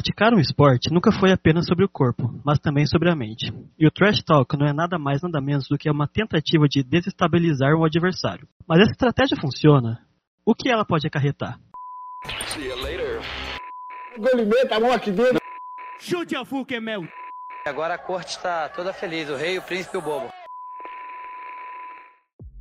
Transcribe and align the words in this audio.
Praticar 0.00 0.32
um 0.32 0.40
esporte 0.40 0.90
nunca 0.90 1.12
foi 1.12 1.30
apenas 1.30 1.66
sobre 1.66 1.84
o 1.84 1.88
corpo, 1.88 2.40
mas 2.42 2.58
também 2.58 2.86
sobre 2.86 3.10
a 3.10 3.14
mente. 3.14 3.52
E 3.78 3.86
o 3.86 3.90
trash 3.90 4.22
talk 4.24 4.56
não 4.56 4.66
é 4.66 4.72
nada 4.72 4.98
mais 4.98 5.20
nada 5.20 5.42
menos 5.42 5.68
do 5.68 5.76
que 5.76 5.90
uma 5.90 6.08
tentativa 6.08 6.66
de 6.66 6.82
desestabilizar 6.82 7.74
o 7.74 7.84
adversário. 7.84 8.48
Mas 8.66 8.80
essa 8.80 8.92
estratégia 8.92 9.36
funciona? 9.38 10.00
O 10.42 10.54
que 10.54 10.70
ela 10.70 10.86
pode 10.86 11.06
acarretar? 11.06 11.60
Golimeta, 14.18 14.76
a 14.76 14.80
mão 14.80 14.90
aqui 14.90 15.10
dentro. 15.10 15.38
Chute 15.98 16.34
a 16.34 16.46
Fuca, 16.46 16.74
é 16.74 16.80
mel. 16.80 17.02
Agora 17.66 17.92
a 17.92 17.98
corte 17.98 18.30
está 18.30 18.70
toda 18.70 18.94
feliz, 18.94 19.28
o 19.28 19.36
rei, 19.36 19.58
o 19.58 19.62
príncipe 19.62 19.96
e 19.96 19.98
o 19.98 20.02
bobo. 20.02 20.39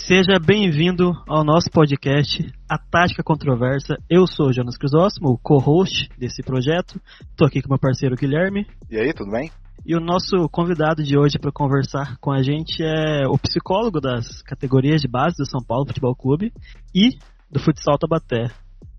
Seja 0.10 0.40
bem-vindo 0.44 1.12
ao 1.28 1.44
nosso 1.44 1.70
podcast, 1.70 2.44
A 2.68 2.80
Tática 2.80 3.22
Controversa. 3.22 3.96
Eu 4.10 4.26
sou 4.26 4.48
o 4.48 4.52
Jonas 4.52 4.76
Crisóstomo, 4.76 5.30
o 5.30 5.38
co-host 5.38 6.10
desse 6.18 6.42
projeto. 6.42 7.00
Estou 7.30 7.46
aqui 7.46 7.62
com 7.62 7.70
meu 7.70 7.78
parceiro 7.78 8.16
Guilherme. 8.16 8.66
E 8.90 8.98
aí, 8.98 9.14
tudo 9.14 9.30
bem? 9.30 9.52
E 9.86 9.96
o 9.96 10.00
nosso 10.00 10.50
convidado 10.52 11.04
de 11.04 11.16
hoje 11.16 11.38
para 11.38 11.52
conversar 11.52 12.18
com 12.20 12.32
a 12.32 12.42
gente 12.42 12.82
é 12.82 13.28
o 13.28 13.38
psicólogo 13.38 14.02
das 14.02 14.42
categorias 14.42 15.00
de 15.00 15.08
base 15.08 15.36
do 15.38 15.46
São 15.46 15.62
Paulo 15.62 15.86
Futebol 15.86 16.16
Clube 16.16 16.52
e 16.92 17.12
do 17.52 17.60
Futsal 17.60 18.00
Tabaté, 18.00 18.48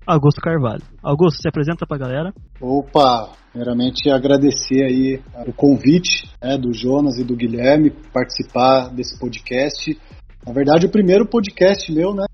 Augusto 0.07 0.41
Carvalho. 0.41 0.85
Augusto, 1.03 1.43
se 1.43 1.49
apresenta 1.49 1.89
para 1.89 1.97
a 1.97 2.07
galera. 2.07 2.35
Opa, 2.61 3.31
primeiramente 3.51 4.09
agradecer 4.09 4.85
aí 4.85 5.21
o 5.45 5.53
convite 5.53 6.31
né, 6.41 6.57
do 6.57 6.73
Jonas 6.73 7.19
e 7.19 7.25
do 7.25 7.35
Guilherme 7.35 7.91
participar 8.13 8.91
desse 8.91 9.19
podcast. 9.19 9.99
Na 10.47 10.53
verdade, 10.53 10.87
o 10.87 10.91
primeiro 10.91 11.27
podcast 11.27 11.93
meu, 11.93 12.15
né? 12.15 12.25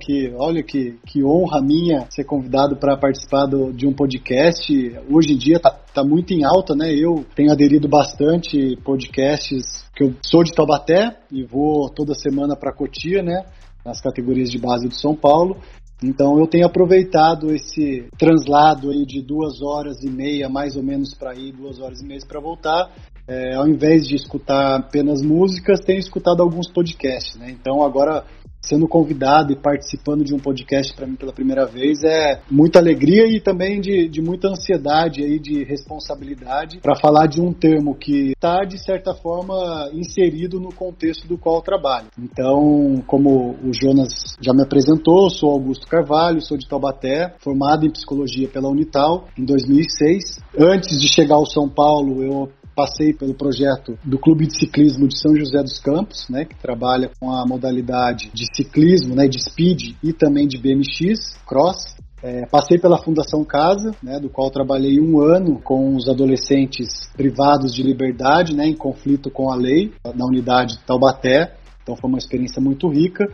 Que, 0.00 0.32
olha 0.36 0.62
que, 0.62 0.98
que 1.06 1.22
honra 1.22 1.60
minha 1.60 2.06
ser 2.10 2.24
convidado 2.24 2.76
para 2.76 2.96
participar 2.96 3.44
do, 3.44 3.72
de 3.72 3.86
um 3.86 3.92
podcast. 3.92 4.72
Hoje 5.10 5.34
em 5.34 5.36
dia 5.36 5.60
tá, 5.60 5.70
tá 5.70 6.02
muito 6.02 6.32
em 6.32 6.44
alta, 6.44 6.74
né? 6.74 6.92
Eu 6.94 7.26
tenho 7.34 7.52
aderido 7.52 7.86
bastante 7.86 8.76
podcasts 8.82 9.86
que 9.94 10.02
eu 10.02 10.14
sou 10.22 10.42
de 10.42 10.52
Taubaté 10.52 11.18
e 11.30 11.44
vou 11.44 11.90
toda 11.90 12.14
semana 12.14 12.56
para 12.56 12.72
Cotia, 12.72 13.22
né? 13.22 13.44
Nas 13.84 14.00
categorias 14.00 14.50
de 14.50 14.58
base 14.58 14.88
do 14.88 14.94
São 14.94 15.14
Paulo. 15.14 15.58
Então 16.02 16.38
eu 16.38 16.46
tenho 16.46 16.66
aproveitado 16.66 17.54
esse 17.54 18.08
translado 18.18 18.90
aí 18.90 19.04
de 19.04 19.22
duas 19.22 19.62
horas 19.62 20.02
e 20.02 20.10
meia, 20.10 20.48
mais 20.48 20.74
ou 20.76 20.82
menos, 20.82 21.14
para 21.14 21.34
ir, 21.34 21.52
duas 21.52 21.80
horas 21.80 22.00
e 22.00 22.06
meia 22.06 22.20
para 22.26 22.40
voltar. 22.40 22.90
É, 23.28 23.54
ao 23.54 23.66
invés 23.66 24.06
de 24.06 24.14
escutar 24.14 24.76
apenas 24.76 25.20
músicas, 25.22 25.80
tenho 25.80 25.98
escutado 25.98 26.42
alguns 26.42 26.70
podcasts, 26.70 27.36
né? 27.36 27.50
Então 27.50 27.82
agora 27.82 28.24
sendo 28.66 28.88
convidado 28.88 29.52
e 29.52 29.56
participando 29.56 30.24
de 30.24 30.34
um 30.34 30.38
podcast 30.38 30.94
para 30.94 31.06
mim 31.06 31.14
pela 31.14 31.32
primeira 31.32 31.64
vez 31.66 32.02
é 32.04 32.40
muita 32.50 32.78
alegria 32.78 33.26
e 33.26 33.40
também 33.40 33.80
de, 33.80 34.08
de 34.08 34.20
muita 34.20 34.48
ansiedade 34.48 35.22
aí 35.22 35.38
de 35.38 35.62
responsabilidade 35.62 36.80
para 36.80 36.96
falar 36.96 37.26
de 37.26 37.40
um 37.40 37.52
termo 37.52 37.94
que 37.94 38.32
está 38.32 38.64
de 38.64 38.82
certa 38.82 39.14
forma 39.14 39.88
inserido 39.92 40.58
no 40.58 40.74
contexto 40.74 41.28
do 41.28 41.38
qual 41.38 41.56
eu 41.56 41.62
trabalho. 41.62 42.08
Então, 42.18 43.02
como 43.06 43.56
o 43.62 43.72
Jonas 43.72 44.12
já 44.40 44.52
me 44.52 44.62
apresentou, 44.62 45.30
sou 45.30 45.50
Augusto 45.50 45.86
Carvalho, 45.86 46.40
sou 46.40 46.56
de 46.56 46.68
Taubaté, 46.68 47.34
formado 47.38 47.86
em 47.86 47.90
psicologia 47.90 48.48
pela 48.48 48.68
Unital 48.68 49.28
em 49.38 49.44
2006. 49.44 50.40
Antes 50.58 51.00
de 51.00 51.08
chegar 51.08 51.36
ao 51.36 51.46
São 51.46 51.68
Paulo, 51.68 52.22
eu 52.22 52.48
passei 52.76 53.14
pelo 53.14 53.34
projeto 53.34 53.98
do 54.04 54.18
Clube 54.18 54.46
de 54.46 54.58
Ciclismo 54.58 55.08
de 55.08 55.18
São 55.18 55.34
José 55.34 55.62
dos 55.62 55.80
Campos, 55.80 56.28
né, 56.28 56.44
que 56.44 56.54
trabalha 56.60 57.10
com 57.18 57.32
a 57.32 57.46
modalidade 57.46 58.30
de 58.34 58.44
ciclismo, 58.54 59.14
né, 59.14 59.26
de 59.26 59.42
speed 59.42 59.96
e 60.04 60.12
também 60.12 60.46
de 60.46 60.58
BMX, 60.58 61.38
cross. 61.46 61.96
É, 62.22 62.46
passei 62.46 62.78
pela 62.78 62.98
Fundação 62.98 63.44
Casa, 63.44 63.92
né, 64.02 64.20
do 64.20 64.28
qual 64.28 64.50
trabalhei 64.50 65.00
um 65.00 65.20
ano 65.20 65.58
com 65.62 65.96
os 65.96 66.06
adolescentes 66.08 67.10
privados 67.16 67.74
de 67.74 67.82
liberdade, 67.82 68.54
né, 68.54 68.66
em 68.66 68.76
conflito 68.76 69.30
com 69.30 69.50
a 69.50 69.56
lei, 69.56 69.92
na 70.14 70.26
unidade 70.26 70.78
Taubaté. 70.86 71.56
Então 71.82 71.96
foi 71.96 72.10
uma 72.10 72.18
experiência 72.18 72.60
muito 72.60 72.88
rica. 72.88 73.24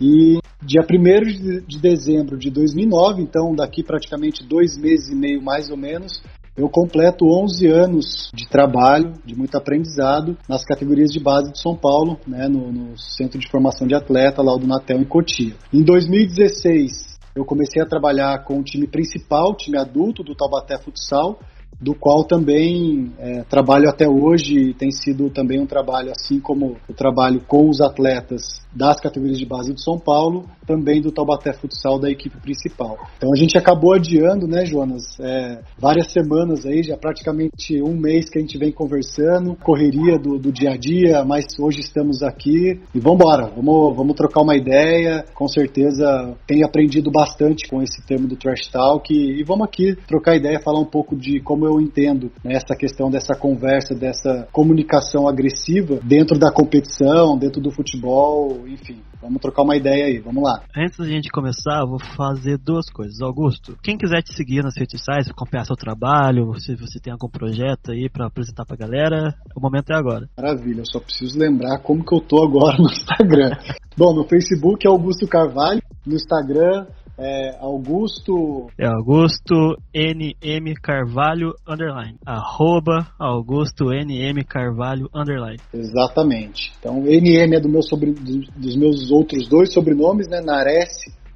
E 0.00 0.38
dia 0.62 0.82
1 0.82 1.66
de 1.66 1.78
dezembro 1.78 2.38
de 2.38 2.50
2009, 2.50 3.22
então 3.22 3.54
daqui 3.54 3.82
praticamente 3.82 4.46
dois 4.46 4.78
meses 4.78 5.10
e 5.10 5.14
meio 5.14 5.42
mais 5.42 5.70
ou 5.70 5.76
menos, 5.76 6.22
eu 6.56 6.68
completo 6.68 7.26
11 7.26 7.66
anos 7.66 8.30
de 8.32 8.48
trabalho, 8.48 9.12
de 9.24 9.36
muito 9.36 9.56
aprendizado 9.56 10.36
nas 10.48 10.64
categorias 10.64 11.10
de 11.10 11.20
base 11.20 11.52
de 11.52 11.60
São 11.60 11.76
Paulo, 11.76 12.18
né, 12.26 12.48
no, 12.48 12.72
no 12.72 12.98
Centro 12.98 13.38
de 13.38 13.48
Formação 13.50 13.86
de 13.86 13.94
Atleta, 13.94 14.42
lá 14.42 14.56
do 14.56 14.66
Natel, 14.66 14.98
em 14.98 15.04
Cotia. 15.04 15.54
Em 15.72 15.82
2016, 15.82 17.18
eu 17.34 17.44
comecei 17.44 17.82
a 17.82 17.86
trabalhar 17.86 18.42
com 18.44 18.58
o 18.58 18.62
time 18.62 18.86
principal, 18.86 19.54
time 19.54 19.76
adulto 19.76 20.22
do 20.22 20.34
Taubaté 20.34 20.78
Futsal, 20.78 21.38
do 21.80 21.94
qual 21.94 22.24
também 22.24 23.12
é, 23.18 23.42
trabalho 23.44 23.88
até 23.88 24.08
hoje, 24.08 24.74
tem 24.74 24.90
sido 24.90 25.30
também 25.30 25.60
um 25.60 25.66
trabalho, 25.66 26.10
assim 26.10 26.40
como 26.40 26.76
o 26.88 26.94
trabalho 26.94 27.40
com 27.46 27.68
os 27.68 27.80
atletas 27.80 28.64
das 28.74 29.00
categorias 29.00 29.38
de 29.38 29.46
base 29.46 29.72
do 29.72 29.80
São 29.80 29.98
Paulo, 29.98 30.44
também 30.66 31.00
do 31.00 31.10
Taubaté 31.12 31.52
Futsal 31.52 31.98
da 31.98 32.10
equipe 32.10 32.38
principal. 32.40 32.98
Então 33.16 33.30
a 33.32 33.36
gente 33.36 33.56
acabou 33.56 33.94
adiando, 33.94 34.46
né, 34.46 34.66
Jonas, 34.66 35.18
é, 35.20 35.60
várias 35.78 36.12
semanas 36.12 36.66
aí, 36.66 36.82
já 36.82 36.96
praticamente 36.96 37.80
um 37.82 37.96
mês 37.96 38.28
que 38.28 38.38
a 38.38 38.40
gente 38.40 38.58
vem 38.58 38.72
conversando, 38.72 39.56
correria 39.56 40.18
do, 40.18 40.38
do 40.38 40.52
dia 40.52 40.72
a 40.72 40.76
dia, 40.76 41.24
mas 41.24 41.46
hoje 41.58 41.80
estamos 41.80 42.22
aqui 42.22 42.80
e 42.94 43.00
vamos 43.00 43.20
embora, 43.20 43.50
vamos, 43.54 43.96
vamos 43.96 44.14
trocar 44.14 44.42
uma 44.42 44.56
ideia, 44.56 45.24
com 45.34 45.48
certeza 45.48 46.36
tenho 46.46 46.66
aprendido 46.66 47.10
bastante 47.10 47.68
com 47.68 47.82
esse 47.82 48.04
termo 48.06 48.26
do 48.26 48.36
Trash 48.36 48.68
Talk 48.70 49.12
e, 49.12 49.40
e 49.40 49.44
vamos 49.44 49.66
aqui 49.66 49.96
trocar 50.06 50.36
ideia, 50.36 50.60
falar 50.60 50.80
um 50.80 50.90
pouco 50.90 51.16
de 51.16 51.40
como 51.40 51.65
eu 51.66 51.80
entendo 51.80 52.30
né, 52.44 52.54
essa 52.54 52.74
questão 52.76 53.10
dessa 53.10 53.34
conversa, 53.34 53.94
dessa 53.94 54.48
comunicação 54.52 55.28
agressiva 55.28 55.98
dentro 56.02 56.38
da 56.38 56.52
competição, 56.52 57.36
dentro 57.38 57.60
do 57.60 57.70
futebol, 57.70 58.66
enfim, 58.66 59.00
vamos 59.20 59.40
trocar 59.40 59.62
uma 59.62 59.76
ideia 59.76 60.06
aí, 60.06 60.18
vamos 60.18 60.42
lá. 60.42 60.62
Antes 60.76 60.98
da 60.98 61.04
gente 61.04 61.30
começar, 61.30 61.80
eu 61.80 61.88
vou 61.88 62.00
fazer 62.16 62.58
duas 62.58 62.88
coisas. 62.90 63.20
Augusto, 63.20 63.76
quem 63.82 63.96
quiser 63.96 64.22
te 64.22 64.34
seguir 64.34 64.62
nas 64.62 64.76
redes 64.76 64.98
sociais, 64.98 65.28
acompanhar 65.28 65.64
seu 65.64 65.76
trabalho, 65.76 66.54
se 66.60 66.74
você 66.74 66.98
tem 67.00 67.12
algum 67.12 67.28
projeto 67.28 67.92
aí 67.92 68.08
para 68.08 68.26
apresentar 68.26 68.64
pra 68.64 68.76
galera, 68.76 69.34
o 69.54 69.60
momento 69.60 69.90
é 69.90 69.96
agora. 69.96 70.28
Maravilha, 70.36 70.80
eu 70.80 70.86
só 70.86 71.00
preciso 71.00 71.38
lembrar 71.38 71.78
como 71.78 72.04
que 72.04 72.14
eu 72.14 72.20
tô 72.20 72.42
agora 72.42 72.76
no 72.78 72.90
Instagram. 72.90 73.50
Bom, 73.96 74.14
no 74.14 74.24
Facebook 74.24 74.86
é 74.86 74.90
Augusto 74.90 75.26
Carvalho, 75.26 75.80
no 76.06 76.14
Instagram 76.14 76.86
é 77.18 77.56
Augusto. 77.60 78.66
É 78.78 78.86
Augusto 78.86 79.76
NM 79.94 80.74
Carvalho 80.82 81.54
underline. 81.66 82.18
Arroba 82.26 83.08
Augusto 83.18 83.86
NM 83.86 84.44
Carvalho 84.44 85.08
underline. 85.14 85.58
Exatamente. 85.72 86.72
Então 86.78 87.00
NM 87.00 87.54
é 87.54 87.60
do 87.60 87.68
meu 87.68 87.82
sobre, 87.82 88.12
dos 88.12 88.76
meus 88.76 89.10
outros 89.10 89.48
dois 89.48 89.72
sobrenomes, 89.72 90.28
né? 90.28 90.40
Nares 90.40 90.88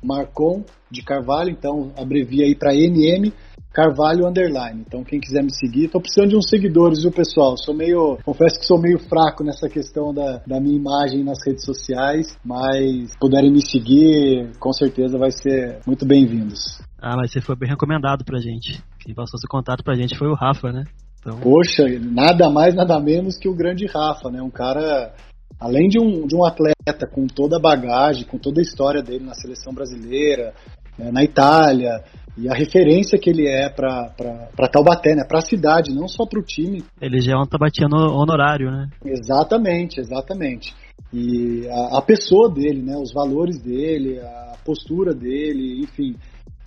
Marcon 0.03 0.65
de 0.91 1.03
Carvalho, 1.03 1.51
então 1.51 1.93
abrevia 1.97 2.45
aí 2.45 2.55
para 2.55 2.73
NM 2.73 3.33
Carvalho 3.73 4.27
Underline. 4.27 4.85
Então, 4.87 5.05
quem 5.05 5.21
quiser 5.21 5.43
me 5.43 5.55
seguir, 5.55 5.89
tô 5.89 6.01
precisando 6.01 6.31
de 6.31 6.37
uns 6.37 6.49
seguidores, 6.49 7.03
viu, 7.03 7.13
pessoal? 7.13 7.57
Sou 7.57 7.75
meio. 7.75 8.19
Confesso 8.25 8.59
que 8.59 8.67
sou 8.67 8.81
meio 8.81 8.99
fraco 8.99 9.45
nessa 9.45 9.69
questão 9.69 10.13
da, 10.13 10.43
da 10.47 10.61
minha 10.61 10.77
imagem 10.77 11.23
nas 11.23 11.39
redes 11.47 11.65
sociais, 11.65 12.37
mas 12.45 13.15
puderem 13.21 13.53
me 13.53 13.65
seguir, 13.65 14.51
com 14.59 14.73
certeza 14.73 15.17
vai 15.19 15.31
ser 15.31 15.79
muito 15.87 16.05
bem-vindos. 16.05 16.81
Ah, 17.01 17.17
mas 17.17 17.33
você 17.33 17.41
foi 17.41 17.57
bem 17.57 17.69
recomendado 17.69 18.25
pra 18.25 18.41
gente. 18.41 18.83
Quem 18.99 19.15
passou 19.15 19.39
seu 19.39 19.49
contato 19.49 19.85
pra 19.85 19.95
gente 19.95 20.19
foi 20.19 20.29
o 20.29 20.35
Rafa, 20.35 20.73
né? 20.73 20.85
Então... 21.21 21.39
Poxa, 21.39 21.85
nada 22.01 22.51
mais, 22.51 22.75
nada 22.75 22.99
menos 22.99 23.39
que 23.39 23.49
o 23.49 23.55
grande 23.55 23.87
Rafa, 23.87 24.31
né? 24.31 24.43
Um 24.43 24.51
cara 24.51 25.15
além 25.61 25.89
de 25.89 26.01
um, 26.01 26.27
de 26.27 26.35
um 26.35 26.45
atleta 26.45 27.07
com 27.07 27.27
toda 27.27 27.59
a 27.59 27.61
bagagem, 27.61 28.25
com 28.25 28.39
toda 28.39 28.61
a 28.61 28.63
história 28.63 29.03
dele 29.03 29.25
na 29.25 29.35
seleção 29.35 29.75
brasileira, 29.75 30.55
né, 31.01 31.11
na 31.11 31.25
Itália, 31.25 32.03
e 32.37 32.49
a 32.49 32.55
referência 32.55 33.19
que 33.19 33.29
ele 33.29 33.47
é 33.47 33.69
para 33.69 34.69
Taubaté, 34.73 35.15
né? 35.15 35.25
Para 35.29 35.39
a 35.39 35.43
cidade, 35.43 35.95
não 35.95 36.09
só 36.09 36.25
para 36.27 36.41
o 36.41 36.43
time. 36.43 36.83
Ele 37.01 37.21
já 37.21 37.33
é 37.33 37.37
um 37.37 37.47
tabatiano 37.47 37.97
honorário, 38.15 38.71
né? 38.71 38.89
Exatamente, 39.05 40.01
exatamente. 40.01 40.75
E 41.13 41.69
a, 41.69 41.99
a, 41.99 42.03
pessoa 42.03 42.49
dele, 42.49 42.83
né? 42.83 42.97
Os 42.97 43.13
valores 43.13 43.61
dele, 43.61 44.21
a 44.21 44.57
postura 44.65 45.13
dele, 45.13 45.83
enfim. 45.83 46.15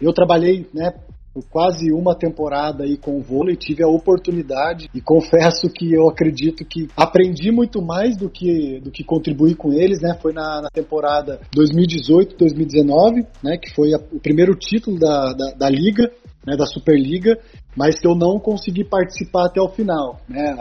Eu 0.02 0.14
trabalhei, 0.14 0.68
né? 0.74 0.92
Quase 1.50 1.92
uma 1.92 2.16
temporada 2.16 2.84
aí 2.84 2.98
com 2.98 3.18
o 3.18 3.22
vôlei, 3.22 3.56
tive 3.56 3.84
a 3.84 3.88
oportunidade 3.88 4.90
e 4.94 5.02
confesso 5.02 5.68
que 5.70 5.92
eu 5.92 6.08
acredito 6.08 6.64
que 6.66 6.88
aprendi 6.96 7.52
muito 7.52 7.82
mais 7.82 8.16
do 8.16 8.30
que, 8.30 8.80
do 8.82 8.92
que 8.92 9.04
contribuí 9.04 9.56
com 9.56 9.72
eles, 9.72 10.02
né? 10.02 10.18
Foi 10.22 10.34
na, 10.34 10.62
na 10.62 10.70
temporada 10.70 11.40
2018-2019, 11.56 13.26
né? 13.44 13.58
Que 13.58 13.74
foi 13.74 13.94
a, 13.94 13.98
o 13.98 14.20
primeiro 14.20 14.56
título 14.56 15.00
da, 15.00 15.34
da, 15.34 15.52
da 15.58 15.70
Liga, 15.70 16.12
né? 16.46 16.56
Da 16.56 16.66
Superliga, 16.66 17.40
mas 17.76 18.00
que 18.00 18.08
eu 18.08 18.16
não 18.16 18.40
consegui 18.40 18.84
participar 18.84 19.48
até 19.48 19.62
o 19.62 19.70
final, 19.70 20.20
né? 20.30 20.52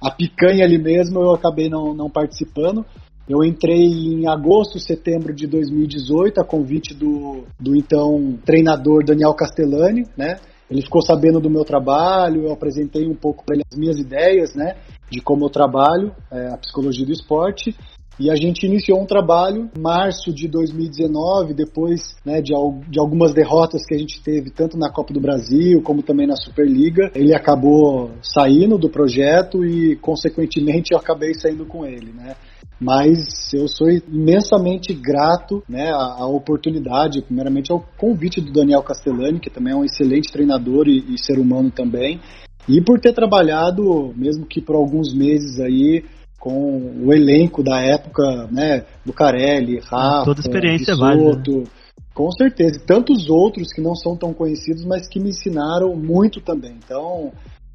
A, 0.00 0.08
a 0.08 0.10
picanha 0.10 0.64
ali 0.64 0.78
mesmo 0.78 1.20
eu 1.20 1.32
acabei 1.32 1.68
não, 1.68 1.92
não 1.92 2.08
participando, 2.08 2.84
eu 3.30 3.44
entrei 3.44 3.84
em 3.84 4.26
agosto, 4.26 4.78
setembro 4.78 5.32
de 5.32 5.46
2018, 5.46 6.40
a 6.40 6.44
convite 6.44 6.92
do, 6.94 7.44
do 7.58 7.76
então 7.76 8.36
treinador 8.44 9.04
Daniel 9.04 9.34
Castellani, 9.34 10.04
né? 10.16 10.38
ele 10.70 10.82
ficou 10.82 11.02
sabendo 11.02 11.40
do 11.40 11.50
meu 11.50 11.64
trabalho, 11.64 12.44
eu 12.44 12.52
apresentei 12.52 13.06
um 13.06 13.14
pouco 13.14 13.44
para 13.44 13.56
ele 13.56 13.64
as 13.70 13.78
minhas 13.78 13.98
ideias, 13.98 14.54
né, 14.54 14.76
de 15.10 15.20
como 15.20 15.44
eu 15.44 15.50
trabalho, 15.50 16.12
é, 16.30 16.46
a 16.46 16.56
psicologia 16.56 17.04
do 17.04 17.12
esporte, 17.12 17.74
e 18.20 18.30
a 18.30 18.36
gente 18.36 18.66
iniciou 18.66 19.00
um 19.00 19.06
trabalho 19.06 19.70
em 19.74 19.80
março 19.80 20.30
de 20.30 20.46
2019, 20.46 21.54
depois 21.54 22.14
né, 22.22 22.42
de, 22.42 22.52
de, 22.88 23.00
algumas 23.00 23.32
derrotas 23.32 23.80
que 23.86 23.94
a 23.94 23.98
gente 23.98 24.22
teve, 24.22 24.50
tanto 24.50 24.76
na 24.76 24.92
Copa 24.92 25.14
do 25.14 25.20
Brasil 25.20 25.80
como 25.82 26.02
também 26.02 26.26
na 26.26 26.36
Superliga. 26.36 27.10
Ele 27.14 27.34
acabou 27.34 28.10
saindo 28.20 28.76
do 28.76 28.90
projeto 28.90 29.64
e, 29.64 29.96
consequentemente, 29.96 30.92
eu 30.92 30.98
acabei 30.98 31.32
saindo 31.32 31.64
com 31.64 31.86
ele. 31.86 32.12
Né? 32.12 32.36
Mas 32.80 33.52
eu 33.52 33.68
sou 33.68 33.90
imensamente 33.90 34.94
grato 34.94 35.62
né, 35.68 35.90
à, 35.90 36.22
à, 36.22 36.26
oportunidade, 36.26 37.20
primeiramente 37.20 37.70
ao 37.70 37.84
convite 37.98 38.40
do 38.40 38.50
Daniel 38.50 38.82
Castellani, 38.82 39.38
que 39.38 39.50
também 39.50 39.74
é 39.74 39.76
um 39.76 39.84
excelente 39.84 40.32
treinador 40.32 40.88
e, 40.88 41.04
e, 41.12 41.18
ser 41.18 41.38
humano 41.38 41.70
também, 41.70 42.18
e 42.66 42.80
por 42.80 42.98
ter 42.98 43.12
trabalhado, 43.12 44.14
mesmo 44.16 44.46
que 44.46 44.62
por 44.62 44.76
alguns 44.76 45.12
meses 45.12 45.60
aí, 45.60 46.04
com 46.38 47.04
o 47.04 47.12
elenco 47.12 47.62
da 47.62 47.80
época, 47.82 48.48
né, 48.50 48.86
Bucarelli, 49.04 49.78
Rafa, 49.80 50.24
Toda 50.24 50.40
experiência 50.40 50.94
Soto, 50.94 51.00
válida. 51.00 51.70
Com 52.14 52.30
certeza, 52.32 52.78
e 52.78 52.86
tantos 52.86 53.28
outros 53.28 53.72
que 53.72 53.80
não 53.80 53.94
são 53.94 54.16
tão 54.16 54.32
conhecidos, 54.32 54.84
mas 54.84 55.06
que 55.06 55.20
me 55.20 55.30
ensinaram 55.30 55.94
muito 55.94 56.40
também. 56.40 56.76
Então, 56.82 57.30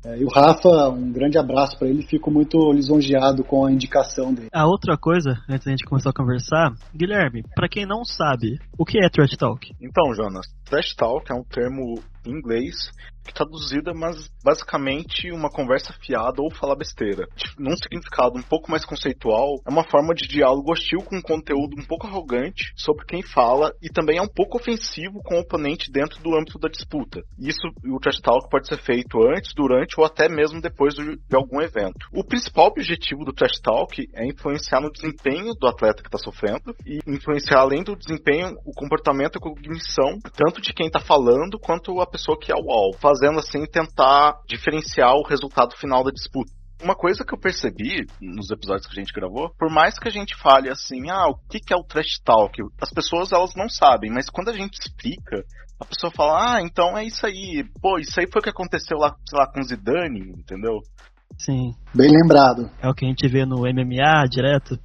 é, 0.06 0.20
e 0.20 0.24
o 0.24 0.30
Rafa, 0.30 0.90
um 0.90 1.12
grande 1.12 1.38
abraço 1.38 1.78
para 1.78 1.88
ele, 1.88 2.04
fico 2.04 2.30
muito 2.30 2.72
lisonjeado 2.72 3.44
com 3.44 3.66
a 3.66 3.72
indicação 3.72 4.32
dele. 4.34 4.50
A 4.54 4.68
outra 4.68 4.96
coisa, 4.96 5.32
antes 5.50 5.66
da 5.66 5.72
gente 5.72 5.84
começar 5.84 6.12
a 6.12 6.14
conversar, 6.14 6.74
Guilherme, 6.96 7.44
para 7.56 7.68
quem 7.68 7.88
não 7.88 8.06
sabe, 8.06 8.60
o 8.78 8.86
que 8.86 9.04
é 9.04 9.10
Trash 9.10 9.36
Talk? 9.36 9.74
Então, 9.82 10.14
Jonas, 10.14 10.46
Trash 10.64 10.94
Talk 10.96 11.32
é 11.32 11.36
um 11.36 11.44
termo 11.44 12.00
em 12.26 12.32
inglês 12.32 12.76
traduzida, 13.34 13.94
mas 13.94 14.30
basicamente 14.44 15.32
uma 15.32 15.50
conversa 15.50 15.94
fiada 16.02 16.42
ou 16.42 16.54
falar 16.54 16.76
besteira. 16.76 17.28
Num 17.58 17.76
significado 17.76 18.38
um 18.38 18.42
pouco 18.42 18.70
mais 18.70 18.86
conceitual, 18.86 19.62
é 19.66 19.70
uma 19.70 19.84
forma 19.84 20.14
de 20.14 20.28
diálogo 20.28 20.72
hostil 20.72 21.00
com 21.00 21.18
um 21.18 21.22
conteúdo 21.22 21.76
um 21.80 21.86
pouco 21.86 22.08
arrogante 22.08 22.72
sobre 22.76 23.06
quem 23.06 23.22
fala 23.22 23.74
e 23.82 23.90
também 23.90 24.18
é 24.18 24.22
um 24.22 24.28
pouco 24.28 24.58
ofensivo 24.58 25.22
com 25.24 25.36
o 25.36 25.40
oponente 25.40 25.92
dentro 25.92 26.22
do 26.22 26.36
âmbito 26.36 26.60
da 26.60 26.70
disputa. 26.70 27.22
Isso, 27.40 27.68
o 27.86 28.00
trash 28.00 28.20
talk 28.22 28.50
pode 28.50 28.68
ser 28.68 28.78
feito 28.78 29.18
antes, 29.28 29.54
durante 29.54 30.00
ou 30.00 30.06
até 30.06 30.30
mesmo 30.30 30.62
depois 30.62 30.94
de 30.94 31.36
algum 31.36 31.62
evento. 31.62 32.08
O 32.14 32.24
principal 32.24 32.68
objetivo 32.68 33.24
do 33.24 33.34
trash 33.34 33.60
talk 33.62 34.08
é 34.14 34.26
influenciar 34.26 34.82
no 34.82 34.92
desempenho 34.92 35.54
do 35.54 35.68
atleta 35.68 36.02
que 36.02 36.08
está 36.08 36.18
sofrendo 36.18 36.76
e 36.86 37.00
influenciar 37.08 37.60
além 37.60 37.84
do 37.84 37.96
desempenho 37.96 38.56
o 38.66 38.72
comportamento 38.74 39.36
e 39.36 39.38
a 39.38 39.42
cognição 39.42 40.20
tanto 40.36 40.62
de 40.62 40.74
quem 40.74 40.88
está 40.88 41.00
falando 41.00 41.60
quanto 41.60 42.00
a 42.00 42.06
pessoa 42.16 42.40
que 42.40 42.52
é 42.52 42.56
o 42.56 42.72
alvo 42.72 42.98
fazendo 43.00 43.40
assim 43.40 43.66
tentar 43.66 44.40
diferenciar 44.48 45.14
o 45.14 45.28
resultado 45.28 45.76
final 45.76 46.04
da 46.04 46.12
disputa. 46.12 46.52
Uma 46.82 46.96
coisa 46.96 47.24
que 47.26 47.34
eu 47.34 47.40
percebi 47.40 48.06
nos 48.22 48.50
episódios 48.52 48.86
que 48.86 48.94
a 48.98 49.02
gente 49.02 49.14
gravou, 49.14 49.50
por 49.58 49.70
mais 49.70 49.98
que 49.98 50.08
a 50.08 50.12
gente 50.12 50.36
fale 50.36 50.70
assim, 50.70 51.10
ah, 51.10 51.28
o 51.28 51.36
que, 51.50 51.74
é 51.74 51.76
o 51.76 51.84
trash 51.84 52.20
talk? 52.24 52.62
As 52.82 52.92
pessoas 52.92 53.32
elas 53.32 53.54
não 53.56 53.70
sabem, 53.70 54.12
mas 54.12 54.30
quando 54.30 54.50
a 54.50 54.54
gente 54.54 54.80
explica, 54.80 55.44
a 55.80 55.86
pessoa 55.86 56.12
fala, 56.12 56.56
ah, 56.56 56.62
então 56.62 56.98
é 56.98 57.06
isso 57.06 57.26
aí, 57.26 57.66
pô, 57.82 57.98
isso 57.98 58.20
aí 58.20 58.28
foi 58.32 58.40
o 58.40 58.44
que 58.44 58.50
aconteceu 58.50 58.98
lá, 58.98 59.16
sei 59.28 59.40
lá, 59.40 59.48
com 59.48 59.64
Zidane, 59.64 60.20
entendeu? 60.38 60.80
Sim. 61.38 61.72
Bem 61.94 62.10
lembrado. 62.12 62.70
É 62.82 62.90
o 62.90 62.94
que 62.94 63.06
a 63.06 63.10
gente 63.10 63.28
vê 63.28 63.46
no 63.46 63.62
MMA 63.62 64.26
direto. 64.30 64.78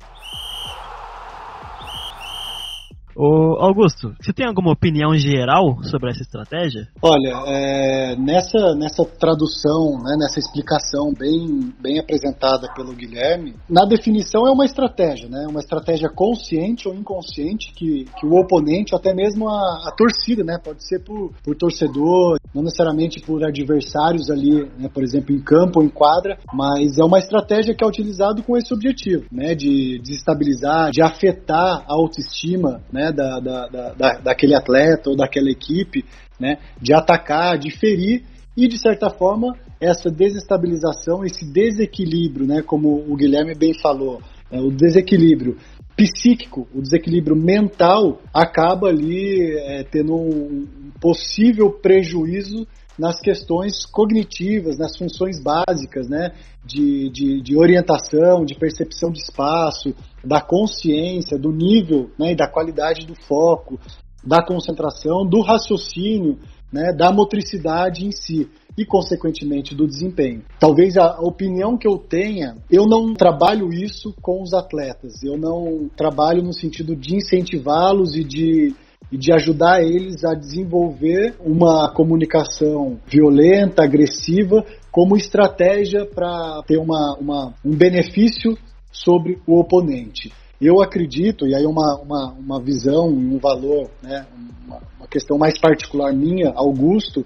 Ô, 3.17 3.57
Augusto, 3.59 4.15
você 4.21 4.33
tem 4.33 4.47
alguma 4.47 4.73
opinião 4.73 5.15
geral 5.15 5.83
sobre 5.83 6.11
essa 6.11 6.23
estratégia? 6.23 6.89
Olha, 7.03 7.43
é, 7.47 8.17
nessa, 8.17 8.75
nessa 8.75 9.05
tradução, 9.05 9.99
né, 10.03 10.17
nessa 10.19 10.39
explicação 10.39 11.13
bem, 11.13 11.73
bem 11.81 11.99
apresentada 11.99 12.73
pelo 12.75 12.95
Guilherme, 12.95 13.55
na 13.69 13.85
definição 13.85 14.47
é 14.47 14.51
uma 14.51 14.65
estratégia, 14.65 15.29
né, 15.29 15.47
uma 15.49 15.61
estratégia 15.61 16.09
consciente 16.09 16.89
ou 16.89 16.95
inconsciente 16.95 17.73
que, 17.75 18.05
que 18.19 18.27
o 18.27 18.39
oponente, 18.39 18.95
até 18.95 19.13
mesmo 19.13 19.49
a, 19.49 19.89
a 19.89 19.93
torcida, 19.97 20.45
né, 20.45 20.59
pode 20.63 20.87
ser 20.87 21.01
por, 21.01 21.33
por 21.43 21.57
torcedor, 21.57 22.39
não 22.55 22.63
necessariamente 22.63 23.21
por 23.21 23.45
adversários 23.45 24.31
ali, 24.31 24.71
né, 24.79 24.89
por 24.93 25.03
exemplo, 25.03 25.35
em 25.35 25.41
campo 25.41 25.81
ou 25.81 25.85
em 25.85 25.89
quadra, 25.89 26.39
mas 26.53 26.99
é 26.99 27.05
uma 27.05 27.19
estratégia 27.19 27.75
que 27.75 27.85
é 27.85 27.87
utilizada 27.87 28.41
com 28.43 28.57
esse 28.57 28.73
objetivo, 28.73 29.25
né, 29.33 29.55
de 29.55 29.99
desestabilizar, 29.99 30.91
de 30.91 31.03
afetar 31.03 31.85
a 31.87 31.93
autoestima, 31.93 32.81
né, 32.93 33.00
né, 33.01 33.13
da, 33.13 33.41
da, 33.41 33.67
da, 33.95 34.19
daquele 34.19 34.55
atleta 34.55 35.09
ou 35.09 35.17
daquela 35.17 35.51
equipe, 35.51 36.05
né, 36.39 36.59
de 36.81 36.93
atacar, 36.93 37.59
de 37.59 37.71
ferir 37.71 38.25
e 38.57 38.69
de 38.69 38.79
certa 38.79 39.09
forma 39.09 39.57
essa 39.81 40.11
desestabilização, 40.11 41.25
esse 41.25 41.51
desequilíbrio, 41.51 42.47
né, 42.47 42.63
como 42.63 42.89
o 43.11 43.17
Guilherme 43.17 43.55
bem 43.55 43.73
falou, 43.81 44.21
é, 44.51 44.61
o 44.61 44.71
desequilíbrio 44.71 45.57
psíquico, 45.97 46.69
o 46.75 46.83
desequilíbrio 46.83 47.37
mental 47.37 48.21
acaba 48.33 48.89
ali 48.89 49.57
é, 49.59 49.85
tendo 49.85 50.15
um 50.15 50.67
possível 51.01 51.71
prejuízo 51.71 52.67
nas 53.01 53.19
questões 53.19 53.87
cognitivas, 53.87 54.77
nas 54.77 54.97
funções 54.97 55.43
básicas, 55.43 56.07
né, 56.07 56.33
de, 56.65 57.09
de, 57.11 57.41
de, 57.41 57.57
orientação, 57.57 58.45
de 58.45 58.55
percepção 58.55 59.11
de 59.11 59.21
espaço, 59.21 59.95
da 60.23 60.41
consciência, 60.43 61.39
do 61.39 61.51
nível 61.51 62.11
né, 62.19 62.33
e 62.33 62.37
da 62.37 62.47
qualidade 62.47 63.07
do 63.07 63.15
foco, 63.27 63.81
da 64.23 64.45
concentração, 64.45 65.27
do 65.27 65.41
raciocínio, 65.41 66.39
né, 66.71 66.93
da 66.93 67.11
motricidade 67.11 68.07
em 68.07 68.13
si 68.13 68.47
e, 68.77 68.85
consequentemente, 68.85 69.75
do 69.75 69.87
desempenho. 69.87 70.43
Talvez 70.59 70.99
a 70.99 71.21
opinião 71.21 71.79
que 71.79 71.89
eu 71.89 71.97
tenha, 71.97 72.57
eu 72.71 72.87
não 72.87 73.15
trabalho 73.15 73.73
isso 73.73 74.15
com 74.21 74.43
os 74.43 74.53
atletas, 74.53 75.23
eu 75.23 75.39
não 75.39 75.89
trabalho 75.97 76.43
no 76.43 76.53
sentido 76.53 76.95
de 76.95 77.17
incentivá-los 77.17 78.15
e 78.15 78.23
de 78.23 78.75
e 79.11 79.19
de 79.19 79.33
ajudar 79.33 79.83
eles 79.83 80.25
a 80.25 80.35
desenvolver 80.35 81.35
uma 81.41 81.93
comunicação 81.93 82.99
violenta, 83.07 83.83
agressiva, 83.83 84.65
como 84.91 85.17
estratégia 85.17 86.07
para 86.07 86.63
ter 86.67 86.79
uma, 86.79 87.17
uma, 87.21 87.55
um 87.65 87.77
benefício 87.77 88.57
sobre 88.93 89.39
o 89.47 89.59
oponente. 89.59 90.33
Eu 90.61 90.83
acredito, 90.83 91.47
e 91.47 91.55
aí 91.55 91.65
uma, 91.65 91.97
uma, 91.97 92.33
uma 92.33 92.61
visão, 92.61 93.09
um 93.09 93.39
valor, 93.39 93.91
né, 94.03 94.27
uma, 94.67 94.81
uma 94.99 95.09
questão 95.09 95.39
mais 95.39 95.59
particular 95.59 96.13
minha, 96.13 96.53
Augusto, 96.55 97.25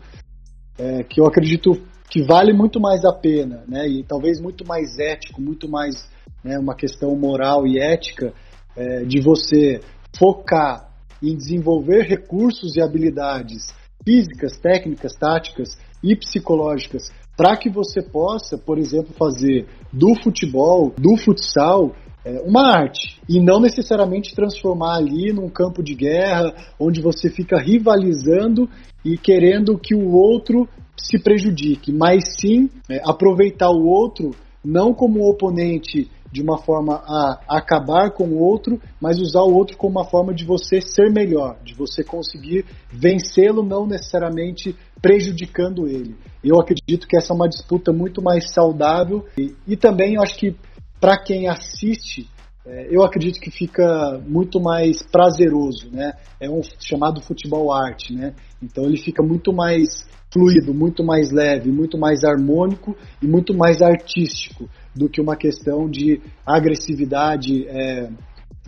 é, 0.79 1.03
que 1.03 1.21
eu 1.21 1.26
acredito 1.26 1.73
que 2.09 2.23
vale 2.23 2.53
muito 2.53 2.81
mais 2.81 3.05
a 3.05 3.12
pena, 3.12 3.65
né, 3.67 3.88
e 3.88 4.05
talvez 4.05 4.40
muito 4.40 4.64
mais 4.64 4.99
ético, 4.99 5.43
muito 5.43 5.69
mais 5.69 6.09
né, 6.45 6.59
uma 6.59 6.76
questão 6.76 7.16
moral 7.16 7.66
e 7.66 7.78
ética, 7.78 8.33
é, 8.76 9.04
de 9.04 9.21
você 9.21 9.81
focar 10.16 10.94
em 11.23 11.37
desenvolver 11.37 12.02
recursos 12.02 12.76
e 12.76 12.83
habilidades 12.83 13.75
físicas, 14.04 14.59
técnicas, 14.59 15.14
táticas 15.14 15.78
e 16.02 16.14
psicológicas 16.14 17.11
para 17.37 17.56
que 17.56 17.68
você 17.68 18.00
possa, 18.00 18.56
por 18.56 18.78
exemplo, 18.78 19.12
fazer 19.18 19.66
do 19.92 20.14
futebol, 20.23 20.92
do 20.97 21.16
futsal, 21.16 21.94
é, 22.25 22.40
uma 22.42 22.73
arte. 22.73 23.21
E 23.28 23.40
não 23.40 23.61
necessariamente 23.61 24.35
transformar 24.35 24.97
ali 24.97 25.33
num 25.33 25.49
campo 25.49 25.83
de 25.83 25.94
guerra 25.94 26.54
onde 26.78 27.00
você 27.00 27.28
fica 27.28 27.59
rivalizando 27.59 28.68
e 29.04 29.18
querendo 29.18 29.78
que 29.78 29.94
o 29.94 30.12
outro 30.12 30.68
se 30.97 31.18
prejudique, 31.18 31.92
mas 31.92 32.25
sim 32.40 32.71
é, 32.88 33.00
aproveitar 33.04 33.71
o 33.71 33.85
outro 33.85 34.30
não 34.64 34.94
como 34.94 35.28
oponente 35.28 36.11
de 36.35 36.43
uma 36.43 36.59
forma 36.59 36.97
a 37.07 37.38
acabar 37.49 38.11
com 38.11 38.25
o 38.25 38.41
outro, 38.41 38.81
mas 39.00 39.21
usar 39.21 39.43
o 39.43 39.55
outro 39.55 39.76
como 39.76 40.00
uma 40.00 40.05
forma 40.05 40.35
de 40.35 40.45
você 40.45 40.81
ser 40.81 41.09
melhor, 41.12 41.57
de 41.62 41.75
você 41.75 42.03
conseguir 42.03 42.64
vencê-lo, 42.93 43.62
não 43.62 43.87
necessariamente 43.87 44.75
prejudicando 45.00 45.87
ele. 45.87 46.17
Eu 46.43 46.61
acredito 46.61 47.07
que 47.07 47.17
essa 47.17 47.33
é 47.33 47.37
uma 47.37 47.49
disputa 47.49 47.93
muito 47.93 48.21
mais 48.21 48.53
saudável 48.53 49.25
e, 49.38 49.55
e 49.64 49.76
também 49.76 50.14
eu 50.14 50.23
acho 50.23 50.37
que 50.37 50.57
para 51.00 51.17
quem 51.17 51.47
assiste, 51.47 52.29
é, 52.67 52.88
eu 52.91 53.05
acredito 53.05 53.38
que 53.38 53.53
fica 53.53 54.21
muito 54.26 54.61
mais 54.61 55.05
prazeroso, 55.05 55.88
né? 55.93 56.14
É 56.41 56.50
um 56.50 56.62
chamado 56.81 57.21
futebol 57.21 57.73
arte, 57.73 58.12
né? 58.12 58.35
Então 58.61 58.83
ele 58.83 58.97
fica 58.97 59.23
muito 59.23 59.53
mais 59.53 60.05
fluido, 60.33 60.75
muito 60.75 61.05
mais 61.05 61.31
leve, 61.31 61.71
muito 61.71 61.97
mais 61.97 62.25
harmônico 62.25 62.97
e 63.23 63.26
muito 63.29 63.57
mais 63.57 63.81
artístico 63.81 64.69
do 64.95 65.09
que 65.09 65.21
uma 65.21 65.37
questão 65.37 65.89
de 65.89 66.21
agressividade 66.47 67.67
é, 67.69 68.09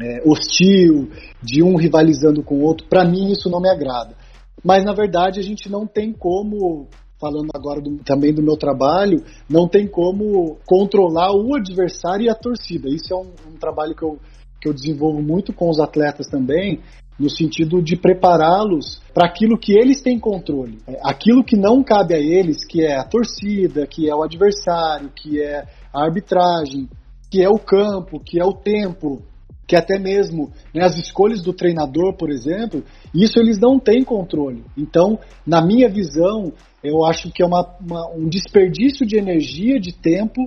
é, 0.01 0.23
hostil, 0.25 1.11
de 1.43 1.63
um 1.63 1.77
rivalizando 1.77 2.43
com 2.43 2.57
o 2.57 2.63
outro. 2.63 2.87
Para 2.89 3.05
mim, 3.05 3.31
isso 3.31 3.49
não 3.49 3.61
me 3.61 3.71
agrada. 3.71 4.15
Mas, 4.65 4.85
na 4.85 4.93
verdade, 4.93 5.39
a 5.39 5.43
gente 5.43 5.71
não 5.71 5.87
tem 5.87 6.13
como, 6.13 6.89
falando 7.21 7.49
agora 7.55 7.81
do, 7.81 7.99
também 7.99 8.35
do 8.35 8.43
meu 8.43 8.57
trabalho, 8.57 9.23
não 9.49 9.69
tem 9.69 9.87
como 9.87 10.57
controlar 10.67 11.33
o 11.33 11.55
adversário 11.55 12.27
e 12.27 12.31
a 12.31 12.35
torcida. 12.35 12.89
Isso 12.89 13.13
é 13.13 13.17
um, 13.17 13.31
um 13.53 13.59
trabalho 13.59 13.95
que 13.95 14.03
eu, 14.03 14.19
que 14.61 14.69
eu 14.69 14.75
desenvolvo 14.75 15.23
muito 15.23 15.53
com 15.53 15.71
os 15.71 15.79
atletas 15.79 16.27
também, 16.27 16.81
no 17.19 17.31
sentido 17.31 17.81
de 17.81 17.97
prepará-los 17.97 19.01
para 19.15 19.27
aquilo 19.27 19.59
que 19.59 19.73
eles 19.73 20.03
têm 20.03 20.19
controle. 20.19 20.79
É, 20.87 20.99
aquilo 21.03 21.43
que 21.43 21.57
não 21.57 21.83
cabe 21.83 22.15
a 22.15 22.19
eles, 22.19 22.67
que 22.67 22.83
é 22.83 22.97
a 22.97 23.05
torcida, 23.05 23.87
que 23.87 24.09
é 24.11 24.15
o 24.15 24.23
adversário, 24.23 25.11
que 25.15 25.41
é 25.41 25.65
a 25.97 26.05
arbitragem, 26.05 26.89
que 27.31 27.43
é 27.43 27.49
o 27.49 27.59
campo, 27.59 28.21
que 28.21 28.39
é 28.39 28.45
o 28.45 28.53
tempo, 28.53 29.23
que 29.67 29.75
até 29.75 29.99
mesmo 29.99 30.53
né, 30.75 30.85
as 30.85 30.97
escolhas 30.99 31.43
do 31.43 31.55
treinador, 31.55 32.15
por 32.17 32.31
exemplo, 32.31 32.85
isso 33.15 33.41
eles 33.41 33.59
não 33.59 33.81
têm 33.81 34.05
controle. 34.05 34.63
Então, 34.77 35.19
na 35.47 35.65
minha 35.65 35.89
visão, 35.89 36.53
eu 36.85 37.05
acho 37.05 37.33
que 37.33 37.43
é 37.43 37.47
uma, 37.47 37.67
uma, 37.81 38.11
um 38.15 38.29
desperdício 38.29 39.07
de 39.07 39.17
energia, 39.17 39.81
de 39.81 39.93
tempo, 39.93 40.45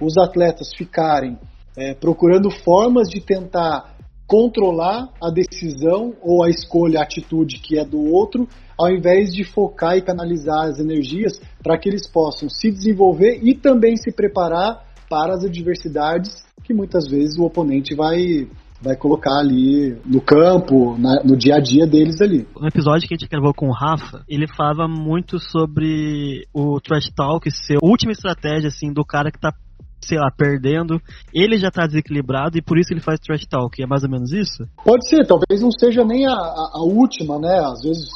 os 0.00 0.18
atletas 0.18 0.70
ficarem 0.76 1.38
é, 1.76 1.94
procurando 1.94 2.50
formas 2.50 3.08
de 3.08 3.20
tentar 3.20 3.96
controlar 4.26 5.08
a 5.22 5.30
decisão 5.30 6.12
ou 6.20 6.44
a 6.44 6.50
escolha, 6.50 7.00
a 7.00 7.04
atitude 7.04 7.60
que 7.60 7.78
é 7.78 7.84
do 7.84 8.12
outro, 8.12 8.46
ao 8.78 8.90
invés 8.90 9.30
de 9.30 9.42
focar 9.42 9.96
e 9.96 10.02
canalizar 10.02 10.68
as 10.68 10.78
energias 10.78 11.40
para 11.62 11.78
que 11.78 11.88
eles 11.88 12.06
possam 12.06 12.48
se 12.48 12.70
desenvolver 12.70 13.40
e 13.42 13.54
também 13.54 13.96
se 13.96 14.12
preparar 14.12 14.86
para 15.08 15.34
as 15.34 15.44
adversidades 15.44 16.46
que 16.64 16.74
muitas 16.74 17.08
vezes 17.08 17.38
o 17.38 17.44
oponente 17.44 17.94
vai 17.94 18.48
vai 18.80 18.96
colocar 18.96 19.40
ali 19.40 19.98
no 20.06 20.20
campo, 20.20 20.96
na, 20.96 21.22
no 21.24 21.36
dia 21.36 21.56
a 21.56 21.60
dia 21.60 21.84
deles 21.84 22.20
ali. 22.20 22.46
No 22.56 22.68
episódio 22.68 23.08
que 23.08 23.14
a 23.14 23.16
gente 23.16 23.28
gravou 23.28 23.52
com 23.52 23.66
o 23.66 23.72
Rafa, 23.72 24.22
ele 24.28 24.46
falava 24.46 24.86
muito 24.86 25.40
sobre 25.40 26.46
o 26.54 26.80
trash 26.80 27.10
talk 27.14 27.50
ser 27.50 27.78
a 27.82 27.84
última 27.86 28.12
estratégia 28.12 28.68
assim 28.68 28.92
do 28.92 29.04
cara 29.04 29.32
que 29.32 29.40
tá 29.40 29.52
sei 30.00 30.16
lá, 30.16 30.30
perdendo, 30.30 31.00
ele 31.34 31.58
já 31.58 31.70
tá 31.70 31.84
desequilibrado 31.84 32.56
e 32.56 32.62
por 32.62 32.78
isso 32.78 32.92
ele 32.92 33.00
faz 33.00 33.18
trash 33.18 33.44
talk. 33.46 33.82
É 33.82 33.86
mais 33.86 34.04
ou 34.04 34.10
menos 34.10 34.32
isso? 34.32 34.64
Pode 34.84 35.08
ser, 35.08 35.26
talvez 35.26 35.60
não 35.60 35.72
seja 35.72 36.04
nem 36.04 36.24
a, 36.26 36.32
a, 36.32 36.70
a 36.74 36.82
última, 36.84 37.38
né? 37.38 37.58
Às 37.64 37.82
vezes, 37.82 38.08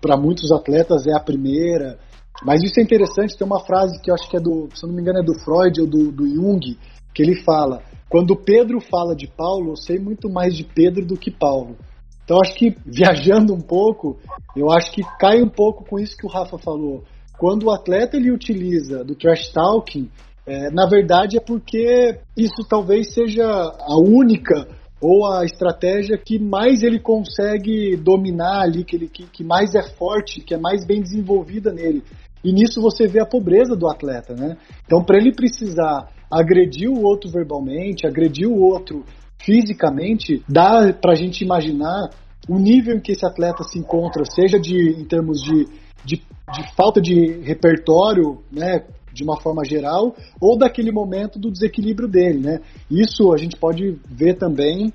para 0.00 0.16
muitos 0.16 0.52
atletas 0.52 1.06
é 1.06 1.12
a 1.12 1.20
primeira. 1.20 1.98
Mas 2.42 2.62
isso 2.62 2.80
é 2.80 2.82
interessante, 2.82 3.36
tem 3.36 3.46
uma 3.46 3.64
frase 3.64 4.00
que 4.00 4.10
eu 4.10 4.14
acho 4.14 4.28
que 4.28 4.36
é 4.36 4.40
do, 4.40 4.68
se 4.74 4.84
eu 4.84 4.88
não 4.88 4.96
me 4.96 5.02
engano, 5.02 5.20
é 5.20 5.22
do 5.22 5.38
Freud 5.40 5.80
ou 5.80 5.86
do, 5.86 6.10
do 6.10 6.26
Jung, 6.28 6.76
que 7.14 7.22
ele 7.22 7.42
fala: 7.42 7.82
quando 8.08 8.36
Pedro 8.36 8.80
fala 8.80 9.14
de 9.14 9.26
Paulo, 9.26 9.70
eu 9.70 9.76
sei 9.76 9.98
muito 9.98 10.28
mais 10.28 10.56
de 10.56 10.64
Pedro 10.64 11.06
do 11.06 11.16
que 11.16 11.30
Paulo. 11.30 11.76
Então 12.24 12.38
acho 12.42 12.54
que 12.54 12.76
viajando 12.84 13.54
um 13.54 13.60
pouco, 13.60 14.18
eu 14.56 14.70
acho 14.70 14.90
que 14.92 15.02
cai 15.18 15.42
um 15.42 15.48
pouco 15.48 15.84
com 15.84 15.98
isso 15.98 16.16
que 16.16 16.26
o 16.26 16.30
Rafa 16.30 16.58
falou. 16.58 17.04
Quando 17.38 17.64
o 17.64 17.70
atleta 17.70 18.16
ele 18.16 18.30
utiliza 18.30 19.04
do 19.04 19.14
trash 19.14 19.52
talking, 19.52 20.08
é, 20.46 20.70
na 20.70 20.86
verdade 20.86 21.36
é 21.36 21.40
porque 21.40 22.18
isso 22.36 22.66
talvez 22.68 23.12
seja 23.12 23.44
a 23.44 23.96
única 23.98 24.68
ou 25.00 25.26
a 25.26 25.44
estratégia 25.44 26.16
que 26.16 26.38
mais 26.38 26.82
ele 26.82 26.98
consegue 26.98 27.96
dominar 27.96 28.62
ali, 28.62 28.84
que, 28.84 28.96
ele, 28.96 29.08
que, 29.08 29.24
que 29.24 29.44
mais 29.44 29.74
é 29.74 29.82
forte, 29.82 30.40
que 30.40 30.54
é 30.54 30.58
mais 30.58 30.86
bem 30.86 31.02
desenvolvida 31.02 31.72
nele. 31.72 32.02
E 32.44 32.52
nisso 32.52 32.80
você 32.80 33.06
vê 33.08 33.20
a 33.20 33.26
pobreza 33.26 33.74
do 33.74 33.88
atleta, 33.88 34.34
né? 34.34 34.56
Então, 34.84 35.02
para 35.02 35.18
ele 35.18 35.32
precisar 35.32 36.08
agredir 36.30 36.90
o 36.90 37.02
outro 37.02 37.30
verbalmente, 37.30 38.06
agredir 38.06 38.48
o 38.48 38.60
outro 38.60 39.04
fisicamente, 39.42 40.42
dá 40.48 40.92
para 40.92 41.12
a 41.12 41.16
gente 41.16 41.42
imaginar 41.42 42.10
o 42.48 42.58
nível 42.58 42.96
em 42.96 43.00
que 43.00 43.12
esse 43.12 43.24
atleta 43.24 43.62
se 43.62 43.78
encontra, 43.78 44.24
seja 44.24 44.58
de, 44.58 45.00
em 45.00 45.04
termos 45.04 45.40
de, 45.40 45.66
de, 46.04 46.16
de 46.16 46.74
falta 46.76 47.00
de 47.00 47.40
repertório, 47.42 48.42
né, 48.52 48.84
de 49.12 49.22
uma 49.22 49.40
forma 49.40 49.64
geral, 49.64 50.14
ou 50.40 50.58
daquele 50.58 50.92
momento 50.92 51.38
do 51.38 51.50
desequilíbrio 51.50 52.08
dele, 52.08 52.40
né? 52.40 52.60
Isso 52.90 53.32
a 53.32 53.36
gente 53.36 53.56
pode 53.56 53.98
ver 54.10 54.34
também 54.34 54.92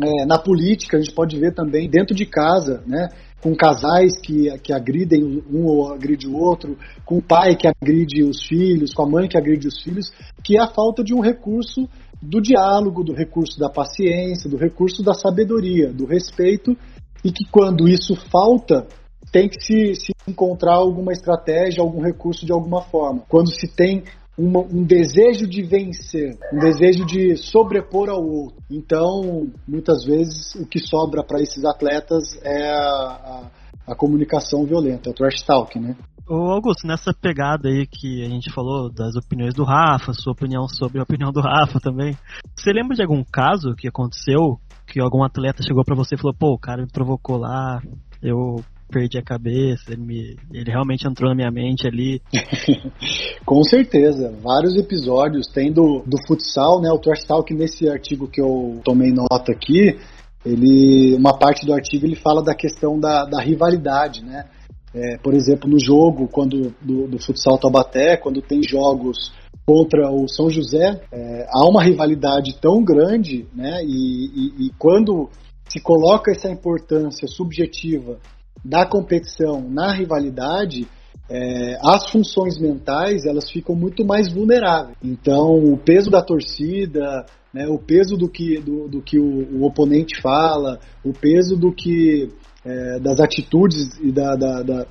é, 0.00 0.26
na 0.26 0.38
política, 0.38 0.96
a 0.96 1.00
gente 1.00 1.14
pode 1.14 1.38
ver 1.38 1.54
também 1.54 1.88
dentro 1.88 2.14
de 2.14 2.24
casa, 2.24 2.82
né? 2.86 3.08
Com 3.40 3.54
casais 3.54 4.18
que, 4.20 4.50
que 4.58 4.72
agridem 4.72 5.42
um 5.50 5.64
ou 5.66 5.92
agride 5.92 6.26
o 6.26 6.36
outro, 6.36 6.76
com 7.04 7.18
o 7.18 7.22
pai 7.22 7.56
que 7.56 7.68
agride 7.68 8.24
os 8.24 8.44
filhos, 8.46 8.92
com 8.92 9.04
a 9.04 9.08
mãe 9.08 9.28
que 9.28 9.38
agride 9.38 9.68
os 9.68 9.80
filhos, 9.82 10.10
que 10.42 10.58
é 10.58 10.62
a 10.62 10.68
falta 10.68 11.04
de 11.04 11.14
um 11.14 11.20
recurso 11.20 11.88
do 12.20 12.40
diálogo, 12.40 13.04
do 13.04 13.14
recurso 13.14 13.58
da 13.58 13.70
paciência, 13.70 14.50
do 14.50 14.56
recurso 14.56 15.02
da 15.02 15.14
sabedoria, 15.14 15.92
do 15.92 16.04
respeito, 16.04 16.76
e 17.24 17.30
que 17.30 17.44
quando 17.50 17.88
isso 17.88 18.14
falta, 18.30 18.86
tem 19.32 19.48
que 19.48 19.60
se, 19.60 19.94
se 19.94 20.12
encontrar 20.26 20.74
alguma 20.74 21.12
estratégia, 21.12 21.82
algum 21.82 22.02
recurso 22.02 22.44
de 22.44 22.52
alguma 22.52 22.82
forma. 22.82 23.22
Quando 23.28 23.52
se 23.52 23.68
tem 23.68 24.02
uma, 24.38 24.60
um 24.60 24.84
desejo 24.84 25.48
de 25.48 25.62
vencer, 25.62 26.38
um 26.52 26.58
desejo 26.58 27.04
de 27.04 27.36
sobrepor 27.36 28.08
ao 28.08 28.24
outro. 28.24 28.62
Então, 28.70 29.48
muitas 29.66 30.04
vezes, 30.04 30.54
o 30.54 30.64
que 30.64 30.78
sobra 30.78 31.24
para 31.24 31.42
esses 31.42 31.64
atletas 31.64 32.22
é 32.44 32.70
a, 32.70 33.50
a, 33.86 33.92
a, 33.92 33.96
comunicação 33.96 34.64
violenta, 34.64 35.10
o 35.10 35.12
trash 35.14 35.42
talk, 35.42 35.78
né? 35.78 35.96
Ô 36.28 36.52
Augusto, 36.52 36.86
nessa 36.86 37.12
pegada 37.12 37.68
aí 37.68 37.86
que 37.86 38.22
a 38.22 38.28
gente 38.28 38.52
falou 38.52 38.92
das 38.92 39.16
opiniões 39.16 39.54
do 39.54 39.64
Rafa, 39.64 40.12
sua 40.12 40.34
opinião 40.34 40.68
sobre 40.68 41.00
a 41.00 41.02
opinião 41.02 41.32
do 41.32 41.40
Rafa 41.40 41.80
também, 41.80 42.16
você 42.54 42.70
lembra 42.70 42.94
de 42.94 43.02
algum 43.02 43.24
caso 43.24 43.74
que 43.74 43.88
aconteceu 43.88 44.60
que 44.86 45.00
algum 45.00 45.24
atleta 45.24 45.62
chegou 45.62 45.84
para 45.84 45.96
você 45.96 46.14
e 46.14 46.18
falou, 46.18 46.34
pô, 46.38 46.54
o 46.54 46.58
cara 46.58 46.82
me 46.82 46.90
provocou 46.90 47.38
lá, 47.38 47.80
eu 48.22 48.62
perdi 48.88 49.18
a 49.18 49.22
cabeça, 49.22 49.92
ele, 49.92 50.02
me, 50.02 50.36
ele 50.52 50.70
realmente 50.70 51.06
entrou 51.06 51.28
na 51.28 51.36
minha 51.36 51.50
mente 51.50 51.86
ali. 51.86 52.20
Com 53.44 53.62
certeza, 53.62 54.34
vários 54.42 54.76
episódios 54.76 55.46
tem 55.46 55.72
do, 55.72 56.02
do 56.06 56.16
futsal, 56.26 56.80
né? 56.80 56.90
O 56.90 56.98
Trash 56.98 57.24
Talk 57.24 57.52
nesse 57.54 57.88
artigo 57.88 58.28
que 58.28 58.40
eu 58.40 58.80
tomei 58.84 59.12
nota 59.12 59.52
aqui, 59.52 59.96
ele, 60.44 61.14
uma 61.16 61.36
parte 61.36 61.66
do 61.66 61.72
artigo 61.72 62.06
ele 62.06 62.16
fala 62.16 62.42
da 62.42 62.54
questão 62.54 62.98
da, 62.98 63.24
da 63.24 63.40
rivalidade, 63.40 64.24
né? 64.24 64.46
É, 64.94 65.18
por 65.18 65.34
exemplo, 65.34 65.68
no 65.68 65.78
jogo 65.78 66.28
quando 66.28 66.74
do, 66.80 67.06
do 67.06 67.18
futsal 67.18 67.58
Taubaté, 67.58 68.16
quando 68.16 68.40
tem 68.40 68.62
jogos 68.62 69.32
contra 69.66 70.10
o 70.10 70.26
São 70.26 70.48
José, 70.48 71.02
é, 71.12 71.46
há 71.50 71.68
uma 71.68 71.82
rivalidade 71.82 72.58
tão 72.58 72.82
grande, 72.82 73.46
né? 73.54 73.82
E, 73.84 74.26
e, 74.26 74.66
e 74.66 74.70
quando 74.78 75.28
se 75.68 75.80
coloca 75.80 76.30
essa 76.30 76.50
importância 76.50 77.28
subjetiva 77.28 78.18
da 78.64 78.86
competição 78.86 79.60
na 79.68 79.92
rivalidade, 79.92 80.86
é, 81.30 81.78
as 81.82 82.10
funções 82.10 82.58
mentais 82.58 83.26
elas 83.26 83.50
ficam 83.50 83.74
muito 83.74 84.04
mais 84.04 84.32
vulneráveis. 84.32 84.96
Então, 85.02 85.62
o 85.62 85.76
peso 85.76 86.10
da 86.10 86.22
torcida, 86.22 87.26
né, 87.52 87.66
o 87.68 87.78
peso 87.78 88.16
do 88.16 88.28
que, 88.28 88.58
do, 88.60 88.88
do 88.88 89.02
que 89.02 89.18
o, 89.18 89.58
o, 89.58 89.66
oponente 89.66 90.20
fala, 90.22 90.78
o 91.04 91.12
peso 91.12 91.56
do 91.56 91.72
que 91.72 92.28
é, 92.64 92.98
das 93.00 93.20
atitudes 93.20 93.98
e 94.00 94.10
da, 94.10 94.34
da, 94.36 94.62
da, 94.62 94.86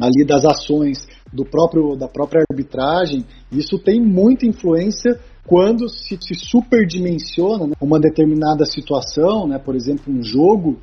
ali 0.00 0.24
das 0.26 0.44
ações 0.44 1.06
do 1.32 1.44
próprio 1.44 1.96
da 1.96 2.08
própria 2.08 2.44
arbitragem, 2.50 3.24
isso 3.50 3.78
tem 3.78 4.00
muita 4.00 4.46
influência 4.46 5.18
quando 5.46 5.88
se, 5.88 6.16
se 6.20 6.34
superdimensiona 6.34 7.66
né, 7.66 7.72
uma 7.80 7.98
determinada 7.98 8.64
situação, 8.64 9.46
né, 9.46 9.58
por 9.58 9.74
exemplo, 9.74 10.12
um 10.12 10.22
jogo. 10.22 10.78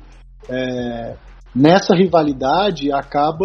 É, 0.48 1.16
nessa 1.54 1.94
rivalidade 1.94 2.92
acaba 2.92 3.44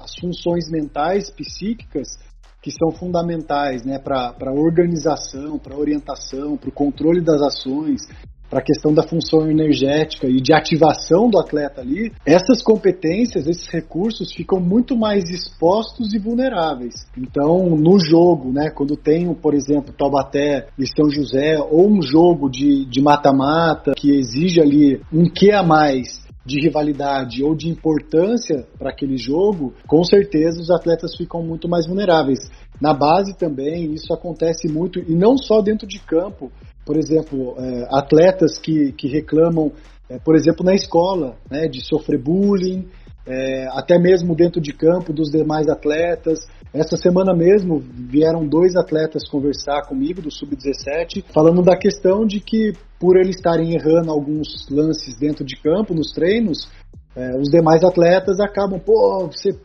as 0.00 0.14
funções 0.20 0.70
mentais, 0.70 1.30
psíquicas, 1.30 2.18
que 2.62 2.70
são 2.70 2.90
fundamentais 2.98 3.84
né, 3.84 3.98
para 3.98 4.34
a 4.40 4.52
organização, 4.52 5.58
para 5.58 5.74
a 5.74 5.78
orientação, 5.78 6.56
para 6.56 6.70
o 6.70 6.72
controle 6.72 7.20
das 7.20 7.42
ações, 7.42 8.02
para 8.48 8.60
a 8.60 8.62
questão 8.62 8.94
da 8.94 9.02
função 9.02 9.50
energética 9.50 10.28
e 10.28 10.40
de 10.40 10.54
ativação 10.54 11.28
do 11.28 11.38
atleta 11.38 11.80
ali, 11.80 12.12
essas 12.24 12.62
competências, 12.62 13.46
esses 13.46 13.66
recursos 13.68 14.32
ficam 14.32 14.60
muito 14.60 14.96
mais 14.96 15.24
expostos 15.28 16.14
e 16.14 16.18
vulneráveis. 16.18 16.94
Então, 17.18 17.68
no 17.70 17.98
jogo, 17.98 18.52
né, 18.52 18.70
quando 18.70 18.96
tem, 18.96 19.34
por 19.34 19.54
exemplo, 19.54 19.92
Taubaté 19.92 20.68
e 20.78 20.86
São 20.86 21.10
José, 21.10 21.58
ou 21.58 21.90
um 21.90 22.00
jogo 22.00 22.48
de 22.48 23.02
mata-mata 23.02 23.92
que 23.96 24.10
exige 24.16 24.60
ali 24.60 25.02
um 25.12 25.24
que 25.24 25.50
a 25.50 25.62
mais 25.62 26.23
de 26.44 26.60
rivalidade 26.60 27.42
ou 27.42 27.54
de 27.54 27.68
importância 27.68 28.66
para 28.78 28.90
aquele 28.90 29.16
jogo, 29.16 29.72
com 29.86 30.04
certeza 30.04 30.60
os 30.60 30.70
atletas 30.70 31.16
ficam 31.16 31.42
muito 31.42 31.68
mais 31.68 31.86
vulneráveis. 31.86 32.50
Na 32.80 32.92
base 32.92 33.36
também 33.36 33.92
isso 33.94 34.12
acontece 34.12 34.68
muito, 34.68 34.98
e 34.98 35.14
não 35.14 35.38
só 35.38 35.62
dentro 35.62 35.86
de 35.86 35.98
campo. 36.00 36.52
Por 36.84 36.98
exemplo, 36.98 37.54
é, 37.58 37.88
atletas 37.90 38.58
que, 38.58 38.92
que 38.92 39.08
reclamam, 39.08 39.72
é, 40.08 40.18
por 40.18 40.36
exemplo, 40.36 40.64
na 40.64 40.74
escola, 40.74 41.36
né, 41.50 41.66
de 41.66 41.80
sofrer 41.80 42.20
bullying, 42.20 42.86
é, 43.26 43.66
até 43.72 43.98
mesmo 43.98 44.34
dentro 44.34 44.60
de 44.60 44.72
campo 44.72 45.12
dos 45.12 45.30
demais 45.30 45.68
atletas. 45.68 46.40
Essa 46.72 46.96
semana 46.96 47.34
mesmo 47.34 47.78
vieram 47.78 48.46
dois 48.46 48.76
atletas 48.76 49.28
conversar 49.28 49.86
comigo 49.86 50.20
do 50.20 50.30
Sub-17, 50.30 51.24
falando 51.32 51.62
da 51.62 51.76
questão 51.76 52.26
de 52.26 52.40
que, 52.40 52.72
por 52.98 53.16
eles 53.16 53.36
estarem 53.36 53.74
errando 53.74 54.10
alguns 54.10 54.68
lances 54.70 55.16
dentro 55.16 55.44
de 55.44 55.56
campo, 55.56 55.94
nos 55.94 56.12
treinos, 56.12 56.68
é, 57.16 57.36
os 57.38 57.48
demais 57.48 57.84
atletas 57.84 58.40
acabam, 58.40 58.78
pô, 58.80 59.28
você 59.30 59.56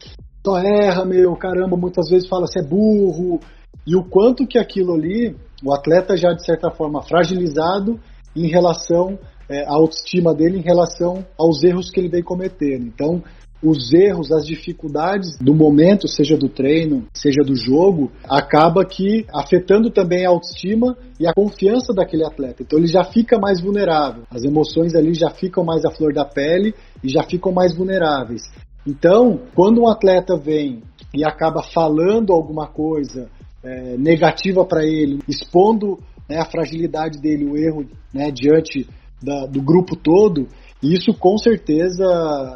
só 0.46 0.58
erra, 0.60 1.04
meu, 1.04 1.36
caramba, 1.36 1.76
muitas 1.76 2.10
vezes 2.10 2.30
fala, 2.30 2.48
você 2.48 2.60
é 2.60 2.64
burro. 2.64 3.40
E 3.86 3.96
o 3.96 4.04
quanto 4.04 4.46
que 4.46 4.58
aquilo 4.58 4.94
ali, 4.94 5.36
o 5.64 5.74
atleta 5.74 6.16
já 6.16 6.32
de 6.32 6.46
certa 6.46 6.70
forma 6.70 7.02
fragilizado, 7.02 8.00
em 8.36 8.48
relação 8.48 9.18
é, 9.50 9.66
à 9.66 9.74
autoestima 9.74 10.34
dele, 10.34 10.60
em 10.60 10.62
relação 10.62 11.26
aos 11.38 11.64
erros 11.64 11.90
que 11.90 12.00
ele 12.00 12.10
vem 12.10 12.24
cometendo. 12.24 12.86
Então, 12.86 13.24
os 13.62 13.94
erros, 13.94 14.32
as 14.32 14.46
dificuldades 14.46 15.38
do 15.40 15.54
momento, 15.54 16.08
seja 16.08 16.38
do 16.38 16.48
treino, 16.48 17.06
seja 17.14 17.42
do 17.44 17.56
jogo, 17.56 18.12
acaba 18.24 18.86
que 18.86 19.26
afetando 19.34 19.90
também 19.90 20.26
a 20.26 20.30
autoestima 20.30 20.98
e 21.20 21.28
a 21.28 21.34
confiança 21.34 21.94
daquele 21.94 22.26
atleta. 22.26 22.64
Então 22.64 22.80
ele 22.80 22.88
já 22.88 23.04
fica 23.04 23.38
mais 23.38 23.62
vulnerável. 23.62 24.24
As 24.32 24.44
emoções 24.44 24.96
ali 24.96 25.14
já 25.14 25.30
ficam 25.30 25.64
mais 25.64 25.84
à 25.84 25.92
flor 25.92 26.14
da 26.14 26.24
pele 26.24 26.74
e 27.04 27.10
já 27.10 27.24
ficam 27.24 27.52
mais 27.52 27.76
vulneráveis. 27.76 28.44
Então, 28.88 29.42
quando 29.54 29.82
um 29.82 29.90
atleta 29.90 30.38
vem 30.38 30.82
e 31.14 31.26
acaba 31.26 31.62
falando 31.62 32.32
alguma 32.32 32.68
coisa 32.68 33.30
é, 33.64 33.98
negativa 33.98 34.64
para 34.66 34.86
ele, 34.86 35.20
expondo 35.28 36.00
né, 36.30 36.40
a 36.40 36.46
fragilidade 36.46 37.20
dele, 37.20 37.46
o 37.46 37.58
erro 37.58 37.86
né, 38.14 38.32
diante 38.32 38.88
da, 39.22 39.46
do 39.46 39.62
grupo 39.62 39.96
todo, 39.96 40.48
isso 40.82 41.14
com 41.14 41.38
certeza 41.38 42.06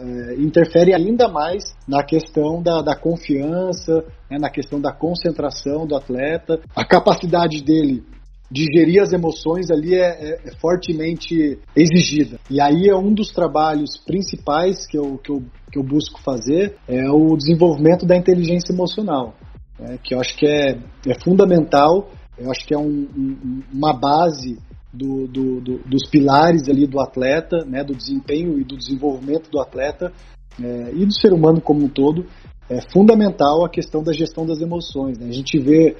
é, 0.01 0.36
interfere 0.36 0.94
ainda 0.94 1.27
mais 1.27 1.63
na 1.88 2.03
questão 2.03 2.62
da, 2.62 2.82
da 2.82 2.96
confiança, 2.96 4.06
né, 4.30 4.38
na 4.39 4.50
questão 4.50 4.80
da 4.80 4.94
concentração 4.94 5.86
do 5.86 5.96
atleta, 5.96 6.60
a 6.75 6.86
capacidade 6.86 7.62
dele 7.62 8.03
de 8.50 8.65
gerir 8.72 9.01
as 9.01 9.12
emoções 9.12 9.72
ali 9.72 9.96
é, 9.96 10.01
é, 10.01 10.42
é, 10.46 10.51
fortemente 10.62 11.60
exigida. 11.75 12.39
E 12.50 12.62
aí 12.62 12.88
é 12.88 12.96
um 12.96 13.13
dos 13.13 13.32
trabalhos 13.32 13.98
principais 14.06 14.86
que 14.86 14.98
eu, 14.98 15.18
que 15.18 15.32
eu, 15.32 15.44
que 15.72 15.80
eu 15.80 15.84
busco 15.84 16.22
fazer 16.22 16.75
é 16.88 17.10
o 17.10 17.36
desenvolvimento 17.36 18.06
da 18.06 18.15
inteligência 18.15 18.72
emocional, 18.72 19.34
né, 19.80 19.98
que 20.03 20.13
eu 20.13 20.20
acho 20.20 20.38
que 20.38 20.46
é, 20.46 20.77
é 21.08 21.20
fundamental, 21.24 22.10
eu 22.38 22.50
acho 22.51 22.65
que 22.65 22.74
é 22.74 22.77
um, 22.77 23.08
um, 23.18 23.63
uma 23.74 23.92
base 23.92 24.58
do, 24.93 25.27
do, 25.27 25.59
do, 25.59 25.77
dos 25.79 26.07
pilares 26.09 26.69
ali 26.69 26.85
do 26.85 27.00
atleta, 27.00 27.65
né, 27.65 27.83
do 27.83 27.95
desempenho 27.95 28.59
e 28.59 28.63
do 28.63 28.77
desenvolvimento 28.77 29.50
do 29.50 29.59
atleta 29.59 30.13
é, 30.62 30.91
e 30.93 31.05
do 31.05 31.13
ser 31.13 31.33
humano 31.33 31.59
como 31.59 31.83
um 31.83 31.89
todo, 31.89 32.25
é 32.69 32.79
fundamental 32.91 33.65
a 33.65 33.69
questão 33.69 34.03
da 34.03 34.13
gestão 34.13 34.45
das 34.45 34.62
emoções. 34.62 35.17
Né? 35.17 35.27
A 35.29 35.33
gente 35.33 35.57
vê 35.59 35.97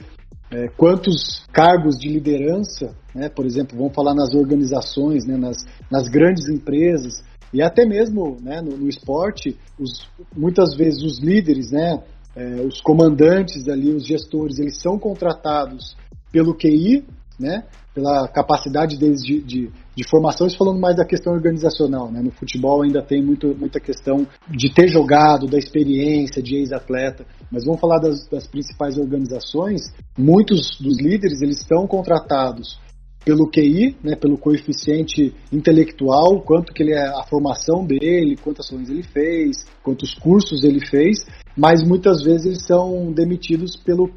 é, 0.52 0.68
quantos 0.78 1.44
cargos 1.52 1.98
de 1.98 2.08
liderança, 2.08 2.96
né, 3.16 3.30
por 3.30 3.46
exemplo, 3.46 3.78
vamos 3.78 3.94
falar 3.96 4.14
nas 4.14 4.34
organizações, 4.36 5.26
né, 5.26 5.36
nas, 5.38 5.58
nas 5.90 6.08
grandes 6.08 6.48
empresas 6.48 7.24
e 7.52 7.62
até 7.62 7.86
mesmo 7.86 8.38
né, 8.42 8.62
no, 8.62 8.78
no 8.78 8.88
esporte, 8.88 9.58
os, 9.80 10.08
muitas 10.36 10.76
vezes 10.76 11.02
os 11.02 11.20
líderes, 11.20 11.72
né, 11.72 12.04
é, 12.36 12.62
os 12.62 12.80
comandantes 12.82 13.68
ali, 13.68 13.94
os 13.94 14.06
gestores, 14.06 14.60
eles 14.60 14.80
são 14.80 14.98
contratados 15.00 15.96
pelo 16.32 16.56
QI, 16.56 17.06
né, 17.40 17.64
pela 17.94 18.28
capacidade 18.28 18.98
deles 18.98 19.22
de, 19.22 19.42
de, 19.42 19.72
de 19.96 20.10
formação, 20.10 20.48
isso 20.48 20.58
falando 20.58 20.80
mais 20.80 20.96
da 20.96 21.06
questão 21.06 21.34
organizacional. 21.34 22.12
Né? 22.12 22.22
No 22.22 22.32
futebol 22.32 22.84
ainda 22.84 23.02
tem 23.04 23.24
muito, 23.24 23.56
muita 23.56 23.80
questão 23.80 24.26
de 24.50 24.74
ter 24.74 24.88
jogado, 24.88 25.48
da 25.48 25.58
experiência, 25.58 26.42
de 26.42 26.56
ex-atleta. 26.56 27.26
Mas 27.52 27.66
vamos 27.66 27.80
falar 27.80 28.00
das, 28.00 28.28
das 28.28 28.48
principais 28.48 28.98
organizações. 28.98 29.82
Muitos 30.18 30.78
dos 30.80 30.98
líderes 31.00 31.42
eles 31.42 31.60
estão 31.60 31.86
contratados 31.86 32.82
pelo 33.24 33.50
QI, 33.50 33.96
né, 34.04 34.16
pelo 34.16 34.38
coeficiente 34.38 35.34
intelectual, 35.52 36.42
quanto 36.42 36.74
que 36.74 36.84
ele 36.84 36.94
é 36.94 37.08
a 37.08 37.24
formação 37.24 37.86
dele, 37.86 38.36
quantas 38.42 38.66
ações 38.66 38.90
ele 38.90 39.04
fez, 39.04 39.66
quantos 39.82 40.14
cursos 40.16 40.64
ele 40.64 40.86
fez, 40.86 41.20
mas 41.56 41.82
muitas 41.88 42.22
vezes 42.22 42.46
eles 42.46 42.66
são 42.66 43.12
demitidos 43.14 43.78
pelo 43.78 44.10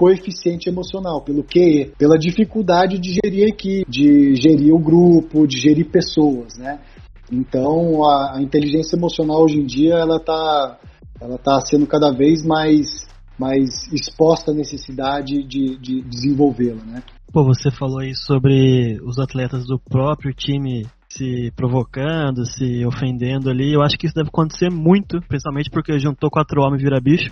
coeficiente 0.00 0.66
emocional, 0.66 1.20
pelo 1.20 1.44
QE, 1.44 1.92
pela 1.98 2.16
dificuldade 2.16 2.98
de 2.98 3.18
gerir 3.22 3.48
equipe, 3.48 3.84
de 3.86 4.34
gerir 4.34 4.72
o 4.72 4.78
grupo, 4.78 5.46
de 5.46 5.60
gerir 5.60 5.90
pessoas, 5.90 6.56
né? 6.56 6.80
Então 7.30 8.02
a, 8.02 8.38
a 8.38 8.42
inteligência 8.42 8.96
emocional 8.96 9.42
hoje 9.42 9.60
em 9.60 9.66
dia 9.66 9.96
ela 9.96 10.16
está 10.16 10.78
ela 11.20 11.36
tá 11.36 11.60
sendo 11.60 11.86
cada 11.86 12.10
vez 12.10 12.42
mais 12.42 13.06
mais 13.38 13.92
exposta 13.92 14.52
à 14.52 14.54
necessidade 14.54 15.42
de, 15.46 15.76
de 15.76 16.00
desenvolvê-la, 16.00 16.82
né? 16.82 17.02
Pô, 17.30 17.44
você 17.44 17.70
falou 17.70 17.98
aí 17.98 18.14
sobre 18.14 18.98
os 19.04 19.18
atletas 19.18 19.66
do 19.66 19.78
próprio 19.78 20.32
time 20.32 20.86
se 21.10 21.52
provocando, 21.54 22.46
se 22.46 22.86
ofendendo 22.86 23.50
ali. 23.50 23.74
Eu 23.74 23.82
acho 23.82 23.98
que 23.98 24.06
isso 24.06 24.14
deve 24.14 24.28
acontecer 24.28 24.70
muito, 24.70 25.20
principalmente 25.28 25.68
porque 25.68 25.98
juntou 25.98 26.30
quatro 26.30 26.62
homens 26.62 26.80
e 26.80 26.84
vira 26.84 27.00
bicho. 27.00 27.30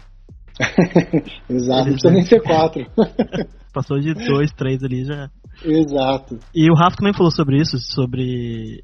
Exato, 1.49 1.85
não 1.85 1.93
precisa 1.93 2.11
nem 2.11 2.23
ser 2.23 2.41
quatro. 2.43 2.87
Passou 3.73 3.99
de 3.99 4.15
dois, 4.15 4.51
três 4.53 4.83
ali 4.83 5.05
já. 5.05 5.31
Exato. 5.65 6.39
E 6.55 6.71
o 6.71 6.75
Rafa 6.75 6.97
também 6.97 7.13
falou 7.13 7.31
sobre 7.31 7.61
isso, 7.61 7.79
sobre 7.79 8.83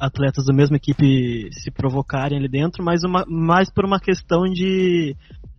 atletas 0.00 0.44
da 0.46 0.54
mesma 0.54 0.76
equipe 0.76 1.48
se 1.52 1.70
provocarem 1.70 2.38
ali 2.38 2.48
dentro, 2.48 2.84
mas 2.84 3.04
uma, 3.04 3.24
mais 3.28 3.72
por 3.72 3.84
uma 3.84 4.00
questão 4.00 4.42
de 4.44 5.14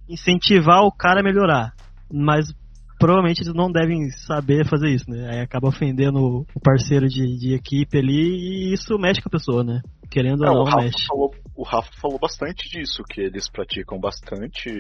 incentivar 0.10 0.84
o 0.84 0.92
cara 0.92 1.22
a 1.22 1.24
melhorar. 1.24 1.74
Mas 2.12 2.54
provavelmente 3.04 3.42
eles 3.42 3.54
não 3.54 3.70
devem 3.70 4.10
saber 4.26 4.66
fazer 4.66 4.88
isso, 4.88 5.10
né? 5.10 5.30
Aí 5.30 5.42
acaba 5.42 5.68
ofendendo 5.68 6.46
o 6.56 6.60
parceiro 6.64 7.06
de, 7.10 7.38
de 7.38 7.54
equipe 7.54 7.98
ali 7.98 8.14
e 8.14 8.74
isso 8.74 8.98
mexe 8.98 9.22
com 9.22 9.28
a 9.28 9.38
pessoa, 9.38 9.62
né? 9.62 9.82
Querendo 10.10 10.46
é, 10.46 10.50
ou 10.50 10.56
não, 10.56 10.62
o 10.62 10.66
Rafa 10.66 10.84
mexe. 10.84 11.06
Falou, 11.08 11.32
o 11.54 11.64
Rafa 11.64 11.90
falou 12.02 12.18
bastante 12.18 12.70
disso, 12.70 13.04
que 13.10 13.20
eles 13.20 13.50
praticam 13.52 14.00
bastante 14.00 14.72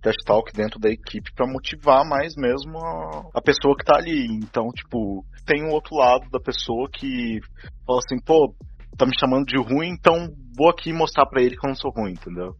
test 0.00 0.16
talk 0.24 0.50
dentro 0.54 0.80
da 0.80 0.88
equipe 0.88 1.30
para 1.34 1.46
motivar 1.46 2.02
mais 2.08 2.34
mesmo 2.34 2.78
a, 2.78 3.28
a 3.34 3.42
pessoa 3.42 3.76
que 3.76 3.84
tá 3.84 3.98
ali. 3.98 4.26
Então, 4.36 4.68
tipo, 4.68 5.22
tem 5.44 5.62
um 5.62 5.72
outro 5.72 5.96
lado 5.96 6.30
da 6.30 6.40
pessoa 6.40 6.88
que 6.90 7.40
fala 7.86 7.98
assim, 7.98 8.18
pô, 8.24 8.54
tá 8.96 9.04
me 9.04 9.12
chamando 9.20 9.44
de 9.44 9.58
ruim, 9.58 9.90
então 9.90 10.30
vou 10.56 10.70
aqui 10.70 10.94
mostrar 10.94 11.26
para 11.26 11.42
ele 11.42 11.58
que 11.58 11.66
eu 11.66 11.68
não 11.68 11.76
sou 11.76 11.90
ruim, 11.90 12.12
entendeu? 12.12 12.54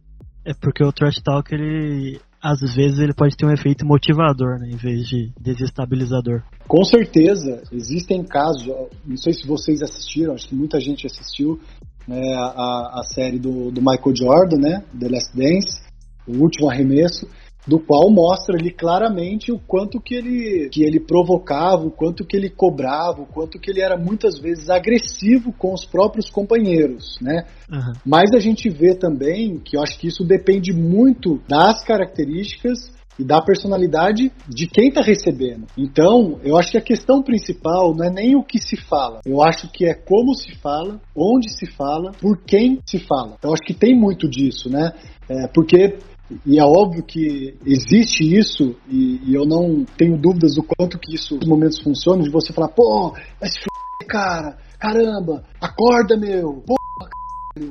É 0.45 0.53
porque 0.53 0.83
o 0.83 0.91
trash 0.91 1.19
talk 1.23 1.51
ele 1.51 2.21
às 2.41 2.59
vezes 2.75 2.99
ele 2.99 3.13
pode 3.13 3.37
ter 3.37 3.45
um 3.45 3.51
efeito 3.51 3.85
motivador, 3.85 4.59
né, 4.59 4.69
em 4.71 4.77
vez 4.77 5.07
de 5.07 5.31
desestabilizador. 5.39 6.41
Com 6.67 6.83
certeza, 6.83 7.61
existem 7.71 8.23
casos, 8.23 8.65
não 9.05 9.17
sei 9.17 9.33
se 9.33 9.47
vocês 9.47 9.81
assistiram, 9.81 10.33
acho 10.33 10.47
que 10.47 10.55
muita 10.55 10.79
gente 10.79 11.05
assistiu 11.05 11.59
né, 12.07 12.33
a, 12.35 12.99
a 12.99 13.03
série 13.03 13.37
do, 13.37 13.71
do 13.71 13.81
Michael 13.81 14.15
Jordan, 14.15 14.57
né, 14.57 14.83
The 14.99 15.07
Last 15.07 15.37
Dance, 15.37 15.81
o 16.27 16.37
último 16.41 16.69
arremesso, 16.69 17.27
do 17.67 17.79
qual 17.79 18.09
mostra 18.09 18.55
ali 18.57 18.71
claramente 18.71 19.51
o 19.51 19.59
quanto 19.59 19.99
que 19.99 20.15
ele, 20.15 20.69
que 20.69 20.83
ele 20.83 20.99
provocava, 20.99 21.85
o 21.85 21.91
quanto 21.91 22.25
que 22.25 22.35
ele 22.35 22.49
cobrava, 22.49 23.21
o 23.21 23.25
quanto 23.25 23.59
que 23.59 23.69
ele 23.69 23.81
era 23.81 23.97
muitas 23.97 24.39
vezes 24.39 24.69
agressivo 24.69 25.53
com 25.53 25.73
os 25.73 25.85
próprios 25.85 26.29
companheiros, 26.29 27.17
né? 27.21 27.45
Uhum. 27.71 27.93
Mas 28.05 28.33
a 28.33 28.39
gente 28.39 28.69
vê 28.69 28.95
também 28.95 29.59
que 29.59 29.77
eu 29.77 29.81
acho 29.81 29.97
que 29.99 30.07
isso 30.07 30.23
depende 30.23 30.73
muito 30.73 31.39
das 31.47 31.83
características 31.83 32.91
e 33.19 33.23
da 33.23 33.41
personalidade 33.41 34.31
de 34.47 34.67
quem 34.67 34.87
está 34.87 35.01
recebendo. 35.01 35.67
Então, 35.77 36.39
eu 36.43 36.57
acho 36.57 36.71
que 36.71 36.77
a 36.77 36.81
questão 36.81 37.21
principal 37.21 37.93
não 37.93 38.05
é 38.05 38.09
nem 38.09 38.35
o 38.35 38.43
que 38.43 38.57
se 38.57 38.75
fala, 38.75 39.19
eu 39.25 39.43
acho 39.43 39.71
que 39.71 39.85
é 39.85 39.93
como 39.93 40.33
se 40.33 40.55
fala, 40.55 40.99
onde 41.15 41.49
se 41.51 41.71
fala, 41.71 42.11
por 42.19 42.41
quem 42.43 42.79
se 42.85 42.99
fala. 42.99 43.37
Eu 43.43 43.53
acho 43.53 43.63
que 43.63 43.73
tem 43.73 43.95
muito 43.95 44.27
disso, 44.27 44.69
né? 44.69 44.91
É, 45.29 45.47
porque 45.47 45.97
e 46.45 46.59
é 46.59 46.63
óbvio 46.63 47.03
que 47.03 47.55
existe 47.65 48.23
isso, 48.23 48.75
e, 48.89 49.21
e, 49.25 49.33
eu 49.33 49.45
não 49.45 49.85
tenho 49.97 50.17
dúvidas 50.17 50.55
do 50.55 50.63
quanto 50.63 50.99
que 50.99 51.15
isso 51.15 51.35
nos 51.35 51.47
momentos 51.47 51.79
funciona, 51.79 52.23
de 52.23 52.29
você 52.29 52.53
falar, 52.53 52.69
pô, 52.69 53.13
vai 53.39 53.49
se 53.49 53.59
f***, 53.59 53.67
cara, 54.07 54.57
caramba, 54.79 55.43
acorda, 55.59 56.17
meu, 56.17 56.63
pô, 56.65 56.75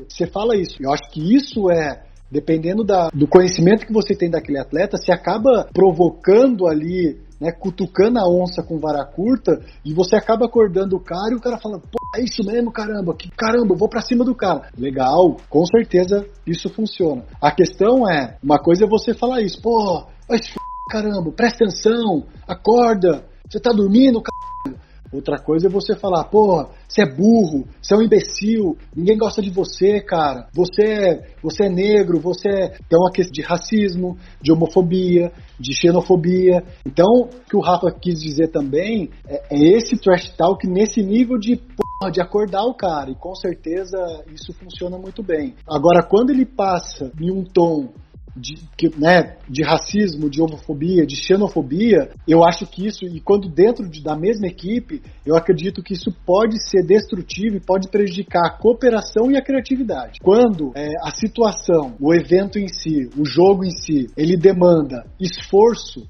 você 0.09 0.27
fala 0.27 0.57
isso. 0.57 0.77
Eu 0.81 0.93
acho 0.93 1.11
que 1.11 1.35
isso 1.35 1.71
é 1.71 2.05
dependendo 2.31 2.85
da, 2.85 3.09
do 3.13 3.27
conhecimento 3.27 3.85
que 3.85 3.93
você 3.93 4.15
tem 4.15 4.31
daquele 4.31 4.59
atleta, 4.59 4.97
se 4.97 5.11
acaba 5.11 5.69
provocando 5.75 6.69
ali, 6.69 7.19
né, 7.41 7.51
cutucando 7.53 8.19
a 8.19 8.29
onça 8.29 8.63
com 8.63 8.79
vara 8.79 9.05
curta, 9.05 9.61
e 9.85 9.95
você 9.95 10.17
acaba 10.17 10.45
acordando 10.47 10.97
o 10.97 11.01
cara 11.01 11.33
e 11.33 11.37
o 11.37 11.41
cara 11.41 11.59
fala, 11.59 11.79
pô, 11.79 11.99
é 12.17 12.23
isso 12.23 12.45
mesmo, 12.45 12.71
caramba, 12.71 13.15
que 13.17 13.31
caramba, 13.31 13.75
eu 13.75 13.79
vou 13.79 13.89
para 13.89 14.03
cima 14.03 14.25
do 14.25 14.35
cara. 14.35 14.69
Legal, 14.77 15.37
com 15.49 15.65
certeza 15.65 16.27
isso 16.47 16.69
funciona. 16.69 17.25
A 17.41 17.51
questão 17.51 18.09
é, 18.09 18.37
uma 18.43 18.59
coisa 18.59 18.85
é 18.85 18.89
você 18.89 19.15
falar 19.15 19.41
isso, 19.41 19.61
pô, 19.63 20.05
f... 20.31 20.55
caramba, 20.91 21.33
presta 21.33 21.65
atenção, 21.65 22.25
acorda, 22.47 23.25
você 23.49 23.59
tá 23.59 23.73
dormindo, 23.73 24.21
caramba. 24.23 24.81
Outra 25.13 25.39
coisa 25.39 25.67
é 25.67 25.71
você 25.71 25.97
falar, 25.97 26.25
pô, 26.25 26.69
você 26.89 27.03
é 27.03 27.07
burro, 27.07 27.67
você 27.83 27.95
é 27.95 27.97
um 27.97 28.03
imbecil, 28.03 28.77
ninguém 28.95 29.19
gosta 29.19 29.43
de 29.43 29.51
você, 29.51 30.01
cara. 30.01 30.49
Você 30.55 30.83
é, 30.83 31.35
você 31.43 31.65
é 31.65 31.69
negro, 31.69 32.21
você 32.21 32.49
é. 32.49 32.77
Então, 32.87 33.07
a 33.07 33.11
questão 33.13 33.33
de 33.33 33.43
racismo, 33.43 34.17
de 34.41 34.53
homofobia, 34.53 35.33
de 35.59 35.75
xenofobia. 35.75 36.63
Então, 36.87 37.07
o 37.07 37.29
que 37.49 37.57
o 37.57 37.61
Rafa 37.61 37.91
quis 37.91 38.21
dizer 38.21 38.49
também 38.49 39.11
é, 39.27 39.43
é 39.51 39.77
esse 39.77 40.01
trash 40.01 40.31
talk 40.37 40.67
nesse 40.67 41.03
nível 41.03 41.39
de, 41.39 41.57
porra, 41.57 42.13
de 42.13 42.21
acordar 42.21 42.65
o 42.65 42.75
cara. 42.75 43.11
E 43.11 43.17
com 43.17 43.35
certeza 43.35 43.99
isso 44.33 44.53
funciona 44.53 44.97
muito 44.97 45.23
bem. 45.23 45.55
Agora, 45.69 46.03
quando 46.03 46.31
ele 46.31 46.47
passa 46.47 47.11
em 47.21 47.33
um 47.33 47.43
tom 47.45 47.89
de, 48.37 48.55
que, 48.77 48.89
né, 48.99 49.37
de 49.49 49.63
racismo, 49.63 50.31
de 50.31 50.41
homofobia, 50.41 51.07
de 51.07 51.17
xenofobia, 51.17 52.11
eu 52.27 52.45
acho 52.45 52.67
que 52.67 52.87
isso, 52.87 53.05
e 53.05 53.21
quando 53.21 53.49
dentro 53.49 53.89
de, 53.89 54.03
da 54.03 54.17
mesma 54.17 54.47
equipe, 54.47 55.03
eu 55.25 55.37
acredito 55.37 55.83
que 55.83 55.95
isso 55.95 56.13
pode 56.25 56.57
ser 56.69 56.85
destrutivo 56.85 57.57
e 57.57 57.61
pode 57.61 57.89
prejudicar 57.89 58.47
a 58.47 58.57
cooperação 58.57 59.31
e 59.31 59.37
a 59.37 59.43
criatividade. 59.43 60.21
Quando 60.23 60.73
é, 60.75 60.87
a 61.03 61.11
situação, 61.11 61.95
o 62.01 62.15
evento 62.15 62.59
em 62.59 62.69
si, 62.69 63.09
o 63.17 63.25
jogo 63.25 63.65
em 63.65 63.71
si, 63.71 64.07
ele 64.17 64.37
demanda 64.37 65.05
esforço, 65.19 66.09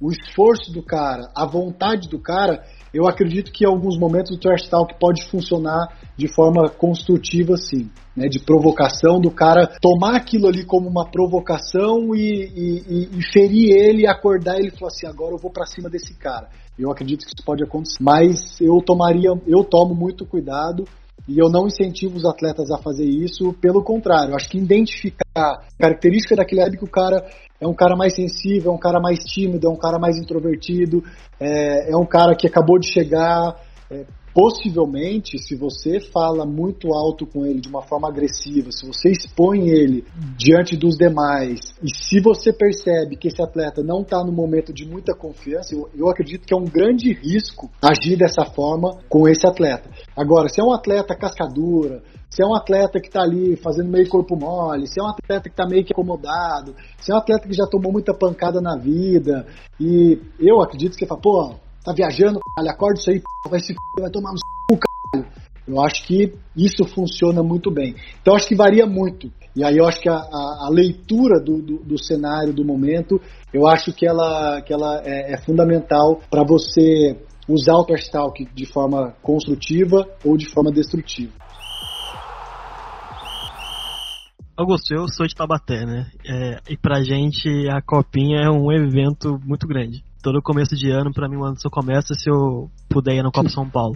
o 0.00 0.10
esforço 0.10 0.72
do 0.72 0.82
cara, 0.82 1.30
a 1.36 1.46
vontade 1.46 2.08
do 2.08 2.20
cara, 2.20 2.62
eu 2.94 3.08
acredito 3.08 3.50
que 3.50 3.64
em 3.64 3.68
alguns 3.68 3.98
momentos 3.98 4.30
o 4.30 4.38
trash 4.38 4.68
talk 4.68 4.94
pode 5.00 5.28
funcionar 5.28 5.88
de 6.16 6.28
forma 6.28 6.70
construtiva, 6.70 7.56
sim. 7.56 7.90
Né, 8.16 8.28
de 8.28 8.38
provocação, 8.38 9.20
do 9.20 9.28
cara 9.28 9.66
tomar 9.82 10.14
aquilo 10.14 10.46
ali 10.46 10.64
como 10.64 10.88
uma 10.88 11.04
provocação 11.10 12.14
e, 12.14 12.44
e, 12.54 13.08
e 13.18 13.32
ferir 13.32 13.72
ele, 13.72 14.06
acordar 14.06 14.56
ele 14.56 14.68
e 14.68 14.78
falar 14.78 14.92
assim: 14.92 15.08
agora 15.08 15.34
eu 15.34 15.38
vou 15.38 15.50
para 15.50 15.66
cima 15.66 15.90
desse 15.90 16.14
cara. 16.14 16.48
Eu 16.78 16.92
acredito 16.92 17.24
que 17.24 17.32
isso 17.36 17.44
pode 17.44 17.64
acontecer, 17.64 17.98
mas 18.00 18.60
eu 18.60 18.80
tomaria, 18.80 19.30
eu 19.48 19.64
tomo 19.64 19.96
muito 19.96 20.24
cuidado 20.24 20.84
e 21.26 21.38
eu 21.38 21.48
não 21.48 21.66
incentivo 21.66 22.16
os 22.16 22.24
atletas 22.24 22.70
a 22.70 22.78
fazer 22.78 23.04
isso, 23.04 23.52
pelo 23.54 23.82
contrário, 23.82 24.34
acho 24.34 24.48
que 24.48 24.58
identificar 24.58 25.24
a 25.34 25.62
característica 25.78 26.36
daquele 26.36 26.60
é 26.60 26.70
que 26.70 26.84
o 26.84 26.90
cara 26.90 27.26
é 27.60 27.66
um 27.66 27.74
cara 27.74 27.96
mais 27.96 28.14
sensível, 28.14 28.72
é 28.72 28.74
um 28.74 28.78
cara 28.78 29.00
mais 29.00 29.20
tímido, 29.20 29.66
é 29.66 29.70
um 29.70 29.76
cara 29.76 29.98
mais 29.98 30.18
introvertido, 30.18 31.02
é, 31.40 31.92
é 31.92 31.96
um 31.96 32.06
cara 32.06 32.36
que 32.36 32.46
acabou 32.46 32.78
de 32.78 32.92
chegar. 32.92 33.56
É, 33.90 34.04
possivelmente, 34.34 35.38
se 35.38 35.54
você 35.54 36.00
fala 36.00 36.44
muito 36.44 36.92
alto 36.92 37.24
com 37.24 37.46
ele 37.46 37.60
de 37.60 37.68
uma 37.68 37.82
forma 37.82 38.08
agressiva, 38.08 38.72
se 38.72 38.84
você 38.84 39.10
expõe 39.10 39.68
ele 39.68 40.04
diante 40.36 40.76
dos 40.76 40.96
demais, 40.96 41.60
e 41.80 41.88
se 41.88 42.20
você 42.20 42.52
percebe 42.52 43.16
que 43.16 43.28
esse 43.28 43.40
atleta 43.40 43.80
não 43.80 44.02
está 44.02 44.24
no 44.24 44.32
momento 44.32 44.72
de 44.72 44.84
muita 44.84 45.14
confiança, 45.14 45.72
eu, 45.72 45.88
eu, 45.96 46.08
acredito 46.08 46.44
que 46.44 46.52
é 46.52 46.56
um 46.56 46.64
grande 46.64 47.12
risco 47.12 47.70
agir 47.80 48.16
dessa 48.16 48.44
forma 48.44 48.98
com 49.08 49.28
esse 49.28 49.46
atleta. 49.46 49.88
Agora, 50.16 50.48
se 50.48 50.60
é 50.60 50.64
um 50.64 50.72
atleta 50.72 51.14
cascadura, 51.14 52.02
se 52.28 52.42
é 52.42 52.46
um 52.46 52.56
atleta 52.56 53.00
que 53.00 53.06
está 53.06 53.20
ali 53.20 53.54
fazendo 53.56 53.88
meio 53.88 54.08
corpo 54.08 54.34
mole, 54.34 54.88
se 54.88 54.98
é 54.98 55.02
um 55.02 55.06
atleta 55.06 55.44
que 55.44 55.54
está 55.54 55.64
meio 55.64 55.84
que 55.84 55.92
acomodado, 55.92 56.74
se 56.98 57.12
é 57.12 57.14
um 57.14 57.18
atleta 57.18 57.46
que 57.46 57.54
já 57.54 57.66
tomou 57.70 57.92
muita 57.92 58.12
pancada 58.12 58.60
na 58.60 58.76
vida, 58.76 59.46
e 59.78 60.18
eu 60.40 60.60
acredito 60.60 60.94
que 60.94 60.98
você 60.98 61.06
fala, 61.06 61.20
pô, 61.20 61.54
tá 61.84 61.92
viajando, 61.92 62.40
caralho, 62.56 62.74
acorda 62.74 62.98
isso 62.98 63.10
aí, 63.10 63.22
vai 63.48 63.60
se 63.60 63.74
vai 64.00 64.10
tomar 64.10 64.32
no 64.32 64.38
c, 64.38 64.80
caralho. 65.12 65.30
Eu 65.66 65.80
acho 65.80 66.06
que 66.06 66.34
isso 66.56 66.84
funciona 66.94 67.42
muito 67.42 67.70
bem. 67.70 67.94
Então 68.20 68.34
acho 68.34 68.48
que 68.48 68.56
varia 68.56 68.86
muito. 68.86 69.30
E 69.56 69.64
aí 69.64 69.76
eu 69.76 69.86
acho 69.86 70.00
que 70.00 70.08
a, 70.08 70.16
a, 70.16 70.66
a 70.66 70.68
leitura 70.70 71.40
do, 71.40 71.62
do, 71.62 71.78
do, 71.78 72.02
cenário, 72.02 72.52
do 72.52 72.64
momento, 72.64 73.20
eu 73.52 73.66
acho 73.66 73.92
que 73.92 74.06
ela, 74.06 74.60
que 74.62 74.72
ela 74.72 75.00
é, 75.04 75.34
é 75.34 75.38
fundamental 75.38 76.20
para 76.30 76.42
você 76.44 77.16
usar 77.48 77.76
o 77.76 77.84
trash 77.84 78.08
talk 78.10 78.44
de 78.54 78.66
forma 78.66 79.14
construtiva 79.22 80.06
ou 80.24 80.36
de 80.36 80.50
forma 80.50 80.70
destrutiva. 80.70 81.32
Augusto, 84.56 84.94
eu 84.94 85.08
sou 85.08 85.26
de 85.26 85.34
Tabaté, 85.34 85.84
né? 85.84 86.10
É, 86.28 86.72
e 86.72 86.76
pra 86.76 87.02
gente 87.02 87.48
a 87.70 87.80
Copinha 87.80 88.42
é 88.44 88.50
um 88.50 88.70
evento 88.70 89.38
muito 89.44 89.66
grande 89.66 90.04
todo 90.24 90.40
começo 90.40 90.74
de 90.74 90.90
ano, 90.90 91.12
para 91.12 91.28
mim, 91.28 91.36
o 91.36 91.44
ano 91.44 91.60
só 91.60 91.68
começa 91.68 92.14
se 92.14 92.30
eu 92.30 92.70
puder 92.88 93.14
ir 93.14 93.22
no 93.22 93.30
Copa 93.30 93.50
São 93.52 93.68
Paulo. 93.68 93.94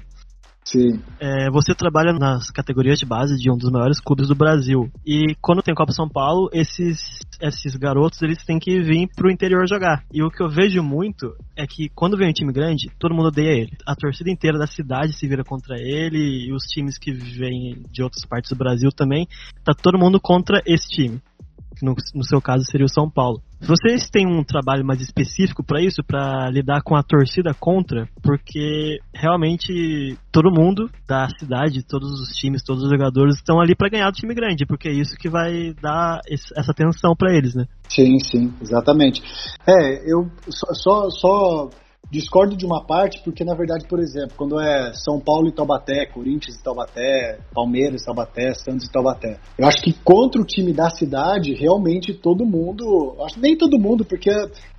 Sim. 0.62 1.00
É, 1.18 1.50
você 1.50 1.74
trabalha 1.74 2.12
nas 2.12 2.50
categorias 2.50 2.98
de 2.98 3.06
base 3.06 3.38
de 3.38 3.50
um 3.50 3.56
dos 3.56 3.70
maiores 3.70 3.98
clubes 3.98 4.28
do 4.28 4.34
Brasil. 4.34 4.90
E 5.06 5.34
quando 5.40 5.62
tem 5.62 5.74
Copa 5.74 5.92
São 5.92 6.06
Paulo, 6.06 6.50
esses, 6.52 6.98
esses 7.40 7.74
garotos 7.74 8.20
eles 8.20 8.44
têm 8.44 8.58
que 8.58 8.78
vir 8.82 9.08
pro 9.16 9.30
interior 9.30 9.66
jogar. 9.66 10.04
E 10.12 10.22
o 10.22 10.28
que 10.28 10.42
eu 10.42 10.50
vejo 10.50 10.82
muito 10.82 11.34
é 11.56 11.66
que 11.66 11.88
quando 11.94 12.18
vem 12.18 12.28
um 12.28 12.34
time 12.34 12.52
grande, 12.52 12.90
todo 12.98 13.14
mundo 13.14 13.28
odeia 13.28 13.62
ele. 13.62 13.72
A 13.86 13.96
torcida 13.96 14.30
inteira 14.30 14.58
da 14.58 14.66
cidade 14.66 15.14
se 15.14 15.26
vira 15.26 15.42
contra 15.42 15.76
ele 15.78 16.18
e 16.18 16.52
os 16.52 16.64
times 16.64 16.98
que 16.98 17.12
vêm 17.12 17.82
de 17.90 18.02
outras 18.02 18.26
partes 18.26 18.50
do 18.50 18.58
Brasil 18.58 18.90
também, 18.94 19.26
tá 19.64 19.72
todo 19.72 19.98
mundo 19.98 20.20
contra 20.20 20.60
esse 20.66 20.86
time 20.86 21.22
que 21.78 21.86
no, 21.86 21.94
no 22.14 22.24
seu 22.24 22.40
caso 22.40 22.64
seria 22.64 22.86
o 22.86 22.92
São 22.92 23.08
Paulo. 23.08 23.40
Vocês 23.60 24.08
têm 24.08 24.26
um 24.26 24.44
trabalho 24.44 24.84
mais 24.84 25.00
específico 25.00 25.64
para 25.64 25.82
isso, 25.82 26.02
para 26.06 26.48
lidar 26.50 26.82
com 26.82 26.96
a 26.96 27.02
torcida 27.02 27.52
contra? 27.54 28.08
Porque 28.22 28.98
realmente 29.12 30.16
todo 30.30 30.52
mundo 30.52 30.88
da 31.08 31.28
cidade, 31.38 31.84
todos 31.84 32.20
os 32.20 32.36
times, 32.36 32.62
todos 32.62 32.84
os 32.84 32.90
jogadores 32.90 33.36
estão 33.36 33.60
ali 33.60 33.74
para 33.74 33.88
ganhar 33.88 34.10
do 34.10 34.16
time 34.16 34.34
grande, 34.34 34.64
porque 34.64 34.88
é 34.88 34.92
isso 34.92 35.16
que 35.16 35.28
vai 35.28 35.74
dar 35.80 36.20
esse, 36.28 36.46
essa 36.56 36.70
atenção 36.70 37.14
para 37.16 37.34
eles, 37.34 37.54
né? 37.54 37.66
Sim, 37.88 38.18
sim, 38.20 38.52
exatamente. 38.60 39.22
É, 39.66 40.10
eu 40.10 40.30
só, 40.48 41.10
só 41.10 41.70
Discordo 42.10 42.56
de 42.56 42.64
uma 42.64 42.84
parte 42.84 43.22
porque, 43.22 43.44
na 43.44 43.54
verdade, 43.54 43.86
por 43.86 44.00
exemplo, 44.00 44.32
quando 44.36 44.58
é 44.58 44.92
São 44.94 45.20
Paulo 45.20 45.48
e 45.48 45.52
Taubaté, 45.52 46.06
Corinthians 46.06 46.56
e 46.56 46.62
Taubaté, 46.62 47.38
Palmeiras 47.54 48.02
e 48.02 48.04
Taubaté, 48.06 48.54
Santos 48.54 48.86
e 48.86 48.90
Taubaté, 48.90 49.38
eu 49.58 49.66
acho 49.66 49.82
que 49.82 49.92
contra 49.92 50.40
o 50.40 50.44
time 50.44 50.72
da 50.72 50.88
cidade, 50.88 51.52
realmente 51.54 52.14
todo 52.14 52.46
mundo, 52.46 53.16
acho 53.24 53.38
nem 53.38 53.56
todo 53.56 53.78
mundo, 53.78 54.06
porque 54.06 54.30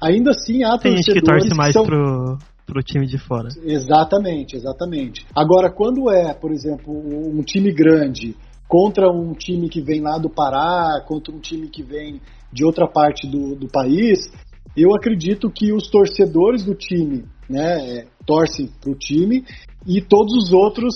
ainda 0.01 0.31
assim 0.31 0.63
há 0.63 0.77
Tem 0.77 0.97
gente 0.97 1.13
que 1.13 1.21
torce 1.21 1.53
mais 1.55 1.73
que 1.73 1.73
são... 1.73 1.85
pro, 1.85 2.37
pro 2.65 2.81
time 2.81 3.05
de 3.05 3.19
fora. 3.19 3.49
Exatamente, 3.63 4.55
exatamente. 4.55 5.25
Agora, 5.35 5.71
quando 5.71 6.09
é, 6.09 6.33
por 6.33 6.51
exemplo, 6.51 6.91
um 6.91 7.43
time 7.43 7.71
grande 7.71 8.35
contra 8.67 9.09
um 9.11 9.33
time 9.33 9.67
que 9.69 9.81
vem 9.81 10.01
lá 10.01 10.17
do 10.17 10.29
Pará, 10.29 11.03
contra 11.07 11.33
um 11.33 11.39
time 11.39 11.67
que 11.67 11.83
vem 11.83 12.21
de 12.51 12.63
outra 12.63 12.87
parte 12.87 13.27
do, 13.27 13.55
do 13.55 13.67
país, 13.67 14.31
eu 14.75 14.93
acredito 14.95 15.49
que 15.49 15.73
os 15.73 15.89
torcedores 15.89 16.63
do 16.63 16.75
time 16.75 17.25
né, 17.49 18.05
torcem 18.25 18.67
para 18.79 18.91
o 18.91 18.95
time 18.95 19.43
e 19.85 20.01
todos 20.01 20.35
os 20.35 20.53
outros, 20.53 20.93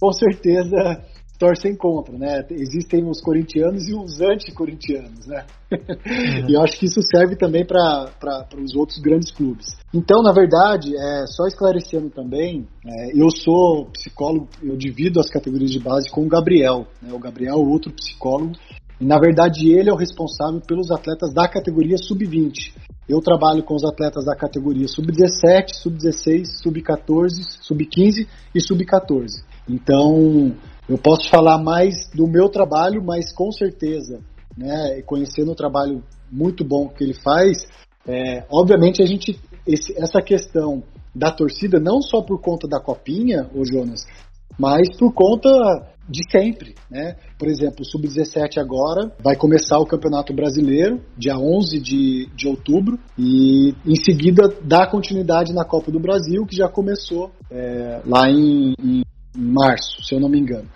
com 0.00 0.12
certeza, 0.12 1.02
torcem 1.38 1.76
contra, 1.76 2.16
né? 2.16 2.44
Existem 2.50 3.04
os 3.08 3.20
corintianos 3.20 3.88
e 3.88 3.94
os 3.94 4.20
anti-corintianos, 4.20 5.26
né? 5.26 5.44
Uhum. 5.70 6.48
e 6.48 6.54
eu 6.54 6.62
acho 6.62 6.78
que 6.78 6.86
isso 6.86 7.00
serve 7.02 7.36
também 7.36 7.64
para 7.64 8.10
os 8.58 8.74
outros 8.74 8.98
grandes 8.98 9.30
clubes. 9.30 9.66
Então, 9.92 10.22
na 10.22 10.32
verdade, 10.32 10.96
é, 10.96 11.26
só 11.26 11.46
esclarecendo 11.46 12.10
também, 12.10 12.66
é, 12.86 13.12
eu 13.14 13.30
sou 13.30 13.86
psicólogo, 13.92 14.48
eu 14.62 14.76
divido 14.76 15.20
as 15.20 15.28
categorias 15.28 15.70
de 15.70 15.78
base 15.78 16.10
com 16.10 16.24
o 16.24 16.28
Gabriel, 16.28 16.86
né? 17.02 17.12
O 17.12 17.18
Gabriel 17.18 17.54
é 17.54 17.58
outro 17.58 17.92
psicólogo, 17.92 18.52
e 19.00 19.04
na 19.04 19.18
verdade 19.18 19.70
ele 19.70 19.90
é 19.90 19.92
o 19.92 19.96
responsável 19.96 20.60
pelos 20.66 20.90
atletas 20.90 21.32
da 21.34 21.46
categoria 21.46 21.98
sub-20. 21.98 22.72
Eu 23.08 23.20
trabalho 23.20 23.62
com 23.62 23.74
os 23.74 23.84
atletas 23.84 24.24
da 24.24 24.34
categoria 24.34 24.88
sub-17, 24.88 25.74
sub-16, 25.74 26.44
sub-14, 26.62 27.30
sub-15 27.60 28.26
e 28.54 28.60
sub-14. 28.60 29.44
Então, 29.68 30.54
eu 30.88 30.98
posso 30.98 31.28
falar 31.28 31.58
mais 31.58 32.10
do 32.14 32.26
meu 32.26 32.48
trabalho, 32.48 33.02
mas 33.04 33.32
com 33.32 33.50
certeza, 33.52 34.20
né, 34.56 35.02
conhecendo 35.02 35.52
o 35.52 35.56
trabalho 35.56 36.02
muito 36.30 36.64
bom 36.64 36.88
que 36.88 37.04
ele 37.04 37.14
faz, 37.14 37.66
é, 38.06 38.44
obviamente 38.50 39.02
a 39.02 39.06
gente 39.06 39.38
esse, 39.66 39.92
essa 39.98 40.22
questão 40.22 40.82
da 41.14 41.30
torcida 41.30 41.80
não 41.80 42.00
só 42.00 42.22
por 42.22 42.40
conta 42.40 42.68
da 42.68 42.80
copinha, 42.80 43.50
o 43.54 43.64
Jonas, 43.64 44.00
mas 44.58 44.96
por 44.96 45.12
conta 45.12 45.48
de 46.08 46.22
sempre, 46.30 46.74
né? 46.90 47.16
Por 47.38 47.48
exemplo, 47.48 47.80
o 47.80 47.84
Sub-17 47.84 48.58
agora 48.58 49.12
vai 49.22 49.36
começar 49.36 49.78
o 49.78 49.86
Campeonato 49.86 50.32
Brasileiro, 50.32 51.00
dia 51.16 51.36
11 51.36 51.80
de, 51.80 52.26
de 52.34 52.48
outubro, 52.48 52.98
e 53.18 53.74
em 53.84 53.96
seguida 53.96 54.48
dá 54.62 54.86
continuidade 54.86 55.52
na 55.52 55.64
Copa 55.64 55.90
do 55.90 55.98
Brasil, 55.98 56.46
que 56.46 56.56
já 56.56 56.68
começou 56.68 57.30
é, 57.50 58.00
lá 58.06 58.30
em, 58.30 58.74
em 58.80 59.02
março, 59.36 60.02
se 60.02 60.14
eu 60.14 60.20
não 60.20 60.28
me 60.28 60.38
engano. 60.38 60.68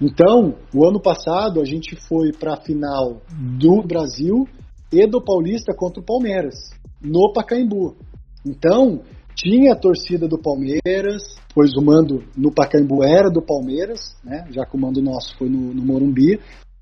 Então, 0.00 0.54
o 0.74 0.86
ano 0.86 1.00
passado 1.00 1.60
a 1.60 1.64
gente 1.64 1.96
foi 1.96 2.30
para 2.32 2.54
a 2.54 2.60
final 2.60 3.22
do 3.58 3.82
Brasil 3.82 4.46
e 4.92 5.06
do 5.06 5.22
Paulista 5.22 5.74
contra 5.74 6.00
o 6.00 6.04
Palmeiras, 6.04 6.54
no 7.02 7.32
Pacaembu. 7.32 7.96
Então, 8.44 9.00
tinha 9.34 9.72
a 9.72 9.76
torcida 9.76 10.28
do 10.28 10.38
Palmeiras, 10.38 11.22
pois 11.56 11.74
o 11.74 11.80
mando 11.80 12.22
no 12.36 12.52
Pacaembu 12.52 13.02
era 13.02 13.30
do 13.30 13.40
Palmeiras, 13.40 14.14
né? 14.22 14.46
já 14.50 14.66
que 14.66 14.76
o 14.76 14.78
mando 14.78 15.00
nosso 15.00 15.34
foi 15.38 15.48
no, 15.48 15.72
no 15.72 15.82
Morumbi. 15.82 16.38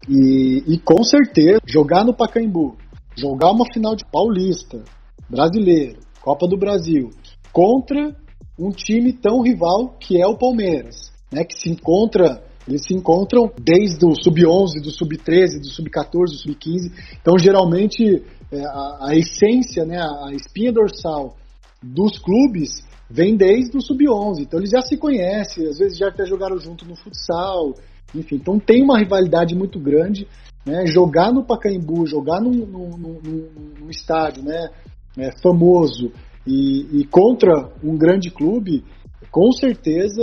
E, 0.08 0.64
e, 0.66 0.78
com 0.80 1.04
certeza, 1.04 1.60
jogar 1.64 2.04
no 2.04 2.12
Pacaembu, 2.12 2.76
jogar 3.16 3.52
uma 3.52 3.64
final 3.72 3.94
de 3.94 4.04
Paulista, 4.10 4.82
Brasileiro, 5.30 6.00
Copa 6.20 6.48
do 6.48 6.58
Brasil, 6.58 7.10
contra 7.52 8.16
um 8.58 8.70
time 8.70 9.12
tão 9.12 9.42
rival 9.42 9.96
que 10.00 10.20
é 10.20 10.26
o 10.26 10.36
Palmeiras, 10.36 11.12
né? 11.32 11.44
que 11.44 11.56
se 11.56 11.70
encontra 11.70 12.42
eles 12.66 12.82
se 12.86 12.94
encontram 12.94 13.52
desde 13.60 14.06
o 14.06 14.14
sub-11, 14.14 14.82
do 14.82 14.90
sub-13, 14.90 15.60
do 15.60 15.68
sub-14, 15.68 16.24
do 16.24 16.38
sub-15. 16.38 16.90
Então, 17.20 17.38
geralmente, 17.38 18.24
é, 18.50 18.64
a, 18.64 19.08
a, 19.08 19.14
essência, 19.14 19.84
né, 19.84 19.98
a 20.00 20.32
espinha 20.32 20.72
dorsal 20.72 21.36
dos 21.82 22.18
clubes 22.18 22.82
vem 23.08 23.36
desde 23.36 23.76
o 23.76 23.80
sub-11, 23.80 24.40
então 24.40 24.58
eles 24.58 24.70
já 24.70 24.80
se 24.80 24.96
conhecem, 24.96 25.66
às 25.66 25.78
vezes 25.78 25.98
já 25.98 26.08
até 26.08 26.24
jogaram 26.24 26.58
junto 26.58 26.86
no 26.86 26.96
futsal, 26.96 27.74
enfim, 28.14 28.36
então 28.36 28.58
tem 28.58 28.82
uma 28.82 28.98
rivalidade 28.98 29.54
muito 29.54 29.78
grande 29.78 30.26
né, 30.64 30.86
jogar 30.86 31.32
no 31.32 31.44
Pacaembu, 31.44 32.06
jogar 32.06 32.40
num, 32.40 32.50
num, 32.50 32.90
num, 32.96 33.48
num 33.80 33.90
estádio 33.90 34.42
né, 34.42 34.70
é, 35.18 35.30
famoso 35.42 36.10
e, 36.46 37.00
e, 37.00 37.04
contra 37.06 37.70
um 37.82 37.96
grande 37.96 38.30
clube, 38.30 38.84
com 39.30 39.50
certeza, 39.52 40.22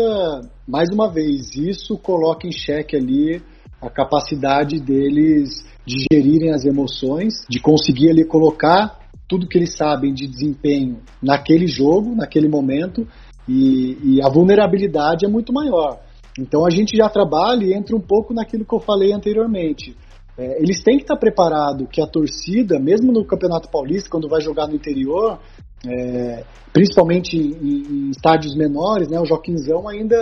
mais 0.67 0.89
uma 0.94 1.12
vez, 1.12 1.56
isso 1.56 1.98
coloca 1.98 2.48
em 2.48 2.52
xeque 2.52 2.96
ali 2.96 3.41
a 3.82 3.89
capacidade 3.89 4.80
deles 4.80 5.65
de 5.86 6.06
gerirem 6.12 6.52
as 6.54 6.63
emoções, 6.63 7.34
de 7.50 7.60
conseguir 7.60 8.12
ali 8.12 8.24
colocar 8.24 9.01
tudo 9.32 9.48
que 9.48 9.58
eles 9.58 9.78
sabem 9.78 10.13
de 10.13 10.28
desempenho 10.28 11.00
naquele 11.24 11.65
jogo, 11.65 12.13
naquele 12.13 12.50
momento, 12.50 13.08
e, 13.48 13.98
e 14.04 14.22
a 14.22 14.28
vulnerabilidade 14.28 15.26
é 15.26 15.30
muito 15.30 15.54
maior. 15.54 16.02
Então 16.38 16.65
a 16.65 16.70
gente 16.70 16.98
já 16.98 17.08
trabalha 17.08 17.63
e 17.63 17.74
entra 17.74 17.96
um 17.96 18.02
pouco 18.02 18.34
naquilo 18.34 18.65
que 18.65 18.76
eu 18.76 18.82
falei 18.82 19.13
anteriormente. 19.13 19.96
É, 20.38 20.62
eles 20.62 20.84
têm 20.84 20.98
que 20.98 21.04
estar 21.04 21.15
preparados 21.15 21.88
que 21.89 22.02
a 22.02 22.06
torcida, 22.06 22.78
mesmo 22.78 23.13
no 23.13 23.24
Campeonato 23.24 23.70
Paulista, 23.70 24.10
quando 24.10 24.28
vai 24.28 24.41
jogar 24.41 24.67
no 24.67 24.76
interior, 24.76 25.39
é, 25.88 26.44
principalmente 26.74 27.38
em, 27.38 28.08
em, 28.08 28.10
estádios 28.10 28.54
menores, 28.54 29.08
né, 29.08 29.17
o 29.17 29.26
Joaquinzão 29.26 29.88
ainda 29.88 30.17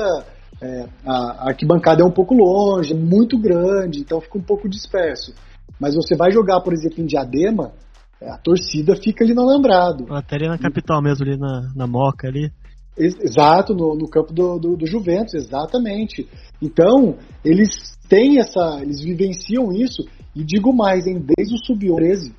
é, 0.62 0.86
a, 1.04 1.48
arquibancada 1.50 2.04
é 2.04 2.06
um 2.06 2.12
pouco 2.12 2.36
longe, 2.36 2.94
é 2.94 2.96
muito 2.96 3.40
grande, 3.40 4.02
então 4.02 4.22
fica 4.22 4.38
um 4.38 4.44
pouco 4.44 4.70
disperso. 4.70 5.34
Mas 5.80 5.96
você 5.96 6.16
vai 6.16 6.32
jogar, 6.32 6.62
por 6.62 6.74
exemplo, 6.74 7.02
em 7.02 7.08
Diadema, 7.08 7.72
a 8.22 8.38
torcida 8.38 8.96
fica 8.96 9.24
ali 9.24 9.34
no 9.34 9.42
alambrado. 9.42 10.06
Até 10.14 10.36
ali 10.36 10.48
na 10.48 10.58
capital 10.58 11.02
mesmo, 11.02 11.26
ali 11.26 11.38
na, 11.38 11.72
na 11.76 11.88
Moca 11.88 12.28
ali. 12.28 12.52
Exato, 12.98 13.74
no, 13.74 13.96
no 13.96 14.10
campo 14.10 14.34
do, 14.34 14.60
do, 14.60 14.76
do, 14.76 14.86
Juventus, 14.86 15.34
exatamente. 15.34 16.28
Então, 16.62 17.16
eles 17.46 17.70
têm 18.10 18.40
essa. 18.40 18.80
Eles 18.82 19.02
vivenciam 19.02 19.72
isso, 19.72 20.04
e 20.36 20.44
digo 20.44 20.74
mais, 20.74 21.08
hein, 21.08 21.24
desde 21.38 21.56
o 21.56 21.66
Sub-13. 21.66 22.34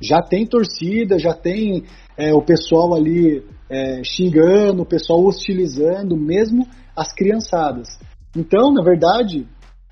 Já 0.00 0.22
tem 0.22 0.46
torcida, 0.46 1.18
já 1.18 1.34
tem 1.34 1.84
é, 2.16 2.32
o 2.32 2.40
pessoal 2.40 2.94
ali 2.94 3.42
é, 3.68 4.02
xingando, 4.04 4.82
o 4.82 4.86
pessoal 4.86 5.22
hostilizando, 5.22 6.16
mesmo 6.16 6.66
as 6.96 7.12
criançadas. 7.12 7.88
Então, 8.34 8.72
na 8.72 8.82
verdade, 8.82 9.46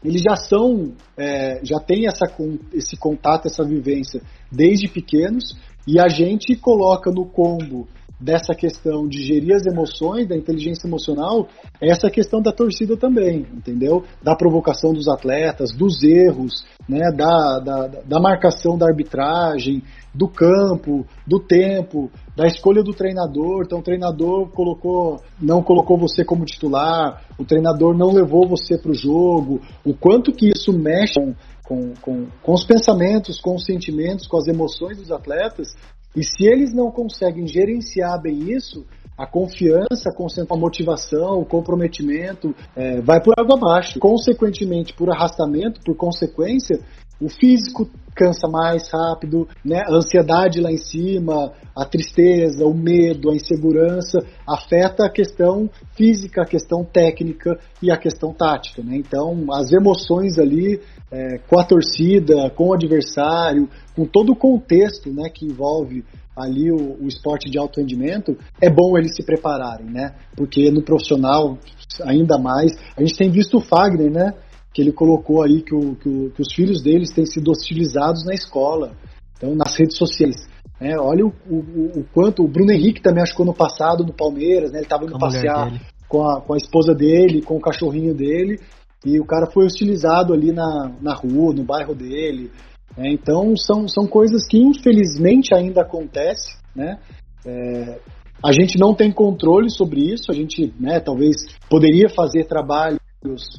eles 0.05 0.23
já 0.23 0.37
são, 0.37 0.93
é, 1.17 1.61
já 1.65 1.79
têm 1.81 2.07
essa, 2.07 2.27
esse 2.73 2.97
contato, 2.97 3.47
essa 3.47 3.65
vivência 3.65 4.21
desde 4.53 4.89
pequenos, 4.89 5.45
e 5.87 5.99
a 5.99 6.09
gente 6.09 6.55
coloca 6.57 7.11
no 7.11 7.27
combo 7.27 7.89
dessa 8.21 8.55
questão 8.55 9.07
de 9.09 9.23
gerir 9.23 9.55
as 9.55 9.67
emoções, 9.67 10.27
da 10.27 10.37
inteligência 10.37 10.87
emocional, 10.87 11.49
essa 11.81 12.09
questão 12.09 12.41
da 12.41 12.53
torcida 12.53 12.97
também, 12.97 13.47
entendeu? 13.53 14.05
Da 14.23 14.35
provocação 14.37 14.93
dos 14.93 15.09
atletas, 15.09 15.71
dos 15.77 16.03
erros, 16.03 16.65
né? 16.89 17.11
da, 17.15 17.59
da, 17.59 17.87
da 18.05 18.21
marcação 18.21 18.79
da 18.79 18.87
arbitragem, 18.87 19.83
do 20.15 20.29
campo, 20.29 21.05
do 21.27 21.41
tempo, 21.41 22.11
da 22.37 22.47
escolha 22.47 22.83
do 22.83 22.93
treinador. 22.93 23.65
Então 23.65 23.81
o 23.81 23.83
treinador 23.83 24.49
colocou, 24.51 25.21
não 25.41 25.63
colocou 25.63 25.99
você 25.99 26.25
como 26.25 26.45
titular, 26.45 27.23
o 27.39 27.45
treinador 27.45 27.97
não 27.97 28.13
levou 28.13 28.49
você 28.49 28.79
para 28.79 28.93
o 28.93 28.95
jogo, 28.95 29.61
o 29.85 29.93
quanto 29.93 30.33
que 30.33 30.49
isso 30.49 30.73
mexe 30.73 31.15
com, 31.15 31.35
com, 31.65 31.95
com, 32.01 32.27
com 32.43 32.53
os 32.53 32.65
pensamentos, 32.65 33.41
com 33.41 33.57
os 33.57 33.65
sentimentos, 33.65 34.27
com 34.27 34.37
as 34.37 34.47
emoções 34.47 34.99
dos 34.99 35.11
atletas, 35.11 35.75
e 36.17 36.23
se 36.23 36.47
eles 36.47 36.73
não 36.73 36.93
conseguem 36.93 37.47
gerenciar 37.47 38.21
bem 38.23 38.53
isso, 38.53 38.87
a 39.17 39.27
confiança, 39.27 40.11
a 40.51 40.57
motivação, 40.57 41.41
o 41.41 41.45
comprometimento 41.45 42.55
é, 42.75 43.01
vai 43.01 43.21
por 43.21 43.33
água 43.39 43.57
abaixo. 43.57 43.99
Consequentemente, 43.99 44.93
por 44.93 45.11
arrastamento, 45.11 45.81
por 45.85 45.97
consequência, 45.97 46.81
o 47.21 47.29
físico 47.29 47.89
cansa 48.15 48.49
mais 48.49 48.89
rápido, 48.93 49.49
né? 49.65 49.83
A 49.87 49.97
ansiedade 49.97 50.61
lá 50.61 50.71
em 50.71 50.77
cima, 50.77 51.53
a 51.77 51.85
tristeza, 51.85 52.65
o 52.65 52.73
medo, 52.73 53.31
a 53.31 53.35
insegurança 53.35 54.21
afeta 54.47 55.05
a 55.05 55.11
questão 55.11 55.69
física, 55.97 56.43
a 56.43 56.47
questão 56.47 56.85
técnica 56.85 57.59
e 57.83 57.91
a 57.91 57.97
questão 57.97 58.33
tática, 58.33 58.83
né? 58.83 58.97
Então, 58.97 59.47
as 59.53 59.73
emoções 59.73 60.39
ali 60.39 60.81
é, 61.11 61.39
com 61.49 61.59
a 61.59 61.65
torcida, 61.65 62.51
com 62.51 62.69
o 62.69 62.75
adversário, 62.75 63.69
com 63.95 64.05
todo 64.05 64.33
o 64.33 64.37
contexto, 64.37 65.13
né, 65.13 65.29
que 65.29 65.47
envolve 65.47 66.05
ali 66.37 66.71
o, 66.71 67.05
o 67.05 67.07
esporte 67.07 67.49
de 67.49 67.59
alto 67.59 67.81
rendimento, 67.81 68.37
é 68.61 68.69
bom 68.69 68.99
eles 68.99 69.15
se 69.15 69.25
prepararem, 69.25 69.87
né? 69.87 70.15
Porque 70.37 70.71
no 70.71 70.83
profissional 70.83 71.57
ainda 72.03 72.39
mais, 72.39 72.73
a 72.97 73.01
gente 73.01 73.17
tem 73.17 73.31
visto 73.31 73.59
o 73.59 73.61
Fagner, 73.61 74.11
né? 74.11 74.35
Que 74.75 74.83
ele 74.83 74.93
colocou 74.93 75.45
aí 75.45 75.63
que, 75.63 75.73
o, 75.73 75.95
que, 75.95 76.09
o, 76.09 76.31
que, 76.33 76.43
os 76.43 76.53
filhos 76.53 76.83
deles 76.83 77.13
têm 77.15 77.25
sido 77.25 77.53
hostilizados 77.53 78.25
na 78.25 78.35
escola, 78.35 78.97
então 79.37 79.55
nas 79.55 79.77
redes 79.77 79.97
sociais. 79.97 80.35
É, 80.81 80.99
olha 80.99 81.25
o, 81.25 81.31
o, 81.57 82.05
quanto 82.13 82.43
o 82.43 82.49
Bruno 82.49 82.73
Henrique 82.73 83.01
também 83.01 83.23
acho 83.23 83.37
que 83.37 83.45
no 83.45 83.55
passado 83.55 84.05
no 84.05 84.13
Palmeiras, 84.13 84.73
né, 84.73 84.79
ele 84.79 84.87
estava 84.87 85.05
indo 85.05 85.17
passear 85.17 85.81
com 86.09 86.29
a, 86.29 86.41
com 86.41 86.55
a 86.55 86.57
esposa 86.57 86.93
dele, 86.93 87.41
com 87.41 87.57
o 87.57 87.61
cachorrinho 87.61 88.13
dele, 88.13 88.59
e 89.07 89.21
o 89.21 89.25
cara 89.25 89.47
foi 89.47 89.65
hostilizado 89.65 90.35
ali 90.35 90.51
na, 90.51 90.91
na 91.01 91.15
rua, 91.15 91.55
no 91.55 91.63
bairro 91.63 91.95
dele. 91.95 92.51
É, 92.99 93.13
então 93.13 93.57
são, 93.57 93.87
são 93.87 94.09
coisas 94.09 94.45
que 94.45 94.59
infelizmente 94.59 95.55
ainda 95.55 95.83
acontecem, 95.83 96.57
né? 96.75 96.99
É, 97.47 98.01
a 98.45 98.53
gente 98.53 98.79
não 98.79 98.93
tem 98.93 99.13
controle 99.13 99.71
sobre 99.71 100.01
isso, 100.01 100.31
a 100.31 100.35
gente 100.35 100.75
né, 100.79 100.99
talvez 100.99 101.37
poderia 101.71 102.09
fazer 102.09 102.45
trabalho 102.45 102.99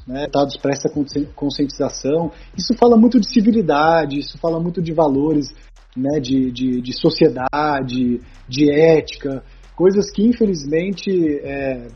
né, 0.07 0.27
dados 0.31 0.57
para 0.57 0.71
essa 0.71 0.89
conscientização. 1.35 2.31
Isso 2.55 2.75
fala 2.75 2.95
muito 2.95 3.19
de 3.19 3.31
civilidade, 3.31 4.19
isso 4.19 4.37
fala 4.37 4.59
muito 4.59 4.81
de 4.81 4.93
valores, 4.93 5.47
né, 5.97 6.19
de, 6.19 6.51
de, 6.51 6.81
de 6.81 6.93
sociedade, 6.93 8.21
de 8.47 8.71
ética, 8.71 9.43
coisas 9.75 10.11
que 10.11 10.23
infelizmente 10.23 11.09
é, 11.43 11.87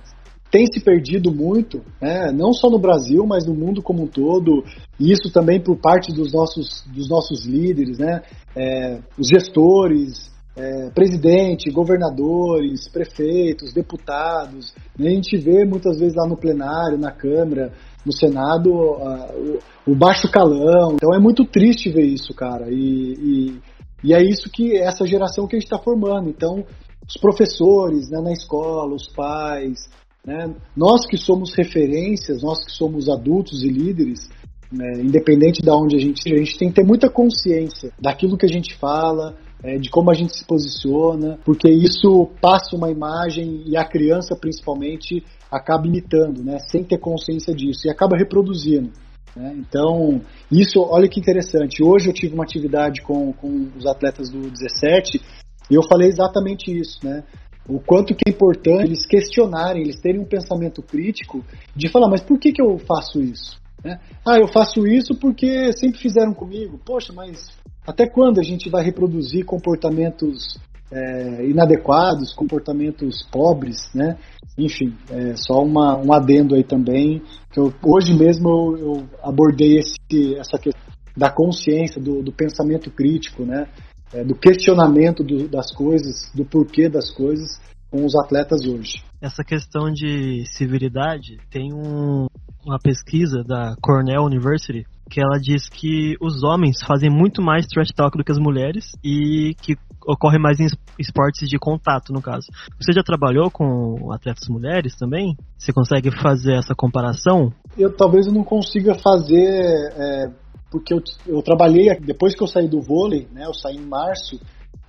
têm 0.50 0.66
se 0.66 0.80
perdido 0.80 1.32
muito, 1.32 1.82
né, 2.02 2.32
não 2.32 2.54
só 2.54 2.70
no 2.70 2.80
Brasil, 2.80 3.24
mas 3.28 3.46
no 3.46 3.54
mundo 3.54 3.84
como 3.84 4.04
um 4.04 4.08
todo, 4.08 4.64
e 5.00 5.12
isso 5.12 5.32
também 5.32 5.62
por 5.62 5.78
parte 5.78 6.12
dos 6.12 6.34
nossos, 6.34 6.84
dos 6.88 7.08
nossos 7.08 7.46
líderes, 7.46 8.00
né, 8.00 8.24
é, 8.56 9.00
os 9.18 9.28
gestores, 9.28 10.32
é, 10.56 10.90
presidente, 10.90 11.72
governadores, 11.72 12.90
prefeitos, 12.90 13.74
deputados. 13.74 14.74
Né? 14.98 15.10
A 15.10 15.14
gente 15.14 15.38
vê 15.38 15.64
muitas 15.66 16.00
vezes 16.00 16.16
lá 16.16 16.28
no 16.28 16.38
plenário, 16.38 16.98
na 16.98 17.12
Câmara, 17.12 17.72
no 18.06 18.12
Senado, 18.12 18.72
o, 18.72 19.60
o, 19.88 19.96
baixo 19.96 20.30
calão. 20.30 20.94
Então 20.94 21.14
é 21.14 21.20
muito 21.20 21.46
triste 21.46 21.90
ver 21.90 22.06
isso, 22.06 22.34
cara. 22.34 22.68
E, 22.70 23.14
e, 23.14 23.60
e 24.04 24.14
é 24.14 24.22
isso 24.22 24.50
que 24.52 24.76
essa 24.76 25.06
geração 25.06 25.48
que 25.48 25.56
a 25.56 25.60
gente 25.60 25.68
está 25.72 25.80
formando. 25.80 26.30
Então, 26.30 26.66
os 27.08 27.18
professores 27.20 28.10
né, 28.10 28.22
na 28.22 28.32
escola, 28.32 28.94
os 28.94 29.08
pais, 29.08 29.90
né, 30.26 30.54
nós 30.76 31.06
que 31.08 31.18
somos 31.18 31.54
referências, 31.56 32.44
nós 32.44 32.64
que 32.64 32.72
somos 32.72 33.10
adultos 33.10 33.64
e 33.64 33.70
líderes, 33.70 34.30
né, 34.72 35.02
independente 35.02 35.62
de 35.62 35.70
onde 35.70 35.96
a 35.96 36.00
gente 36.00 36.34
a 36.34 36.38
gente 36.38 36.58
tem 36.58 36.70
que 36.70 36.76
ter 36.76 36.86
muita 36.86 37.10
consciência 37.10 37.92
daquilo 38.00 38.38
que 38.38 38.46
a 38.46 38.50
gente 38.50 38.76
fala, 38.78 39.36
é, 39.64 39.78
de 39.78 39.90
como 39.90 40.10
a 40.10 40.14
gente 40.14 40.36
se 40.36 40.46
posiciona, 40.46 41.38
porque 41.44 41.70
isso 41.70 42.30
passa 42.42 42.76
uma 42.76 42.90
imagem 42.90 43.64
e 43.66 43.76
a 43.76 43.86
criança 43.86 44.36
principalmente 44.36 45.24
acaba 45.52 45.88
imitando, 45.88 46.44
né, 46.44 46.60
sem 46.60 46.84
ter 46.84 46.98
consciência 46.98 47.54
disso 47.54 47.88
e 47.88 47.90
acaba 47.90 48.18
reproduzindo. 48.18 48.92
Né? 49.36 49.56
Então, 49.58 50.22
isso, 50.52 50.80
olha 50.82 51.08
que 51.08 51.20
interessante. 51.20 51.84
Hoje 51.84 52.10
eu 52.10 52.14
tive 52.14 52.34
uma 52.34 52.44
atividade 52.44 53.02
com, 53.02 53.32
com 53.34 53.70
os 53.78 53.86
atletas 53.86 54.30
do 54.30 54.50
17 54.50 55.22
e 55.70 55.76
eu 55.76 55.84
falei 55.84 56.08
exatamente 56.08 56.72
isso, 56.72 57.00
né? 57.04 57.24
O 57.68 57.80
quanto 57.80 58.16
que 58.16 58.24
é 58.28 58.32
importante 58.32 58.86
eles 58.86 59.06
questionarem, 59.06 59.84
eles 59.84 60.02
terem 60.02 60.20
um 60.20 60.26
pensamento 60.26 60.82
crítico 60.82 61.46
de 61.76 61.88
falar, 61.88 62.10
mas 62.10 62.22
por 62.22 62.40
que, 62.40 62.52
que 62.52 62.62
eu 62.62 62.80
faço 62.80 63.22
isso? 63.22 63.60
Né? 63.84 64.00
Ah, 64.26 64.40
eu 64.40 64.48
faço 64.48 64.88
isso 64.88 65.14
porque 65.16 65.72
sempre 65.74 66.00
fizeram 66.00 66.34
comigo. 66.34 66.80
Poxa, 66.84 67.14
mas 67.14 67.48
até 67.90 68.08
quando 68.08 68.40
a 68.40 68.44
gente 68.44 68.70
vai 68.70 68.84
reproduzir 68.84 69.44
comportamentos 69.44 70.60
é, 70.92 71.46
inadequados, 71.48 72.34
comportamentos 72.34 73.28
pobres, 73.32 73.90
né? 73.94 74.18
Enfim, 74.58 74.96
é 75.10 75.36
só 75.36 75.64
uma, 75.64 75.98
um 75.98 76.14
adendo 76.14 76.54
aí 76.54 76.64
também. 76.64 77.22
Que 77.52 77.60
eu, 77.60 77.74
hoje 77.84 78.14
mesmo 78.14 78.48
eu, 78.50 78.78
eu 78.78 79.10
abordei 79.24 79.80
esse, 79.80 80.36
essa 80.36 80.58
questão 80.60 80.82
da 81.18 81.32
consciência, 81.32 82.00
do, 82.00 82.22
do 82.22 82.32
pensamento 82.32 82.92
crítico, 82.92 83.44
né? 83.44 83.68
É, 84.14 84.24
do 84.24 84.36
questionamento 84.36 85.24
do, 85.24 85.48
das 85.48 85.72
coisas, 85.72 86.32
do 86.34 86.46
porquê 86.46 86.90
das 86.90 87.12
coisas 87.12 87.60
com 87.92 88.06
os 88.06 88.16
atletas 88.16 88.66
hoje. 88.66 89.04
Essa 89.20 89.44
questão 89.44 89.92
de 89.92 90.46
civilidade 90.56 91.38
tem 91.50 91.74
um, 91.74 92.28
uma 92.66 92.80
pesquisa 92.80 93.44
da 93.44 93.76
Cornell 93.82 94.24
University 94.24 94.86
que 95.10 95.20
ela 95.20 95.40
diz 95.40 95.68
que 95.68 96.16
os 96.22 96.44
homens 96.44 96.78
fazem 96.86 97.10
muito 97.10 97.42
mais 97.42 97.66
trash 97.68 97.92
talk 97.92 98.18
do 98.18 98.24
que 98.24 98.32
as 98.32 98.38
mulheres 98.38 98.92
e 99.04 99.56
que 99.62 99.76
ocorre 100.06 100.40
mais 100.40 100.60
em 100.60 100.68
esportes 100.98 101.50
de 101.50 101.58
contato, 101.58 102.14
no 102.14 102.22
caso. 102.22 102.48
Você 102.80 102.94
já 102.94 103.04
trabalhou 103.04 103.52
com 103.52 104.12
atletas 104.14 104.48
mulheres 104.48 104.96
também? 104.96 105.36
Você 105.58 105.74
consegue 105.74 106.12
fazer 106.22 106.54
essa 106.54 106.74
comparação? 106.76 107.52
Eu 107.78 107.96
talvez 107.96 108.28
eu 108.28 108.34
não 108.34 108.44
consiga 108.44 108.96
fazer 108.96 109.48
é, 109.96 110.32
porque 110.72 110.94
eu, 110.94 111.02
eu 111.28 111.42
trabalhei, 111.42 111.94
depois 112.00 112.36
que 112.36 112.44
eu 112.44 112.48
saí 112.48 112.68
do 112.68 112.82
vôlei, 112.82 113.28
né, 113.34 113.46
eu 113.46 113.54
saí 113.54 113.76
em 113.76 113.86
março, 113.86 114.40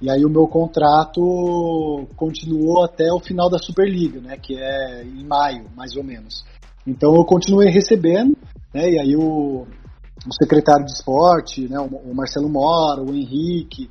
e 0.00 0.10
aí 0.10 0.24
o 0.24 0.30
meu 0.30 0.46
contrato 0.46 2.06
continuou 2.16 2.84
até 2.84 3.12
o 3.12 3.20
final 3.20 3.50
da 3.50 3.58
Superliga, 3.58 4.20
né, 4.20 4.36
que 4.36 4.56
é 4.56 5.04
em 5.04 5.24
maio, 5.24 5.64
mais 5.76 5.96
ou 5.96 6.04
menos. 6.04 6.44
Então 6.86 7.14
eu 7.14 7.24
continuei 7.24 7.70
recebendo, 7.70 8.36
né, 8.74 8.90
e 8.90 8.98
aí 8.98 9.16
o, 9.16 9.66
o 10.26 10.34
secretário 10.34 10.84
de 10.84 10.92
esporte, 10.92 11.68
né, 11.68 11.78
o 11.78 12.14
Marcelo 12.14 12.48
Mora, 12.48 13.02
o 13.02 13.14
Henrique, 13.14 13.88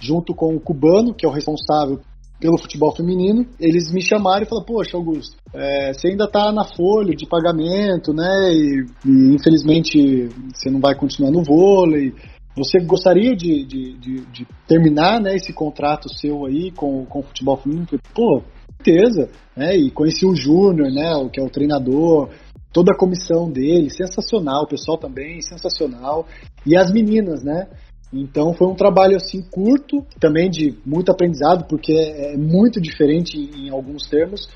junto 0.00 0.34
com 0.34 0.54
o 0.54 0.60
Cubano, 0.60 1.14
que 1.14 1.26
é 1.26 1.28
o 1.28 1.32
responsável 1.32 2.00
pelo 2.40 2.58
futebol 2.58 2.94
feminino, 2.94 3.46
eles 3.60 3.92
me 3.92 4.02
chamaram 4.02 4.42
e 4.42 4.48
falaram, 4.48 4.66
poxa, 4.66 4.96
Augusto, 4.96 5.36
é, 5.54 5.92
você 5.92 6.08
ainda 6.08 6.24
está 6.24 6.50
na 6.50 6.64
folha 6.64 7.14
de 7.14 7.24
pagamento, 7.24 8.12
né, 8.12 8.52
e, 8.52 8.84
e, 9.06 9.34
infelizmente 9.34 10.28
você 10.52 10.68
não 10.68 10.80
vai 10.80 10.96
continuar 10.96 11.30
no 11.30 11.44
vôlei, 11.44 12.12
você 12.56 12.80
gostaria 12.80 13.34
de, 13.34 13.64
de, 13.64 13.96
de, 13.96 14.20
de 14.26 14.46
terminar 14.66 15.20
né, 15.20 15.36
esse 15.36 15.52
contrato 15.52 16.08
seu 16.08 16.44
aí 16.44 16.72
com, 16.72 17.06
com 17.06 17.20
o 17.20 17.22
futebol 17.22 17.56
feminino? 17.56 17.86
Pô, 18.12 18.42
certeza, 18.76 19.30
né, 19.56 19.76
e 19.76 19.90
conheci 19.90 20.26
o 20.26 20.34
Júnior, 20.34 20.90
né, 20.90 21.12
que 21.32 21.40
é 21.40 21.44
o 21.44 21.50
treinador, 21.50 22.28
toda 22.72 22.92
a 22.92 22.98
comissão 22.98 23.50
dele, 23.50 23.90
sensacional, 23.90 24.64
o 24.64 24.68
pessoal 24.68 24.98
também, 24.98 25.40
sensacional, 25.42 26.26
e 26.66 26.76
as 26.76 26.90
meninas, 26.92 27.42
né, 27.42 27.68
então 28.12 28.52
foi 28.52 28.68
um 28.68 28.74
trabalho 28.74 29.16
assim 29.16 29.42
curto, 29.50 30.04
também 30.20 30.50
de 30.50 30.76
muito 30.84 31.10
aprendizado, 31.10 31.66
porque 31.66 31.92
é 31.92 32.36
muito 32.36 32.80
diferente 32.80 33.38
em, 33.38 33.70
alguns 33.70 34.06
termos. 34.08 34.46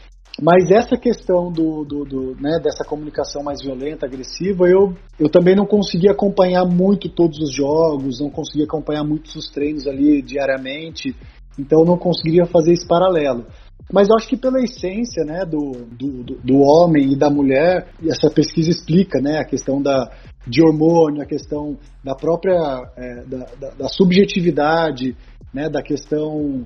Mas 0.43 0.71
essa 0.71 0.99
questão 0.99 1.51
do, 1.51 1.83
do, 1.83 2.05
do 2.05 2.37
né, 2.39 2.61
dessa 2.63 2.85
comunicação 2.85 3.43
mais 3.43 3.63
violenta, 3.63 4.05
agressiva, 4.05 4.69
eu, 4.69 4.95
eu 5.19 5.31
também 5.31 5.57
não 5.57 5.65
consegui 5.65 6.11
acompanhar 6.11 6.67
muito 6.67 7.09
todos 7.09 7.39
os 7.39 7.55
jogos, 7.55 8.21
não 8.21 8.29
consegui 8.29 8.65
acompanhar 8.65 9.03
muitos 9.03 9.35
os 9.35 9.51
treinos 9.51 9.87
ali 9.87 10.21
diariamente, 10.21 11.17
então 11.59 11.87
não 11.87 11.97
conseguiria 11.97 12.45
fazer 12.45 12.73
esse 12.73 12.87
paralelo. 12.87 13.47
Mas 13.93 14.09
eu 14.09 14.17
acho 14.17 14.29
que 14.29 14.37
pela 14.37 14.61
essência 14.61 15.25
né, 15.25 15.45
do, 15.45 15.87
do, 15.93 16.23
do 16.43 16.57
homem 16.59 17.13
e 17.13 17.17
da 17.17 17.31
mulher, 17.31 17.89
essa 18.05 18.29
pesquisa 18.29 18.71
explica 18.71 19.21
né, 19.21 19.39
a 19.39 19.45
questão 19.45 19.81
da, 19.81 20.11
de 20.47 20.61
hormônio, 20.65 21.23
a 21.23 21.27
questão 21.27 21.79
da 22.03 22.15
própria 22.15 22.55
é, 22.97 23.25
da, 23.25 23.47
da, 23.61 23.71
da, 23.71 23.89
subjetividade, 23.89 25.17
né, 25.55 25.69
da 25.69 25.83
questão, 25.83 26.65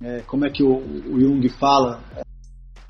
é, 0.00 0.20
como 0.28 0.46
é 0.46 0.50
que 0.50 0.62
o, 0.62 0.76
o 0.76 1.20
Jung 1.20 1.48
fala, 1.48 2.00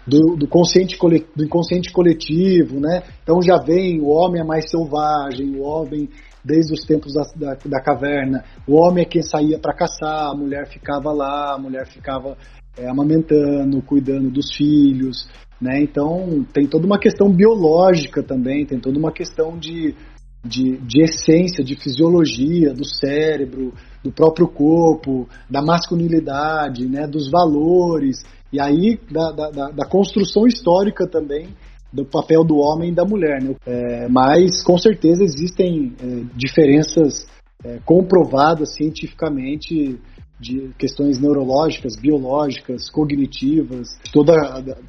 do, 0.06 0.36
do, 0.36 0.48
consciente 0.48 0.98
do 1.36 1.44
inconsciente 1.44 1.92
coletivo, 1.92 2.80
né? 2.80 3.02
Então 3.22 3.40
já 3.42 3.56
vem 3.58 4.00
o 4.00 4.08
homem 4.08 4.40
é 4.40 4.44
mais 4.44 4.68
selvagem, 4.68 5.56
o 5.56 5.62
homem 5.62 6.08
desde 6.44 6.72
os 6.72 6.84
tempos 6.86 7.12
da, 7.12 7.22
da, 7.36 7.58
da 7.64 7.82
caverna, 7.82 8.42
o 8.66 8.74
homem 8.74 9.04
é 9.04 9.08
quem 9.08 9.22
saía 9.22 9.58
para 9.58 9.74
caçar, 9.74 10.30
a 10.30 10.34
mulher 10.34 10.66
ficava 10.68 11.12
lá, 11.12 11.54
a 11.54 11.58
mulher 11.58 11.86
ficava 11.86 12.36
é, 12.76 12.88
amamentando, 12.88 13.82
cuidando 13.82 14.30
dos 14.30 14.54
filhos, 14.56 15.28
né? 15.60 15.82
Então 15.82 16.44
tem 16.52 16.66
toda 16.66 16.86
uma 16.86 16.98
questão 16.98 17.30
biológica 17.30 18.22
também, 18.22 18.66
tem 18.66 18.78
toda 18.78 18.98
uma 18.98 19.12
questão 19.12 19.58
de 19.58 19.94
de, 20.44 20.78
de 20.78 21.02
essência, 21.02 21.62
de 21.62 21.76
fisiologia 21.76 22.72
do 22.72 22.84
cérebro, 22.84 23.74
do 24.02 24.10
próprio 24.10 24.48
corpo, 24.48 25.28
da 25.50 25.60
masculinidade, 25.60 26.88
né, 26.88 27.06
dos 27.06 27.30
valores, 27.30 28.22
e 28.52 28.60
aí 28.60 28.98
da, 29.10 29.32
da, 29.32 29.70
da 29.70 29.86
construção 29.86 30.46
histórica 30.46 31.06
também 31.06 31.48
do 31.92 32.04
papel 32.04 32.44
do 32.44 32.56
homem 32.56 32.90
e 32.90 32.94
da 32.94 33.04
mulher. 33.04 33.42
Né? 33.42 33.54
É, 33.66 34.08
mas, 34.08 34.62
com 34.62 34.78
certeza, 34.78 35.22
existem 35.22 35.92
é, 36.00 36.24
diferenças 36.34 37.26
é, 37.64 37.78
comprovadas 37.84 38.74
cientificamente 38.74 40.00
de 40.40 40.72
questões 40.78 41.20
neurológicas, 41.20 41.94
biológicas, 42.00 42.88
cognitivas, 42.88 43.88
toda, 44.12 44.32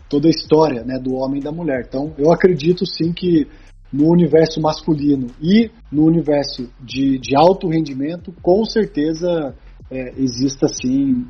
toda 0.09 0.27
a 0.27 0.31
história 0.31 0.83
né, 0.83 0.97
do 0.97 1.15
homem 1.15 1.41
e 1.41 1.43
da 1.43 1.51
mulher. 1.51 1.85
Então, 1.87 2.13
eu 2.17 2.31
acredito 2.31 2.85
sim 2.85 3.11
que 3.11 3.47
no 3.91 4.09
universo 4.09 4.61
masculino 4.61 5.27
e 5.41 5.69
no 5.91 6.05
universo 6.05 6.69
de, 6.79 7.19
de 7.19 7.35
alto 7.35 7.67
rendimento, 7.67 8.33
com 8.41 8.63
certeza 8.63 9.53
é, 9.89 10.13
exista 10.17 10.67
sim 10.69 11.27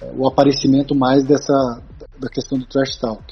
é, 0.00 0.12
o 0.16 0.26
aparecimento 0.26 0.94
mais 0.94 1.24
dessa 1.24 1.82
da 2.18 2.28
questão 2.28 2.56
do 2.56 2.66
trash 2.66 2.96
talk. 3.00 3.24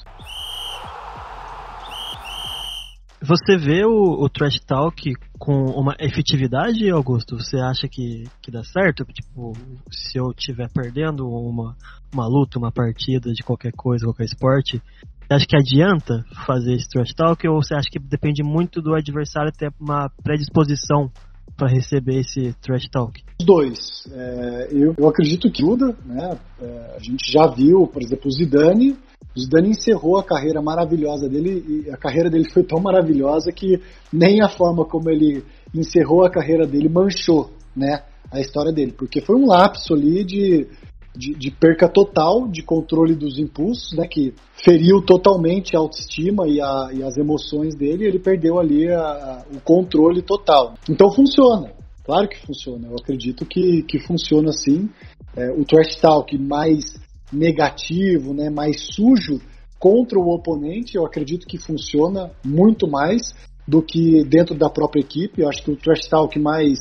Você 3.24 3.56
vê 3.56 3.84
o, 3.84 4.24
o 4.24 4.28
trash 4.28 4.58
talk 4.66 5.12
com 5.38 5.66
uma 5.76 5.94
efetividade, 6.00 6.90
Augusto? 6.90 7.38
Você 7.38 7.56
acha 7.56 7.86
que, 7.88 8.24
que 8.42 8.50
dá 8.50 8.64
certo? 8.64 9.04
Tipo, 9.04 9.52
se 9.90 10.18
eu 10.18 10.32
estiver 10.36 10.68
perdendo 10.72 11.28
uma, 11.28 11.76
uma 12.12 12.26
luta, 12.26 12.58
uma 12.58 12.72
partida 12.72 13.32
de 13.32 13.44
qualquer 13.44 13.72
coisa, 13.72 14.06
qualquer 14.06 14.24
esporte, 14.24 14.82
você 15.28 15.34
acha 15.34 15.46
que 15.46 15.56
adianta 15.56 16.24
fazer 16.44 16.74
esse 16.74 16.88
trash 16.88 17.14
talk 17.14 17.46
ou 17.46 17.62
você 17.62 17.74
acha 17.74 17.88
que 17.88 18.00
depende 18.00 18.42
muito 18.42 18.82
do 18.82 18.92
adversário 18.92 19.52
ter 19.52 19.72
uma 19.80 20.10
predisposição 20.24 21.08
para 21.56 21.68
receber 21.68 22.20
esse 22.20 22.52
trash 22.60 22.88
talk? 22.90 23.22
Os 23.40 23.46
dois. 23.46 23.78
É, 24.10 24.68
eu, 24.72 24.94
eu 24.98 25.08
acredito 25.08 25.48
que 25.50 25.62
ajuda, 25.62 25.96
né? 26.04 26.38
É, 26.60 26.96
a 26.96 26.98
gente 26.98 27.30
já 27.30 27.46
viu, 27.46 27.86
por 27.86 28.02
exemplo, 28.02 28.26
o 28.26 28.32
Zidane. 28.32 28.96
Zidane 29.38 29.70
encerrou 29.70 30.18
a 30.18 30.24
carreira 30.24 30.60
maravilhosa 30.60 31.28
dele 31.28 31.84
e 31.86 31.90
a 31.90 31.96
carreira 31.96 32.28
dele 32.28 32.48
foi 32.50 32.62
tão 32.62 32.80
maravilhosa 32.80 33.50
que 33.50 33.80
nem 34.12 34.42
a 34.42 34.48
forma 34.48 34.84
como 34.84 35.10
ele 35.10 35.42
encerrou 35.74 36.24
a 36.24 36.30
carreira 36.30 36.66
dele 36.66 36.88
manchou, 36.88 37.50
né? 37.74 38.02
A 38.30 38.40
história 38.40 38.72
dele, 38.72 38.92
porque 38.92 39.20
foi 39.20 39.36
um 39.36 39.46
lapso 39.46 39.94
ali 39.94 40.24
de 40.24 40.66
de, 41.14 41.34
de, 41.34 41.50
perca 41.50 41.88
total 41.88 42.48
de 42.48 42.62
controle 42.62 43.14
dos 43.14 43.38
impulsos, 43.38 43.92
né, 43.96 44.06
que 44.06 44.34
feriu 44.64 45.02
totalmente 45.02 45.76
a 45.76 45.78
autoestima 45.78 46.48
e, 46.48 46.60
a, 46.60 46.90
e 46.92 47.02
as 47.02 47.16
emoções 47.16 47.74
dele, 47.74 48.06
ele 48.06 48.18
perdeu 48.18 48.58
ali 48.58 48.88
a, 48.88 49.00
a, 49.00 49.44
o 49.54 49.60
controle 49.60 50.22
total. 50.22 50.74
Então 50.88 51.10
funciona, 51.10 51.70
claro 52.04 52.28
que 52.28 52.40
funciona, 52.46 52.88
eu 52.88 52.96
acredito 52.96 53.44
que, 53.44 53.82
que 53.82 53.98
funciona 53.98 54.50
assim. 54.50 54.88
É, 55.34 55.50
o 55.50 55.64
trash 55.64 55.96
talk 56.00 56.36
mais 56.38 57.01
negativo, 57.32 58.34
né, 58.34 58.50
mais 58.50 58.80
sujo 58.94 59.40
contra 59.78 60.18
o 60.18 60.32
oponente, 60.32 60.96
eu 60.96 61.04
acredito 61.04 61.46
que 61.46 61.58
funciona 61.58 62.30
muito 62.44 62.88
mais 62.88 63.34
do 63.66 63.82
que 63.82 64.24
dentro 64.24 64.54
da 64.54 64.68
própria 64.70 65.00
equipe. 65.00 65.40
Eu 65.40 65.48
acho 65.48 65.62
que 65.62 65.70
o 65.70 65.76
trash 65.76 66.06
talk 66.08 66.38
mais, 66.38 66.78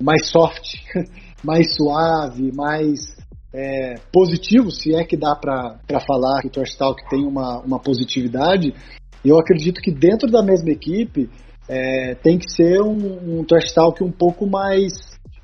mais 0.00 0.28
soft, 0.28 0.76
mais 1.44 1.74
suave, 1.74 2.52
mais 2.52 3.14
é, 3.54 3.96
positivo, 4.10 4.70
se 4.70 4.94
é 4.94 5.04
que 5.04 5.16
dá 5.16 5.36
para 5.36 5.78
falar 6.06 6.40
que 6.40 6.48
o 6.48 6.50
Trash 6.50 6.74
Talk 6.74 7.02
tem 7.10 7.24
uma, 7.24 7.60
uma 7.60 7.78
positividade, 7.78 8.74
eu 9.24 9.38
acredito 9.38 9.80
que 9.80 9.92
dentro 9.92 10.30
da 10.30 10.42
mesma 10.42 10.70
equipe 10.70 11.28
é, 11.68 12.14
tem 12.14 12.38
que 12.38 12.50
ser 12.50 12.80
um, 12.80 13.40
um 13.40 13.44
Trash 13.44 13.72
Talk 13.72 14.02
um 14.02 14.10
pouco 14.10 14.46
mais 14.46 14.92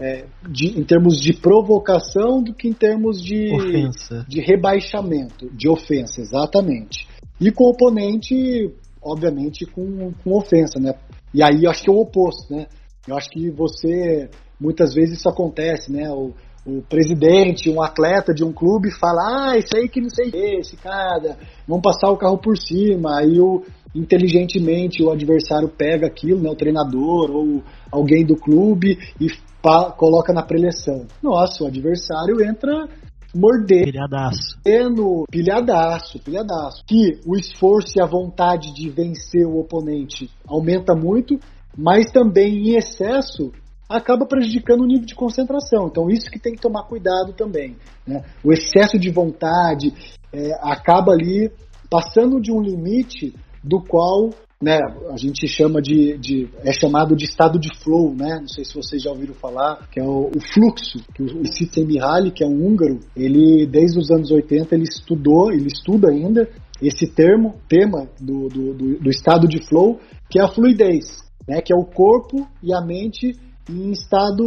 é, 0.01 0.27
de, 0.49 0.79
em 0.79 0.85
termos 0.85 1.21
de 1.21 1.33
provocação 1.33 2.43
do 2.43 2.55
que 2.55 2.69
em 2.69 2.73
termos 2.73 3.21
de, 3.23 3.53
ofensa. 3.53 4.25
de 4.29 4.41
rebaixamento, 4.41 5.51
de 5.53 5.69
ofensa, 5.69 6.21
exatamente. 6.21 7.07
E 7.41 7.51
com 7.51 7.65
o 7.65 7.71
oponente, 7.71 8.73
obviamente, 9.03 9.67
com, 9.67 10.13
com 10.23 10.37
ofensa, 10.37 10.79
né? 10.79 10.95
E 11.35 11.43
aí 11.43 11.65
eu 11.65 11.71
acho 11.71 11.83
que 11.83 11.91
é 11.91 11.93
o 11.93 12.01
oposto, 12.01 12.53
né? 12.53 12.67
Eu 13.07 13.17
acho 13.17 13.29
que 13.31 13.51
você, 13.51 14.29
muitas 14.61 14.95
vezes 14.95 15.19
isso 15.19 15.29
acontece, 15.29 15.91
né? 15.91 16.11
O, 16.11 16.33
o 16.67 16.83
presidente, 16.83 17.71
um 17.71 17.83
atleta 17.83 18.35
de 18.35 18.45
um 18.45 18.53
clube 18.53 18.91
fala, 18.91 19.53
ah, 19.53 19.59
isso 19.59 19.77
aí 19.77 19.89
que 19.89 20.01
não 20.01 20.11
sei 20.11 20.31
esse 20.59 20.77
cara, 20.77 21.39
vamos 21.67 21.83
passar 21.83 22.11
o 22.11 22.17
carro 22.17 22.37
por 22.39 22.57
cima, 22.59 23.19
aí 23.19 23.41
o, 23.41 23.63
inteligentemente 23.95 25.03
o 25.03 25.11
adversário 25.11 25.69
pega 25.69 26.07
aquilo, 26.07 26.41
né, 26.41 26.51
o 26.51 26.57
treinador 26.57 27.31
ou 27.31 27.63
alguém 27.91 28.25
do 28.25 28.37
clube 28.37 28.99
e 29.19 29.29
pa, 29.69 29.93
coloca 29.93 30.33
na 30.33 30.43
preleção. 30.43 31.07
Nossa, 31.23 31.63
o 31.63 31.67
adversário 31.67 32.43
entra 32.43 32.89
morder. 33.35 33.85
Pilhadaço. 33.85 34.59
No 34.95 35.25
pilhadaço, 35.31 36.19
pilhadaço. 36.21 36.83
Que 36.87 37.21
o 37.27 37.37
esforço 37.37 37.99
e 37.99 38.03
a 38.03 38.07
vontade 38.07 38.73
de 38.73 38.89
vencer 38.89 39.47
o 39.47 39.59
oponente 39.59 40.31
aumenta 40.47 40.95
muito, 40.95 41.39
mas 41.77 42.11
também 42.11 42.71
em 42.71 42.77
excesso 42.77 43.53
acaba 43.87 44.27
prejudicando 44.27 44.81
o 44.83 44.87
nível 44.87 45.05
de 45.05 45.15
concentração. 45.15 45.87
Então, 45.87 46.09
isso 46.09 46.31
que 46.31 46.39
tem 46.39 46.55
que 46.55 46.61
tomar 46.61 46.85
cuidado 46.85 47.35
também. 47.35 47.77
Né? 48.07 48.23
O 48.43 48.53
excesso 48.53 48.99
de 48.99 49.11
vontade 49.11 49.93
é, 50.33 50.53
acaba 50.63 51.13
ali 51.13 51.51
passando 51.91 52.41
de 52.41 52.53
um 52.53 52.61
limite 52.61 53.35
do 53.63 53.83
qual 53.83 54.31
né, 54.61 54.77
a 55.11 55.17
gente 55.17 55.47
chama 55.47 55.81
de, 55.81 56.19
de, 56.19 56.49
é 56.65 56.73
chamado 56.73 57.15
de 57.15 57.25
estado 57.25 57.61
de 57.61 57.69
flow, 57.79 58.13
né? 58.13 58.39
Não 58.41 58.49
sei 58.49 58.65
se 58.65 58.75
vocês 58.75 59.01
já 59.01 59.11
ouviram 59.11 59.35
falar, 59.35 59.89
que 59.89 60.01
é 60.01 60.05
o, 60.05 60.31
o 60.35 60.41
fluxo, 60.53 60.99
que 61.15 61.23
o 61.23 61.45
Csikszentmihalyi, 61.45 61.87
Mihaly, 61.87 62.31
que 62.33 62.43
é 62.43 62.47
um 62.47 62.67
húngaro, 62.67 62.99
ele 63.17 63.67
desde 63.67 63.99
os 63.99 64.11
anos 64.11 64.33
80 64.33 64.75
ele 64.75 64.83
estudou, 64.85 65.53
ele 65.53 65.69
estuda 65.69 66.11
ainda 66.11 66.49
esse 66.83 67.07
termo, 67.07 67.55
tema 67.69 68.09
do, 68.21 68.49
do, 68.49 68.75
do, 68.75 68.99
do 68.99 69.11
estado 69.11 69.47
de 69.47 69.65
flow, 69.65 70.01
que 70.29 70.41
é 70.41 70.43
a 70.43 70.49
fluidez, 70.49 71.07
né? 71.47 71.61
Que 71.61 71.73
é 71.73 71.77
o 71.77 71.85
corpo 71.85 72.45
e 72.61 72.75
a 72.75 72.81
mente 72.81 73.33
em 73.71 73.93
estado 73.93 74.45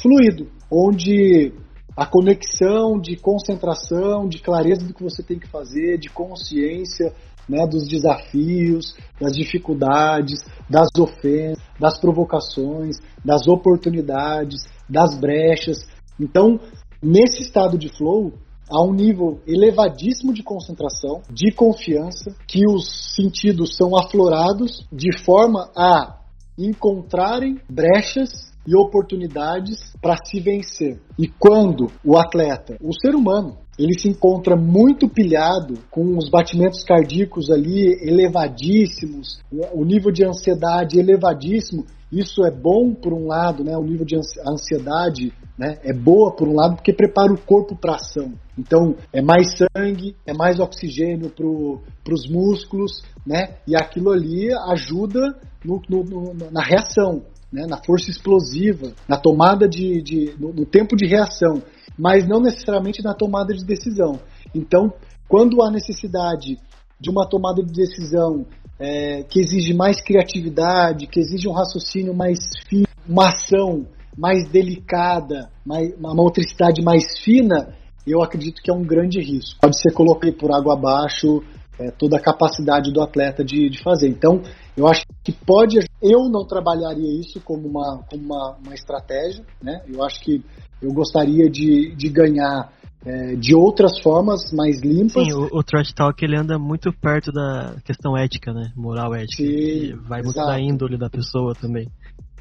fluido, 0.00 0.46
onde 0.70 1.52
a 1.96 2.06
conexão 2.06 3.00
de 3.00 3.16
concentração, 3.16 4.28
de 4.28 4.40
clareza 4.40 4.86
do 4.86 4.94
que 4.94 5.02
você 5.02 5.22
tem 5.22 5.38
que 5.38 5.48
fazer, 5.48 5.98
de 5.98 6.10
consciência 6.10 7.12
né, 7.48 7.66
dos 7.66 7.86
desafios, 7.86 8.94
das 9.20 9.32
dificuldades, 9.32 10.40
das 10.68 10.88
ofensas, 10.98 11.62
das 11.78 11.98
provocações, 12.00 12.96
das 13.24 13.46
oportunidades, 13.46 14.62
das 14.88 15.18
brechas. 15.18 15.86
Então, 16.18 16.58
nesse 17.02 17.42
estado 17.42 17.78
de 17.78 17.88
flow, 17.88 18.32
há 18.70 18.82
um 18.82 18.92
nível 18.92 19.40
elevadíssimo 19.46 20.32
de 20.32 20.42
concentração, 20.42 21.22
de 21.30 21.52
confiança, 21.52 22.34
que 22.46 22.62
os 22.68 23.14
sentidos 23.14 23.76
são 23.76 23.96
aflorados 23.96 24.86
de 24.92 25.16
forma 25.24 25.70
a 25.76 26.16
encontrarem 26.58 27.60
brechas 27.68 28.30
e 28.66 28.74
oportunidades 28.74 29.92
para 30.02 30.16
se 30.24 30.40
vencer. 30.40 31.00
E 31.18 31.28
quando 31.28 31.86
o 32.04 32.18
atleta, 32.18 32.76
o 32.80 32.92
ser 32.92 33.14
humano, 33.14 33.58
ele 33.78 33.98
se 33.98 34.08
encontra 34.08 34.56
muito 34.56 35.08
pilhado, 35.08 35.74
com 35.90 36.16
os 36.16 36.30
batimentos 36.30 36.82
cardíacos 36.82 37.50
ali 37.50 37.92
elevadíssimos, 38.02 39.40
o 39.72 39.84
nível 39.84 40.10
de 40.10 40.24
ansiedade 40.24 40.98
elevadíssimo. 40.98 41.84
Isso 42.10 42.44
é 42.44 42.50
bom 42.50 42.94
por 42.94 43.12
um 43.12 43.26
lado, 43.26 43.64
né? 43.64 43.76
O 43.76 43.82
nível 43.82 44.06
de 44.06 44.16
ansiedade 44.16 45.32
né, 45.58 45.78
é 45.82 45.92
boa 45.92 46.34
por 46.34 46.48
um 46.48 46.54
lado 46.54 46.76
porque 46.76 46.92
prepara 46.92 47.32
o 47.32 47.40
corpo 47.40 47.76
para 47.76 47.96
ação. 47.96 48.32
Então 48.56 48.94
é 49.12 49.20
mais 49.20 49.48
sangue, 49.56 50.14
é 50.24 50.32
mais 50.32 50.60
oxigênio 50.60 51.30
para 51.30 52.14
os 52.14 52.28
músculos, 52.30 53.02
né? 53.26 53.56
E 53.66 53.76
aquilo 53.76 54.10
ali 54.12 54.48
ajuda 54.70 55.20
no, 55.64 55.82
no, 55.88 56.04
no, 56.04 56.50
na 56.50 56.62
reação, 56.62 57.24
né? 57.52 57.66
Na 57.68 57.82
força 57.84 58.08
explosiva, 58.08 58.92
na 59.08 59.18
tomada 59.18 59.68
de, 59.68 60.00
de 60.00 60.34
no, 60.38 60.52
no 60.52 60.64
tempo 60.64 60.96
de 60.96 61.06
reação 61.06 61.60
mas 61.98 62.26
não 62.28 62.40
necessariamente 62.40 63.02
na 63.02 63.14
tomada 63.14 63.54
de 63.54 63.64
decisão. 63.64 64.20
Então, 64.54 64.92
quando 65.28 65.62
há 65.62 65.70
necessidade 65.70 66.58
de 67.00 67.10
uma 67.10 67.28
tomada 67.28 67.62
de 67.62 67.72
decisão 67.72 68.46
é, 68.78 69.22
que 69.22 69.40
exige 69.40 69.74
mais 69.74 70.00
criatividade, 70.00 71.06
que 71.06 71.20
exige 71.20 71.48
um 71.48 71.52
raciocínio 71.52 72.14
mais 72.14 72.38
fino, 72.68 72.86
uma 73.08 73.28
ação 73.28 73.86
mais 74.16 74.48
delicada, 74.48 75.50
mais, 75.64 75.94
uma 75.98 76.14
motricidade 76.14 76.82
mais 76.82 77.18
fina, 77.22 77.74
eu 78.06 78.22
acredito 78.22 78.62
que 78.62 78.70
é 78.70 78.74
um 78.74 78.82
grande 78.82 79.20
risco. 79.20 79.60
Pode 79.60 79.78
ser 79.80 79.92
colocar 79.92 80.30
por 80.32 80.52
água 80.52 80.74
abaixo 80.74 81.42
é, 81.78 81.90
toda 81.90 82.16
a 82.16 82.20
capacidade 82.20 82.92
do 82.92 83.02
atleta 83.02 83.44
de, 83.44 83.68
de 83.68 83.82
fazer. 83.82 84.08
Então, 84.08 84.42
eu 84.76 84.86
acho 84.86 85.04
que 85.22 85.32
pode. 85.32 85.78
Eu 86.02 86.28
não 86.28 86.46
trabalharia 86.46 87.20
isso 87.20 87.40
como 87.40 87.68
uma, 87.68 88.02
como 88.08 88.22
uma, 88.24 88.56
uma 88.64 88.74
estratégia, 88.74 89.44
né? 89.62 89.82
Eu 89.86 90.02
acho 90.02 90.20
que 90.20 90.42
eu 90.80 90.92
gostaria 90.92 91.50
de, 91.50 91.94
de 91.94 92.08
ganhar 92.08 92.72
é, 93.04 93.36
de 93.36 93.54
outras 93.54 94.00
formas 94.00 94.52
mais 94.52 94.80
limpas. 94.80 95.24
Sim, 95.24 95.32
o, 95.32 95.58
o 95.58 95.62
trash 95.62 95.92
talk 95.92 96.22
ele 96.24 96.36
anda 96.36 96.58
muito 96.58 96.92
perto 96.92 97.30
da 97.30 97.76
questão 97.84 98.16
ética, 98.16 98.52
né? 98.52 98.72
Moral 98.76 99.14
ética. 99.14 99.42
Sim, 99.42 99.96
vai 100.06 100.22
muito 100.22 100.36
da 100.36 100.60
índole 100.60 100.98
da 100.98 101.08
pessoa 101.08 101.54
também. 101.54 101.88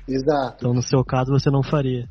Exato. 0.08 0.58
Então, 0.60 0.74
no 0.74 0.82
seu 0.82 1.04
caso, 1.04 1.32
você 1.32 1.50
não 1.50 1.64
faria. 1.64 2.08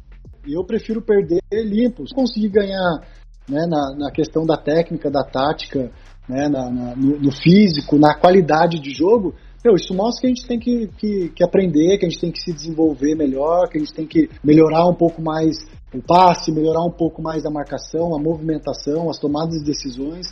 Eu 0.47 0.65
prefiro 0.65 1.01
perder 1.01 1.41
limpo. 1.53 2.07
Se 2.07 2.15
conseguir 2.15 2.49
ganhar 2.49 3.01
né, 3.49 3.67
na, 3.67 3.95
na 3.97 4.11
questão 4.11 4.45
da 4.45 4.57
técnica, 4.57 5.11
da 5.11 5.23
tática, 5.23 5.91
né, 6.29 6.49
na, 6.49 6.71
na 6.71 6.97
no, 6.97 7.33
físico, 7.33 7.99
na 7.99 8.15
qualidade 8.15 8.81
de 8.81 8.91
jogo, 8.91 9.35
meu, 9.65 9.77
isso 9.77 9.95
mostra 9.95 10.21
que 10.21 10.27
a 10.27 10.29
gente 10.29 10.47
tem 10.47 10.59
que, 10.59 10.89
que, 10.99 11.29
que, 11.31 11.45
aprender, 11.45 11.97
que 11.97 12.05
a 12.05 12.09
gente 12.09 12.21
tem 12.21 12.31
que 12.31 12.43
se 12.43 12.53
desenvolver 12.53 13.15
melhor, 13.15 13.69
que 13.69 13.79
a 13.79 13.81
gente 13.81 13.95
tem 13.95 14.07
que 14.07 14.29
melhorar 14.43 14.87
um 14.87 14.95
pouco 14.95 15.23
mais 15.23 15.57
o 15.95 16.03
passe, 16.03 16.53
melhorar 16.53 16.85
um 16.85 16.91
pouco 16.91 17.23
mais 17.23 17.47
a 17.47 17.51
marcação, 17.51 18.15
a 18.15 18.19
movimentação, 18.19 19.09
as 19.09 19.19
tomadas 19.19 19.59
de 19.61 19.65
decisões. 19.65 20.27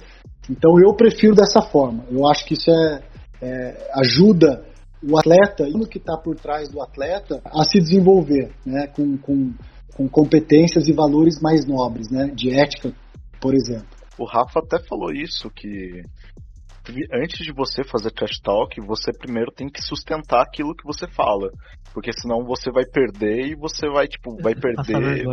Então 0.50 0.78
eu 0.78 0.94
prefiro 0.94 1.34
dessa 1.34 1.62
forma. 1.62 2.04
Eu 2.10 2.26
acho 2.28 2.44
que 2.44 2.54
isso 2.54 2.70
é, 2.70 3.02
é 3.40 3.90
ajuda 3.94 4.66
o 5.02 5.18
atleta, 5.18 5.64
o 5.64 5.86
que 5.86 5.98
está 5.98 6.16
por 6.16 6.36
trás 6.36 6.68
do 6.68 6.80
atleta, 6.82 7.40
a 7.44 7.64
se 7.64 7.78
desenvolver, 7.78 8.52
né, 8.64 8.86
com, 8.88 9.16
com, 9.16 9.52
com 9.96 10.08
competências 10.08 10.86
e 10.88 10.92
valores 10.92 11.40
mais 11.40 11.66
nobres, 11.66 12.10
né, 12.10 12.30
de 12.34 12.50
ética, 12.50 12.92
por 13.40 13.54
exemplo. 13.54 14.01
O 14.18 14.24
Rafa 14.24 14.60
até 14.60 14.78
falou 14.86 15.12
isso, 15.12 15.50
que 15.50 16.02
antes 17.12 17.44
de 17.44 17.52
você 17.52 17.84
fazer 17.84 18.10
trash 18.10 18.40
talk, 18.42 18.80
você 18.80 19.12
primeiro 19.12 19.52
tem 19.52 19.68
que 19.68 19.80
sustentar 19.80 20.42
aquilo 20.42 20.74
que 20.74 20.84
você 20.84 21.06
fala. 21.08 21.50
Porque 21.94 22.12
senão 22.12 22.44
você 22.44 22.70
vai 22.70 22.84
perder 22.84 23.48
e 23.48 23.54
você 23.54 23.88
vai, 23.88 24.06
tipo, 24.06 24.36
vai 24.42 24.54
perder 24.56 25.24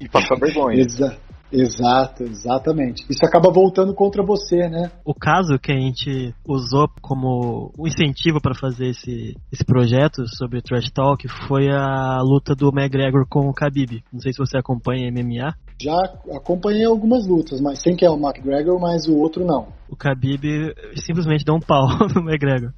e 0.00 0.08
passar 0.08 0.36
vergonha. 0.36 0.80
Exa 0.80 1.18
exato, 1.50 2.24
exatamente. 2.24 3.06
Isso 3.08 3.24
acaba 3.24 3.50
voltando 3.50 3.94
contra 3.94 4.22
você, 4.22 4.68
né? 4.68 4.90
O 5.04 5.14
caso 5.14 5.58
que 5.58 5.72
a 5.72 5.76
gente 5.76 6.34
usou 6.46 6.88
como 7.00 7.72
um 7.78 7.86
incentivo 7.86 8.40
para 8.40 8.54
fazer 8.54 8.90
esse, 8.90 9.34
esse 9.50 9.64
projeto 9.64 10.26
sobre 10.36 10.60
Trash 10.60 10.90
Talk 10.92 11.26
foi 11.48 11.68
a 11.70 12.20
luta 12.20 12.54
do 12.54 12.68
McGregor 12.68 13.26
com 13.28 13.48
o 13.48 13.54
Khabib. 13.54 14.04
Não 14.12 14.20
sei 14.20 14.32
se 14.32 14.38
você 14.38 14.58
acompanha 14.58 15.10
MMA. 15.10 15.54
Já 15.80 15.96
acompanhei 16.34 16.84
algumas 16.84 17.26
lutas, 17.26 17.60
mas 17.60 17.80
sem 17.80 17.94
que 17.94 18.04
é 18.04 18.10
o 18.10 18.18
McGregor, 18.18 18.80
mas 18.80 19.06
o 19.06 19.16
outro 19.16 19.44
não. 19.44 19.68
O 19.88 19.94
Khabib 19.94 20.74
simplesmente 20.96 21.44
deu 21.44 21.54
um 21.54 21.60
pau 21.60 21.86
no 22.14 22.20
McGregor. 22.28 22.72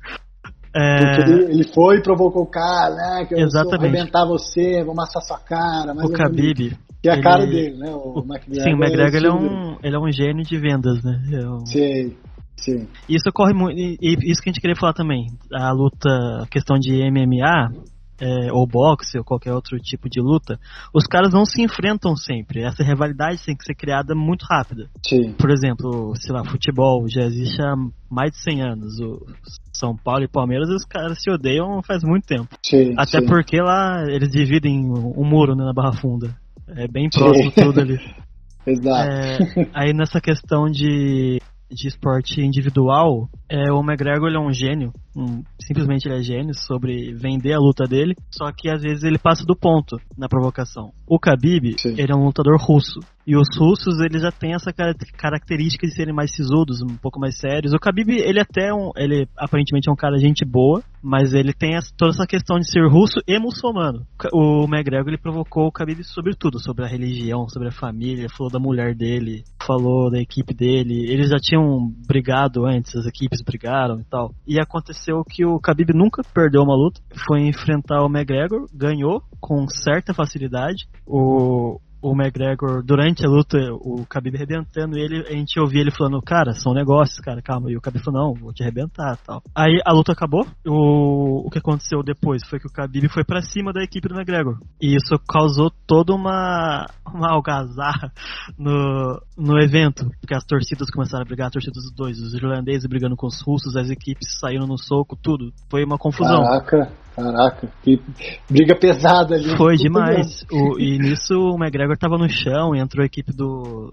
É... 0.74 1.16
Porque 1.16 1.30
ele, 1.30 1.44
ele, 1.52 1.64
foi 1.74 1.96
e 1.96 2.02
provocou 2.02 2.42
o 2.42 2.50
cara, 2.50 2.94
né? 2.94 3.26
Que 3.26 3.34
eu 3.34 3.38
Exatamente. 3.38 3.78
vou 3.78 3.88
arrebentar 3.88 4.24
você, 4.26 4.84
vou 4.84 4.92
amassar 4.92 5.22
sua 5.22 5.38
cara. 5.38 5.92
o 5.92 6.12
Khabib. 6.12 6.76
Que 7.02 7.08
é 7.08 7.12
a 7.12 7.14
ele... 7.14 7.22
cara 7.22 7.46
dele, 7.46 7.76
né? 7.78 7.90
O, 7.90 8.20
o 8.20 8.24
McGregor. 8.24 8.64
Sim, 8.64 8.74
o 8.74 8.76
McGregor 8.76 9.16
ele 9.16 9.26
é, 9.26 9.32
um, 9.32 9.78
ele 9.82 9.96
é 9.96 9.98
um 9.98 10.12
gênio 10.12 10.44
de 10.44 10.58
vendas, 10.58 11.02
né? 11.02 11.20
É 11.32 11.48
um... 11.48 11.66
Sim. 11.66 12.16
Sim. 12.56 12.86
Isso 13.08 13.28
ocorre 13.30 13.54
muito. 13.54 13.78
E 13.78 13.96
isso 14.30 14.42
que 14.42 14.50
a 14.50 14.52
gente 14.52 14.60
queria 14.60 14.76
falar 14.76 14.92
também. 14.92 15.26
A 15.52 15.72
luta, 15.72 16.08
a 16.42 16.46
questão 16.46 16.78
de 16.78 16.92
MMA, 17.10 17.72
é, 18.20 18.52
ou 18.52 18.66
boxe 18.66 19.18
ou 19.18 19.24
qualquer 19.24 19.52
outro 19.52 19.78
tipo 19.78 20.08
de 20.08 20.20
luta, 20.20 20.58
os 20.94 21.04
caras 21.04 21.32
não 21.32 21.44
se 21.44 21.62
enfrentam 21.62 22.14
sempre. 22.14 22.62
Essa 22.62 22.84
rivalidade 22.84 23.44
tem 23.44 23.56
que 23.56 23.64
ser 23.64 23.74
criada 23.74 24.14
muito 24.14 24.44
rápida. 24.44 24.88
Sim. 25.04 25.32
Por 25.32 25.50
exemplo, 25.50 26.12
sei 26.16 26.34
lá, 26.34 26.44
futebol 26.44 27.06
já 27.08 27.22
existe 27.22 27.60
há 27.62 27.74
mais 28.10 28.32
de 28.32 28.42
100 28.42 28.62
anos. 28.62 29.00
O 29.00 29.26
São 29.72 29.96
Paulo 29.96 30.24
e 30.24 30.28
Palmeiras, 30.28 30.68
os 30.68 30.84
caras 30.84 31.22
se 31.22 31.30
odeiam 31.30 31.82
faz 31.82 32.02
muito 32.02 32.26
tempo. 32.26 32.48
Sim, 32.62 32.94
Até 32.96 33.20
sim. 33.20 33.26
porque 33.26 33.60
lá 33.60 34.04
eles 34.08 34.30
dividem 34.30 34.84
um 34.84 35.24
muro 35.24 35.54
né, 35.54 35.64
na 35.64 35.72
Barra 35.72 35.92
Funda. 35.92 36.36
É 36.68 36.86
bem 36.86 37.08
próximo 37.08 37.50
sim. 37.50 37.62
tudo 37.62 37.80
ali. 37.80 37.98
Exato. 38.66 39.10
É, 39.10 39.38
aí 39.72 39.92
nessa 39.94 40.20
questão 40.20 40.66
de 40.70 41.40
de 41.70 41.86
esporte 41.86 42.40
individual, 42.40 43.28
é, 43.48 43.70
o 43.72 43.80
McGregor 43.80 44.28
é 44.28 44.38
um 44.38 44.52
gênio, 44.52 44.92
um, 45.16 45.42
simplesmente 45.60 46.06
ele 46.06 46.18
é 46.18 46.22
gênio 46.22 46.54
sobre 46.54 47.14
vender 47.14 47.52
a 47.52 47.58
luta 47.58 47.84
dele, 47.84 48.14
só 48.30 48.50
que 48.52 48.68
às 48.70 48.82
vezes 48.82 49.02
ele 49.02 49.18
passa 49.18 49.44
do 49.44 49.56
ponto 49.56 49.96
na 50.16 50.28
provocação. 50.28 50.92
O 51.06 51.18
Khabib, 51.18 51.74
Sim. 51.78 51.94
ele 51.98 52.12
é 52.12 52.16
um 52.16 52.24
lutador 52.24 52.56
russo, 52.60 53.00
e 53.26 53.36
os 53.36 53.46
russos, 53.56 54.00
eles 54.00 54.22
já 54.22 54.32
têm 54.32 54.54
essa 54.54 54.72
característica 54.72 55.86
de 55.86 55.94
serem 55.94 56.12
mais 56.12 56.34
sisudos, 56.34 56.80
um 56.82 56.96
pouco 56.96 57.20
mais 57.20 57.38
sérios. 57.38 57.72
O 57.72 57.76
Khabib, 57.76 58.10
ele 58.10 58.40
até 58.40 58.72
um, 58.72 58.90
ele 58.96 59.28
aparentemente 59.36 59.88
é 59.88 59.92
um 59.92 59.96
cara 59.96 60.18
gente 60.18 60.44
boa, 60.44 60.82
mas 61.02 61.32
ele 61.32 61.52
tem 61.52 61.76
essa, 61.76 61.92
toda 61.96 62.10
essa 62.10 62.26
questão 62.26 62.58
de 62.58 62.70
ser 62.70 62.86
russo 62.88 63.20
e 63.28 63.38
muçulmano. 63.38 64.04
O 64.32 64.64
McGregor, 64.64 65.08
ele 65.08 65.18
provocou 65.18 65.66
o 65.66 65.72
Khabib 65.72 66.02
sobre 66.02 66.34
tudo, 66.34 66.58
sobre 66.58 66.84
a 66.84 66.88
religião, 66.88 67.48
sobre 67.48 67.68
a 67.68 67.72
família, 67.72 68.26
falou 68.36 68.50
da 68.50 68.58
mulher 68.58 68.94
dele, 68.94 69.44
falou 69.64 70.10
da 70.10 70.18
equipe 70.18 70.52
dele. 70.52 71.06
Eles 71.08 71.28
já 71.28 71.38
tinham 71.38 71.92
brigado 72.08 72.66
antes, 72.66 72.96
as 72.96 73.06
equipes 73.06 73.42
brigaram 73.42 74.00
e 74.00 74.04
tal. 74.04 74.34
E 74.46 74.60
aconteceu 75.00 75.24
que 75.24 75.44
o 75.44 75.58
Khabib 75.58 75.92
nunca 75.94 76.22
perdeu 76.22 76.62
uma 76.62 76.74
luta, 76.74 77.00
foi 77.26 77.40
enfrentar 77.40 78.02
o 78.02 78.06
McGregor, 78.06 78.66
ganhou 78.72 79.22
com 79.40 79.66
certa 79.68 80.12
facilidade. 80.12 80.86
O, 81.06 81.80
o 82.02 82.14
McGregor, 82.14 82.82
durante 82.82 83.24
a 83.24 83.28
luta, 83.28 83.58
o 83.72 84.04
Khabib 84.04 84.36
arrebentando 84.36 84.98
ele, 84.98 85.26
a 85.28 85.32
gente 85.32 85.58
ouvia 85.60 85.80
ele 85.80 85.90
falando, 85.90 86.20
cara, 86.22 86.52
são 86.52 86.72
negócios, 86.72 87.20
cara, 87.20 87.42
calma. 87.42 87.70
E 87.70 87.76
o 87.76 87.80
Khabib 87.80 88.02
falou, 88.02 88.20
não, 88.20 88.34
vou 88.34 88.52
te 88.52 88.62
arrebentar 88.62 89.18
tal. 89.24 89.42
Aí 89.54 89.80
a 89.84 89.92
luta 89.92 90.12
acabou. 90.12 90.46
O, 90.66 91.46
o 91.46 91.50
que 91.50 91.58
aconteceu 91.58 92.02
depois 92.02 92.46
foi 92.48 92.58
que 92.58 92.66
o 92.66 92.72
Khabib 92.72 93.08
foi 93.08 93.24
para 93.24 93.42
cima 93.42 93.72
da 93.72 93.82
equipe 93.82 94.08
do 94.08 94.14
McGregor. 94.14 94.58
E 94.80 94.96
isso 94.96 95.18
causou 95.28 95.70
toda 95.86 96.14
uma, 96.14 96.86
uma 97.12 97.32
algazarra 97.32 98.12
no, 98.58 99.20
no 99.36 99.60
evento. 99.60 100.08
Porque 100.20 100.34
as 100.34 100.44
torcidas 100.44 100.90
começaram 100.90 101.22
a 101.22 101.26
brigar, 101.26 101.48
as 101.48 101.52
torcidas 101.52 101.82
dos 101.82 101.94
dois, 101.94 102.18
os 102.18 102.34
irlandeses 102.34 102.88
brigando 102.88 103.16
com 103.16 103.26
os 103.26 103.40
russos, 103.42 103.76
as 103.76 103.90
equipes 103.90 104.38
saíram 104.40 104.66
no 104.66 104.78
soco, 104.78 105.16
tudo. 105.16 105.52
Foi 105.70 105.84
uma 105.84 105.98
confusão. 105.98 106.42
Caraca. 106.44 106.92
Caraca, 107.20 107.68
que 107.82 108.00
briga 108.48 108.74
pesada 108.74 109.34
ali. 109.34 109.56
Foi 109.56 109.76
demais. 109.76 110.44
O, 110.50 110.78
e 110.78 110.98
nisso 110.98 111.34
o 111.34 111.56
McGregor 111.56 111.96
tava 111.96 112.16
no 112.16 112.28
chão 112.28 112.74
entrou 112.74 113.02
a 113.02 113.06
equipe 113.06 113.32
do, 113.32 113.92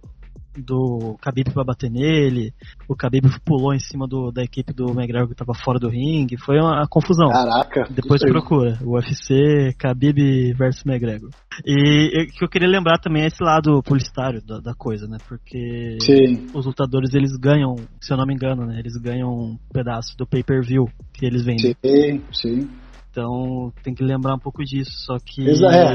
do 0.61 1.17
Khabib 1.21 1.51
pra 1.51 1.63
bater 1.63 1.89
nele, 1.89 2.53
o 2.87 2.95
Khabib 2.95 3.27
pulou 3.45 3.73
em 3.73 3.79
cima 3.79 4.07
do, 4.07 4.31
da 4.31 4.43
equipe 4.43 4.73
do 4.73 4.89
McGregor 4.89 5.29
que 5.29 5.35
tava 5.35 5.53
fora 5.53 5.79
do 5.79 5.89
ringue, 5.89 6.37
foi 6.37 6.57
uma, 6.57 6.79
uma 6.79 6.87
confusão. 6.87 7.29
Caraca. 7.29 7.87
Depois 7.89 8.21
procura, 8.23 8.77
o 8.83 8.95
UFC 8.95 9.73
Khabib 9.77 10.53
versus 10.53 10.83
McGregor. 10.85 11.29
E 11.65 12.23
o 12.23 12.27
que 12.27 12.43
eu 12.43 12.49
queria 12.49 12.67
lembrar 12.67 12.99
também 12.99 13.23
é 13.23 13.27
esse 13.27 13.43
lado 13.43 13.81
publicitário 13.83 14.41
da, 14.45 14.59
da 14.59 14.73
coisa, 14.73 15.07
né? 15.07 15.17
Porque 15.27 15.97
Sim. 16.01 16.47
os 16.53 16.65
lutadores 16.65 17.13
eles 17.13 17.35
ganham, 17.37 17.75
se 18.01 18.13
eu 18.13 18.17
não 18.17 18.25
me 18.25 18.33
engano, 18.33 18.65
né? 18.65 18.79
Eles 18.79 18.95
ganham 18.97 19.29
um 19.29 19.57
pedaço 19.71 20.17
do 20.17 20.25
pay-per-view 20.25 20.85
que 21.13 21.25
eles 21.25 21.43
vendem. 21.43 21.75
Sim, 21.83 22.21
sim. 22.31 22.69
Então 23.17 23.73
tem 23.81 23.95
que 23.95 24.03
lembrar 24.03 24.35
um 24.35 24.39
pouco 24.39 24.63
disso. 24.63 24.91
Só 25.05 25.17
que 25.17 25.41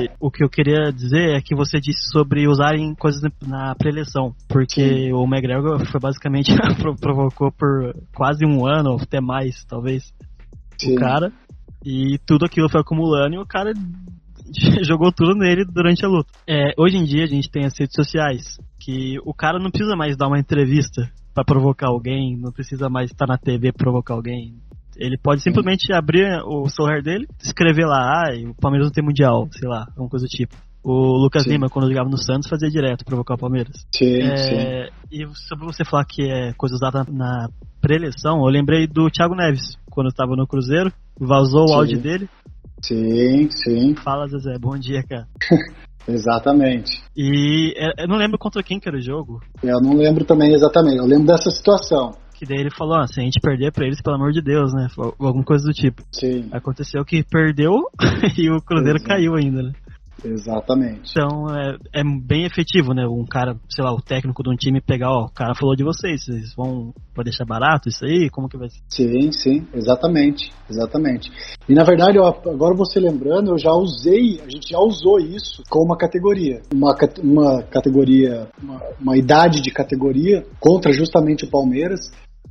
é. 0.08 0.12
o 0.18 0.28
que 0.28 0.42
eu 0.44 0.48
queria 0.48 0.90
dizer 0.90 1.36
é 1.36 1.40
que 1.40 1.54
você 1.54 1.78
disse 1.78 2.10
sobre 2.10 2.48
usarem 2.48 2.92
coisas 2.96 3.20
na 3.46 3.76
pré-eleição. 3.76 4.34
Porque 4.48 5.12
o 5.12 5.24
McGregor 5.24 5.86
foi 5.86 6.00
basicamente 6.00 6.50
pro- 6.82 6.96
provocou 6.96 7.52
por 7.52 7.94
quase 8.12 8.44
um 8.44 8.66
ano, 8.66 8.90
ou 8.90 8.96
até 9.00 9.20
mais, 9.20 9.64
talvez, 9.66 10.12
sim. 10.76 10.96
o 10.96 10.96
cara. 10.96 11.32
E 11.84 12.18
tudo 12.26 12.44
aquilo 12.44 12.68
foi 12.68 12.80
acumulando 12.80 13.36
e 13.36 13.38
o 13.38 13.46
cara 13.46 13.72
jogou 14.82 15.12
tudo 15.12 15.36
nele 15.36 15.64
durante 15.64 16.04
a 16.04 16.08
luta. 16.08 16.28
É, 16.44 16.72
hoje 16.76 16.96
em 16.96 17.04
dia 17.04 17.22
a 17.22 17.28
gente 17.28 17.48
tem 17.48 17.64
as 17.64 17.78
redes 17.78 17.94
sociais, 17.94 18.58
que 18.80 19.16
o 19.24 19.32
cara 19.32 19.60
não 19.60 19.70
precisa 19.70 19.94
mais 19.94 20.16
dar 20.16 20.26
uma 20.26 20.40
entrevista 20.40 21.08
pra 21.32 21.44
provocar 21.44 21.86
alguém, 21.88 22.36
não 22.36 22.50
precisa 22.50 22.88
mais 22.88 23.10
estar 23.12 23.26
na 23.26 23.38
TV 23.38 23.72
pra 23.72 23.84
provocar 23.84 24.14
alguém. 24.14 24.56
Ele 24.96 25.16
pode 25.16 25.42
simplesmente 25.42 25.92
abrir 25.92 26.42
o 26.44 26.68
celular 26.68 27.02
dele, 27.02 27.26
escrever 27.42 27.86
lá, 27.86 28.24
ah, 28.26 28.50
o 28.50 28.54
Palmeiras 28.54 28.88
não 28.88 28.92
tem 28.92 29.04
mundial, 29.04 29.48
sei 29.52 29.68
lá, 29.68 29.86
alguma 29.90 30.08
coisa 30.08 30.26
do 30.26 30.28
tipo. 30.28 30.56
O 30.84 31.16
Lucas 31.16 31.44
Sim. 31.44 31.50
Lima, 31.50 31.68
quando 31.68 31.88
jogava 31.88 32.10
no 32.10 32.18
Santos, 32.18 32.48
fazia 32.48 32.68
direto 32.68 33.04
provocar 33.04 33.34
o 33.34 33.38
Palmeiras. 33.38 33.86
Sim, 33.94 34.36
sim. 34.36 34.56
É, 34.56 34.88
e 35.12 35.24
sobre 35.48 35.64
você 35.64 35.84
falar 35.84 36.04
que 36.04 36.22
é 36.22 36.52
coisa 36.54 36.74
usada 36.74 37.04
na 37.08 37.48
pré-eleição, 37.80 38.38
eu 38.38 38.46
lembrei 38.46 38.86
do 38.88 39.08
Thiago 39.08 39.36
Neves, 39.36 39.76
quando 39.90 40.08
estava 40.08 40.34
no 40.34 40.46
Cruzeiro, 40.46 40.92
vazou 41.18 41.68
Sim. 41.68 41.72
o 41.72 41.76
áudio 41.76 42.00
dele. 42.00 42.28
Sim, 42.82 43.48
sim. 43.50 43.94
Fala, 43.94 44.26
Zezé, 44.26 44.58
bom 44.58 44.76
dia, 44.76 45.04
cara. 45.08 45.26
Exatamente. 46.08 47.00
E 47.16 47.72
é, 47.76 48.04
eu 48.04 48.08
não 48.08 48.16
lembro 48.16 48.38
contra 48.38 48.62
quem 48.62 48.80
que 48.80 48.88
era 48.88 48.98
o 48.98 49.02
jogo, 49.02 49.40
Eu 49.62 49.80
não 49.80 49.94
lembro 49.94 50.24
também 50.24 50.52
exatamente. 50.52 50.96
Eu 50.96 51.06
lembro 51.06 51.26
dessa 51.26 51.48
situação. 51.48 52.12
Que 52.42 52.48
daí 52.48 52.58
ele 52.58 52.74
falou, 52.76 52.96
ah, 52.96 53.06
se 53.06 53.20
a 53.20 53.22
gente 53.22 53.40
perder 53.40 53.70
pra 53.70 53.86
eles, 53.86 54.02
pelo 54.02 54.16
amor 54.16 54.32
de 54.32 54.42
Deus, 54.42 54.74
né? 54.74 54.88
Alguma 54.98 55.44
coisa 55.44 55.64
do 55.64 55.72
tipo. 55.72 56.02
Sim, 56.10 56.48
Aconteceu 56.50 57.04
que 57.04 57.22
perdeu 57.22 57.70
e 58.36 58.50
o 58.50 58.60
Cruzeiro 58.60 58.98
Exato. 58.98 59.08
caiu 59.08 59.36
ainda, 59.36 59.62
né? 59.62 59.72
exatamente. 60.24 61.10
Então 61.10 61.46
é, 61.52 61.76
é 61.92 62.02
bem 62.04 62.44
efetivo, 62.44 62.94
né? 62.94 63.04
Um 63.06 63.24
cara, 63.24 63.56
sei 63.68 63.82
lá, 63.82 63.92
o 63.92 64.00
técnico 64.00 64.42
de 64.42 64.50
um 64.50 64.56
time 64.56 64.80
pegar, 64.80 65.10
ó, 65.10 65.24
o 65.24 65.32
cara 65.32 65.54
falou 65.54 65.74
de 65.74 65.82
vocês, 65.82 66.24
vocês 66.24 66.54
vão 66.54 66.92
vai 67.14 67.24
deixar 67.24 67.44
barato 67.44 67.88
isso 67.88 68.04
aí? 68.04 68.28
Como 68.30 68.48
que 68.48 68.56
vai 68.56 68.68
ser? 68.68 68.80
Sim, 68.88 69.32
sim, 69.32 69.66
exatamente, 69.74 70.52
exatamente. 70.70 71.30
E 71.68 71.74
na 71.74 71.82
verdade, 71.82 72.18
eu- 72.18 72.24
agora 72.26 72.74
você 72.74 73.00
lembrando, 73.00 73.50
eu 73.50 73.58
já 73.58 73.72
usei, 73.72 74.40
a 74.40 74.48
gente 74.48 74.70
já 74.70 74.78
usou 74.78 75.18
isso 75.18 75.62
com 75.68 75.84
uma 75.84 75.96
categoria, 75.96 76.62
uma, 76.72 76.94
uma 77.22 77.62
categoria, 77.64 78.48
uma, 78.62 78.80
uma 79.00 79.16
idade 79.16 79.60
de 79.60 79.72
categoria 79.72 80.44
contra 80.60 80.92
justamente 80.92 81.44
o 81.44 81.50
Palmeiras. 81.50 82.00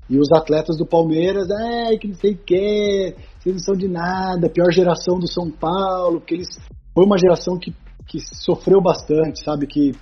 E 0.09 0.17
os 0.17 0.31
atletas 0.31 0.77
do 0.77 0.85
Palmeiras, 0.85 1.47
ai, 1.49 1.97
que 1.97 2.07
não 2.07 2.15
sei 2.15 2.33
o 2.33 2.37
que, 2.37 3.15
vocês 3.39 3.55
não 3.55 3.63
são 3.63 3.75
de 3.75 3.87
nada, 3.87 4.49
pior 4.49 4.71
geração 4.71 5.17
do 5.17 5.27
São 5.27 5.49
Paulo, 5.49 6.19
porque 6.19 6.35
eles 6.35 6.47
foi 6.93 7.05
uma 7.05 7.17
geração 7.17 7.57
que, 7.57 7.73
que 8.07 8.19
sofreu 8.19 8.81
bastante, 8.81 9.43
sabe, 9.43 9.65
que 9.65 9.93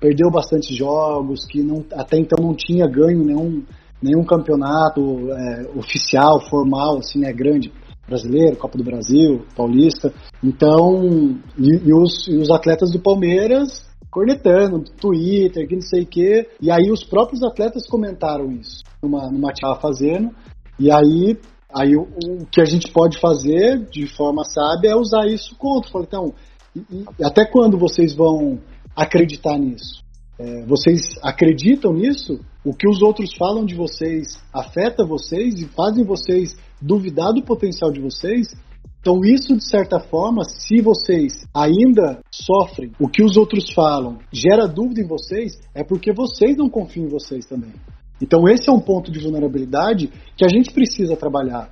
perdeu 0.00 0.30
bastante 0.30 0.74
jogos, 0.74 1.44
que 1.44 1.62
não, 1.62 1.84
até 1.92 2.18
então 2.18 2.42
não 2.42 2.54
tinha 2.54 2.86
ganho 2.86 3.22
nenhum, 3.24 3.62
nenhum 4.02 4.24
campeonato 4.24 5.30
é, 5.30 5.70
oficial, 5.76 6.40
formal, 6.48 6.98
assim, 6.98 7.20
né, 7.20 7.32
grande, 7.32 7.70
brasileiro, 8.06 8.56
Copa 8.56 8.78
do 8.78 8.84
Brasil, 8.84 9.44
Paulista. 9.54 10.12
Então, 10.42 11.38
e, 11.58 11.88
e 11.88 11.92
os, 11.92 12.26
e 12.26 12.36
os 12.36 12.50
atletas 12.50 12.90
do 12.90 13.00
Palmeiras 13.00 13.86
cornetando, 14.10 14.82
Twitter, 14.98 15.68
que 15.68 15.74
não 15.74 15.82
sei 15.82 16.02
o 16.02 16.06
quê. 16.06 16.48
E 16.60 16.70
aí 16.70 16.90
os 16.90 17.04
próprios 17.04 17.42
atletas 17.42 17.86
comentaram 17.86 18.50
isso 18.52 18.87
numa, 19.02 19.30
numa 19.30 19.52
tava 19.52 19.80
fazendo. 19.80 20.30
E 20.78 20.90
aí, 20.90 21.36
aí 21.74 21.96
o, 21.96 22.02
o 22.02 22.46
que 22.46 22.60
a 22.60 22.64
gente 22.64 22.92
pode 22.92 23.18
fazer 23.20 23.84
de 23.90 24.06
forma 24.06 24.44
sábia 24.44 24.90
é 24.90 24.96
usar 24.96 25.26
isso 25.26 25.56
contra. 25.56 26.00
Então, 26.00 26.32
e- 26.74 27.04
e 27.18 27.24
até 27.24 27.44
quando 27.44 27.78
vocês 27.78 28.14
vão 28.14 28.58
acreditar 28.94 29.58
nisso? 29.58 30.02
É, 30.38 30.64
vocês 30.66 31.00
acreditam 31.22 31.92
nisso? 31.92 32.38
O 32.64 32.72
que 32.72 32.88
os 32.88 33.02
outros 33.02 33.34
falam 33.36 33.64
de 33.64 33.74
vocês 33.74 34.38
afeta 34.52 35.04
vocês 35.04 35.60
e 35.60 35.66
fazem 35.66 36.04
vocês 36.04 36.54
duvidar 36.80 37.32
do 37.32 37.42
potencial 37.42 37.90
de 37.90 38.00
vocês? 38.00 38.46
Então, 39.00 39.20
isso, 39.24 39.56
de 39.56 39.68
certa 39.68 40.00
forma, 40.00 40.42
se 40.44 40.80
vocês 40.80 41.32
ainda 41.54 42.20
sofrem 42.32 42.92
o 43.00 43.08
que 43.08 43.24
os 43.24 43.36
outros 43.36 43.72
falam, 43.72 44.18
gera 44.32 44.66
dúvida 44.66 45.00
em 45.00 45.06
vocês, 45.06 45.58
é 45.74 45.82
porque 45.82 46.12
vocês 46.12 46.56
não 46.56 46.68
confiam 46.68 47.06
em 47.06 47.08
vocês 47.08 47.46
também. 47.46 47.72
Então, 48.20 48.48
esse 48.48 48.68
é 48.68 48.72
um 48.72 48.80
ponto 48.80 49.10
de 49.10 49.18
vulnerabilidade 49.20 50.10
que 50.36 50.44
a 50.44 50.48
gente 50.48 50.72
precisa 50.72 51.16
trabalhar. 51.16 51.70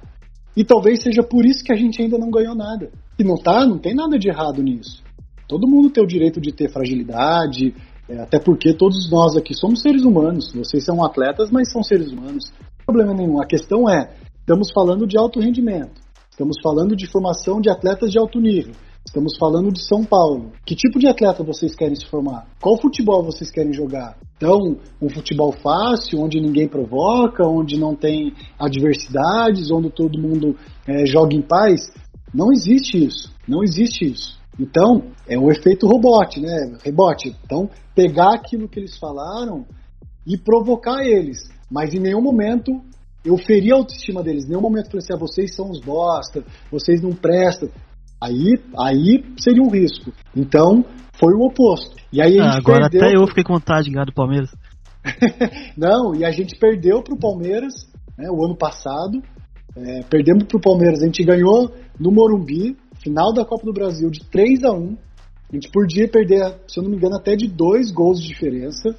E 0.56 0.64
talvez 0.64 1.02
seja 1.02 1.22
por 1.22 1.44
isso 1.44 1.62
que 1.62 1.72
a 1.72 1.76
gente 1.76 2.00
ainda 2.00 2.16
não 2.16 2.30
ganhou 2.30 2.54
nada. 2.54 2.90
E 3.18 3.24
não 3.24 3.36
tá, 3.36 3.66
não 3.66 3.78
tem 3.78 3.94
nada 3.94 4.18
de 4.18 4.28
errado 4.28 4.62
nisso. 4.62 5.02
Todo 5.48 5.68
mundo 5.68 5.90
tem 5.90 6.02
o 6.02 6.06
direito 6.06 6.40
de 6.40 6.52
ter 6.52 6.70
fragilidade, 6.70 7.74
é, 8.08 8.20
até 8.20 8.38
porque 8.38 8.72
todos 8.72 9.10
nós 9.10 9.36
aqui 9.36 9.54
somos 9.54 9.82
seres 9.82 10.02
humanos. 10.02 10.52
Vocês 10.52 10.84
são 10.84 11.04
atletas, 11.04 11.50
mas 11.50 11.70
são 11.70 11.82
seres 11.82 12.10
humanos. 12.10 12.52
Problema 12.84 13.12
nenhum. 13.12 13.40
A 13.40 13.46
questão 13.46 13.88
é, 13.88 14.14
estamos 14.40 14.70
falando 14.72 15.06
de 15.06 15.18
alto 15.18 15.40
rendimento. 15.40 16.00
Estamos 16.30 16.56
falando 16.62 16.94
de 16.94 17.06
formação 17.10 17.60
de 17.60 17.70
atletas 17.70 18.10
de 18.10 18.18
alto 18.18 18.40
nível. 18.40 18.74
Estamos 19.06 19.36
falando 19.38 19.72
de 19.72 19.82
São 19.86 20.04
Paulo. 20.04 20.50
Que 20.66 20.74
tipo 20.74 20.98
de 20.98 21.06
atleta 21.06 21.44
vocês 21.44 21.74
querem 21.74 21.94
se 21.94 22.06
formar? 22.06 22.48
Qual 22.60 22.76
futebol 22.80 23.22
vocês 23.22 23.50
querem 23.50 23.72
jogar? 23.72 24.18
Então, 24.36 24.76
um 25.00 25.08
futebol 25.08 25.52
fácil, 25.52 26.20
onde 26.20 26.40
ninguém 26.40 26.68
provoca, 26.68 27.46
onde 27.46 27.78
não 27.78 27.94
tem 27.94 28.34
adversidades, 28.58 29.70
onde 29.70 29.90
todo 29.90 30.20
mundo 30.20 30.56
é, 30.86 31.06
joga 31.06 31.34
em 31.34 31.40
paz? 31.40 31.80
Não 32.34 32.52
existe 32.52 33.06
isso. 33.06 33.32
Não 33.46 33.62
existe 33.62 34.04
isso. 34.04 34.38
Então, 34.58 35.04
é 35.28 35.38
o 35.38 35.50
efeito 35.50 35.86
rebote, 35.86 36.40
né? 36.40 36.76
Rebote. 36.84 37.34
Então, 37.44 37.70
pegar 37.94 38.34
aquilo 38.34 38.68
que 38.68 38.80
eles 38.80 38.98
falaram 38.98 39.64
e 40.26 40.36
provocar 40.36 41.04
eles. 41.04 41.38
Mas 41.70 41.94
em 41.94 42.00
nenhum 42.00 42.20
momento 42.20 42.72
eu 43.24 43.36
feri 43.38 43.72
a 43.72 43.76
autoestima 43.76 44.22
deles. 44.22 44.44
Em 44.44 44.48
nenhum 44.48 44.60
momento 44.60 44.86
eu 44.86 44.90
falei 44.90 45.04
assim, 45.04 45.14
ah, 45.14 45.18
vocês 45.18 45.54
são 45.54 45.70
os 45.70 45.80
bosta, 45.80 46.44
vocês 46.70 47.00
não 47.00 47.12
prestam. 47.12 47.70
Aí, 48.22 48.54
aí 48.78 49.24
seria 49.38 49.62
um 49.62 49.70
risco. 49.70 50.12
Então, 50.34 50.84
foi 51.18 51.34
o 51.34 51.46
oposto. 51.46 51.96
E 52.12 52.20
aí 52.20 52.38
Ah, 52.38 52.56
agora 52.56 52.88
perdeu... 52.88 53.08
até 53.08 53.16
eu 53.16 53.26
fiquei 53.26 53.44
com 53.44 53.54
vontade 53.54 53.86
de 53.86 53.92
ganhar 53.92 54.04
do 54.04 54.12
Palmeiras. 54.12 54.50
Não, 55.76 56.14
e 56.14 56.24
a 56.24 56.30
gente 56.30 56.56
perdeu 56.58 57.02
pro 57.02 57.18
Palmeiras 57.18 57.74
né, 58.18 58.28
o 58.30 58.44
ano 58.44 58.56
passado. 58.56 59.22
É, 59.76 60.02
perdemos 60.04 60.44
pro 60.44 60.60
Palmeiras, 60.60 61.02
a 61.02 61.06
gente 61.06 61.22
ganhou 61.22 61.70
no 62.00 62.10
Morumbi, 62.10 62.76
final 63.02 63.32
da 63.32 63.44
Copa 63.44 63.66
do 63.66 63.72
Brasil, 63.72 64.10
de 64.10 64.24
3 64.30 64.64
a 64.64 64.72
1 64.72 64.96
A 65.52 65.54
gente 65.54 65.70
podia 65.70 66.08
perder, 66.08 66.56
se 66.66 66.80
eu 66.80 66.82
não 66.82 66.90
me 66.90 66.96
engano, 66.96 67.16
até 67.16 67.36
de 67.36 67.46
dois 67.46 67.92
gols 67.92 68.20
de 68.20 68.28
diferença. 68.28 68.96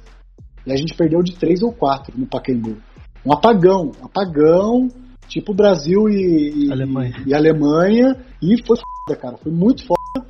E 0.64 0.72
a 0.72 0.76
gente 0.76 0.94
perdeu 0.94 1.22
de 1.22 1.36
três 1.36 1.62
ou 1.62 1.72
quatro 1.72 2.18
no 2.18 2.26
Pacaembu. 2.26 2.76
Um 3.24 3.32
apagão, 3.32 3.92
apagão, 4.02 4.88
tipo 5.28 5.54
Brasil 5.54 6.08
e, 6.08 6.66
e 6.66 6.72
Alemanha. 6.72 7.14
e 7.26 7.34
Alemanha. 7.34 8.16
E 8.42 8.56
foi 8.66 8.76
foda, 8.76 9.20
cara, 9.20 9.36
foi 9.36 9.52
muito 9.52 9.82
foda. 9.86 10.26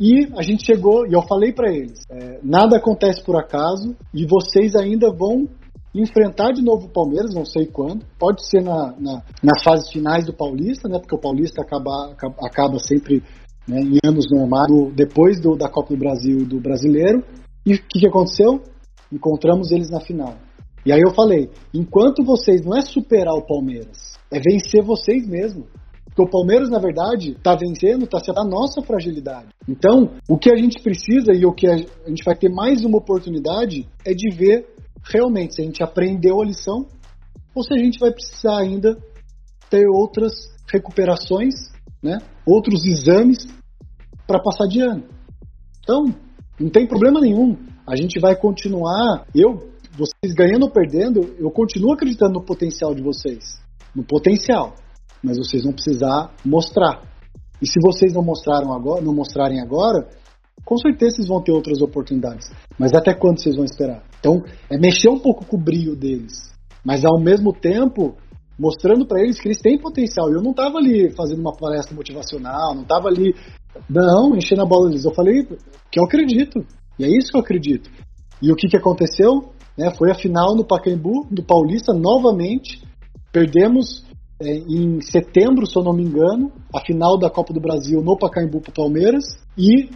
E 0.00 0.26
a 0.36 0.42
gente 0.42 0.64
chegou, 0.64 1.06
e 1.06 1.12
eu 1.12 1.22
falei 1.22 1.52
pra 1.52 1.72
eles: 1.72 2.00
é, 2.10 2.40
nada 2.42 2.76
acontece 2.76 3.22
por 3.22 3.36
acaso, 3.36 3.94
e 4.14 4.26
vocês 4.26 4.74
ainda 4.74 5.12
vão 5.12 5.46
enfrentar 5.94 6.52
de 6.52 6.62
novo 6.62 6.86
o 6.86 6.90
Palmeiras, 6.92 7.34
não 7.34 7.44
sei 7.44 7.66
quando. 7.66 8.04
Pode 8.18 8.46
ser 8.48 8.62
na, 8.62 8.94
na- 8.98 9.22
nas 9.42 9.62
fases 9.62 9.90
finais 9.90 10.24
do 10.24 10.32
Paulista, 10.32 10.88
né? 10.88 10.98
Porque 10.98 11.14
o 11.14 11.20
Paulista 11.20 11.60
acaba, 11.62 12.12
acaba, 12.12 12.34
acaba 12.46 12.78
sempre 12.78 13.22
né, 13.68 13.80
em 13.80 13.98
anos 14.04 14.24
normais, 14.30 14.68
depois 14.94 15.40
do, 15.40 15.54
da 15.56 15.68
Copa 15.68 15.94
do 15.94 15.98
Brasil 16.00 16.38
e 16.40 16.44
do 16.46 16.58
Brasileiro. 16.60 17.22
E 17.66 17.74
o 17.74 17.78
que, 17.78 18.00
que 18.00 18.06
aconteceu? 18.08 18.60
Encontramos 19.12 19.70
eles 19.70 19.90
na 19.90 20.00
final. 20.00 20.34
E 20.86 20.90
aí 20.92 21.00
eu 21.00 21.12
falei: 21.14 21.50
enquanto 21.74 22.24
vocês 22.24 22.64
não 22.64 22.76
é 22.76 22.80
superar 22.80 23.34
o 23.34 23.46
Palmeiras, 23.46 24.11
é 24.32 24.40
vencer 24.40 24.82
vocês 24.82 25.26
mesmos. 25.26 25.66
Porque 26.06 26.22
o 26.22 26.28
Palmeiras, 26.30 26.68
na 26.68 26.78
verdade, 26.78 27.32
está 27.32 27.54
vencendo, 27.54 28.04
está 28.04 28.18
sendo 28.18 28.40
a 28.40 28.44
nossa 28.44 28.82
fragilidade. 28.82 29.48
Então, 29.66 30.10
o 30.28 30.36
que 30.36 30.52
a 30.52 30.56
gente 30.56 30.82
precisa 30.82 31.32
e 31.32 31.46
o 31.46 31.52
que 31.52 31.66
a 31.66 31.76
gente 31.76 32.22
vai 32.24 32.36
ter 32.36 32.50
mais 32.50 32.84
uma 32.84 32.98
oportunidade 32.98 33.88
é 34.04 34.12
de 34.12 34.34
ver 34.34 34.66
realmente 35.10 35.54
se 35.54 35.62
a 35.62 35.64
gente 35.64 35.82
aprendeu 35.82 36.40
a 36.40 36.44
lição 36.44 36.86
ou 37.54 37.62
se 37.62 37.72
a 37.72 37.78
gente 37.78 37.98
vai 37.98 38.12
precisar 38.12 38.58
ainda 38.58 38.96
ter 39.70 39.86
outras 39.88 40.32
recuperações, 40.70 41.54
né? 42.02 42.18
outros 42.46 42.84
exames 42.84 43.46
para 44.26 44.38
passar 44.38 44.66
de 44.66 44.80
ano. 44.80 45.04
Então, 45.82 46.14
não 46.60 46.68
tem 46.68 46.86
problema 46.86 47.20
nenhum. 47.20 47.56
A 47.86 47.96
gente 47.96 48.20
vai 48.20 48.36
continuar. 48.36 49.26
Eu, 49.34 49.70
vocês 49.96 50.34
ganhando 50.34 50.64
ou 50.64 50.70
perdendo, 50.70 51.34
eu 51.38 51.50
continuo 51.50 51.94
acreditando 51.94 52.34
no 52.34 52.44
potencial 52.44 52.94
de 52.94 53.02
vocês. 53.02 53.61
No 53.94 54.04
potencial. 54.04 54.74
Mas 55.22 55.38
vocês 55.38 55.62
vão 55.62 55.72
precisar 55.72 56.34
mostrar. 56.44 57.02
E 57.60 57.66
se 57.66 57.78
vocês 57.80 58.12
não 58.12 58.22
mostraram 58.22 58.72
agora, 58.72 59.02
não 59.02 59.14
mostrarem 59.14 59.60
agora, 59.60 60.08
com 60.64 60.76
certeza 60.76 61.16
vocês 61.16 61.28
vão 61.28 61.42
ter 61.42 61.52
outras 61.52 61.80
oportunidades. 61.80 62.50
Mas 62.78 62.92
até 62.92 63.14
quando 63.14 63.40
vocês 63.40 63.54
vão 63.54 63.64
esperar? 63.64 64.02
Então, 64.18 64.42
é 64.70 64.76
mexer 64.76 65.08
um 65.08 65.18
pouco 65.18 65.44
com 65.44 65.56
o 65.56 65.60
brilho 65.60 65.94
deles. 65.94 66.52
Mas 66.84 67.04
ao 67.04 67.20
mesmo 67.20 67.52
tempo, 67.52 68.16
mostrando 68.58 69.06
para 69.06 69.20
eles 69.20 69.40
que 69.40 69.48
eles 69.48 69.60
têm 69.60 69.78
potencial. 69.78 70.30
Eu 70.30 70.42
não 70.42 70.50
estava 70.50 70.78
ali 70.78 71.10
fazendo 71.16 71.40
uma 71.40 71.52
palestra 71.52 71.94
motivacional, 71.94 72.74
não 72.74 72.82
estava 72.82 73.08
ali, 73.08 73.34
não, 73.88 74.36
enchendo 74.36 74.62
a 74.62 74.66
bola 74.66 74.88
deles. 74.88 75.04
Eu 75.04 75.14
falei 75.14 75.44
que 75.90 75.98
eu 75.98 76.04
acredito. 76.04 76.64
E 76.98 77.04
é 77.04 77.08
isso 77.08 77.30
que 77.30 77.36
eu 77.36 77.40
acredito. 77.40 77.90
E 78.40 78.52
o 78.52 78.56
que, 78.56 78.68
que 78.68 78.76
aconteceu? 78.76 79.52
Né, 79.76 79.92
foi 79.96 80.10
a 80.10 80.14
final 80.14 80.54
no 80.54 80.66
Pacaembu, 80.66 81.26
do 81.30 81.42
Paulista, 81.42 81.92
novamente. 81.92 82.82
Perdemos 83.32 84.04
é, 84.40 84.58
em 84.58 85.00
setembro, 85.00 85.66
se 85.66 85.78
eu 85.78 85.82
não 85.82 85.94
me 85.94 86.02
engano, 86.02 86.52
a 86.74 86.80
final 86.84 87.18
da 87.18 87.30
Copa 87.30 87.54
do 87.54 87.60
Brasil 87.60 88.02
no 88.02 88.16
Pacaembu 88.16 88.60
para 88.60 88.70
o 88.70 88.74
Palmeiras. 88.74 89.24
E 89.56 89.88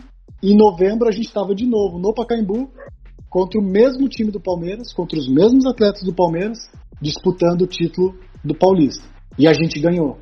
em 0.42 0.56
novembro 0.56 1.08
a 1.08 1.12
gente 1.12 1.26
estava 1.26 1.54
de 1.54 1.66
novo 1.66 1.98
no 1.98 2.14
Pacaembu 2.14 2.70
contra 3.28 3.60
o 3.60 3.62
mesmo 3.64 4.08
time 4.08 4.30
do 4.30 4.40
Palmeiras, 4.40 4.92
contra 4.94 5.18
os 5.18 5.28
mesmos 5.28 5.66
atletas 5.66 6.02
do 6.02 6.14
Palmeiras, 6.14 6.58
disputando 7.00 7.62
o 7.62 7.66
título 7.66 8.14
do 8.42 8.54
Paulista. 8.54 9.04
E 9.38 9.46
a 9.46 9.52
gente 9.52 9.78
ganhou. 9.80 10.16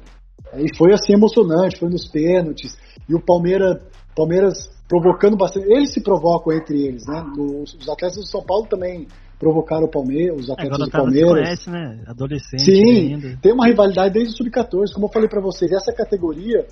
E 0.56 0.76
foi 0.76 0.92
assim 0.92 1.12
emocionante, 1.12 1.78
foi 1.78 1.88
nos 1.88 2.08
pênaltis. 2.08 2.76
E 3.08 3.14
o 3.14 3.20
Palmeiras, 3.20 3.82
Palmeiras 4.16 4.70
provocando 4.88 5.36
bastante. 5.36 5.66
Eles 5.70 5.92
se 5.92 6.02
provocam 6.02 6.52
entre 6.52 6.86
eles, 6.86 7.06
né? 7.06 7.22
Os 7.38 7.88
atletas 7.88 8.16
do 8.16 8.26
São 8.26 8.42
Paulo 8.42 8.66
também 8.66 9.06
provocaram 9.38 9.84
o 9.84 9.90
Palmeiras, 9.90 10.40
os 10.40 10.50
atletas 10.50 10.72
Agora 10.72 10.84
do 10.84 10.90
Palmeiras. 10.90 11.44
Conhece, 11.44 11.70
né? 11.70 12.04
Adolescente 12.06 12.64
Sim, 12.64 13.14
ainda. 13.14 13.38
tem 13.40 13.52
uma 13.52 13.66
rivalidade 13.66 14.14
desde 14.14 14.34
o 14.34 14.36
sub-14, 14.36 14.92
como 14.94 15.06
eu 15.06 15.12
falei 15.12 15.28
para 15.28 15.40
vocês, 15.40 15.70
essa 15.72 15.92
categoria 15.92 16.66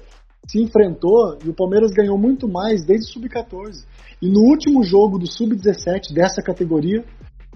se 0.47 0.61
enfrentou 0.61 1.39
e 1.45 1.49
o 1.49 1.55
Palmeiras 1.55 1.93
ganhou 1.93 2.19
muito 2.19 2.49
mais 2.49 2.85
desde 2.85 3.11
o 3.11 3.13
sub-14. 3.13 3.85
E 4.21 4.29
no 4.29 4.41
último 4.41 4.83
jogo 4.83 5.19
do 5.19 5.27
sub-17 5.27 6.13
dessa 6.15 6.43
categoria, 6.43 7.05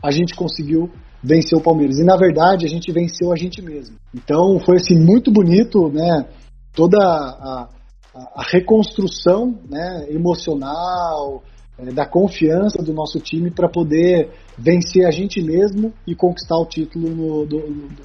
a 0.02 0.10
gente 0.10 0.34
conseguiu 0.34 0.90
vencer 1.22 1.58
o 1.58 1.62
Palmeiras. 1.62 1.98
E 1.98 2.04
na 2.04 2.16
verdade, 2.16 2.66
a 2.66 2.68
gente 2.68 2.92
venceu 2.92 3.32
a 3.32 3.36
gente 3.36 3.60
mesmo. 3.62 3.96
Então 4.14 4.58
foi 4.60 4.76
assim 4.76 4.96
muito 4.96 5.32
bonito, 5.32 5.88
né? 5.88 6.26
Toda 6.72 6.98
a, 6.98 7.68
a, 8.14 8.18
a 8.36 8.42
reconstrução, 8.52 9.58
né, 9.68 10.06
emocional, 10.10 11.42
é, 11.78 11.92
da 11.92 12.06
confiança 12.06 12.82
do 12.82 12.92
nosso 12.92 13.20
time 13.20 13.50
para 13.50 13.68
poder 13.68 14.30
vencer 14.56 15.06
a 15.06 15.10
gente 15.10 15.42
mesmo 15.42 15.92
e 16.06 16.14
conquistar 16.14 16.56
o 16.56 16.66
título 16.66 17.10
no, 17.10 17.46
do, 17.46 17.58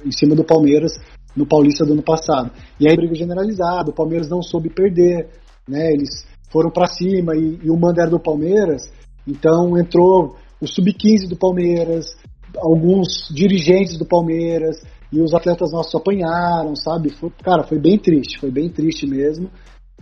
em 0.04 0.12
cima 0.12 0.34
do 0.34 0.44
Palmeiras 0.44 0.92
no 1.34 1.46
Paulista 1.46 1.84
do 1.84 1.92
ano 1.92 2.02
passado. 2.02 2.50
E 2.78 2.86
aí 2.86 2.94
briga 2.94 3.14
generalizada, 3.14 3.90
o 3.90 3.94
Palmeiras 3.94 4.28
não 4.28 4.42
soube 4.42 4.68
perder, 4.68 5.28
né? 5.66 5.90
Eles 5.90 6.26
foram 6.50 6.70
para 6.70 6.86
cima 6.86 7.34
e, 7.34 7.60
e, 7.62 7.70
o 7.70 7.76
mando 7.76 8.00
era 8.00 8.10
do 8.10 8.20
Palmeiras, 8.20 8.82
então 9.26 9.78
entrou 9.78 10.36
o 10.60 10.66
sub-15 10.66 11.28
do 11.28 11.36
Palmeiras, 11.36 12.14
alguns 12.58 13.28
dirigentes 13.34 13.96
do 13.96 14.04
Palmeiras 14.04 14.76
e 15.10 15.20
os 15.20 15.34
atletas 15.34 15.72
nossos 15.72 15.94
apanharam, 15.94 16.76
sabe? 16.76 17.10
Foi, 17.10 17.30
cara, 17.42 17.62
foi 17.62 17.78
bem 17.78 17.98
triste, 17.98 18.38
foi 18.38 18.50
bem 18.50 18.68
triste 18.68 19.06
mesmo, 19.06 19.50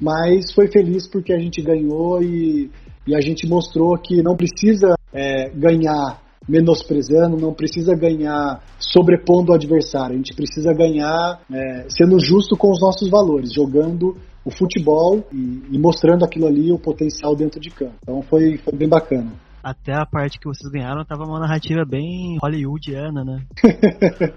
mas 0.01 0.53
foi 0.53 0.67
feliz 0.67 1.07
porque 1.07 1.33
a 1.33 1.39
gente 1.39 1.63
ganhou 1.63 2.21
e, 2.21 2.71
e 3.07 3.15
a 3.15 3.21
gente 3.21 3.49
mostrou 3.49 3.97
que 3.99 4.23
não 4.23 4.37
precisa 4.37 4.95
é, 5.13 5.51
ganhar 5.51 6.21
menosprezando, 6.49 7.37
não 7.37 7.53
precisa 7.53 7.95
ganhar 7.95 8.61
sobrepondo 8.79 9.53
o 9.53 9.55
adversário, 9.55 10.15
a 10.15 10.17
gente 10.17 10.35
precisa 10.35 10.73
ganhar 10.73 11.41
é, 11.53 11.87
sendo 11.89 12.19
justo 12.19 12.57
com 12.57 12.71
os 12.71 12.81
nossos 12.81 13.09
valores, 13.09 13.53
jogando 13.53 14.17
o 14.45 14.51
futebol 14.51 15.25
e, 15.33 15.63
e, 15.71 15.79
mostrando 15.79 16.25
aquilo 16.25 16.47
ali, 16.47 16.73
o 16.73 16.79
potencial 16.79 17.37
dentro 17.37 17.61
de 17.61 17.71
campo. 17.71 17.95
Então 18.03 18.23
foi, 18.23 18.57
foi 18.59 18.75
bem 18.75 18.89
bacana. 18.89 19.33
Até 19.63 19.93
a 19.93 20.07
parte 20.07 20.39
que 20.41 20.49
vocês 20.49 20.73
ganharam 20.73 21.05
tava 21.05 21.25
uma 21.25 21.39
narrativa 21.39 21.85
bem 21.85 22.39
hollywoodiana, 22.43 23.23
né? 23.23 23.45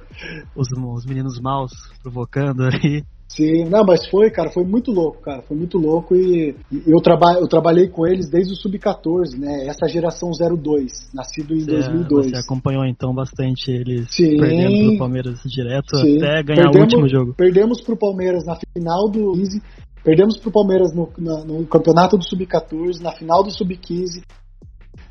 os, 0.53 0.67
os 0.69 1.05
meninos 1.05 1.39
maus 1.39 1.71
provocando 2.01 2.63
ali. 2.63 3.05
Sim, 3.27 3.65
não, 3.65 3.83
mas 3.83 4.07
foi, 4.09 4.29
cara, 4.29 4.51
foi 4.51 4.63
muito 4.63 4.91
louco, 4.91 5.19
cara, 5.21 5.41
foi 5.41 5.57
muito 5.57 5.77
louco 5.79 6.15
e, 6.15 6.55
e 6.71 6.83
eu, 6.85 7.01
traba 7.01 7.33
eu 7.39 7.47
trabalhei 7.47 7.87
com 7.87 8.05
eles 8.05 8.29
desde 8.29 8.53
o 8.53 8.55
Sub-14, 8.55 9.39
né, 9.39 9.65
essa 9.65 9.87
geração 9.87 10.29
02, 10.31 11.09
nascido 11.13 11.55
em 11.55 11.61
você, 11.61 11.71
2002. 11.71 12.29
Você 12.29 12.37
acompanhou 12.37 12.85
então 12.85 13.13
bastante 13.13 13.71
eles 13.71 14.07
Sim, 14.13 14.37
perdendo 14.37 14.89
pro 14.89 14.97
Palmeiras 14.99 15.39
direto 15.45 15.97
sim. 15.97 16.17
até 16.17 16.43
ganhar 16.43 16.69
perdemos, 16.69 16.75
o 16.75 16.81
último 16.81 17.09
jogo. 17.09 17.33
Perdemos 17.33 17.81
pro 17.81 17.97
Palmeiras 17.97 18.45
na 18.45 18.55
final 18.71 19.09
do 19.09 19.31
15, 19.31 19.63
perdemos 20.03 20.37
pro 20.37 20.51
Palmeiras 20.51 20.93
no, 20.93 21.09
na, 21.17 21.43
no 21.43 21.65
campeonato 21.65 22.17
do 22.17 22.23
Sub-14, 22.23 22.99
na 23.01 23.13
final 23.13 23.43
do 23.43 23.49
Sub-15, 23.49 24.21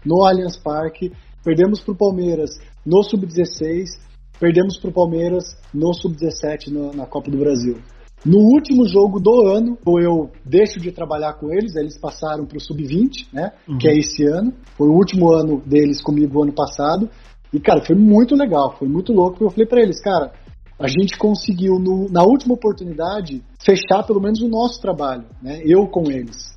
no 0.04 0.24
Allianz 0.24 0.56
Parque, 0.56 1.10
perdemos 1.44 1.80
pro 1.80 1.96
Palmeiras 1.96 2.50
no 2.86 3.02
Sub-16, 3.02 3.98
perdemos 4.38 4.76
pro 4.78 4.92
Palmeiras 4.92 5.56
no 5.74 5.92
Sub-17 5.92 6.70
na 6.94 7.04
Copa 7.06 7.28
do 7.30 7.38
Brasil. 7.38 7.78
No 8.24 8.38
último 8.38 8.86
jogo 8.86 9.18
do 9.18 9.48
ano, 9.48 9.76
eu 10.00 10.30
deixo 10.44 10.78
de 10.78 10.92
trabalhar 10.92 11.34
com 11.34 11.52
eles, 11.52 11.74
eles 11.74 11.98
passaram 11.98 12.46
para 12.46 12.56
o 12.56 12.60
Sub-20, 12.60 13.26
né? 13.32 13.52
Uhum. 13.68 13.78
Que 13.78 13.88
é 13.88 13.98
esse 13.98 14.24
ano. 14.24 14.52
Foi 14.76 14.88
o 14.88 14.92
último 14.92 15.32
ano 15.32 15.60
deles 15.66 16.00
comigo 16.00 16.42
ano 16.42 16.52
passado. 16.52 17.10
E, 17.52 17.58
cara, 17.58 17.84
foi 17.84 17.96
muito 17.96 18.34
legal, 18.34 18.76
foi 18.78 18.88
muito 18.88 19.12
louco, 19.12 19.32
porque 19.32 19.44
eu 19.44 19.50
falei 19.50 19.66
para 19.66 19.82
eles, 19.82 20.00
cara, 20.00 20.32
a 20.78 20.88
gente 20.88 21.18
conseguiu, 21.18 21.78
no, 21.78 22.08
na 22.10 22.22
última 22.22 22.54
oportunidade, 22.54 23.42
fechar 23.64 24.04
pelo 24.06 24.20
menos 24.20 24.40
o 24.40 24.48
nosso 24.48 24.80
trabalho, 24.80 25.24
né? 25.42 25.60
Eu 25.64 25.86
com 25.86 26.10
eles. 26.10 26.56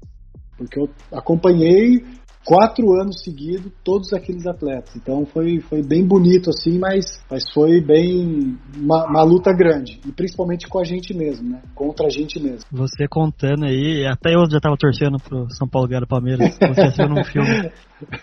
Porque 0.58 0.80
eu 0.80 0.90
acompanhei 1.12 2.04
quatro 2.46 2.94
anos 2.94 3.24
seguidos 3.24 3.72
todos 3.84 4.14
aqueles 4.14 4.46
atletas. 4.46 4.96
Então 4.96 5.26
foi, 5.26 5.60
foi 5.62 5.82
bem 5.82 6.06
bonito 6.06 6.52
assim, 6.52 6.78
mas, 6.78 7.20
mas 7.30 7.44
foi 7.52 7.82
bem 7.82 8.58
uma, 8.78 9.06
uma, 9.08 9.24
luta 9.24 9.52
grande. 9.52 10.00
E 10.06 10.12
principalmente 10.12 10.68
com 10.68 10.80
a 10.80 10.84
gente 10.84 11.14
mesmo, 11.14 11.50
né? 11.50 11.62
Contra 11.74 12.06
a 12.06 12.10
gente 12.10 12.40
mesmo. 12.40 12.66
Você 12.72 13.08
contando 13.10 13.66
aí, 13.66 14.06
até 14.06 14.36
eu 14.36 14.50
já 14.50 14.60
tava 14.60 14.78
torcendo 14.78 15.18
pro 15.18 15.50
São 15.50 15.68
Paulo 15.68 15.88
ganhar 15.88 16.04
o 16.04 16.08
Palmeiras, 16.08 16.56
você 16.58 16.82
assistiu 16.82 17.10
num 17.10 17.24
filme. 17.24 17.72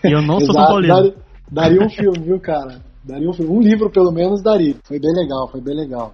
E 0.03 0.11
eu 0.11 0.21
não 0.21 0.39
sou 0.39 0.53
São 0.53 0.65
Paulino. 0.65 0.95
Daria, 0.95 1.15
daria 1.51 1.85
um 1.85 1.89
filme, 1.89 2.19
viu, 2.23 2.39
cara? 2.39 2.81
Daria 3.03 3.29
um 3.29 3.33
filme. 3.33 3.51
Um 3.51 3.59
livro 3.59 3.91
pelo 3.91 4.11
menos 4.11 4.41
daria. 4.41 4.75
Foi 4.85 4.99
bem 4.99 5.11
legal, 5.13 5.49
foi 5.49 5.59
bem 5.59 5.75
legal. 5.75 6.13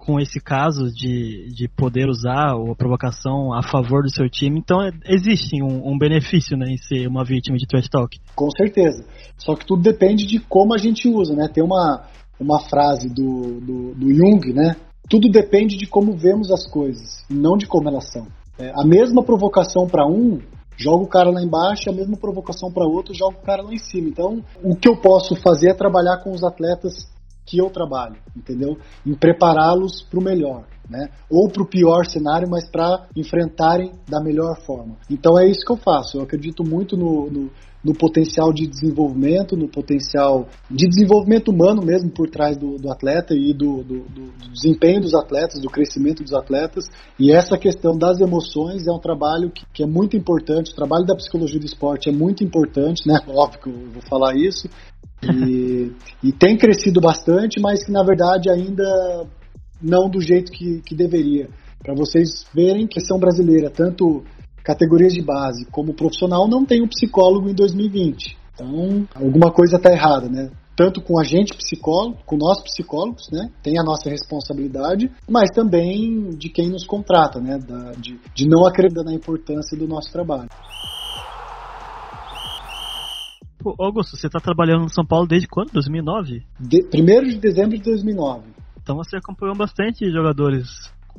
Com 0.00 0.18
esse 0.18 0.40
caso 0.40 0.86
de, 0.90 1.52
de 1.52 1.68
poder 1.68 2.08
usar 2.08 2.52
a 2.52 2.74
provocação 2.74 3.52
a 3.52 3.62
favor 3.62 4.02
do 4.02 4.10
seu 4.10 4.28
time, 4.28 4.58
então 4.58 4.82
é, 4.82 4.90
existe 5.04 5.62
um, 5.62 5.92
um, 5.92 5.98
benefício 5.98 6.56
né, 6.56 6.66
em 6.70 6.78
ser 6.78 7.06
uma 7.06 7.22
vítima 7.22 7.56
de 7.58 7.66
trash 7.66 7.88
talk. 7.88 8.18
Com 8.34 8.50
certeza. 8.50 9.04
Só 9.36 9.54
que 9.54 9.66
tudo 9.66 9.82
depende 9.82 10.26
de 10.26 10.40
como 10.40 10.74
a 10.74 10.78
gente 10.78 11.06
usa, 11.06 11.34
né? 11.34 11.48
Tem 11.52 11.62
uma, 11.62 12.06
uma 12.38 12.60
frase 12.60 13.08
do, 13.08 13.60
do, 13.60 13.94
do 13.94 14.14
Jung, 14.14 14.52
né? 14.54 14.74
Tudo 15.08 15.28
depende 15.28 15.76
de 15.76 15.86
como 15.86 16.16
vemos 16.16 16.50
as 16.50 16.66
coisas, 16.66 17.24
não 17.28 17.56
de 17.56 17.66
como 17.66 17.88
elas 17.88 18.10
são. 18.10 18.26
É, 18.58 18.72
a 18.74 18.84
mesma 18.84 19.22
provocação 19.22 19.86
para 19.86 20.06
um 20.06 20.40
joga 20.76 21.04
o 21.04 21.08
cara 21.08 21.30
lá 21.30 21.42
embaixo, 21.42 21.90
a 21.90 21.92
mesma 21.92 22.16
provocação 22.16 22.72
para 22.72 22.86
outro 22.86 23.12
joga 23.12 23.36
o 23.36 23.42
cara 23.42 23.62
lá 23.62 23.72
em 23.72 23.78
cima. 23.78 24.08
Então, 24.08 24.42
o 24.62 24.74
que 24.74 24.88
eu 24.88 24.96
posso 24.96 25.36
fazer 25.36 25.70
é 25.70 25.74
trabalhar 25.74 26.22
com 26.24 26.32
os 26.32 26.42
atletas 26.42 27.06
que 27.50 27.58
eu 27.58 27.68
trabalho, 27.68 28.16
entendeu? 28.36 28.78
Em 29.04 29.12
prepará-los 29.12 30.02
para 30.08 30.20
o 30.20 30.22
melhor, 30.22 30.66
né? 30.88 31.08
Ou 31.28 31.48
para 31.50 31.62
o 31.62 31.66
pior 31.66 32.06
cenário, 32.06 32.48
mas 32.48 32.70
para 32.70 33.08
enfrentarem 33.16 33.92
da 34.08 34.22
melhor 34.22 34.56
forma. 34.64 34.96
Então 35.10 35.36
é 35.36 35.48
isso 35.48 35.66
que 35.66 35.72
eu 35.72 35.76
faço. 35.76 36.18
Eu 36.18 36.22
acredito 36.22 36.62
muito 36.62 36.96
no, 36.96 37.28
no, 37.28 37.50
no 37.82 37.94
potencial 37.94 38.52
de 38.52 38.66
desenvolvimento, 38.66 39.56
no 39.56 39.68
potencial 39.68 40.48
de 40.70 40.86
desenvolvimento 40.86 41.50
humano 41.50 41.82
mesmo 41.82 42.10
por 42.10 42.28
trás 42.28 42.56
do, 42.56 42.76
do 42.76 42.90
atleta 42.90 43.34
e 43.34 43.54
do, 43.54 43.82
do, 43.82 44.00
do, 44.00 44.52
desempenho 44.52 45.00
dos 45.00 45.14
atletas, 45.14 45.60
do 45.60 45.70
crescimento 45.70 46.22
dos 46.22 46.34
atletas. 46.34 46.84
E 47.18 47.32
essa 47.32 47.56
questão 47.56 47.96
das 47.96 48.20
emoções 48.20 48.86
é 48.86 48.92
um 48.92 48.98
trabalho 48.98 49.50
que, 49.50 49.64
que 49.72 49.82
é 49.82 49.86
muito 49.86 50.16
importante. 50.16 50.72
O 50.72 50.76
trabalho 50.76 51.06
da 51.06 51.16
psicologia 51.16 51.58
do 51.58 51.66
esporte 51.66 52.08
é 52.08 52.12
muito 52.12 52.44
importante, 52.44 53.06
né? 53.06 53.18
Óbvio 53.28 53.60
que 53.60 53.68
eu 53.70 53.90
vou 53.92 54.02
falar 54.02 54.36
isso, 54.36 54.68
e, 55.22 55.92
e, 56.22 56.32
tem 56.32 56.56
crescido 56.56 57.00
bastante, 57.00 57.60
mas 57.60 57.84
que 57.84 57.92
na 57.92 58.02
verdade 58.02 58.50
ainda 58.50 59.26
não 59.82 60.08
do 60.08 60.20
jeito 60.20 60.52
que, 60.52 60.80
que 60.82 60.94
deveria. 60.94 61.48
Para 61.82 61.94
vocês 61.94 62.44
verem 62.54 62.86
que 62.86 63.00
são 63.00 63.18
brasileira, 63.18 63.70
tanto 63.70 64.22
categorias 64.70 65.12
de 65.12 65.20
base 65.20 65.66
como 65.66 65.94
profissional, 65.94 66.46
não 66.46 66.64
tem 66.64 66.80
um 66.80 66.86
psicólogo 66.86 67.48
em 67.48 67.54
2020. 67.54 68.38
Então, 68.54 69.08
alguma 69.14 69.50
coisa 69.50 69.76
está 69.76 69.90
errada, 69.90 70.28
né? 70.28 70.50
Tanto 70.76 71.02
com 71.02 71.18
a 71.18 71.24
gente 71.24 71.56
psicólogo, 71.56 72.18
com 72.24 72.36
nós 72.36 72.62
psicólogos, 72.62 73.28
né? 73.32 73.50
Tem 73.62 73.78
a 73.78 73.82
nossa 73.82 74.08
responsabilidade, 74.08 75.10
mas 75.28 75.50
também 75.50 76.30
de 76.30 76.48
quem 76.48 76.70
nos 76.70 76.86
contrata, 76.86 77.40
né? 77.40 77.58
Da, 77.58 77.92
de, 77.92 78.18
de 78.32 78.48
não 78.48 78.64
acreditar 78.66 79.02
na 79.02 79.12
importância 79.12 79.76
do 79.76 79.88
nosso 79.88 80.10
trabalho. 80.12 80.48
Pô, 83.58 83.74
Augusto, 83.78 84.16
você 84.16 84.28
tá 84.28 84.38
trabalhando 84.38 84.82
no 84.82 84.88
São 84.88 85.04
Paulo 85.04 85.26
desde 85.26 85.48
quando? 85.48 85.72
2009? 85.72 86.42
De, 86.58 86.86
1 86.94 87.28
de 87.28 87.38
dezembro 87.38 87.76
de 87.76 87.82
2009. 87.82 88.44
Então 88.80 88.96
você 88.96 89.16
acompanhou 89.16 89.54
bastante 89.54 90.10
jogadores 90.10 90.68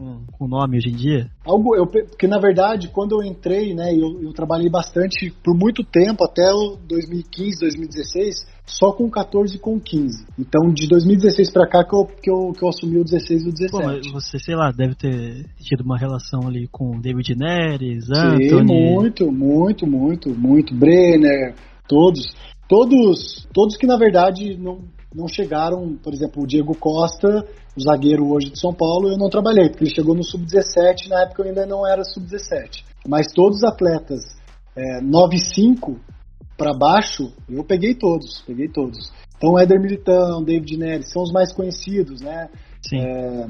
com, 0.02 0.26
com 0.32 0.48
nome 0.48 0.78
hoje 0.78 0.90
em 0.90 0.96
dia? 0.96 1.30
Algo, 1.46 1.76
eu, 1.76 1.86
porque 1.86 2.28
na 2.28 2.40
verdade, 2.40 2.90
quando 2.90 3.22
eu 3.22 3.24
entrei, 3.24 3.76
né, 3.76 3.94
eu, 3.94 4.20
eu 4.24 4.34
trabalhei 4.34 4.70
bastante 4.70 5.32
por 5.44 5.56
muito 5.56 5.84
tempo, 5.84 6.24
até 6.24 6.52
o 6.52 6.78
2015, 6.88 7.60
2016, 7.60 8.48
só 8.66 8.92
com 8.92 9.10
14 9.10 9.56
e 9.56 9.60
com 9.60 9.80
15. 9.80 10.26
Então, 10.40 10.74
de 10.74 10.88
2016 10.88 11.52
para 11.52 11.68
cá 11.68 11.84
que 11.84 11.96
eu, 11.96 12.06
que, 12.06 12.32
eu, 12.32 12.52
que 12.54 12.64
eu 12.64 12.70
assumi 12.70 12.98
o 12.98 13.04
16 13.04 13.44
e 13.44 13.50
o 13.50 13.54
17. 13.54 13.72
Pô, 13.72 13.84
mas 13.84 14.12
você, 14.12 14.40
sei 14.40 14.56
lá, 14.56 14.72
deve 14.72 14.96
ter 14.96 15.46
tido 15.60 15.82
uma 15.82 15.98
relação 15.98 16.48
ali 16.48 16.68
com 16.72 17.00
David 17.00 17.36
Neres, 17.36 18.10
Anthony... 18.10 18.50
Sim, 18.50 18.64
muito, 18.64 19.32
muito, 19.32 19.86
muito, 19.86 20.30
muito. 20.30 20.76
Brenner, 20.76 21.54
todos. 21.88 22.34
Todos, 22.68 23.46
todos 23.54 23.76
que 23.76 23.86
na 23.86 23.98
verdade 23.98 24.58
não, 24.58 24.80
não 25.14 25.28
chegaram, 25.28 25.98
por 26.02 26.14
exemplo, 26.14 26.44
o 26.44 26.48
Diego 26.48 26.76
Costa, 26.78 27.46
o 27.76 27.82
zagueiro 27.82 28.32
hoje 28.32 28.50
de 28.50 28.60
São 28.60 28.74
Paulo, 28.74 29.10
eu 29.10 29.18
não 29.18 29.30
trabalhei, 29.30 29.70
porque 29.70 29.86
ele 29.86 29.96
chegou 29.96 30.16
no 30.16 30.24
sub-17, 30.24 31.10
na 31.10 31.24
época 31.24 31.42
eu 31.44 31.48
ainda 31.48 31.66
não 31.66 31.86
era 31.88 32.04
sub-17. 32.04 32.84
Mas 33.08 33.28
todos 33.34 33.58
os 33.58 33.64
atletas 33.64 34.22
é, 34.76 35.02
9-5 35.02 35.98
para 36.58 36.74
baixo, 36.78 37.32
eu 37.50 37.64
peguei 37.64 37.96
todos, 37.96 38.42
peguei 38.46 38.68
todos. 38.68 39.12
Então, 39.38 39.58
Éder 39.58 39.82
Militão, 39.82 40.44
David 40.44 40.78
Neres, 40.78 41.12
são 41.12 41.24
os 41.24 41.32
mais 41.32 41.52
conhecidos, 41.52 42.22
né? 42.22 42.48
Sim. 42.88 43.00
É, 43.00 43.48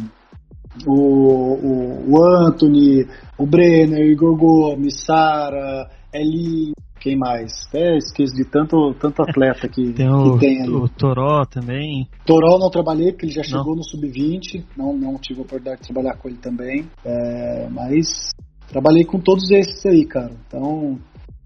o, 0.88 0.94
o, 0.94 2.12
o, 2.12 2.24
Anthony, 2.48 3.06
o 3.38 3.46
Brenner, 3.46 4.06
Igor 4.10 4.38
Gomes, 4.38 5.04
Sara, 5.04 5.90
Eli, 6.14 6.72
quem 7.02 7.18
mais? 7.18 7.52
Até 7.68 7.98
esqueço 7.98 8.36
de 8.36 8.46
tanto, 8.46 8.94
tanto 8.94 9.24
atleta 9.28 9.68
que 9.68 9.92
tem. 9.92 10.08
O, 10.08 10.38
que 10.38 10.46
tem 10.46 10.70
o 10.70 10.88
Toró 10.88 11.44
também. 11.46 12.08
Toró 12.26 12.58
não 12.60 12.70
trabalhei, 12.70 13.12
porque 13.12 13.26
ele 13.26 13.34
já 13.34 13.44
chegou 13.44 13.72
não. 13.72 13.78
no 13.78 13.84
Sub-20. 13.84 14.64
Não, 14.78 14.96
não 14.96 15.16
tive 15.18 15.40
a 15.40 15.44
oportunidade 15.44 15.82
de 15.82 15.88
trabalhar 15.88 16.16
com 16.18 16.30
ele 16.30 16.38
também. 16.38 16.88
É, 17.04 17.68
mas 17.70 18.30
trabalhei 18.70 19.04
com 19.04 19.20
todos 19.20 19.50
esses 19.52 19.84
aí, 19.86 20.06
cara. 20.06 20.32
Então, 20.48 20.98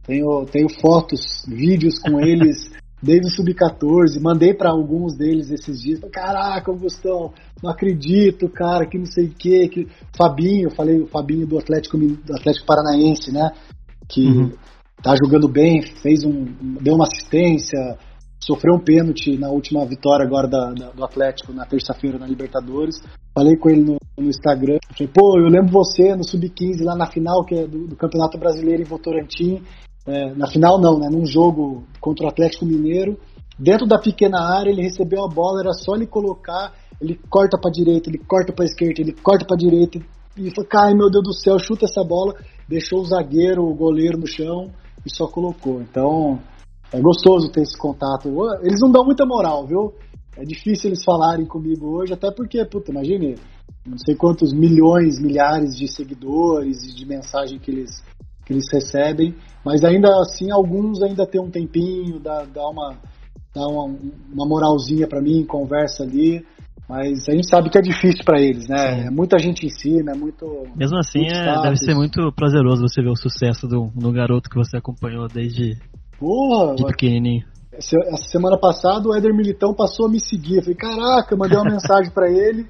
tenho, 0.06 0.45
tenho 0.45 0.68
fotos, 0.82 1.22
vídeos 1.47 1.97
com 1.99 2.20
eles 2.22 2.70
desde 3.01 3.28
o 3.28 3.32
Sub-14. 3.32 4.22
Mandei 4.22 4.53
para 4.53 4.72
alguns 4.72 5.18
deles 5.18 5.49
esses 5.49 5.82
dias. 5.82 6.01
Caraca, 6.12 6.70
Augustão, 6.70 7.32
não 7.64 7.72
acredito, 7.72 8.49
cara, 8.49 8.86
que 8.86 8.97
não 8.97 9.06
sei 9.06 9.28
o 9.28 9.34
quê. 9.34 9.70
Que... 9.70 9.88
Fabinho, 10.18 10.70
falei 10.76 10.99
o 10.99 11.08
Fabinho 11.08 11.47
do 11.47 11.58
Atlético, 11.58 11.97
do 11.97 12.36
Atlético 12.36 12.68
Paranaense, 12.68 13.32
né? 13.32 13.51
Que. 14.10 14.28
Uhum 14.28 14.51
tá 15.06 15.14
jogando 15.24 15.47
bem, 15.47 15.84
fez 16.01 16.24
um, 16.24 16.45
deu 16.82 16.95
uma 16.95 17.06
assistência, 17.06 17.78
sofreu 18.43 18.74
um 18.74 18.84
pênalti 18.84 19.38
na 19.38 19.51
última 19.51 19.86
vitória 19.86 20.26
agora 20.26 20.47
da, 20.47 20.72
da, 20.74 20.89
do 20.89 21.03
Atlético 21.06 21.53
na 21.53 21.64
terça-feira 21.64 22.18
na 22.18 22.26
Libertadores. 22.26 22.95
Falei 23.32 23.56
com 23.56 23.70
ele 23.70 23.84
no, 23.84 23.97
no 24.18 24.28
Instagram, 24.28 24.80
falei, 24.97 25.14
pô, 25.14 25.38
eu 25.38 25.47
lembro 25.47 25.72
você 25.72 26.16
no 26.16 26.24
Sub-15 26.24 26.84
lá 26.84 26.95
na 26.95 27.06
final 27.06 27.45
que 27.45 27.53
é 27.53 27.68
do, 27.68 27.86
do 27.86 27.95
Campeonato 27.95 28.39
Brasileiro 28.39 28.82
em 28.82 28.86
Votorantim, 28.86 29.62
é, 30.08 30.34
na 30.34 30.47
final 30.47 30.82
não, 30.82 30.97
né, 30.97 31.08
num 31.12 31.26
jogo 31.26 31.84
contra 32.01 32.26
o 32.26 32.30
Atlético 32.30 32.66
Mineiro, 32.66 33.16
dentro 33.60 33.86
da 33.86 33.99
pequena 33.99 34.41
área 34.41 34.72
ele 34.72 34.82
recebeu 34.82 35.24
a 35.24 35.28
bola, 35.28 35.60
era 35.60 35.74
só 35.74 35.93
ele 35.95 36.08
colocar, 36.08 36.74
ele 36.99 37.20
corta 37.30 37.60
para 37.62 37.70
direita, 37.70 38.10
ele 38.10 38.18
corta 38.28 38.51
para 38.51 38.66
esquerda, 38.66 39.01
ele 39.01 39.14
corta 39.14 39.45
para 39.45 39.56
direita 39.56 39.99
e 40.36 40.49
falou, 40.49 40.68
cai 40.68 40.93
meu 40.95 41.12
Deus 41.12 41.24
do 41.24 41.34
céu, 41.34 41.60
chuta 41.60 41.86
essa 41.86 42.03
bola, 42.03 42.34
deixou 42.68 43.01
o 43.01 43.06
zagueiro, 43.06 43.64
o 43.64 43.76
goleiro 43.76 44.18
no 44.18 44.26
chão 44.26 44.72
e 45.06 45.16
só 45.16 45.28
colocou. 45.28 45.82
Então, 45.82 46.39
é 46.91 46.99
gostoso 46.99 47.51
ter 47.51 47.62
esse 47.62 47.78
contato. 47.78 48.30
Eles 48.62 48.80
não 48.82 48.91
dão 48.91 49.06
muita 49.06 49.26
moral, 49.26 49.66
viu? 49.66 49.93
É 50.38 50.43
difícil 50.43 50.89
eles 50.89 51.03
falarem 51.03 51.45
comigo 51.45 51.97
hoje, 51.97 52.14
até 52.14 52.30
porque, 52.32 52.64
puta, 52.66 52.91
imagine, 52.91 53.36
não 53.86 53.97
sei 53.97 54.16
quantos 54.16 54.51
milhões, 54.51 55.20
milhares 55.20 55.78
de 55.78 55.88
seguidores 55.88 56.84
e 56.84 56.95
de 56.95 57.06
mensagem 57.06 57.58
que 57.58 57.72
eles, 57.72 58.03
que 58.45 58.51
eles 58.51 58.66
recebem, 58.72 59.34
mas 59.64 59.84
ainda 59.84 60.10
assim, 60.20 60.51
alguns 60.51 61.01
ainda 61.01 61.26
tem 61.26 61.39
um 61.39 61.49
tempinho, 61.49 62.20
dá, 62.20 62.43
dá 62.43 62.68
uma, 62.68 62.97
dá 63.53 63.66
uma, 63.68 63.86
uma 64.34 64.45
moralzinha 64.45 65.08
para 65.08 65.22
mim, 65.22 65.45
conversa 65.45 66.03
ali. 66.03 66.45
Mas 66.88 67.28
a 67.28 67.32
gente 67.32 67.50
sabe 67.50 67.70
que 67.70 67.80
é 67.80 67.82
difícil 67.82 68.24
para 68.24 68.40
eles, 68.40 68.68
né? 68.68 69.08
É 69.08 69.10
muita 69.10 69.40
gente 69.40 69.66
em 69.66 69.70
cima, 69.70 70.12
é 70.12 70.16
muito. 70.16 70.46
Mesmo 70.76 70.98
assim, 70.98 71.20
muito 71.20 71.34
é, 71.34 71.62
deve 71.62 71.78
ser 71.78 71.96
muito 71.96 72.32
prazeroso 72.32 72.84
você 72.84 73.02
ver 73.02 73.10
o 73.10 73.16
sucesso 73.16 73.68
do, 73.68 73.92
do 73.96 74.12
garoto 74.12 74.50
que 74.50 74.56
você 74.56 74.78
acompanhou 74.78 75.28
desde 75.28 75.78
Porra, 76.20 76.76
de 76.76 76.86
pequenininho. 76.86 77.44
Essa, 77.74 77.98
semana 78.30 78.58
passada 78.58 79.10
o 79.10 79.16
Éder 79.16 79.34
Militão 79.34 79.74
passou 79.74 80.06
a 80.06 80.10
me 80.10 80.20
seguir. 80.20 80.58
Eu 80.58 80.62
falei, 80.62 80.76
caraca, 80.76 81.36
mandei 81.36 81.58
uma 81.58 81.72
mensagem 81.74 82.12
para 82.12 82.30
ele. 82.30 82.68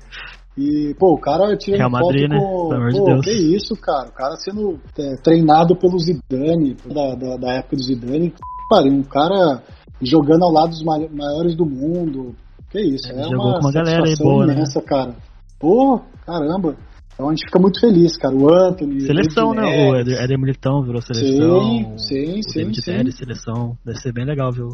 E, 0.58 0.96
pô, 0.98 1.14
o 1.14 1.20
cara 1.20 1.56
tira 1.58 1.78
Real 1.78 1.92
foto 1.92 2.06
Madrid, 2.06 2.30
né? 2.30 2.40
com. 2.40 2.70
Pelo 2.70 2.82
amor 2.82 2.92
pô, 2.92 2.98
de 2.98 3.06
Deus. 3.06 3.26
que 3.26 3.56
isso, 3.56 3.76
cara? 3.76 4.08
O 4.08 4.14
cara 4.14 4.36
sendo 4.38 4.80
é, 4.98 5.16
treinado 5.22 5.76
pelo 5.76 6.00
Zidane, 6.00 6.78
da, 6.86 7.16
da, 7.16 7.36
da 7.36 7.54
época 7.56 7.76
do 7.76 7.84
Zidane. 7.84 8.34
Pariu, 8.70 8.94
um 8.94 9.04
cara 9.04 9.62
jogando 10.02 10.44
ao 10.44 10.52
lado 10.52 10.70
dos 10.70 10.84
maiores 10.84 11.56
do 11.56 11.66
mundo, 11.66 12.34
que 12.76 12.96
isso, 12.96 13.12
é, 13.12 13.20
é 13.20 13.24
jogou 13.24 13.48
uma, 13.48 13.54
com 13.60 13.66
uma 13.66 13.72
galera 13.72 14.06
aí 14.06 14.16
boa, 14.18 14.46
né? 14.46 14.54
imensa, 14.54 14.80
né? 14.80 14.86
cara. 14.86 15.16
Pô, 15.60 16.02
caramba. 16.26 16.76
Então 17.14 17.30
a 17.30 17.32
gente 17.32 17.46
fica 17.46 17.60
muito 17.60 17.80
feliz, 17.80 18.18
cara. 18.18 18.36
O 18.36 18.54
Anthony. 18.54 19.02
Seleção, 19.02 19.50
o 19.50 19.54
né? 19.54 19.64
O 19.64 19.96
Éder 19.96 20.38
Militão 20.38 20.84
virou 20.84 21.02
seleção. 21.02 21.62
Sim, 21.62 21.98
sim, 21.98 22.40
o 22.40 22.44
sim. 22.44 22.60
David 22.60 23.12
sim. 23.12 23.18
Seleção. 23.18 23.78
Deve 23.86 24.00
ser 24.00 24.12
bem 24.12 24.26
legal, 24.26 24.52
viu? 24.52 24.70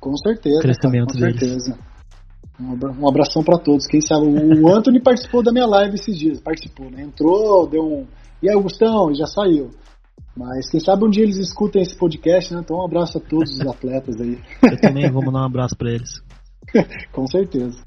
Com 0.00 0.16
certeza. 0.16 0.58
O 0.58 0.62
crescimento 0.62 1.12
cara, 1.14 1.32
com 1.32 1.38
deles. 1.38 1.64
certeza. 1.64 1.78
Um 2.58 3.08
abração 3.08 3.42
para 3.42 3.58
todos. 3.58 3.86
Quem 3.86 4.00
sabe, 4.00 4.26
o 4.26 4.68
Anthony 4.72 5.00
participou 5.00 5.42
da 5.42 5.52
minha 5.52 5.66
live 5.66 5.96
esses 5.96 6.16
dias. 6.16 6.40
Participou, 6.40 6.90
né? 6.90 7.02
Entrou, 7.02 7.68
deu 7.68 7.82
um. 7.82 8.06
E 8.42 8.48
aí, 8.48 8.54
Augustão? 8.54 9.10
E 9.10 9.16
já 9.16 9.26
saiu. 9.26 9.70
Mas 10.36 10.70
quem 10.70 10.80
sabe 10.80 11.04
um 11.04 11.10
dia 11.10 11.22
eles 11.22 11.36
escutem 11.36 11.82
esse 11.82 11.96
podcast, 11.96 12.52
né? 12.54 12.60
Então 12.64 12.78
um 12.78 12.84
abraço 12.84 13.18
a 13.18 13.20
todos 13.20 13.50
os 13.52 13.60
atletas 13.60 14.20
aí. 14.20 14.38
Eu 14.62 14.80
também 14.80 15.10
vou 15.10 15.22
mandar 15.24 15.42
um 15.42 15.46
abraço 15.46 15.76
para 15.76 15.90
eles. 15.90 16.10
Com 17.12 17.26
certeza. 17.26 17.82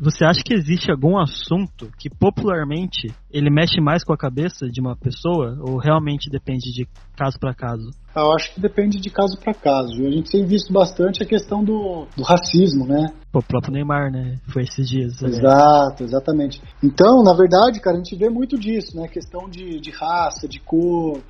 Você 0.00 0.24
acha 0.24 0.40
que 0.44 0.54
existe 0.54 0.92
algum 0.92 1.18
assunto 1.18 1.90
que 1.98 2.08
popularmente 2.08 3.12
ele 3.28 3.50
mexe 3.50 3.80
mais 3.80 4.04
com 4.04 4.12
a 4.12 4.16
cabeça 4.16 4.68
de 4.68 4.80
uma 4.80 4.96
pessoa 4.96 5.58
ou 5.60 5.76
realmente 5.76 6.30
depende 6.30 6.70
de 6.72 6.86
caso 7.16 7.36
para 7.36 7.52
caso? 7.52 7.90
Eu 8.14 8.32
acho 8.32 8.54
que 8.54 8.60
depende 8.60 9.00
de 9.00 9.10
caso 9.10 9.36
para 9.40 9.52
caso. 9.52 10.06
A 10.06 10.10
gente 10.10 10.30
tem 10.30 10.46
visto 10.46 10.72
bastante 10.72 11.20
a 11.20 11.26
questão 11.26 11.64
do, 11.64 12.06
do 12.16 12.22
racismo, 12.22 12.86
né? 12.86 13.06
o 13.32 13.42
próprio 13.42 13.72
Neymar, 13.72 14.10
né? 14.10 14.36
Foi 14.52 14.62
esses 14.62 14.88
dias. 14.88 15.20
Exato, 15.20 16.04
exatamente. 16.04 16.62
Então, 16.82 17.22
na 17.24 17.34
verdade, 17.34 17.80
cara, 17.80 17.96
a 17.96 17.98
gente 17.98 18.16
vê 18.16 18.28
muito 18.28 18.58
disso, 18.58 18.96
né? 18.96 19.08
Questão 19.08 19.48
de, 19.48 19.80
de 19.80 19.90
raça, 19.90 20.48
de 20.48 20.60
cor, 20.60 21.20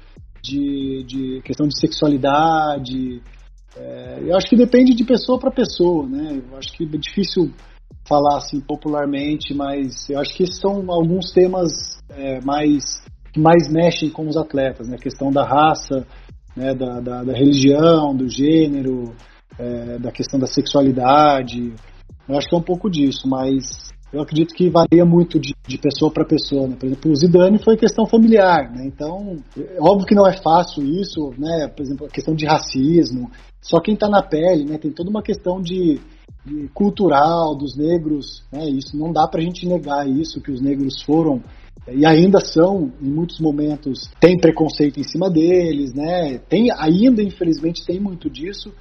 de, 0.43 1.05
de 1.05 1.43
questão 1.43 1.67
de 1.67 1.79
sexualidade, 1.79 3.23
é, 3.79 4.19
eu 4.27 4.37
acho 4.37 4.49
que 4.49 4.57
depende 4.57 4.95
de 4.95 5.05
pessoa 5.05 5.39
para 5.39 5.51
pessoa, 5.51 6.07
né? 6.07 6.43
Eu 6.51 6.59
acho 6.59 6.73
que 6.73 6.85
é 6.85 6.99
difícil 6.99 7.53
falar 8.07 8.39
assim 8.39 8.61
popularmente, 8.61 9.55
mas 9.55 10.09
eu 10.11 10.19
acho 10.19 10.35
que 10.35 10.47
são 10.47 10.91
alguns 10.91 11.31
temas 11.33 11.71
é, 12.11 12.41
mais 12.41 13.03
que 13.33 13.41
mais 13.41 13.71
mexem 13.71 14.11
com 14.11 14.27
os 14.27 14.37
atletas, 14.37 14.89
né? 14.89 14.97
A 14.97 15.03
questão 15.03 15.31
da 15.31 15.45
raça, 15.45 16.07
né? 16.57 16.75
da, 16.75 17.01
da, 17.01 17.25
da 17.25 17.33
religião, 17.33 18.17
do 18.17 18.29
gênero, 18.29 19.15
é, 19.59 19.99
da 19.99 20.11
questão 20.11 20.41
da 20.41 20.47
sexualidade. 20.47 21.73
Eu 22.29 22.37
acho 22.37 22.49
que 22.49 22.55
é 22.55 22.59
um 22.59 22.63
pouco 22.63 22.91
disso, 22.91 23.29
mas 23.29 23.91
eu 24.13 24.23
acredito 24.23 24.55
que 24.55 24.71
varia 24.71 25.05
muito 25.05 25.39
de, 25.39 25.55
de 25.67 25.79
pessoa 25.79 26.11
para 26.11 26.25
pessoa. 26.25 26.67
Né? 26.67 26.77
Por 26.79 26.87
exemplo, 26.87 27.13
o 27.13 27.17
Zidane 27.17 27.63
foi 27.63 27.77
questão 27.77 28.07
familiar, 28.07 28.71
né? 28.73 28.87
então 28.87 29.37
é 29.57 29.79
óbvio 29.81 30.07
que 30.07 30.15
não 30.15 30.27
é 30.27 30.37
fácil 30.37 30.83
isso, 30.85 31.33
né? 31.39 31.69
Por 31.69 31.83
exemplo, 31.83 32.07
a 32.07 32.11
questão 32.11 32.35
de 32.35 32.47
racismo. 32.47 33.31
Só 33.61 33.81
quem 33.81 33.95
está 33.95 34.09
na 34.09 34.23
pele, 34.23 34.65
né? 34.65 34.79
Tem 34.79 34.91
toda 34.91 35.11
uma 35.11 35.23
questão 35.23 35.61
de, 35.61 36.01
de 36.45 36.69
cultural 36.73 37.55
dos 37.55 37.77
negros, 37.77 38.45
né? 38.51 38.69
Isso 38.69 38.97
não 38.97 39.13
dá 39.13 39.27
para 39.29 39.41
a 39.41 39.45
gente 39.45 39.67
negar 39.67 40.09
isso 40.09 40.41
que 40.41 40.51
os 40.51 40.61
negros 40.61 41.03
foram 41.03 41.43
e 41.91 42.05
ainda 42.05 42.41
são 42.41 42.93
em 43.01 43.09
muitos 43.09 43.41
momentos 43.41 44.11
tem 44.21 44.37
preconceito 44.37 45.01
em 45.01 45.05
cima 45.05 45.31
deles, 45.31 45.95
né? 45.95 46.39
Tem 46.49 46.71
ainda 46.73 47.23
infelizmente 47.23 47.85
tem 47.85 48.01
muito 48.01 48.29
disso. 48.29 48.73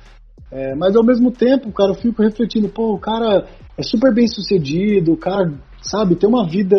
É, 0.52 0.76
mas 0.76 0.96
ao 0.96 1.04
mesmo 1.04 1.32
tempo, 1.32 1.72
cara, 1.72 1.92
eu 1.92 1.96
fico 1.96 2.22
refletindo, 2.22 2.70
pô, 2.70 2.94
o 2.94 3.00
cara 3.00 3.48
é 3.78 3.84
super 3.84 4.14
bem 4.14 4.28
sucedido, 4.28 5.14
o 5.14 5.18
cara, 5.18 5.52
sabe, 5.82 6.16
tem 6.16 6.30
uma 6.30 6.48
vida 6.48 6.78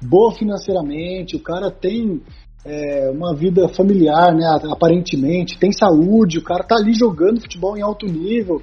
boa 0.00 0.32
financeiramente, 0.32 1.36
o 1.36 1.42
cara 1.42 1.70
tem 1.70 2.22
é, 2.64 3.10
uma 3.10 3.34
vida 3.34 3.68
familiar, 3.68 4.34
né, 4.34 4.44
aparentemente, 4.70 5.58
tem 5.58 5.72
saúde, 5.72 6.38
o 6.38 6.44
cara 6.44 6.64
tá 6.64 6.76
ali 6.76 6.92
jogando 6.92 7.40
futebol 7.40 7.76
em 7.76 7.82
alto 7.82 8.06
nível. 8.06 8.62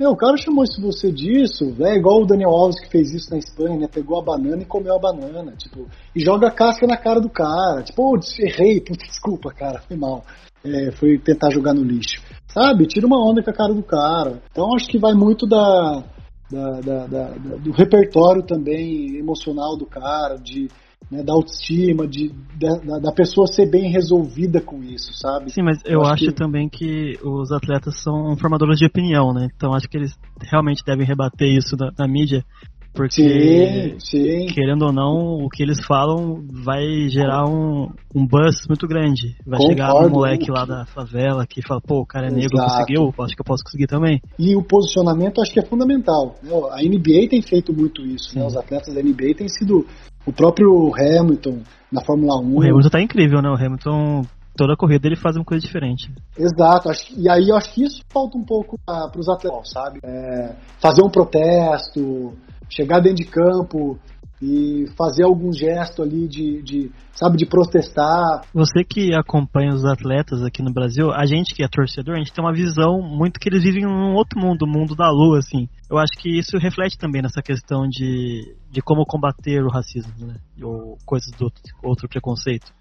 É, 0.00 0.08
o 0.08 0.16
cara 0.16 0.36
chamou 0.38 0.64
isso 0.64 0.80
você 0.80 1.12
disso, 1.12 1.76
é 1.80 1.94
igual 1.94 2.22
o 2.22 2.26
Daniel 2.26 2.50
Alves 2.50 2.80
que 2.80 2.90
fez 2.90 3.12
isso 3.12 3.30
na 3.30 3.36
Espanha, 3.36 3.76
né? 3.76 3.86
Pegou 3.86 4.18
a 4.18 4.24
banana 4.24 4.62
e 4.62 4.64
comeu 4.64 4.96
a 4.96 4.98
banana, 4.98 5.52
tipo, 5.58 5.86
e 6.16 6.24
joga 6.24 6.48
a 6.48 6.50
casca 6.50 6.86
na 6.86 6.96
cara 6.96 7.20
do 7.20 7.28
cara. 7.28 7.82
Tipo, 7.82 8.14
oh, 8.14 8.18
errei, 8.42 8.80
puta, 8.80 9.04
desculpa, 9.04 9.52
cara, 9.52 9.82
foi 9.82 9.98
mal. 9.98 10.24
É, 10.64 10.90
foi 10.92 11.18
tentar 11.18 11.50
jogar 11.50 11.74
no 11.74 11.82
lixo. 11.82 12.22
Sabe? 12.52 12.86
Tira 12.86 13.06
uma 13.06 13.18
onda 13.18 13.42
com 13.42 13.50
a 13.50 13.54
cara 13.54 13.72
do 13.72 13.82
cara. 13.82 14.42
Então 14.50 14.74
acho 14.74 14.88
que 14.88 14.98
vai 14.98 15.14
muito 15.14 15.46
da, 15.46 16.02
da, 16.50 16.80
da, 16.80 17.06
da 17.06 17.24
do 17.56 17.70
repertório 17.70 18.42
também 18.42 19.16
emocional 19.16 19.76
do 19.76 19.86
cara, 19.86 20.36
de 20.36 20.68
né, 21.10 21.22
da 21.22 21.32
autoestima, 21.32 22.06
de, 22.06 22.32
da, 22.56 22.98
da, 22.98 23.12
pessoa 23.12 23.46
ser 23.46 23.68
bem 23.68 23.90
resolvida 23.90 24.60
com 24.60 24.82
isso, 24.82 25.12
sabe? 25.14 25.50
Sim, 25.50 25.62
mas 25.62 25.78
eu, 25.84 25.94
eu 25.94 26.02
acho, 26.02 26.26
que... 26.26 26.32
também 26.32 26.68
que 26.68 27.18
os 27.24 27.50
atletas 27.50 28.00
são 28.02 28.36
formadores 28.36 28.78
de 28.78 28.86
opinião, 28.86 29.32
né? 29.32 29.48
Então 29.54 29.74
acho 29.74 29.88
que 29.88 29.96
eles 29.96 30.16
realmente 30.40 30.84
devem 30.84 31.06
rebater 31.06 31.48
isso 31.48 31.76
na, 31.76 31.90
na 31.98 32.06
mídia, 32.06 32.44
porque, 32.92 33.96
sim, 33.98 34.00
sim. 34.00 34.46
querendo 34.52 34.86
ou 34.86 34.92
não, 34.92 35.44
o 35.44 35.48
que 35.48 35.62
eles 35.62 35.78
falam 35.86 36.44
vai 36.50 37.08
gerar 37.08 37.46
um, 37.46 37.88
um 38.14 38.26
buzz 38.26 38.66
muito 38.68 38.86
grande. 38.86 39.36
Vai 39.46 39.58
Concordo. 39.58 39.68
chegar 39.68 39.94
um 39.94 40.10
moleque 40.10 40.50
lá 40.50 40.64
da 40.64 40.84
favela 40.86 41.46
que 41.46 41.62
fala, 41.62 41.80
pô, 41.80 42.00
o 42.00 42.06
cara 42.06 42.26
é 42.26 42.30
negro, 42.30 42.56
Exato. 42.56 42.70
conseguiu, 42.70 43.14
acho 43.20 43.34
que 43.34 43.40
eu 43.40 43.44
posso 43.44 43.64
conseguir 43.64 43.86
também. 43.86 44.20
E 44.38 44.56
o 44.56 44.62
posicionamento 44.62 45.40
acho 45.40 45.52
que 45.52 45.60
é 45.60 45.64
fundamental. 45.64 46.34
Né? 46.42 46.50
A 46.72 46.82
NBA 46.82 47.28
tem 47.28 47.40
feito 47.42 47.72
muito 47.72 48.02
isso, 48.02 48.36
né? 48.36 48.44
Os 48.44 48.56
atletas 48.56 48.92
da 48.92 49.00
NBA 49.00 49.34
têm 49.36 49.48
sido 49.48 49.86
o 50.26 50.32
próprio 50.32 50.92
Hamilton 50.94 51.60
na 51.92 52.04
Fórmula 52.04 52.40
1. 52.40 52.54
O 52.54 52.62
Hamilton 52.62 52.88
tá 52.88 53.00
incrível, 53.00 53.40
né? 53.40 53.50
O 53.50 53.54
Hamilton 53.54 54.22
toda 54.56 54.76
corrida 54.76 55.06
ele 55.06 55.16
faz 55.16 55.36
uma 55.36 55.44
coisa 55.44 55.64
diferente. 55.64 56.12
Exato, 56.36 56.90
e 57.16 57.30
aí 57.30 57.48
eu 57.48 57.56
acho 57.56 57.72
que 57.72 57.82
isso 57.82 58.02
falta 58.12 58.36
um 58.36 58.44
pouco 58.44 58.78
para 58.84 59.18
os 59.18 59.28
atletas, 59.28 59.70
sabe? 59.70 60.00
É, 60.04 60.54
fazer 60.78 61.02
um 61.02 61.08
protesto, 61.08 62.34
chegar 62.70 63.00
dentro 63.00 63.24
de 63.24 63.30
campo 63.30 63.98
e 64.42 64.86
fazer 64.96 65.24
algum 65.24 65.52
gesto 65.52 66.02
ali 66.02 66.26
de, 66.26 66.62
de, 66.62 66.90
sabe, 67.12 67.36
de 67.36 67.44
protestar. 67.44 68.42
Você 68.54 68.82
que 68.82 69.14
acompanha 69.14 69.74
os 69.74 69.84
atletas 69.84 70.42
aqui 70.42 70.62
no 70.62 70.72
Brasil, 70.72 71.10
a 71.12 71.26
gente 71.26 71.54
que 71.54 71.62
é 71.62 71.68
torcedor, 71.68 72.14
a 72.14 72.18
gente 72.18 72.32
tem 72.32 72.42
uma 72.42 72.54
visão 72.54 73.02
muito 73.02 73.38
que 73.38 73.50
eles 73.50 73.62
vivem 73.62 73.84
num 73.84 74.14
outro 74.14 74.40
mundo, 74.40 74.62
o 74.62 74.68
mundo 74.68 74.96
da 74.96 75.10
lua, 75.10 75.38
assim. 75.38 75.68
Eu 75.90 75.98
acho 75.98 76.12
que 76.18 76.38
isso 76.38 76.56
reflete 76.56 76.96
também 76.96 77.20
nessa 77.20 77.42
questão 77.42 77.86
de, 77.86 78.56
de 78.70 78.80
como 78.80 79.04
combater 79.04 79.62
o 79.62 79.68
racismo, 79.68 80.26
né? 80.26 80.36
Ou 80.62 80.96
coisas 81.04 81.30
do 81.32 81.44
outro, 81.44 81.62
outro 81.82 82.08
preconceito. 82.08 82.72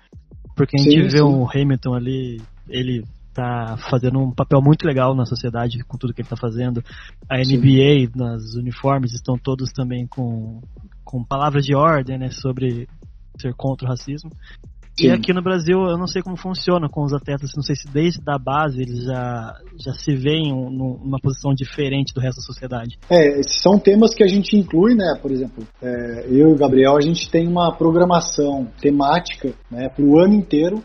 Porque 0.56 0.80
a 0.80 0.82
gente 0.82 0.94
sim, 0.94 1.08
vê 1.10 1.18
sim. 1.18 1.24
o 1.24 1.46
Hamilton 1.46 1.94
ali, 1.94 2.42
ele 2.70 3.04
tá 3.40 3.78
fazendo 3.90 4.20
um 4.20 4.32
papel 4.32 4.62
muito 4.62 4.86
legal 4.86 5.16
na 5.16 5.26
sociedade 5.26 5.84
com 5.86 5.98
tudo 5.98 6.14
que 6.14 6.22
ele 6.22 6.26
está 6.26 6.36
fazendo. 6.36 6.84
A 7.30 7.38
NBA, 7.38 8.08
Sim. 8.08 8.12
nas 8.16 8.56
uniformes, 8.56 9.14
estão 9.14 9.38
todos 9.38 9.72
também 9.72 10.06
com, 10.08 10.62
com 11.06 11.24
palavras 11.24 11.66
de 11.66 11.74
ordem, 11.74 12.18
né, 12.18 12.30
sobre 12.30 12.88
ser 13.40 13.54
contra 13.56 13.88
o 13.88 13.90
racismo. 13.90 14.30
Sim. 15.00 15.08
E 15.08 15.12
aqui 15.12 15.32
no 15.32 15.42
Brasil, 15.42 15.78
eu 15.88 15.98
não 15.98 16.08
sei 16.08 16.22
como 16.22 16.36
funciona 16.36 16.90
com 16.90 17.04
os 17.06 17.14
atletas, 17.14 17.52
não 17.56 17.64
sei 17.64 17.74
se 17.74 17.88
desde 17.88 18.20
a 18.28 18.38
base 18.38 18.82
eles 18.82 19.06
já, 19.06 19.56
já 19.80 19.94
se 19.94 20.14
veem 20.14 20.52
numa 20.52 21.18
posição 21.22 21.54
diferente 21.54 22.14
do 22.14 22.20
resto 22.20 22.40
da 22.40 22.46
sociedade. 22.46 22.98
É, 23.10 23.42
são 23.44 23.80
temas 23.80 24.14
que 24.14 24.24
a 24.24 24.28
gente 24.28 24.58
inclui, 24.58 24.96
né? 24.96 25.18
Por 25.22 25.32
exemplo, 25.32 25.66
é, 25.82 26.26
eu 26.28 26.50
e 26.50 26.54
o 26.54 26.58
Gabriel, 26.58 26.98
a 26.98 27.02
gente 27.02 27.32
tem 27.32 27.48
uma 27.48 27.72
programação 27.72 28.68
temática 28.82 29.54
né, 29.72 29.88
para 29.88 30.04
o 30.04 30.20
ano 30.20 30.34
inteiro 30.34 30.84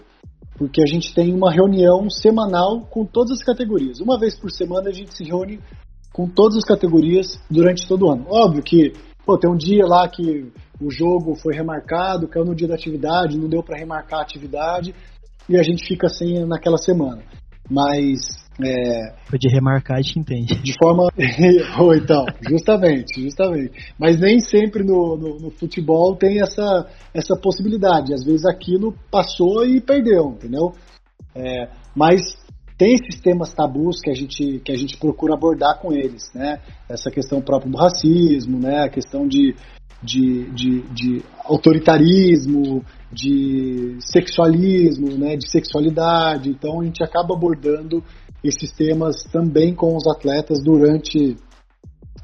porque 0.56 0.82
a 0.82 0.86
gente 0.86 1.14
tem 1.14 1.34
uma 1.34 1.52
reunião 1.52 2.08
semanal 2.08 2.82
com 2.82 3.04
todas 3.04 3.32
as 3.32 3.44
categorias. 3.44 4.00
Uma 4.00 4.18
vez 4.18 4.36
por 4.36 4.50
semana 4.50 4.88
a 4.88 4.92
gente 4.92 5.16
se 5.16 5.24
reúne 5.24 5.60
com 6.12 6.28
todas 6.28 6.56
as 6.56 6.64
categorias 6.64 7.40
durante 7.50 7.86
todo 7.86 8.06
o 8.06 8.10
ano. 8.10 8.26
Óbvio 8.28 8.62
que 8.62 8.92
pô, 9.26 9.36
tem 9.38 9.50
um 9.50 9.56
dia 9.56 9.84
lá 9.86 10.08
que 10.08 10.52
o 10.80 10.90
jogo 10.90 11.34
foi 11.34 11.54
remarcado, 11.54 12.28
caiu 12.28 12.44
no 12.44 12.54
dia 12.54 12.68
da 12.68 12.74
atividade, 12.74 13.38
não 13.38 13.48
deu 13.48 13.62
para 13.62 13.78
remarcar 13.78 14.20
a 14.20 14.22
atividade 14.22 14.94
e 15.48 15.56
a 15.58 15.62
gente 15.62 15.86
fica 15.86 16.06
assim 16.06 16.44
naquela 16.44 16.78
semana. 16.78 17.22
Mas 17.68 18.43
é, 18.62 19.12
Foi 19.26 19.38
de 19.38 19.48
remarcar, 19.48 19.98
a 19.98 20.00
gente 20.00 20.20
entende. 20.20 20.54
De 20.62 20.74
forma. 20.78 21.08
Ou 21.80 21.94
então, 21.94 22.24
justamente, 22.48 23.20
justamente. 23.20 23.92
Mas 23.98 24.20
nem 24.20 24.38
sempre 24.38 24.84
no, 24.84 25.16
no, 25.16 25.38
no, 25.38 25.50
futebol 25.50 26.14
tem 26.14 26.40
essa, 26.40 26.86
essa 27.12 27.36
possibilidade. 27.36 28.14
Às 28.14 28.24
vezes 28.24 28.44
aquilo 28.46 28.94
passou 29.10 29.66
e 29.66 29.80
perdeu, 29.80 30.36
entendeu? 30.36 30.72
É, 31.34 31.68
mas 31.96 32.20
tem 32.78 32.94
esses 32.94 33.20
temas 33.20 33.52
tabus 33.52 34.00
que 34.00 34.10
a 34.10 34.14
gente 34.14 34.60
que 34.64 34.70
a 34.70 34.76
gente 34.76 34.96
procura 34.98 35.34
abordar 35.34 35.80
com 35.80 35.92
eles, 35.92 36.30
né? 36.32 36.60
Essa 36.88 37.10
questão 37.10 37.40
própria 37.40 37.70
do 37.70 37.76
racismo, 37.76 38.60
né? 38.60 38.84
A 38.84 38.88
questão 38.88 39.26
de, 39.26 39.56
de, 40.00 40.50
de, 40.52 40.82
de 40.92 41.22
autoritarismo, 41.44 42.84
de 43.12 43.96
sexualismo, 44.00 45.16
né? 45.18 45.36
De 45.36 45.50
sexualidade. 45.50 46.50
Então 46.50 46.80
a 46.80 46.84
gente 46.84 47.02
acaba 47.02 47.34
abordando 47.34 48.02
esses 48.44 48.70
temas 48.72 49.24
também 49.32 49.74
com 49.74 49.96
os 49.96 50.06
atletas 50.06 50.62
durante 50.62 51.36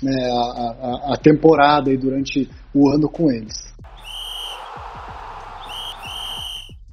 né, 0.02 0.30
a, 0.30 1.12
a, 1.12 1.14
a 1.14 1.16
temporada 1.16 1.90
e 1.90 1.96
durante 1.96 2.48
o 2.74 2.90
ano 2.90 3.08
com 3.08 3.30
eles. 3.32 3.70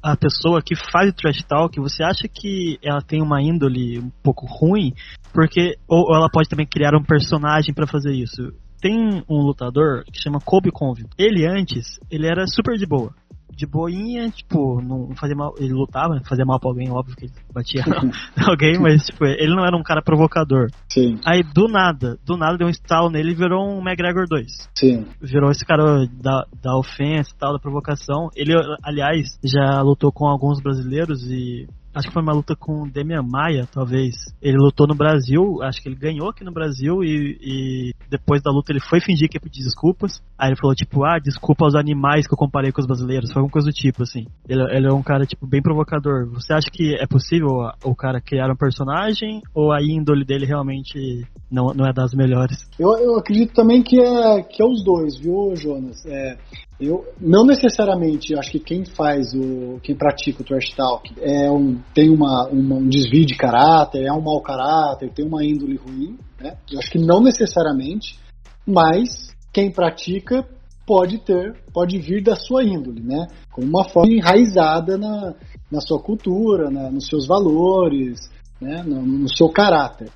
a 0.01 0.15
pessoa 0.15 0.61
que 0.61 0.73
faz 0.73 1.09
o 1.09 1.13
trash 1.13 1.43
talk, 1.43 1.77
você 1.81 2.01
acha 2.01 2.29
que 2.29 2.79
ela 2.81 3.01
tem 3.01 3.21
uma 3.21 3.41
índole 3.41 3.99
um 3.99 4.09
pouco 4.23 4.45
ruim? 4.45 4.93
Porque 5.33 5.75
ou 5.85 6.15
ela 6.15 6.29
pode 6.29 6.47
também 6.47 6.65
criar 6.65 6.95
um 6.95 7.03
personagem 7.03 7.73
para 7.73 7.85
fazer 7.85 8.13
isso. 8.13 8.53
Tem 8.79 9.21
um 9.29 9.41
lutador 9.41 10.05
que 10.05 10.21
chama 10.21 10.39
Kobe 10.39 10.71
Convin. 10.71 11.07
Ele 11.17 11.45
antes, 11.45 11.99
ele 12.09 12.25
era 12.25 12.45
super 12.47 12.77
de 12.77 12.85
boa 12.85 13.13
de 13.51 13.65
boinha, 13.65 14.29
tipo, 14.29 14.81
não 14.81 15.15
fazia 15.15 15.35
mal, 15.35 15.53
ele 15.57 15.73
lutava, 15.73 16.19
fazia 16.27 16.45
mal 16.45 16.59
pra 16.59 16.69
alguém, 16.69 16.91
óbvio 16.91 17.15
que 17.15 17.25
ele 17.25 17.33
batia 17.53 17.83
alguém, 18.47 18.79
mas 18.79 19.05
tipo, 19.05 19.25
ele 19.25 19.55
não 19.55 19.65
era 19.65 19.75
um 19.75 19.83
cara 19.83 20.01
provocador. 20.01 20.67
Sim. 20.89 21.19
Aí 21.25 21.43
do 21.43 21.67
nada, 21.67 22.17
do 22.25 22.37
nada 22.37 22.57
deu 22.57 22.67
um 22.67 22.71
estalo 22.71 23.09
nele 23.09 23.31
e 23.31 23.35
virou 23.35 23.67
um 23.67 23.79
McGregor 23.79 24.25
2. 24.29 24.69
Sim. 24.75 25.05
Virou 25.21 25.49
esse 25.49 25.65
cara 25.65 26.07
da, 26.21 26.45
da 26.61 26.77
ofensa 26.77 27.31
e 27.33 27.37
tal, 27.37 27.53
da 27.53 27.59
provocação. 27.59 28.29
Ele, 28.35 28.53
aliás, 28.83 29.39
já 29.43 29.81
lutou 29.81 30.11
com 30.11 30.27
alguns 30.27 30.61
brasileiros 30.61 31.23
e 31.23 31.67
acho 31.97 32.07
que 32.07 32.13
foi 32.13 32.21
uma 32.21 32.33
luta 32.33 32.55
com 32.55 32.83
o 32.83 32.89
Demian 32.89 33.23
Maia, 33.23 33.67
talvez. 33.71 34.15
Ele 34.41 34.57
lutou 34.57 34.87
no 34.87 34.95
Brasil, 34.95 35.61
acho 35.63 35.81
que 35.81 35.89
ele 35.89 35.95
ganhou 35.95 36.29
aqui 36.29 36.43
no 36.43 36.51
Brasil 36.51 37.03
e, 37.03 37.37
e, 37.41 37.91
depois 38.09 38.41
da 38.41 38.51
luta 38.51 38.71
ele 38.71 38.79
foi 38.79 39.01
fingir 39.01 39.27
que 39.27 39.37
ia 39.37 39.41
pedir 39.41 39.63
desculpas. 39.63 40.21
Aí 40.37 40.49
ele 40.49 40.57
falou, 40.57 40.75
tipo, 40.75 41.03
ah, 41.03 41.19
desculpa 41.19 41.65
aos 41.65 41.75
animais 41.75 42.27
que 42.27 42.33
eu 42.33 42.37
comparei 42.37 42.71
com 42.71 42.79
os 42.79 42.87
brasileiros. 42.87 43.31
Foi 43.31 43.41
alguma 43.41 43.51
coisa 43.51 43.67
do 43.67 43.73
tipo, 43.73 44.03
assim. 44.03 44.27
Ele, 44.47 44.61
ele 44.75 44.87
é 44.87 44.93
um 44.93 45.01
cara, 45.01 45.25
tipo, 45.25 45.47
bem 45.47 45.61
provocador. 45.61 46.29
Você 46.33 46.53
acha 46.53 46.69
que 46.71 46.95
é 46.95 47.07
possível 47.07 47.47
o 47.83 47.95
cara 47.95 48.21
criar 48.21 48.51
um 48.51 48.55
personagem 48.55 49.41
ou 49.53 49.71
a 49.71 49.81
índole 49.81 50.23
dele 50.23 50.45
realmente 50.45 51.25
não, 51.51 51.67
não 51.73 51.85
é 51.85 51.93
das 51.93 52.13
melhores? 52.13 52.57
Eu, 52.79 52.95
eu 52.99 53.17
acredito 53.17 53.53
também 53.53 53.81
que 53.81 53.99
é, 53.99 54.43
que 54.43 54.61
é 54.61 54.65
os 54.65 54.83
dois, 54.83 55.17
viu, 55.17 55.55
Jonas? 55.55 56.05
É, 56.05 56.37
eu 56.79 57.05
não 57.19 57.43
necessariamente 57.43 58.37
acho 58.37 58.51
que 58.51 58.59
quem 58.59 58.85
faz 58.85 59.33
o 59.33 59.79
quem 59.81 59.95
pratica 59.95 60.43
o 60.43 60.45
trash 60.45 60.75
talk 60.75 61.11
é 61.19 61.49
um 61.49 61.79
tem 61.93 62.09
uma, 62.09 62.47
uma, 62.49 62.75
um 62.75 62.87
desvio 62.87 63.25
de 63.25 63.35
caráter, 63.35 64.05
é 64.05 64.13
um 64.13 64.21
mau 64.21 64.41
caráter, 64.41 65.11
tem 65.11 65.25
uma 65.25 65.43
índole 65.43 65.75
ruim, 65.77 66.17
né? 66.39 66.55
Eu 66.71 66.77
acho 66.77 66.91
que 66.91 66.99
não 66.99 67.19
necessariamente, 67.19 68.19
mas 68.65 69.09
quem 69.51 69.71
pratica 69.71 70.47
pode 70.85 71.17
ter, 71.17 71.55
pode 71.73 71.97
vir 71.97 72.23
da 72.23 72.35
sua 72.35 72.63
índole, 72.63 73.01
né? 73.01 73.25
Com 73.51 73.63
uma 73.63 73.83
forma 73.89 74.13
enraizada 74.13 74.97
na, 74.99 75.33
na 75.71 75.81
sua 75.81 75.99
cultura, 75.99 76.69
na, 76.69 76.91
nos 76.91 77.07
seus 77.07 77.25
valores, 77.25 78.19
né? 78.61 78.83
No, 78.83 79.01
no 79.01 79.29
seu 79.35 79.49
caráter, 79.49 80.11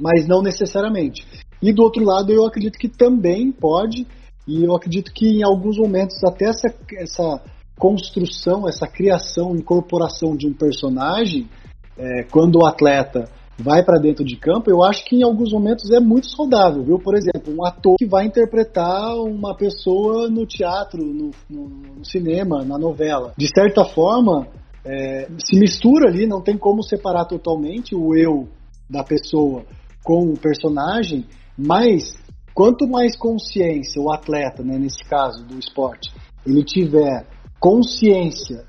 mas 0.00 0.26
não 0.26 0.42
necessariamente. 0.42 1.24
E 1.62 1.72
do 1.72 1.84
outro 1.84 2.04
lado, 2.04 2.32
eu 2.32 2.44
acredito 2.44 2.78
que 2.78 2.88
também 2.88 3.52
pode 3.52 4.06
e 4.50 4.64
eu 4.64 4.74
acredito 4.74 5.12
que 5.12 5.28
em 5.28 5.44
alguns 5.44 5.78
momentos 5.78 6.16
até 6.24 6.46
essa, 6.46 6.74
essa 6.98 7.40
construção, 7.78 8.68
essa 8.68 8.86
criação, 8.86 9.54
incorporação 9.54 10.36
de 10.36 10.48
um 10.48 10.52
personagem, 10.52 11.48
é, 11.96 12.24
quando 12.24 12.56
o 12.56 12.66
atleta 12.66 13.24
vai 13.56 13.84
para 13.84 14.00
dentro 14.00 14.24
de 14.24 14.36
campo, 14.36 14.70
eu 14.70 14.82
acho 14.82 15.04
que 15.04 15.16
em 15.16 15.22
alguns 15.22 15.52
momentos 15.52 15.90
é 15.92 16.00
muito 16.00 16.28
saudável, 16.30 16.82
viu? 16.82 16.98
Por 16.98 17.14
exemplo, 17.14 17.54
um 17.56 17.64
ator 17.64 17.94
que 17.96 18.06
vai 18.06 18.26
interpretar 18.26 19.14
uma 19.16 19.54
pessoa 19.54 20.28
no 20.28 20.44
teatro, 20.46 21.04
no, 21.04 21.30
no, 21.48 21.68
no 21.96 22.04
cinema, 22.04 22.64
na 22.64 22.78
novela. 22.78 23.32
De 23.36 23.46
certa 23.46 23.84
forma, 23.84 24.48
é, 24.84 25.28
se 25.38 25.58
mistura 25.58 26.08
ali, 26.08 26.26
não 26.26 26.40
tem 26.40 26.56
como 26.56 26.82
separar 26.82 27.26
totalmente 27.26 27.94
o 27.94 28.16
eu 28.16 28.48
da 28.88 29.04
pessoa 29.04 29.62
com 30.02 30.32
o 30.32 30.38
personagem, 30.38 31.26
mas 31.56 32.14
quanto 32.54 32.86
mais 32.86 33.16
consciência 33.16 34.00
o 34.00 34.12
atleta, 34.12 34.62
né, 34.62 34.78
nesse 34.78 35.04
caso 35.04 35.44
do 35.44 35.58
esporte, 35.58 36.12
ele 36.46 36.64
tiver 36.64 37.26
consciência 37.58 38.64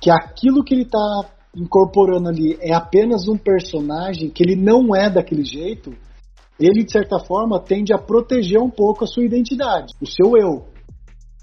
que 0.00 0.10
aquilo 0.10 0.62
que 0.62 0.74
ele 0.74 0.82
está 0.82 1.24
incorporando 1.56 2.28
ali 2.28 2.58
é 2.60 2.74
apenas 2.74 3.28
um 3.28 3.36
personagem, 3.36 4.30
que 4.30 4.42
ele 4.42 4.56
não 4.56 4.94
é 4.94 5.08
daquele 5.08 5.44
jeito, 5.44 5.92
ele 6.58 6.84
de 6.84 6.92
certa 6.92 7.18
forma 7.18 7.60
tende 7.60 7.92
a 7.92 7.98
proteger 7.98 8.60
um 8.60 8.70
pouco 8.70 9.04
a 9.04 9.06
sua 9.06 9.24
identidade, 9.24 9.92
o 10.00 10.06
seu 10.06 10.36
eu. 10.36 10.74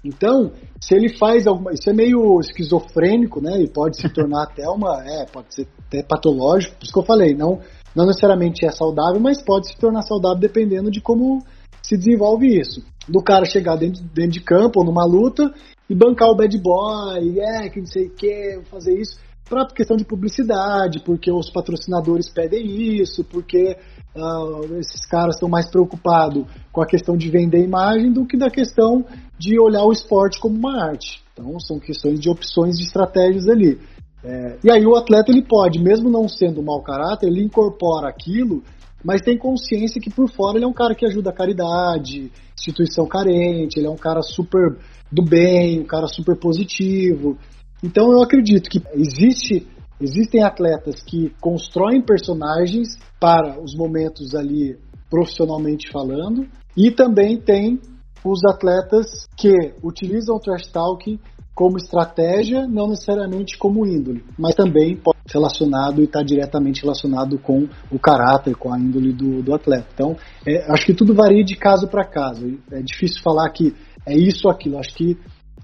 Então, 0.04 0.52
se 0.80 0.94
ele 0.94 1.16
faz 1.16 1.46
alguma. 1.46 1.72
Isso 1.72 1.88
é 1.88 1.92
meio 1.92 2.40
esquizofrênico, 2.40 3.40
né? 3.40 3.60
E 3.62 3.68
pode 3.68 4.00
se 4.00 4.08
tornar 4.08 4.44
até 4.50 4.68
uma. 4.68 5.00
É, 5.04 5.26
pode 5.26 5.54
ser 5.54 5.68
até 5.86 6.02
patológico, 6.02 6.74
por 6.74 6.82
isso 6.82 6.92
que 6.92 6.98
eu 6.98 7.04
falei, 7.04 7.34
não, 7.34 7.60
não 7.94 8.06
necessariamente 8.06 8.64
é 8.64 8.70
saudável, 8.70 9.20
mas 9.20 9.42
pode 9.42 9.68
se 9.68 9.76
tornar 9.76 10.02
saudável 10.02 10.38
dependendo 10.38 10.90
de 10.90 11.00
como 11.00 11.42
se 11.82 11.96
desenvolve 11.96 12.46
isso. 12.58 12.82
Do 13.08 13.22
cara 13.22 13.44
chegar 13.44 13.76
dentro, 13.76 14.02
dentro 14.14 14.32
de 14.32 14.40
campo 14.40 14.80
ou 14.80 14.86
numa 14.86 15.04
luta 15.04 15.52
e 15.90 15.94
bancar 15.94 16.28
o 16.28 16.36
bad 16.36 16.56
boy, 16.58 17.38
é, 17.38 17.68
que 17.68 17.80
não 17.80 17.86
sei 17.86 18.06
o 18.06 18.10
que, 18.10 18.60
fazer 18.70 18.98
isso, 18.98 19.18
para 19.48 19.66
questão 19.66 19.96
de 19.96 20.04
publicidade, 20.04 21.00
porque 21.04 21.30
os 21.30 21.50
patrocinadores 21.50 22.30
pedem 22.30 22.96
isso, 23.00 23.22
porque 23.24 23.76
uh, 24.16 24.78
esses 24.78 25.04
caras 25.06 25.34
estão 25.34 25.48
mais 25.48 25.68
preocupados 25.68 26.46
com 26.72 26.80
a 26.80 26.86
questão 26.86 27.16
de 27.16 27.28
vender 27.28 27.62
imagem 27.62 28.10
do 28.10 28.24
que 28.24 28.38
da 28.38 28.48
questão 28.48 29.04
de 29.38 29.60
olhar 29.60 29.84
o 29.84 29.92
esporte 29.92 30.40
como 30.40 30.56
uma 30.56 30.82
arte. 30.82 31.22
Então 31.32 31.58
são 31.60 31.78
questões 31.78 32.18
de 32.18 32.30
opções 32.30 32.76
de 32.76 32.84
estratégias 32.84 33.46
ali. 33.48 33.78
É, 34.24 34.58
e 34.62 34.70
aí 34.70 34.86
o 34.86 34.94
atleta 34.94 35.32
ele 35.32 35.42
pode, 35.42 35.82
mesmo 35.82 36.08
não 36.08 36.28
sendo 36.28 36.60
um 36.60 36.64
mau 36.64 36.80
caráter, 36.82 37.26
ele 37.26 37.42
incorpora 37.42 38.08
aquilo, 38.08 38.62
mas 39.04 39.20
tem 39.20 39.36
consciência 39.36 40.00
que 40.00 40.10
por 40.10 40.30
fora 40.30 40.56
ele 40.56 40.64
é 40.64 40.68
um 40.68 40.72
cara 40.72 40.94
que 40.94 41.04
ajuda 41.04 41.30
a 41.30 41.34
caridade, 41.34 42.30
instituição 42.56 43.06
carente, 43.06 43.78
ele 43.78 43.88
é 43.88 43.90
um 43.90 43.96
cara 43.96 44.22
super 44.22 44.78
do 45.10 45.24
bem, 45.24 45.80
um 45.80 45.86
cara 45.86 46.06
super 46.06 46.38
positivo. 46.38 47.36
Então 47.82 48.12
eu 48.12 48.22
acredito 48.22 48.70
que 48.70 48.80
existe, 48.94 49.66
existem 50.00 50.44
atletas 50.44 51.02
que 51.02 51.32
constroem 51.40 52.00
personagens 52.00 52.96
para 53.18 53.60
os 53.60 53.74
momentos 53.74 54.34
ali 54.34 54.78
profissionalmente 55.10 55.90
falando, 55.90 56.46
e 56.76 56.90
também 56.90 57.38
tem 57.38 57.78
os 58.24 58.40
atletas 58.44 59.26
que 59.36 59.52
utilizam 59.82 60.36
o 60.36 60.40
trash 60.40 60.70
talk 60.72 61.18
como 61.54 61.76
estratégia, 61.76 62.66
não 62.66 62.88
necessariamente 62.88 63.58
como 63.58 63.86
índole, 63.86 64.24
mas 64.38 64.54
também 64.54 64.96
pode 64.96 65.18
ser 65.26 65.38
relacionado 65.38 66.00
e 66.00 66.04
está 66.04 66.22
diretamente 66.22 66.82
relacionado 66.82 67.38
com 67.38 67.68
o 67.90 67.98
caráter, 67.98 68.56
com 68.56 68.72
a 68.72 68.78
índole 68.78 69.12
do, 69.12 69.42
do 69.42 69.54
atleta. 69.54 69.86
Então, 69.92 70.16
é, 70.46 70.72
acho 70.72 70.86
que 70.86 70.94
tudo 70.94 71.14
varia 71.14 71.44
de 71.44 71.54
caso 71.56 71.86
para 71.88 72.04
caso. 72.04 72.58
É 72.70 72.80
difícil 72.80 73.22
falar 73.22 73.50
que 73.50 73.74
é 74.06 74.14
isso 74.14 74.48
ou 74.48 74.52
aquilo. 74.52 74.78
Acho 74.78 74.94
que 74.94 75.16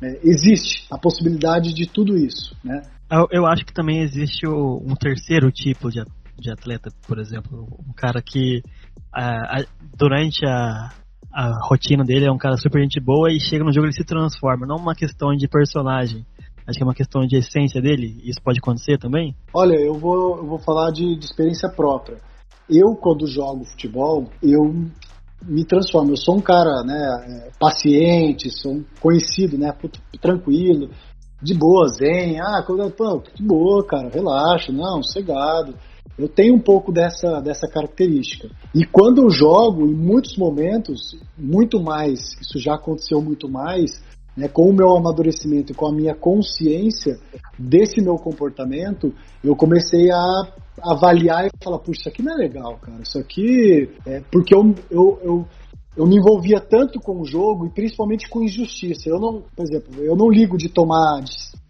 é, 0.03 0.21
existe 0.23 0.87
a 0.91 0.99
possibilidade 0.99 1.73
de 1.73 1.87
tudo 1.87 2.17
isso, 2.17 2.55
né? 2.63 2.83
Eu, 3.11 3.27
eu 3.31 3.47
acho 3.47 3.65
que 3.65 3.73
também 3.73 4.03
existe 4.03 4.47
o, 4.47 4.83
um 4.85 4.95
terceiro 4.95 5.51
tipo 5.51 5.91
de, 5.91 6.05
de 6.39 6.51
atleta, 6.51 6.91
por 7.07 7.19
exemplo, 7.19 7.67
um 7.89 7.93
cara 7.95 8.21
que 8.21 8.63
a, 9.11 9.61
a, 9.61 9.65
durante 9.97 10.45
a, 10.47 10.91
a 11.33 11.59
rotina 11.69 12.05
dele 12.05 12.27
é 12.27 12.33
um 12.33 12.39
cara 12.39 12.57
super 12.57 12.83
gente 12.83 13.01
boa 13.01 13.31
e 13.31 13.41
chega 13.41 13.65
no 13.65 13.73
jogo 13.73 13.87
ele 13.87 13.95
se 13.95 14.05
transforma, 14.05 14.67
não 14.67 14.77
uma 14.77 14.95
questão 14.95 15.35
de 15.35 15.47
personagem. 15.49 16.25
Acho 16.67 16.77
que 16.77 16.83
é 16.83 16.87
uma 16.87 16.95
questão 16.95 17.27
de 17.27 17.37
essência 17.37 17.81
dele. 17.81 18.21
Isso 18.23 18.43
pode 18.45 18.59
acontecer 18.59 18.99
também? 18.99 19.35
Olha, 19.55 19.75
eu 19.75 19.95
vou, 19.95 20.37
eu 20.37 20.47
vou 20.47 20.59
falar 20.59 20.91
de, 20.91 21.17
de 21.17 21.25
experiência 21.25 21.69
própria. 21.71 22.19
Eu, 22.69 22.95
quando 22.95 23.27
jogo 23.27 23.65
futebol, 23.65 24.29
eu 24.43 24.75
me 25.43 25.65
transformo. 25.65 26.13
Eu 26.13 26.17
sou 26.19 26.37
um 26.37 26.41
cara, 26.41 26.83
né, 26.85 27.47
é, 27.47 27.51
paciente, 27.59 28.51
sou 28.51 28.73
um 28.73 28.85
conhecido, 29.01 29.57
né, 29.57 29.73
tranquilo, 30.21 30.91
de 31.41 31.55
boa, 31.55 31.89
zen. 31.89 32.39
Ah, 32.39 32.63
pô, 32.63 33.23
de 33.35 33.43
boa, 33.43 33.87
cara, 33.87 34.11
relaxa, 34.11 34.71
não, 34.71 35.03
sossegado. 35.03 35.75
Eu 36.19 36.29
tenho 36.29 36.55
um 36.55 36.61
pouco 36.61 36.91
dessa, 36.91 37.41
dessa 37.41 37.69
característica. 37.69 38.51
E 38.75 38.85
quando 38.85 39.23
eu 39.23 39.31
jogo, 39.31 39.87
em 39.87 39.95
muitos 39.95 40.37
momentos, 40.37 41.17
muito 41.37 41.81
mais, 41.81 42.19
isso 42.41 42.59
já 42.59 42.75
aconteceu 42.75 43.23
muito 43.23 43.49
mais, 43.49 44.03
né, 44.37 44.49
com 44.49 44.69
o 44.69 44.73
meu 44.73 44.97
amadurecimento 44.97 45.73
e 45.73 45.75
com 45.75 45.87
a 45.87 45.93
minha 45.93 46.15
consciência 46.15 47.19
desse 47.59 48.01
meu 48.01 48.17
comportamento, 48.17 49.13
eu 49.43 49.57
comecei 49.57 50.11
a 50.11 50.53
avaliar 50.83 51.47
e 51.47 51.51
falar, 51.63 51.79
puxa, 51.79 52.01
isso 52.01 52.09
aqui 52.09 52.23
não 52.23 52.35
é 52.35 52.37
legal, 52.37 52.79
cara. 52.79 53.03
Isso 53.03 53.19
aqui. 53.19 53.91
É, 54.07 54.21
porque 54.31 54.55
eu, 54.55 54.75
eu, 54.91 55.19
eu, 55.23 55.47
eu 55.97 56.07
me 56.07 56.17
envolvia 56.17 56.61
tanto 56.61 57.01
com 57.01 57.21
o 57.21 57.25
jogo 57.25 57.67
e 57.67 57.71
principalmente 57.71 58.29
com 58.29 58.43
injustiça. 58.43 59.09
Eu 59.09 59.19
não, 59.19 59.43
por 59.55 59.65
exemplo, 59.65 60.03
eu 60.03 60.17
não 60.17 60.31
ligo 60.31 60.57
de 60.57 60.69
tomar. 60.69 61.23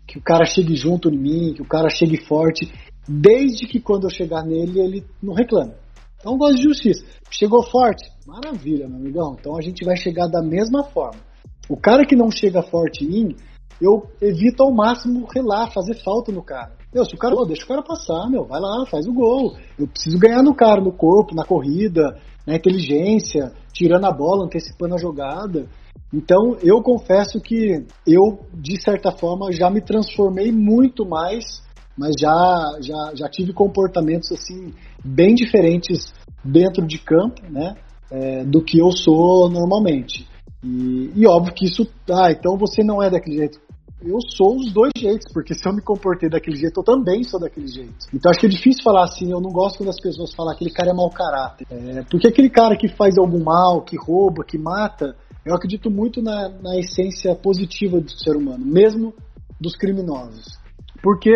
Que 0.07 0.19
o 0.19 0.23
cara 0.23 0.47
chegue 0.47 0.75
junto 0.75 1.11
em 1.11 1.19
mim, 1.19 1.53
que 1.55 1.61
o 1.61 1.69
cara 1.69 1.91
chegue 1.91 2.17
forte, 2.25 2.73
desde 3.09 3.67
que 3.67 3.81
quando 3.81 4.05
eu 4.05 4.11
chegar 4.11 4.45
nele, 4.45 4.81
ele 4.81 5.05
não 5.23 5.35
reclama. 5.35 5.75
Então 6.19 6.33
eu 6.33 6.39
gosto 6.39 6.57
de 6.57 6.63
justiça. 6.65 7.05
Chegou 7.31 7.63
forte? 7.63 8.05
Maravilha, 8.27 8.89
meu 8.89 8.99
amigão. 8.99 9.37
Então 9.39 9.57
a 9.57 9.63
gente 9.63 9.85
vai 9.85 9.97
chegar 9.97 10.27
da 10.29 10.43
mesma 10.43 10.85
forma. 10.85 11.21
O 11.69 11.77
cara 11.77 12.05
que 12.05 12.17
não 12.17 12.31
chega 12.31 12.63
forte 12.63 13.05
em 13.05 13.35
eu 13.81 14.09
evito 14.21 14.65
ao 14.65 14.75
máximo 14.75 15.27
relar, 15.33 15.73
fazer 15.73 15.95
falta 16.03 16.33
no 16.33 16.43
cara. 16.43 16.73
Meu, 16.93 17.05
se 17.05 17.15
o 17.15 17.19
cara, 17.19 17.35
oh, 17.37 17.45
deixa 17.45 17.65
o 17.65 17.69
cara 17.69 17.83
passar, 17.83 18.29
meu, 18.29 18.45
vai 18.45 18.61
lá, 18.61 18.85
faz 18.87 19.07
o 19.07 19.13
gol. 19.13 19.57
Eu 19.79 19.87
preciso 19.87 20.19
ganhar 20.19 20.43
no 20.43 20.55
cara, 20.55 20.81
no 20.81 20.93
corpo, 20.93 21.35
na 21.35 21.45
corrida, 21.45 22.19
na 22.47 22.57
inteligência, 22.57 23.53
tirando 23.73 24.05
a 24.05 24.13
bola, 24.13 24.47
antecipando 24.47 24.95
a 24.95 24.99
jogada. 24.99 25.69
Então, 26.13 26.57
eu 26.63 26.83
confesso 26.83 27.41
que 27.41 27.87
eu, 28.07 28.41
de 28.55 28.83
certa 28.83 29.13
forma, 29.13 29.53
já 29.53 29.71
me 29.71 29.81
transformei 29.81 30.51
muito 30.51 31.07
mais, 31.07 31.63
mas 31.99 32.15
já, 32.19 32.79
já, 32.81 33.13
já 33.15 33.29
tive 33.29 33.53
comportamentos 33.53 34.31
assim 34.33 34.73
bem 35.05 35.35
diferentes 35.35 36.13
dentro 36.45 36.87
de 36.87 36.99
campo, 36.99 37.43
né, 37.51 37.77
é, 38.11 38.45
do 38.45 38.63
que 38.63 38.79
eu 38.79 38.91
sou 38.93 39.51
normalmente. 39.51 40.27
E, 40.63 41.13
e 41.15 41.27
óbvio 41.27 41.55
que 41.55 41.67
isso, 41.67 41.87
ah, 42.11 42.31
então 42.31 42.57
você 42.57 42.83
não 42.83 43.03
é 43.03 43.11
daquele 43.11 43.37
jeito 43.37 43.61
eu 44.01 44.19
sou 44.37 44.57
os 44.57 44.73
dois 44.73 44.93
jeitos, 44.97 45.33
porque 45.33 45.55
se 45.55 45.67
eu 45.67 45.73
me 45.73 45.83
comportei 45.83 46.29
daquele 46.29 46.57
jeito, 46.57 46.81
eu 46.81 46.85
também 46.85 47.25
sou 47.25 47.41
daquele 47.41 47.67
jeito. 47.67 48.07
Então 48.13 48.31
acho 48.31 48.41
que 48.41 48.47
é 48.47 48.49
difícil 48.49 48.83
falar 48.83 49.05
assim, 49.05 49.31
eu 49.31 49.41
não 49.41 49.51
gosto 49.51 49.79
quando 49.79 49.91
as 49.91 50.01
pessoas 50.01 50.33
falam 50.35 50.53
que 50.53 50.65
aquele 50.65 50.71
cara 50.75 50.91
é 50.91 50.95
mau 50.95 51.11
caráter. 51.11 51.67
É, 51.71 52.03
porque 52.11 52.29
aquele 52.29 52.51
cara 52.51 52.77
que 52.77 52.89
faz 52.89 53.19
algum 53.19 53.43
mal, 53.43 53.83
que 53.83 53.97
rouba, 53.97 54.45
que 54.45 54.59
mata, 54.59 55.17
eu 55.45 55.55
acredito 55.55 55.91
muito 55.91 56.23
na, 56.23 56.49
na 56.49 56.79
essência 56.79 57.35
positiva 57.35 58.01
do 58.01 58.11
ser 58.11 58.37
humano, 58.37 58.65
mesmo 58.65 59.15
dos 59.61 59.75
criminosos. 59.77 60.58
Porque 61.03 61.31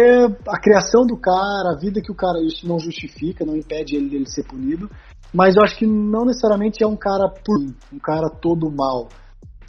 a 0.49 0.61
criação 0.61 1.07
do 1.07 1.17
cara, 1.17 1.73
a 1.73 1.79
vida 1.79 2.01
que 2.01 2.11
o 2.11 2.15
cara, 2.15 2.43
isso 2.43 2.67
não 2.67 2.79
justifica, 2.79 3.45
não 3.45 3.57
impede 3.57 3.97
ele 3.97 4.09
dele 4.09 4.29
ser 4.29 4.45
punido, 4.45 4.91
mas 5.33 5.57
eu 5.57 5.63
acho 5.63 5.77
que 5.79 5.87
não 5.87 6.25
necessariamente 6.25 6.83
é 6.83 6.87
um 6.87 6.97
cara 6.97 7.29
por 7.29 7.59
um 7.59 7.99
cara 7.99 8.29
todo 8.29 8.71
mal. 8.71 9.09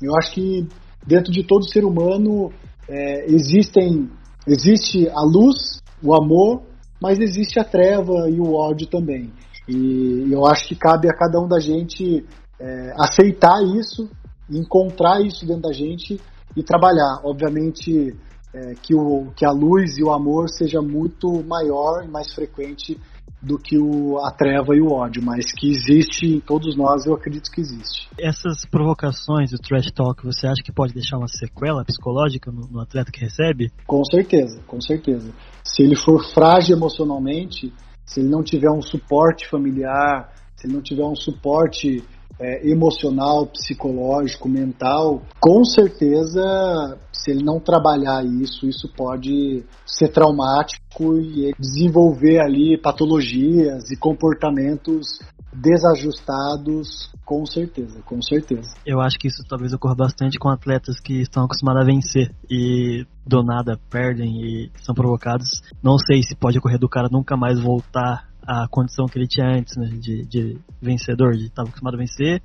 Eu 0.02 0.16
acho 0.18 0.34
que 0.34 0.68
dentro 1.06 1.32
de 1.32 1.44
todo 1.44 1.70
ser 1.70 1.86
humano 1.86 2.52
é, 2.90 3.32
existem 3.32 4.10
existe 4.46 5.08
a 5.10 5.22
luz, 5.22 5.82
o 6.02 6.14
amor, 6.14 6.64
mas 7.02 7.20
existe 7.20 7.60
a 7.60 7.64
treva 7.64 8.30
e 8.30 8.40
o 8.40 8.54
ódio 8.54 8.88
também. 8.88 9.32
E 9.68 10.28
eu 10.32 10.46
acho 10.46 10.68
que 10.68 10.76
cabe 10.76 11.08
a 11.08 11.16
cada 11.16 11.40
um 11.40 11.48
da 11.48 11.60
gente 11.60 12.26
é, 12.60 12.94
aceitar 12.98 13.62
isso, 13.64 14.10
encontrar 14.50 15.22
isso 15.22 15.46
dentro 15.46 15.64
da 15.64 15.72
gente 15.72 16.20
e 16.56 16.64
trabalhar. 16.64 17.22
Obviamente 17.24 18.16
é, 18.54 18.76
que, 18.76 18.94
o, 18.94 19.32
que 19.36 19.46
a 19.46 19.52
luz 19.52 19.98
e 19.98 20.04
o 20.04 20.12
amor 20.12 20.50
seja 20.50 20.82
muito 20.82 21.44
maior 21.44 22.04
e 22.04 22.08
mais 22.08 22.34
frequente 22.34 23.00
do 23.42 23.58
que 23.58 23.78
o, 23.78 24.20
a 24.20 24.32
treva 24.32 24.74
e 24.74 24.82
o 24.82 24.92
ódio, 24.92 25.22
mas 25.22 25.52
que 25.52 25.70
existe 25.70 26.26
em 26.26 26.40
todos 26.40 26.78
nós, 26.78 27.06
eu 27.06 27.14
acredito 27.14 27.52
que 27.52 27.60
existe. 27.60 28.08
Essas 28.18 28.66
provocações, 28.72 29.52
o 29.52 29.58
trash 29.58 29.92
talk, 29.92 30.24
você 30.24 30.48
acha 30.48 30.64
que 30.64 30.72
pode 30.72 30.94
deixar 30.94 31.18
uma 31.18 31.28
sequela 31.28 31.84
psicológica 31.84 32.52
no, 32.52 32.62
no 32.72 32.80
atleta 32.80 33.12
que 33.12 33.20
recebe? 33.20 33.70
Com 33.86 34.04
certeza, 34.06 34.62
com 34.66 34.80
certeza. 34.80 35.34
Se 35.64 35.84
ele 35.84 35.96
for 35.96 36.24
frágil 36.34 36.78
emocionalmente, 36.78 37.74
se 38.06 38.22
ele 38.22 38.30
não 38.30 38.44
tiver 38.44 38.72
um 38.72 38.82
suporte 38.82 39.50
familiar, 39.50 40.34
se 40.56 40.68
ele 40.68 40.76
não 40.76 40.82
tiver 40.82 41.04
um 41.04 41.16
suporte 41.16 42.02
é, 42.44 42.70
emocional, 42.70 43.48
psicológico, 43.48 44.50
mental, 44.50 45.22
com 45.40 45.64
certeza, 45.64 47.00
se 47.14 47.32
ele 47.32 47.42
não 47.42 47.58
trabalhar 47.58 48.26
isso, 48.26 48.68
isso 48.68 48.92
pode 48.98 49.64
ser 49.86 50.10
traumático 50.10 51.18
e 51.18 51.54
desenvolver 51.58 52.42
ali 52.42 52.78
patologias 52.78 53.90
e 53.90 53.98
comportamentos 53.98 55.20
desajustados, 55.54 57.10
com 57.24 57.46
certeza, 57.46 58.02
com 58.02 58.22
certeza. 58.22 58.76
Eu 58.86 59.00
acho 59.00 59.18
que 59.18 59.28
isso 59.28 59.44
talvez 59.48 59.72
ocorra 59.72 59.96
bastante 59.96 60.38
com 60.38 60.50
atletas 60.50 61.00
que 61.00 61.22
estão 61.22 61.46
acostumados 61.46 61.82
a 61.82 61.86
vencer 61.86 62.36
e 62.50 63.06
do 63.26 63.42
nada 63.44 63.80
perdem 63.90 64.42
e 64.42 64.72
são 64.84 64.94
provocados. 64.94 65.62
Não 65.82 65.98
sei 65.98 66.22
se 66.24 66.36
pode 66.36 66.58
ocorrer 66.58 66.80
do 66.80 66.90
cara 66.90 67.08
nunca 67.10 67.38
mais 67.38 67.62
voltar 67.62 68.33
a 68.48 68.68
condição 68.70 69.06
que 69.06 69.18
ele 69.18 69.28
tinha 69.28 69.48
antes, 69.48 69.76
né, 69.78 69.88
de, 70.00 70.26
de 70.26 70.58
vencedor, 70.82 71.34
de 71.34 71.46
estar 71.46 71.64
acostumado 71.64 71.96
a 71.96 71.98
vencer, 71.98 72.42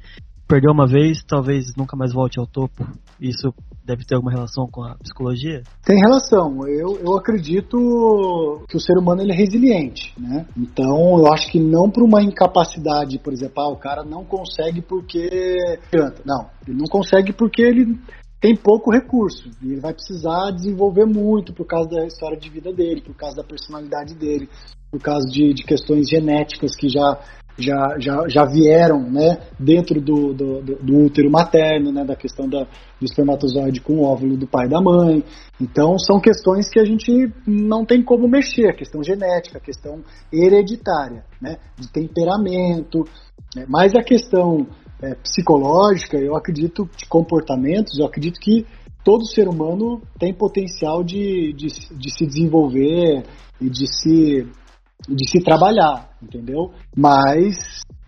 perdeu 0.49 0.73
uma 0.73 0.87
vez, 0.87 1.23
talvez 1.23 1.77
nunca 1.77 1.95
mais 1.97 2.13
volte 2.13 2.39
ao 2.39 2.47
topo. 2.47 2.87
Isso 3.21 3.53
deve 3.85 4.05
ter 4.05 4.15
alguma 4.15 4.33
relação 4.33 4.67
com 4.67 4.83
a 4.83 4.95
psicologia? 4.97 5.63
Tem 5.85 5.99
relação. 5.99 6.67
Eu, 6.67 6.99
eu 6.99 7.17
acredito 7.17 8.65
que 8.69 8.77
o 8.77 8.81
ser 8.81 8.99
humano 8.99 9.23
ele 9.23 9.33
é 9.33 9.37
resiliente, 9.37 10.15
né? 10.19 10.47
Então 10.57 11.19
eu 11.19 11.33
acho 11.33 11.51
que 11.51 11.61
não 11.61 11.91
por 11.91 12.03
uma 12.03 12.23
incapacidade, 12.23 13.19
por 13.19 13.33
exemplo, 13.33 13.63
ah, 13.63 13.69
o 13.69 13.77
cara 13.77 14.03
não 14.03 14.25
consegue 14.25 14.81
porque. 14.81 15.29
Não, 16.25 16.47
ele 16.67 16.77
não 16.77 16.87
consegue 16.87 17.33
porque 17.33 17.63
ele 17.63 17.99
tem 18.41 18.55
pouco 18.55 18.93
recurso 18.93 19.51
e 19.63 19.73
ele 19.73 19.81
vai 19.81 19.93
precisar 19.93 20.53
desenvolver 20.53 21.07
muito 21.07 21.53
por 21.53 21.67
causa 21.67 21.89
da 21.89 22.07
história 22.07 22.37
de 22.37 22.49
vida 22.49 22.73
dele, 22.73 23.01
por 23.01 23.15
causa 23.15 23.37
da 23.37 23.45
personalidade 23.45 24.15
dele, 24.15 24.49
por 24.91 25.01
causa 25.01 25.27
de, 25.27 25.53
de 25.53 25.65
questões 25.65 26.09
genéticas 26.09 26.77
que 26.77 26.89
já 26.89 27.19
já, 27.59 27.99
já, 27.99 28.29
já 28.29 28.45
vieram 28.45 29.03
né, 29.11 29.41
dentro 29.59 30.01
do, 30.01 30.33
do, 30.33 30.63
do, 30.63 30.97
útero 31.05 31.29
materno, 31.29 31.91
né, 31.91 32.05
da 32.05 32.15
questão 32.15 32.49
da, 32.49 32.63
do 32.63 33.05
espermatozoide 33.05 33.81
com 33.81 33.95
o 33.95 34.05
óvulo 34.05 34.37
do 34.37 34.47
pai 34.47 34.67
e 34.67 34.71
da 34.71 34.81
mãe. 34.81 35.25
Então, 35.61 35.99
são 35.99 36.21
questões 36.21 36.71
que 36.71 36.79
a 36.79 36.85
gente 36.85 37.11
não 37.45 37.85
tem 37.85 38.01
como 38.03 38.29
mexer, 38.29 38.77
questão 38.77 39.03
genética, 39.03 39.59
questão 39.59 40.05
hereditária, 40.33 41.25
né, 41.43 41.59
de 41.77 41.91
temperamento. 41.91 43.05
Né, 43.57 43.67
mas 43.69 43.93
a 43.97 44.03
questão 44.03 44.69
é, 45.03 45.15
psicológica, 45.15 46.17
eu 46.19 46.37
acredito, 46.37 46.89
de 46.97 47.07
comportamentos, 47.07 47.99
eu 47.99 48.07
acredito 48.07 48.41
que 48.41 48.67
todo 49.05 49.25
ser 49.27 49.49
humano 49.49 50.03
tem 50.19 50.35
potencial 50.35 51.03
de, 51.03 51.53
de, 51.53 51.67
de 51.67 52.11
se 52.11 52.27
desenvolver 52.27 53.25
e 53.61 53.71
de 53.71 53.87
se 53.87 54.47
de 55.09 55.31
se 55.31 55.41
trabalhar, 55.41 56.11
entendeu? 56.21 56.73
Mas 56.95 57.57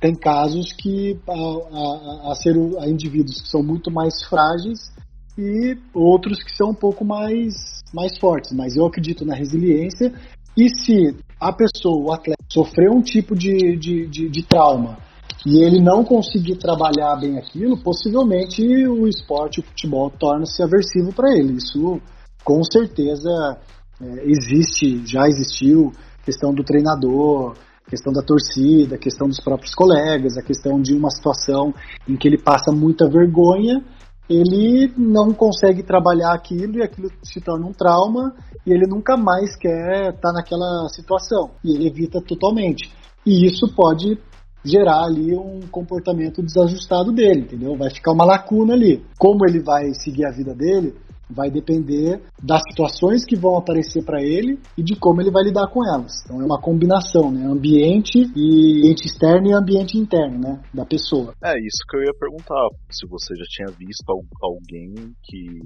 tem 0.00 0.14
casos 0.14 0.72
que 0.72 1.18
a, 1.28 1.32
a, 1.32 2.32
a, 2.32 2.34
ser, 2.34 2.56
a 2.80 2.88
indivíduos 2.88 3.40
que 3.40 3.48
são 3.48 3.62
muito 3.62 3.92
mais 3.92 4.24
frágeis 4.28 4.92
e 5.38 5.76
outros 5.94 6.42
que 6.42 6.54
são 6.54 6.70
um 6.70 6.74
pouco 6.74 7.04
mais, 7.04 7.54
mais 7.94 8.18
fortes. 8.18 8.52
Mas 8.52 8.76
eu 8.76 8.84
acredito 8.84 9.24
na 9.24 9.34
resiliência 9.34 10.12
e 10.56 10.68
se 10.68 11.16
a 11.38 11.52
pessoa, 11.52 11.96
o 11.96 12.12
atleta, 12.12 12.42
sofreu 12.52 12.92
um 12.92 13.02
tipo 13.02 13.36
de, 13.36 13.76
de, 13.76 14.08
de, 14.08 14.28
de 14.28 14.42
trauma 14.42 14.98
e 15.46 15.64
ele 15.64 15.80
não 15.80 16.04
conseguir 16.04 16.56
trabalhar 16.56 17.16
bem 17.16 17.38
aquilo, 17.38 17.82
possivelmente 17.82 18.62
o 18.86 19.06
esporte, 19.06 19.60
o 19.60 19.62
futebol, 19.62 20.10
torna-se 20.10 20.62
aversivo 20.62 21.12
para 21.12 21.30
ele. 21.32 21.54
Isso 21.54 22.00
com 22.44 22.62
certeza 22.62 23.58
é, 24.00 24.30
existe, 24.30 25.02
já 25.06 25.26
existiu 25.26 25.92
questão 26.24 26.52
do 26.52 26.62
treinador, 26.62 27.54
questão 27.88 28.12
da 28.12 28.22
torcida, 28.22 28.98
questão 28.98 29.26
dos 29.26 29.40
próprios 29.40 29.74
colegas, 29.74 30.36
a 30.36 30.42
questão 30.42 30.80
de 30.80 30.94
uma 30.94 31.10
situação 31.10 31.74
em 32.08 32.16
que 32.16 32.28
ele 32.28 32.38
passa 32.38 32.70
muita 32.70 33.08
vergonha, 33.08 33.82
ele 34.28 34.92
não 34.96 35.32
consegue 35.32 35.82
trabalhar 35.82 36.32
aquilo 36.32 36.78
e 36.78 36.82
aquilo 36.82 37.10
se 37.22 37.40
torna 37.40 37.66
um 37.66 37.72
trauma 37.72 38.32
e 38.64 38.72
ele 38.72 38.86
nunca 38.86 39.16
mais 39.16 39.56
quer 39.56 40.14
estar 40.14 40.32
naquela 40.32 40.86
situação 40.88 41.50
e 41.64 41.74
ele 41.74 41.88
evita 41.88 42.20
totalmente. 42.20 42.92
E 43.26 43.44
isso 43.44 43.74
pode 43.74 44.16
gerar 44.64 45.04
ali 45.04 45.34
um 45.34 45.60
comportamento 45.70 46.42
desajustado 46.42 47.12
dele, 47.12 47.40
entendeu? 47.40 47.76
Vai 47.76 47.90
ficar 47.90 48.12
uma 48.12 48.24
lacuna 48.24 48.74
ali. 48.74 49.02
Como 49.18 49.46
ele 49.46 49.60
vai 49.60 49.92
seguir 49.94 50.24
a 50.24 50.30
vida 50.30 50.54
dele, 50.54 50.94
vai 51.30 51.50
depender 51.50 52.20
das 52.42 52.62
situações 52.68 53.24
que 53.24 53.36
vão 53.36 53.56
aparecer 53.56 54.04
para 54.04 54.20
ele 54.22 54.58
e 54.76 54.82
de 54.82 54.96
como 54.96 55.20
ele 55.20 55.30
vai 55.30 55.44
lidar 55.44 55.68
com 55.68 55.86
elas. 55.86 56.22
Então 56.24 56.40
é 56.42 56.44
uma 56.44 56.60
combinação, 56.60 57.30
né? 57.30 57.46
Ambiente 57.46 58.18
e 58.36 58.80
ambiente 58.80 59.06
externo 59.06 59.48
e 59.48 59.54
ambiente 59.54 59.96
interno, 59.96 60.38
né? 60.38 60.60
Da 60.74 60.84
pessoa. 60.84 61.32
É 61.42 61.58
isso 61.58 61.84
que 61.88 61.96
eu 61.96 62.02
ia 62.02 62.14
perguntar. 62.18 62.68
Se 62.90 63.06
você 63.06 63.34
já 63.36 63.44
tinha 63.48 63.76
visto 63.78 64.04
alguém 64.42 65.14
que 65.22 65.60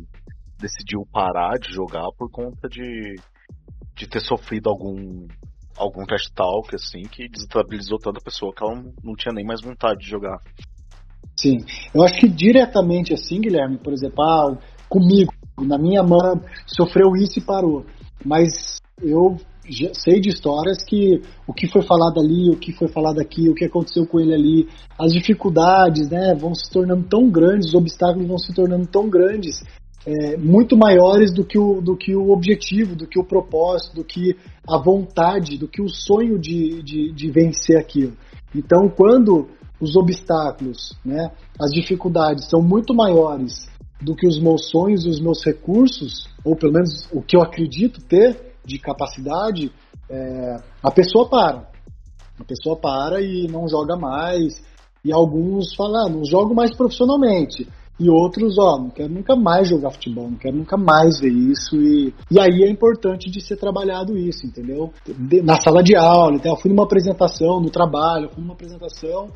decidiu 0.61 1.07
parar 1.11 1.59
de 1.59 1.73
jogar 1.73 2.07
por 2.17 2.31
conta 2.31 2.69
de, 2.69 3.15
de 3.97 4.07
ter 4.07 4.21
sofrido 4.21 4.69
algum 4.69 5.27
algum 5.77 6.05
trash 6.05 6.31
talk 6.35 6.75
assim 6.75 7.03
que 7.03 7.29
desestabilizou 7.29 7.99
tanta 7.99 8.21
pessoa 8.21 8.53
que 8.55 8.63
ela 8.63 8.83
não, 9.03 9.15
tinha 9.15 9.33
nem 9.33 9.45
mais 9.45 9.61
vontade 9.61 10.01
de 10.01 10.11
jogar. 10.11 10.39
Sim, 11.37 11.59
eu 11.95 12.03
acho 12.03 12.19
que 12.21 12.29
diretamente 12.29 13.13
assim, 13.13 13.41
Guilherme, 13.41 13.79
por 13.79 13.93
exemplo, 13.93 14.23
ah, 14.23 14.57
comigo, 14.89 15.33
na 15.59 15.79
minha 15.79 16.03
mão 16.03 16.41
sofreu 16.67 17.15
isso 17.17 17.39
e 17.39 17.43
parou. 17.43 17.85
Mas 18.25 18.79
eu 19.03 19.37
sei 19.95 20.21
de 20.21 20.29
histórias 20.29 20.85
que 20.85 21.21
o 21.47 21.53
que 21.53 21.67
foi 21.69 21.83
falado 21.83 22.21
ali, 22.21 22.51
o 22.51 22.59
que 22.59 22.73
foi 22.73 22.89
falado 22.89 23.21
aqui, 23.21 23.49
o 23.49 23.55
que 23.55 23.65
aconteceu 23.65 24.07
com 24.07 24.21
ele 24.21 24.35
ali, 24.35 24.69
as 24.99 25.13
dificuldades, 25.13 26.09
né, 26.11 26.35
vão 26.35 26.55
se 26.55 26.71
tornando 26.71 27.09
tão 27.09 27.31
grandes, 27.31 27.69
os 27.69 27.75
obstáculos 27.75 28.29
vão 28.29 28.39
se 28.39 28.53
tornando 28.55 28.87
tão 28.87 29.09
grandes, 29.09 29.63
é, 30.07 30.37
muito 30.37 30.77
maiores 30.77 31.33
do 31.33 31.45
que, 31.45 31.59
o, 31.59 31.81
do 31.81 31.97
que 31.97 32.15
o 32.15 32.31
objetivo, 32.31 32.95
do 32.95 33.07
que 33.07 33.19
o 33.19 33.25
propósito, 33.25 33.97
do 33.97 34.05
que 34.05 34.37
a 34.69 34.79
vontade, 34.79 35.59
do 35.59 35.67
que 35.67 35.81
o 35.81 35.89
sonho 35.89 36.39
de, 36.39 36.83
de, 36.83 37.13
de 37.13 37.31
vencer 37.31 37.79
aquilo. 37.79 38.13
Então, 38.55 38.89
quando 38.89 39.49
os 39.81 39.97
obstáculos, 39.97 40.97
né, 41.05 41.31
as 41.61 41.71
dificuldades 41.73 42.49
são 42.49 42.63
muito 42.63 42.95
maiores 42.95 43.67
do 44.01 44.15
que 44.15 44.27
os 44.27 44.39
meus 44.39 44.69
sonhos 44.71 45.05
e 45.05 45.09
os 45.09 45.21
meus 45.21 45.45
recursos, 45.45 46.29
ou 46.45 46.55
pelo 46.55 46.73
menos 46.73 47.09
o 47.11 47.23
que 47.23 47.37
eu 47.37 47.43
acredito 47.43 48.01
ter 48.03 48.55
de 48.65 48.79
capacidade, 48.79 49.73
é, 50.11 50.57
a 50.83 50.91
pessoa 50.91 51.29
para. 51.29 51.69
A 52.39 52.45
pessoa 52.45 52.77
para 52.77 53.21
e 53.21 53.47
não 53.49 53.69
joga 53.69 53.97
mais. 53.97 54.63
E 55.05 55.13
alguns 55.13 55.75
falam, 55.75 56.07
ah, 56.07 56.11
não 56.11 56.25
jogo 56.25 56.55
mais 56.55 56.75
profissionalmente. 56.75 57.69
E 57.99 58.11
outros, 58.11 58.59
ó, 58.59 58.79
não 58.79 58.91
quero 58.91 59.13
nunca 59.13 59.37
mais 59.37 59.69
jogar 59.69 59.91
futebol, 59.91 60.29
não 60.29 60.37
quero 60.37 60.57
nunca 60.57 60.77
mais 60.77 61.21
ver 61.21 61.31
isso. 61.31 61.77
E, 61.77 62.13
e 62.29 62.41
aí 62.41 62.65
é 62.65 62.69
importante 62.69 63.31
de 63.31 63.41
ser 63.41 63.57
trabalhado 63.57 64.19
isso, 64.19 64.45
entendeu? 64.45 64.93
De, 65.07 65.41
na 65.43 65.61
sala 65.61 65.83
de 65.83 65.95
aula, 65.97 66.35
então, 66.35 66.53
eu 66.53 66.57
fui 66.57 66.71
numa 66.71 66.85
apresentação 66.85 67.61
no 67.61 67.71
trabalho, 67.71 68.25
eu 68.25 68.31
fui 68.31 68.43
numa 68.43 68.55
apresentação, 68.55 69.29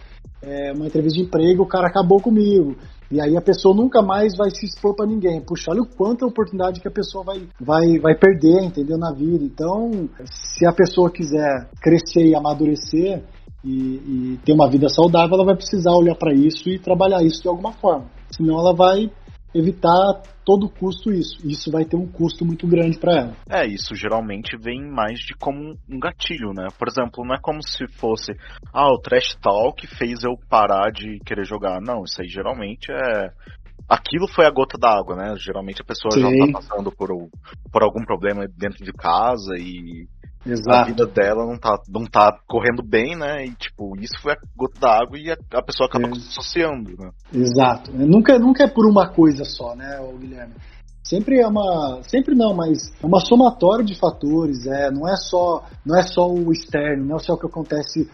é, 0.42 0.72
uma 0.72 0.86
entrevista 0.86 1.18
de 1.18 1.24
emprego, 1.24 1.62
o 1.62 1.68
cara 1.68 1.86
acabou 1.86 2.20
comigo. 2.20 2.76
E 3.10 3.20
aí 3.20 3.36
a 3.36 3.40
pessoa 3.40 3.74
nunca 3.74 4.02
mais 4.02 4.36
vai 4.36 4.50
se 4.50 4.66
expor 4.66 4.94
para 4.94 5.06
ninguém. 5.06 5.40
Puxa, 5.40 5.70
olha 5.70 5.82
o 5.82 5.86
quanto 5.86 6.24
é 6.24 6.28
oportunidade 6.28 6.80
que 6.80 6.88
a 6.88 6.90
pessoa 6.90 7.24
vai, 7.24 7.48
vai, 7.58 7.98
vai 7.98 8.14
perder, 8.14 8.64
entendeu? 8.64 8.98
Na 8.98 9.12
vida. 9.12 9.44
Então, 9.44 10.08
se 10.24 10.66
a 10.66 10.72
pessoa 10.72 11.10
quiser 11.10 11.70
crescer 11.80 12.26
e 12.26 12.34
amadurecer 12.34 13.22
e, 13.64 13.70
e 13.70 14.38
ter 14.44 14.52
uma 14.52 14.68
vida 14.68 14.88
saudável, 14.88 15.36
ela 15.36 15.46
vai 15.46 15.56
precisar 15.56 15.92
olhar 15.92 16.16
para 16.16 16.34
isso 16.34 16.68
e 16.68 16.78
trabalhar 16.78 17.22
isso 17.22 17.40
de 17.40 17.48
alguma 17.48 17.72
forma. 17.72 18.17
Senão 18.30 18.58
ela 18.58 18.74
vai 18.74 19.10
evitar 19.54 20.22
todo 20.44 20.68
custo 20.68 21.10
isso. 21.10 21.46
Isso 21.46 21.70
vai 21.70 21.84
ter 21.84 21.96
um 21.96 22.06
custo 22.06 22.44
muito 22.44 22.66
grande 22.66 22.98
para 22.98 23.12
ela. 23.12 23.36
É, 23.50 23.66
isso 23.66 23.94
geralmente 23.94 24.56
vem 24.56 24.80
mais 24.90 25.18
de 25.20 25.34
como 25.34 25.76
um 25.88 25.98
gatilho, 25.98 26.52
né? 26.54 26.68
Por 26.78 26.88
exemplo, 26.88 27.24
não 27.24 27.34
é 27.34 27.40
como 27.40 27.62
se 27.62 27.86
fosse, 27.98 28.32
ah, 28.72 28.92
o 28.92 28.98
trash 28.98 29.36
talk 29.42 29.86
fez 29.86 30.22
eu 30.22 30.38
parar 30.48 30.90
de 30.90 31.18
querer 31.24 31.44
jogar. 31.44 31.80
Não, 31.80 32.04
isso 32.04 32.20
aí 32.20 32.28
geralmente 32.28 32.90
é 32.90 33.30
aquilo 33.88 34.28
foi 34.28 34.44
a 34.44 34.50
gota 34.50 34.76
d'água, 34.78 35.16
né? 35.16 35.34
Geralmente 35.38 35.80
a 35.80 35.84
pessoa 35.84 36.12
Sim. 36.12 36.20
já 36.20 36.46
tá 36.46 36.52
passando 36.52 36.92
por, 36.92 37.08
por 37.72 37.82
algum 37.82 38.04
problema 38.04 38.46
dentro 38.46 38.84
de 38.84 38.92
casa 38.92 39.54
e 39.56 40.06
Exato. 40.46 40.70
a 40.70 40.84
vida 40.84 41.06
dela 41.06 41.44
não 41.44 41.58
tá, 41.58 41.80
não 41.88 42.04
tá 42.04 42.38
correndo 42.46 42.82
bem, 42.82 43.16
né? 43.16 43.44
E 43.44 43.54
tipo, 43.54 43.94
isso 43.98 44.20
foi 44.22 44.32
a 44.32 44.36
gota 44.56 44.80
d'água 44.80 45.18
e 45.18 45.30
a, 45.30 45.36
a, 45.54 45.62
pessoa 45.62 45.88
acaba 45.88 46.08
é. 46.08 46.14
se 46.14 46.28
associando, 46.28 46.90
né? 46.98 47.10
Exato. 47.32 47.92
Nunca, 47.92 48.38
nunca 48.38 48.64
é 48.64 48.68
por 48.68 48.86
uma 48.88 49.08
coisa 49.08 49.44
só, 49.44 49.74
né, 49.74 49.98
Guilherme? 50.18 50.54
Sempre 51.02 51.40
é 51.40 51.46
uma, 51.46 52.02
sempre 52.02 52.34
não, 52.34 52.54
mas 52.54 52.92
é 53.02 53.06
uma 53.06 53.20
somatória 53.20 53.82
de 53.82 53.98
fatores, 53.98 54.66
é, 54.66 54.90
não 54.90 55.08
é 55.08 55.16
só, 55.16 55.64
não 55.84 55.98
é 55.98 56.02
só 56.02 56.28
o 56.30 56.52
externo, 56.52 57.06
não 57.06 57.16
é 57.16 57.18
só 57.18 57.32
o 57.32 57.38
que 57.38 57.46
acontece 57.46 58.06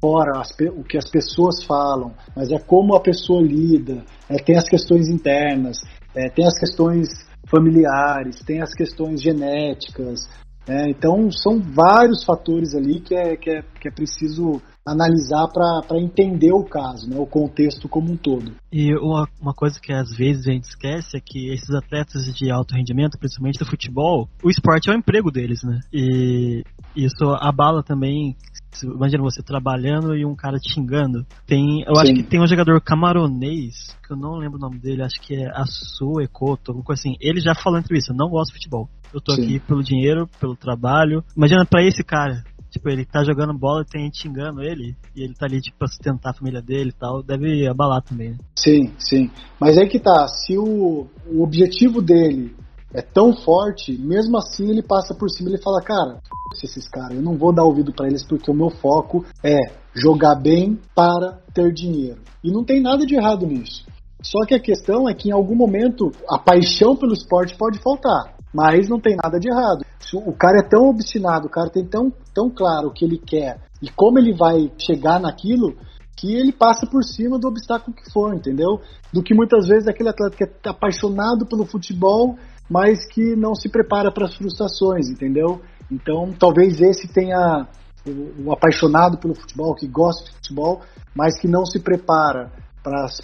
fora, 0.00 0.40
as, 0.40 0.50
o 0.74 0.82
que 0.82 0.96
as 0.96 1.10
pessoas 1.10 1.62
falam, 1.64 2.14
mas 2.34 2.50
é 2.50 2.58
como 2.58 2.94
a 2.94 3.00
pessoa 3.00 3.42
lida, 3.42 4.02
é, 4.30 4.36
tem 4.36 4.56
as 4.56 4.66
questões 4.68 5.08
internas, 5.08 5.78
é, 6.14 6.30
tem 6.30 6.46
as 6.46 6.58
questões 6.58 7.08
familiares, 7.50 8.42
tem 8.46 8.62
as 8.62 8.72
questões 8.72 9.20
genéticas, 9.20 10.20
é, 10.68 10.90
então, 10.90 11.30
são 11.30 11.60
vários 11.60 12.22
fatores 12.24 12.74
ali 12.74 13.00
que 13.00 13.14
é, 13.14 13.36
que 13.36 13.50
é, 13.50 13.62
que 13.80 13.88
é 13.88 13.90
preciso 13.90 14.60
analisar 14.86 15.46
para 15.48 15.98
entender 15.98 16.52
o 16.52 16.64
caso, 16.64 17.08
né, 17.08 17.16
o 17.18 17.26
contexto 17.26 17.88
como 17.88 18.12
um 18.12 18.16
todo. 18.16 18.52
E 18.72 18.94
uma, 18.96 19.26
uma 19.40 19.54
coisa 19.54 19.78
que 19.80 19.92
às 19.92 20.14
vezes 20.16 20.46
a 20.46 20.52
gente 20.52 20.64
esquece 20.64 21.16
é 21.16 21.20
que 21.20 21.50
esses 21.50 21.70
atletas 21.70 22.22
de 22.34 22.50
alto 22.50 22.74
rendimento, 22.74 23.18
principalmente 23.18 23.58
do 23.58 23.66
futebol, 23.66 24.28
o 24.42 24.50
esporte 24.50 24.90
é 24.90 24.92
o 24.92 24.96
emprego 24.96 25.30
deles, 25.30 25.62
né? 25.62 25.80
E 25.92 26.62
isso 26.96 27.24
abala 27.40 27.82
também 27.82 28.36
imagina 28.82 29.22
você 29.22 29.42
trabalhando 29.42 30.16
e 30.16 30.24
um 30.24 30.34
cara 30.34 30.58
te 30.58 30.72
xingando. 30.72 31.26
Tem, 31.46 31.82
eu 31.82 31.94
Sim. 31.94 32.00
acho 32.02 32.14
que 32.14 32.22
tem 32.22 32.40
um 32.40 32.46
jogador 32.46 32.80
camaronês, 32.80 33.96
que 34.06 34.12
eu 34.12 34.16
não 34.16 34.36
lembro 34.36 34.58
o 34.58 34.60
nome 34.60 34.78
dele, 34.78 35.02
acho 35.02 35.20
que 35.20 35.34
é 35.34 35.50
Asu 35.50 36.20
Ekoto, 36.20 36.70
alguma 36.70 36.84
coisa 36.84 37.00
assim. 37.00 37.16
Ele 37.20 37.40
já 37.40 37.54
falou 37.54 37.78
entre 37.78 37.96
isso, 37.98 38.12
eu 38.12 38.16
não 38.16 38.28
gosto 38.28 38.48
de 38.48 38.58
futebol. 38.58 38.88
Eu 39.12 39.20
tô 39.20 39.32
Sim. 39.34 39.42
aqui 39.42 39.60
pelo 39.60 39.82
dinheiro, 39.82 40.28
pelo 40.40 40.54
trabalho. 40.56 41.24
Imagina 41.36 41.64
para 41.64 41.82
esse 41.82 42.04
cara, 42.04 42.44
tipo, 42.70 42.88
ele 42.88 43.04
tá 43.04 43.24
jogando 43.24 43.58
bola 43.58 43.82
e 43.82 43.90
tem 43.90 44.04
gente 44.04 44.22
xingando 44.22 44.62
ele, 44.62 44.94
e 45.16 45.22
ele 45.22 45.34
tá 45.34 45.46
ali, 45.46 45.60
tipo, 45.60 45.78
pra 45.78 45.88
sustentar 45.88 46.30
a 46.30 46.34
família 46.34 46.60
dele 46.60 46.90
e 46.90 46.98
tal, 46.98 47.22
deve 47.22 47.66
abalar 47.66 48.02
também, 48.02 48.30
né? 48.30 48.38
Sim, 48.56 48.92
sim. 48.98 49.30
Mas 49.60 49.78
aí 49.78 49.88
que 49.88 49.98
tá, 49.98 50.26
se 50.28 50.56
o, 50.58 51.06
o 51.26 51.42
objetivo 51.42 52.02
dele 52.02 52.54
é 52.92 53.02
tão 53.02 53.34
forte, 53.36 53.92
mesmo 53.98 54.36
assim 54.38 54.70
ele 54.70 54.82
passa 54.82 55.14
por 55.14 55.28
cima 55.30 55.50
e 55.50 55.52
ele 55.54 55.62
fala, 55.62 55.82
cara, 55.82 56.20
esses 56.62 56.88
caras, 56.88 57.16
eu 57.16 57.22
não 57.22 57.36
vou 57.36 57.52
dar 57.52 57.64
ouvido 57.64 57.92
para 57.92 58.06
eles 58.06 58.24
porque 58.26 58.50
o 58.50 58.54
meu 58.54 58.70
foco 58.70 59.24
é 59.44 59.56
jogar 59.94 60.34
bem 60.36 60.78
para 60.94 61.38
ter 61.52 61.72
dinheiro. 61.72 62.20
E 62.42 62.50
não 62.50 62.64
tem 62.64 62.80
nada 62.80 63.04
de 63.04 63.14
errado 63.14 63.46
nisso. 63.46 63.84
Só 64.22 64.44
que 64.46 64.54
a 64.54 64.60
questão 64.60 65.08
é 65.08 65.14
que 65.14 65.28
em 65.28 65.32
algum 65.32 65.54
momento 65.54 66.10
a 66.28 66.38
paixão 66.38 66.96
pelo 66.96 67.12
esporte 67.12 67.56
pode 67.56 67.78
faltar. 67.78 68.36
Mas 68.52 68.88
não 68.88 68.98
tem 68.98 69.16
nada 69.22 69.38
de 69.38 69.48
errado. 69.48 69.84
O 70.14 70.32
cara 70.32 70.60
é 70.60 70.68
tão 70.68 70.88
obstinado, 70.88 71.46
o 71.46 71.50
cara 71.50 71.68
tem 71.68 71.84
tão, 71.84 72.10
tão 72.34 72.48
claro 72.48 72.88
o 72.88 72.92
que 72.92 73.04
ele 73.04 73.18
quer 73.18 73.60
e 73.82 73.90
como 73.90 74.18
ele 74.18 74.32
vai 74.32 74.72
chegar 74.78 75.20
naquilo, 75.20 75.76
que 76.16 76.34
ele 76.34 76.50
passa 76.50 76.84
por 76.86 77.04
cima 77.04 77.38
do 77.38 77.46
obstáculo 77.46 77.94
que 77.94 78.10
for, 78.10 78.34
entendeu? 78.34 78.80
Do 79.12 79.22
que 79.22 79.34
muitas 79.34 79.68
vezes 79.68 79.86
aquele 79.86 80.08
atleta 80.08 80.36
que 80.36 80.44
é 80.44 80.68
apaixonado 80.68 81.46
pelo 81.46 81.64
futebol, 81.64 82.36
mas 82.68 83.06
que 83.06 83.34
não 83.34 83.54
se 83.54 83.68
prepara 83.68 84.12
para 84.12 84.26
as 84.26 84.34
frustrações, 84.36 85.08
entendeu? 85.08 85.60
Então, 85.90 86.32
talvez 86.38 86.80
esse 86.80 87.08
tenha 87.08 87.66
o, 88.06 88.48
o 88.48 88.52
apaixonado 88.52 89.18
pelo 89.18 89.34
futebol, 89.34 89.74
que 89.74 89.86
gosta 89.86 90.24
de 90.24 90.36
futebol, 90.36 90.82
mas 91.14 91.38
que 91.38 91.48
não 91.48 91.64
se 91.64 91.80
prepara 91.80 92.50
para 92.82 93.04
as 93.04 93.20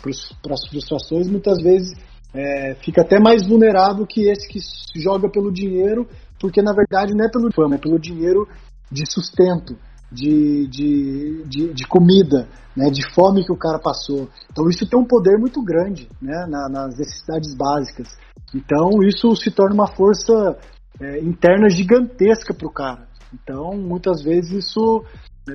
frustrações, 0.69 1.29
muitas 1.29 1.63
vezes 1.63 1.93
é, 2.35 2.75
fica 2.83 3.03
até 3.03 3.19
mais 3.21 3.47
vulnerável 3.47 4.07
que 4.07 4.29
esse 4.29 4.49
que 4.49 4.59
joga 5.01 5.29
pelo 5.31 5.53
dinheiro, 5.53 6.07
porque 6.41 6.61
na 6.61 6.73
verdade 6.73 7.15
não 7.15 7.25
é 7.25 7.31
pelo 7.31 7.53
fama, 7.53 7.77
é 7.77 7.79
pelo 7.79 7.99
dinheiro 7.99 8.49
de 8.91 9.11
sustento 9.11 9.77
de, 10.11 10.67
de, 10.69 11.45
de, 11.45 11.73
de, 11.73 11.87
comida, 11.87 12.49
né, 12.77 12.89
de 12.91 13.03
fome 13.15 13.45
que 13.45 13.53
o 13.53 13.57
cara 13.57 13.79
passou. 13.79 14.29
Então 14.51 14.69
isso 14.69 14.89
tem 14.89 14.99
um 14.99 15.07
poder 15.07 15.39
muito 15.39 15.63
grande 15.63 16.09
né, 16.21 16.47
na, 16.49 16.69
nas 16.69 16.97
necessidades 16.97 17.55
básicas. 17.55 18.09
Então 18.55 19.03
isso 19.03 19.35
se 19.37 19.51
torna 19.51 19.75
uma 19.75 19.95
força 19.95 20.57
é, 21.01 21.19
interna 21.21 21.69
gigantesca 21.69 22.55
para 22.55 22.69
o 22.69 22.73
cara. 22.73 23.09
Então 23.33 23.73
muitas 23.77 24.23
vezes 24.23 24.67
isso, 24.67 25.05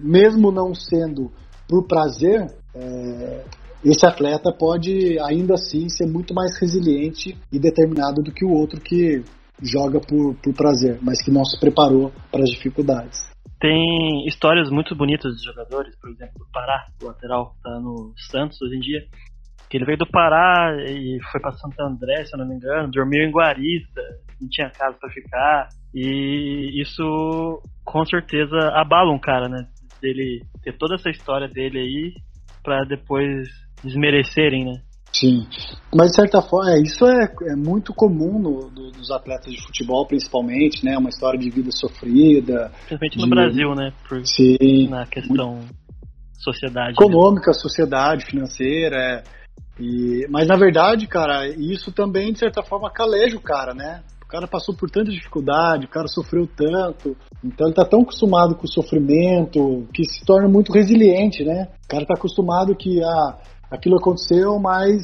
mesmo 0.04 0.52
não 0.52 0.74
sendo 0.74 1.32
por 1.68 1.88
prazer, 1.88 2.48
é, 2.76 3.46
esse 3.84 4.06
atleta 4.06 4.52
pode 4.52 5.18
ainda 5.20 5.54
assim 5.54 5.88
ser 5.88 6.06
muito 6.06 6.34
mais 6.34 6.60
resiliente 6.60 7.38
e 7.52 7.60
determinado 7.60 8.22
do 8.22 8.34
que 8.34 8.44
o 8.44 8.52
outro 8.52 8.82
que 8.82 9.24
joga 9.62 10.00
por, 10.00 10.36
por 10.36 10.54
prazer, 10.54 11.00
mas 11.02 11.22
que 11.24 11.32
não 11.32 11.44
se 11.46 11.60
preparou 11.60 12.12
para 12.32 12.44
as 12.44 12.50
dificuldades. 12.50 13.30
Tem 13.60 14.26
histórias 14.26 14.70
muito 14.70 14.96
bonitas 14.96 15.36
de 15.36 15.44
jogadores, 15.44 15.94
por 16.00 16.10
exemplo, 16.10 16.46
o 16.48 16.52
Pará, 16.52 16.88
o 17.02 17.08
lateral, 17.08 17.56
tá 17.62 17.80
no 17.80 18.14
Santos 18.32 18.62
hoje 18.62 18.78
em 18.78 18.80
dia, 18.80 19.02
que 19.70 19.78
ele 19.78 19.86
veio 19.86 20.00
do 20.00 20.10
Pará 20.10 20.76
e 20.88 21.20
foi 21.32 21.40
para 21.40 21.52
Santo 21.52 21.80
André, 21.82 22.26
se 22.26 22.34
eu 22.34 22.40
não 22.40 22.48
me 22.48 22.56
engano, 22.56 22.90
dormiu 22.92 23.24
em 23.24 23.32
Guarita, 23.32 24.02
não 24.42 24.50
tinha 24.50 24.70
casa 24.72 24.98
para 25.00 25.10
ficar, 25.10 25.70
e 25.94 26.82
isso 26.82 27.62
com 27.86 28.06
certeza 28.06 28.58
abala 28.74 29.14
um 29.14 29.20
cara, 29.20 29.48
né? 29.48 29.68
Dele 30.02 30.42
ter 30.64 30.78
toda 30.78 30.96
essa 30.96 31.10
história 31.10 31.48
dele 31.48 31.80
aí 31.80 32.14
para 32.64 32.84
depois 32.86 33.48
desmerecerem, 33.84 34.66
né? 34.66 34.82
Sim, 35.12 35.46
mas 35.94 36.12
de 36.12 36.16
certa 36.16 36.42
forma, 36.42 36.72
é, 36.72 36.82
isso 36.82 37.06
é, 37.06 37.34
é 37.52 37.56
muito 37.56 37.94
comum 37.94 38.40
no, 38.40 38.70
do, 38.70 38.92
dos 38.92 39.10
atletas 39.12 39.52
de 39.52 39.62
futebol, 39.62 40.06
principalmente, 40.06 40.86
né? 40.86 40.98
Uma 40.98 41.10
história 41.10 41.40
de 41.40 41.50
vida 41.50 41.72
sofrida. 41.72 42.72
Principalmente 42.88 43.18
de... 43.18 43.24
no 43.24 43.30
Brasil, 43.30 43.76
né? 43.76 43.92
Por, 44.08 44.26
Sim. 44.26 44.88
Na 44.88 45.08
questão 45.08 45.56
muito... 45.56 45.74
sociedade. 46.38 46.92
Econômica, 46.92 47.48
mesmo. 47.48 47.62
sociedade, 47.62 48.26
financeira. 48.26 48.96
É. 48.96 49.39
E, 49.80 50.28
mas 50.30 50.48
na 50.48 50.56
verdade, 50.56 51.08
cara, 51.08 51.48
isso 51.48 51.92
também, 51.92 52.34
de 52.34 52.40
certa 52.40 52.62
forma, 52.62 52.92
caleja 52.92 53.38
o 53.38 53.42
cara, 53.42 53.74
né? 53.74 54.02
O 54.24 54.28
cara 54.28 54.48
passou 54.48 54.76
por 54.76 54.90
tanta 54.92 55.10
dificuldade, 55.10 55.86
o 55.86 55.90
cara 55.90 56.08
sofreu 56.08 56.48
tanto, 56.48 57.16
então 57.44 57.68
ele 57.68 57.76
tá 57.76 57.84
tão 57.84 58.02
acostumado 58.02 58.56
com 58.56 58.66
o 58.66 58.72
sofrimento 58.72 59.88
que 59.94 60.04
se 60.04 60.24
torna 60.24 60.48
muito 60.48 60.72
resiliente, 60.72 61.44
né? 61.44 61.68
O 61.86 61.88
cara 61.88 62.06
tá 62.06 62.14
acostumado 62.16 62.76
que, 62.76 63.02
ah, 63.02 63.38
aquilo 63.72 63.98
aconteceu, 63.98 64.60
mas 64.60 65.02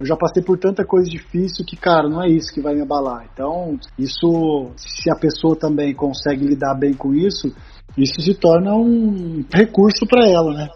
eu 0.00 0.06
já 0.06 0.16
passei 0.16 0.42
por 0.42 0.58
tanta 0.58 0.84
coisa 0.84 1.08
difícil 1.08 1.64
que, 1.64 1.76
cara, 1.76 2.08
não 2.08 2.22
é 2.22 2.28
isso 2.28 2.52
que 2.52 2.60
vai 2.60 2.74
me 2.74 2.82
abalar. 2.82 3.28
Então, 3.32 3.78
isso, 3.98 4.72
se 4.76 5.10
a 5.10 5.16
pessoa 5.20 5.56
também 5.56 5.94
consegue 5.94 6.44
lidar 6.44 6.74
bem 6.74 6.94
com 6.94 7.14
isso, 7.14 7.54
isso 7.96 8.20
se 8.20 8.34
torna 8.34 8.74
um 8.74 9.44
recurso 9.52 10.04
para 10.06 10.28
ela, 10.28 10.52
né? 10.52 10.68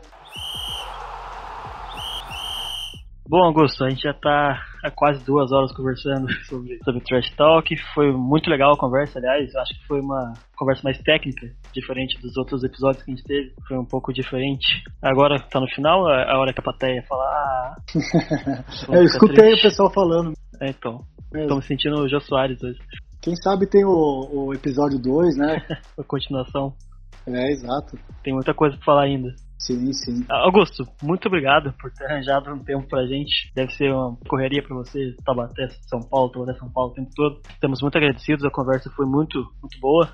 Bom, 3.31 3.45
Augusto, 3.45 3.85
a 3.85 3.91
gente 3.91 4.05
já 4.05 4.13
está 4.13 4.59
há 4.83 4.91
quase 4.91 5.23
duas 5.23 5.53
horas 5.53 5.71
conversando 5.77 6.27
sobre, 6.49 6.79
sobre 6.83 7.03
Trash 7.03 7.31
Talk. 7.37 7.77
Foi 7.93 8.11
muito 8.11 8.49
legal 8.49 8.73
a 8.73 8.79
conversa, 8.79 9.19
aliás. 9.19 9.55
Acho 9.55 9.75
que 9.79 9.87
foi 9.87 10.01
uma 10.01 10.33
conversa 10.57 10.81
mais 10.83 10.97
técnica, 11.03 11.47
diferente 11.75 12.19
dos 12.23 12.39
outros 12.39 12.65
episódios 12.65 13.03
que 13.03 13.11
a 13.11 13.15
gente 13.15 13.27
teve. 13.27 13.53
Foi 13.69 13.77
um 13.77 13.85
pouco 13.85 14.15
diferente. 14.15 14.83
Agora 15.03 15.37
está 15.37 15.61
no 15.61 15.69
final, 15.69 16.09
a 16.09 16.39
hora 16.39 16.55
que 16.55 16.61
a 16.61 16.63
plateia 16.63 17.05
falar. 17.07 17.77
Ah, 17.77 17.77
eu 18.97 19.03
escutei 19.03 19.51
triste. 19.51 19.61
o 19.61 19.69
pessoal 19.69 19.93
falando. 19.93 20.33
É, 20.63 20.71
então. 20.71 21.05
Estou 21.35 21.59
me 21.59 21.63
sentindo 21.63 22.01
o 22.01 22.09
Jô 22.09 22.21
Soares 22.21 22.63
hoje. 22.63 22.79
Quem 23.21 23.37
sabe 23.37 23.69
tem 23.69 23.85
o, 23.85 24.27
o 24.33 24.55
episódio 24.55 24.99
2, 24.99 25.37
né? 25.37 25.67
a 26.01 26.03
continuação. 26.03 26.73
É, 27.27 27.53
exato. 27.53 27.99
Tem 28.23 28.33
muita 28.33 28.55
coisa 28.55 28.75
para 28.77 28.87
falar 28.87 29.03
ainda. 29.03 29.29
Sim, 29.69 29.93
sim. 29.93 30.25
Augusto, 30.31 30.83
muito 31.03 31.29
obrigado 31.29 31.75
por 31.79 31.93
ter 31.93 32.07
arranjado 32.07 32.51
um 32.55 32.65
tempo 32.65 32.89
pra 32.89 33.07
gente. 33.07 33.53
Deve 33.55 33.71
ser 33.75 33.93
uma 33.93 34.17
correria 34.27 34.63
pra 34.63 34.75
você, 34.75 35.15
Tabaté, 35.23 35.69
São 35.87 36.01
Paulo, 36.01 36.31
Tabaté, 36.31 36.59
São 36.59 36.73
Paulo 36.73 36.93
o 36.93 36.95
tempo 36.95 37.11
todo. 37.15 37.43
Estamos 37.51 37.83
muito 37.83 37.99
agradecidos, 37.99 38.47
a 38.47 38.51
conversa 38.51 38.91
foi 38.97 39.05
muito, 39.05 39.39
muito 39.61 39.79
boa. 39.79 40.09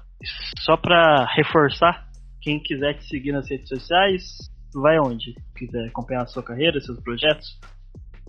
Só 0.59 0.77
pra 0.77 1.25
reforçar, 1.37 2.05
quem 2.43 2.61
quiser 2.61 2.95
te 2.95 3.07
seguir 3.07 3.31
nas 3.31 3.49
redes 3.49 3.69
sociais, 3.69 4.23
vai 4.75 4.99
onde? 4.99 5.37
Quiser 5.57 5.87
acompanhar 5.87 6.23
a 6.23 6.27
sua 6.27 6.43
carreira, 6.43 6.81
seus 6.81 7.01
projetos? 7.01 7.47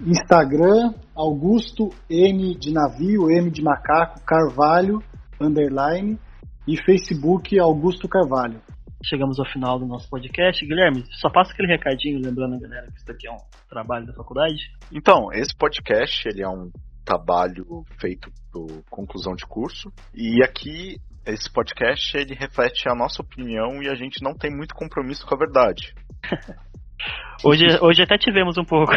Instagram, 0.06 0.94
Augusto 1.16 1.90
M 2.08 2.54
de 2.54 2.72
navio, 2.72 3.32
M 3.32 3.50
de 3.50 3.64
macaco, 3.64 4.24
Carvalho, 4.24 5.02
underline, 5.42 6.20
e 6.68 6.78
Facebook, 6.78 7.58
Augusto 7.58 8.08
Carvalho 8.08 8.62
chegamos 9.08 9.40
ao 9.40 9.46
final 9.46 9.80
do 9.80 9.86
nosso 9.86 10.10
podcast. 10.10 10.66
Guilherme, 10.66 11.06
só 11.12 11.30
passa 11.30 11.52
aquele 11.52 11.68
recadinho 11.68 12.20
lembrando 12.22 12.56
a 12.56 12.60
galera 12.60 12.88
que 12.92 12.98
isso 12.98 13.06
daqui 13.06 13.28
é 13.28 13.32
um 13.32 13.38
trabalho 13.70 14.06
da 14.06 14.14
faculdade. 14.14 14.72
Então, 14.92 15.32
esse 15.32 15.56
podcast 15.56 16.28
ele 16.28 16.42
é 16.42 16.50
um 16.50 16.72
trabalho 17.04 17.86
feito 18.00 18.32
por 18.52 18.84
conclusão 18.90 19.36
de 19.36 19.46
curso 19.46 19.92
e 20.14 20.44
aqui 20.44 20.98
esse 21.26 21.52
podcast 21.52 22.18
ele 22.18 22.34
reflete 22.34 22.90
a 22.90 22.96
nossa 22.96 23.22
opinião 23.22 23.82
e 23.82 23.90
a 23.90 23.96
gente 23.96 24.24
não 24.24 24.34
tem 24.34 24.50
muito 24.52 24.74
compromisso 24.76 25.26
com 25.26 25.36
a 25.36 25.38
verdade. 25.38 25.94
hoje, 27.44 27.66
hoje 27.82 28.02
até 28.02 28.18
tivemos 28.18 28.58
um 28.58 28.66
pouco. 28.66 28.94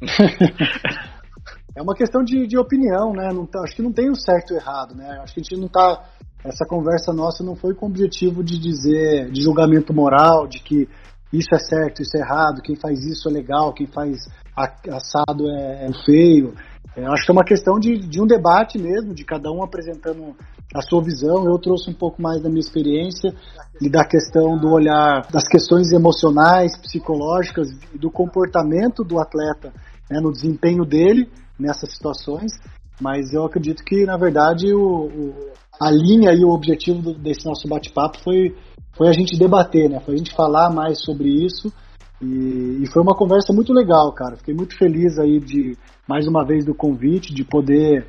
é 1.74 1.82
uma 1.82 1.94
questão 1.94 2.22
de, 2.22 2.46
de 2.46 2.58
opinião, 2.58 3.12
né? 3.12 3.32
Não 3.32 3.46
tá, 3.46 3.60
acho 3.62 3.74
que 3.76 3.82
não 3.82 3.92
tem 3.92 4.10
o 4.10 4.14
certo 4.14 4.52
e 4.52 4.56
o 4.56 4.58
errado, 4.58 4.94
né? 4.94 5.18
Acho 5.22 5.34
que 5.34 5.40
a 5.40 5.42
gente 5.42 5.56
não 5.56 5.66
está 5.66 6.04
essa 6.44 6.64
conversa 6.64 7.12
nossa 7.12 7.42
não 7.42 7.56
foi 7.56 7.74
com 7.74 7.86
o 7.86 7.88
objetivo 7.88 8.44
de 8.44 8.58
dizer, 8.58 9.30
de 9.30 9.42
julgamento 9.42 9.92
moral, 9.92 10.46
de 10.46 10.60
que 10.60 10.88
isso 11.32 11.54
é 11.54 11.58
certo, 11.58 12.00
isso 12.00 12.16
é 12.16 12.20
errado, 12.20 12.62
quem 12.62 12.76
faz 12.76 13.04
isso 13.04 13.28
é 13.28 13.32
legal, 13.32 13.72
quem 13.72 13.86
faz 13.86 14.18
assado 14.56 15.48
é, 15.50 15.86
é 15.86 16.04
feio. 16.04 16.54
É, 16.96 17.04
acho 17.06 17.24
que 17.24 17.30
é 17.30 17.32
uma 17.32 17.44
questão 17.44 17.78
de, 17.78 17.98
de 17.98 18.20
um 18.20 18.26
debate 18.26 18.78
mesmo, 18.78 19.14
de 19.14 19.24
cada 19.24 19.50
um 19.50 19.62
apresentando 19.62 20.34
a 20.74 20.80
sua 20.80 21.02
visão. 21.02 21.44
Eu 21.44 21.58
trouxe 21.58 21.90
um 21.90 21.94
pouco 21.94 22.20
mais 22.20 22.42
da 22.42 22.48
minha 22.48 22.60
experiência 22.60 23.34
e 23.80 23.88
da 23.88 24.04
questão 24.04 24.56
do 24.58 24.70
olhar 24.70 25.26
das 25.30 25.46
questões 25.46 25.92
emocionais, 25.92 26.76
psicológicas 26.78 27.68
do 27.94 28.10
comportamento 28.10 29.04
do 29.04 29.20
atleta 29.20 29.72
né, 30.10 30.20
no 30.20 30.32
desempenho 30.32 30.84
dele 30.84 31.28
nessas 31.58 31.92
situações. 31.92 32.52
Mas 33.00 33.32
eu 33.32 33.44
acredito 33.44 33.84
que, 33.84 34.04
na 34.04 34.16
verdade, 34.16 34.72
o, 34.74 35.06
o, 35.06 35.52
a 35.80 35.90
linha 35.90 36.32
e 36.32 36.44
o 36.44 36.50
objetivo 36.50 37.00
do, 37.00 37.14
desse 37.14 37.46
nosso 37.46 37.68
bate-papo 37.68 38.18
foi, 38.22 38.54
foi 38.96 39.08
a 39.08 39.12
gente 39.12 39.38
debater, 39.38 39.88
né? 39.88 40.00
Foi 40.00 40.14
a 40.14 40.16
gente 40.16 40.34
falar 40.34 40.70
mais 40.70 41.02
sobre 41.02 41.28
isso. 41.28 41.72
E, 42.20 42.82
e, 42.82 42.86
foi 42.92 43.00
uma 43.00 43.14
conversa 43.14 43.52
muito 43.52 43.72
legal, 43.72 44.12
cara. 44.12 44.36
Fiquei 44.36 44.54
muito 44.54 44.76
feliz 44.76 45.18
aí 45.18 45.38
de, 45.38 45.76
mais 46.08 46.26
uma 46.26 46.44
vez, 46.44 46.64
do 46.64 46.74
convite, 46.74 47.32
de 47.32 47.44
poder 47.44 48.06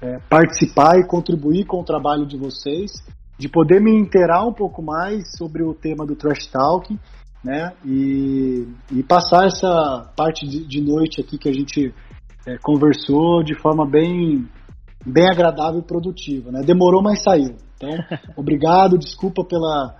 é, 0.00 0.18
participar 0.30 0.98
e 0.98 1.06
contribuir 1.06 1.66
com 1.66 1.80
o 1.80 1.84
trabalho 1.84 2.24
de 2.24 2.36
vocês, 2.36 2.92
de 3.36 3.48
poder 3.48 3.80
me 3.80 3.90
inteirar 3.98 4.46
um 4.46 4.52
pouco 4.52 4.80
mais 4.80 5.24
sobre 5.36 5.64
o 5.64 5.74
tema 5.74 6.06
do 6.06 6.14
Trash 6.14 6.46
Talk, 6.46 6.96
né? 7.42 7.72
E, 7.84 8.66
e 8.92 9.02
passar 9.02 9.46
essa 9.46 10.12
parte 10.16 10.46
de, 10.46 10.64
de 10.64 10.80
noite 10.80 11.20
aqui 11.20 11.36
que 11.36 11.48
a 11.48 11.52
gente 11.52 11.92
é, 12.46 12.56
conversou 12.62 13.42
de 13.42 13.54
forma 13.60 13.84
bem, 13.84 14.48
bem 15.04 15.28
agradável 15.28 15.80
e 15.80 15.86
produtiva. 15.86 16.50
Né? 16.50 16.62
Demorou, 16.64 17.02
mas 17.02 17.22
saiu. 17.22 17.56
Então, 17.76 17.90
obrigado, 18.36 18.98
desculpa 18.98 19.44
pela, 19.44 19.96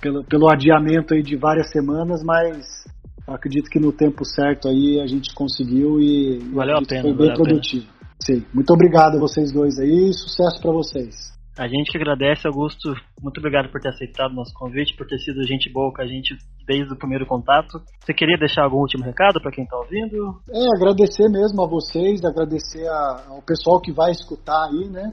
pelo, 0.00 0.24
pelo 0.24 0.50
adiamento 0.50 1.14
aí 1.14 1.22
de 1.22 1.36
várias 1.36 1.70
semanas, 1.70 2.22
mas 2.22 2.84
acredito 3.26 3.70
que 3.70 3.80
no 3.80 3.92
tempo 3.92 4.24
certo 4.24 4.68
aí 4.68 5.00
a 5.00 5.06
gente 5.06 5.34
conseguiu 5.34 6.00
e 6.00 6.38
valeu 6.52 6.76
a 6.76 6.82
pena, 6.82 7.02
foi 7.02 7.14
bem 7.14 7.32
produtivo. 7.34 7.86
Sim, 8.20 8.44
muito 8.54 8.72
obrigado 8.72 9.16
a 9.16 9.20
vocês 9.20 9.52
dois 9.52 9.78
aí, 9.78 10.12
sucesso 10.12 10.60
para 10.60 10.72
vocês. 10.72 11.33
A 11.56 11.68
gente 11.68 11.96
agradece, 11.96 12.48
Augusto. 12.48 12.94
Muito 13.22 13.38
obrigado 13.38 13.70
por 13.70 13.80
ter 13.80 13.88
aceitado 13.88 14.32
o 14.32 14.34
nosso 14.34 14.52
convite, 14.54 14.96
por 14.96 15.06
ter 15.06 15.18
sido 15.18 15.46
gente 15.46 15.72
boa 15.72 15.92
com 15.92 16.02
a 16.02 16.06
gente 16.06 16.36
desde 16.66 16.92
o 16.92 16.98
primeiro 16.98 17.26
contato. 17.26 17.80
Você 18.00 18.12
queria 18.12 18.36
deixar 18.36 18.64
algum 18.64 18.78
último 18.78 19.04
recado 19.04 19.40
para 19.40 19.52
quem 19.52 19.62
está 19.62 19.76
ouvindo? 19.76 20.40
É, 20.50 20.66
agradecer 20.76 21.28
mesmo 21.28 21.62
a 21.62 21.68
vocês, 21.68 22.24
agradecer 22.24 22.88
a, 22.88 23.26
ao 23.28 23.42
pessoal 23.42 23.80
que 23.80 23.92
vai 23.92 24.10
escutar 24.10 24.68
aí, 24.68 24.88
né? 24.88 25.12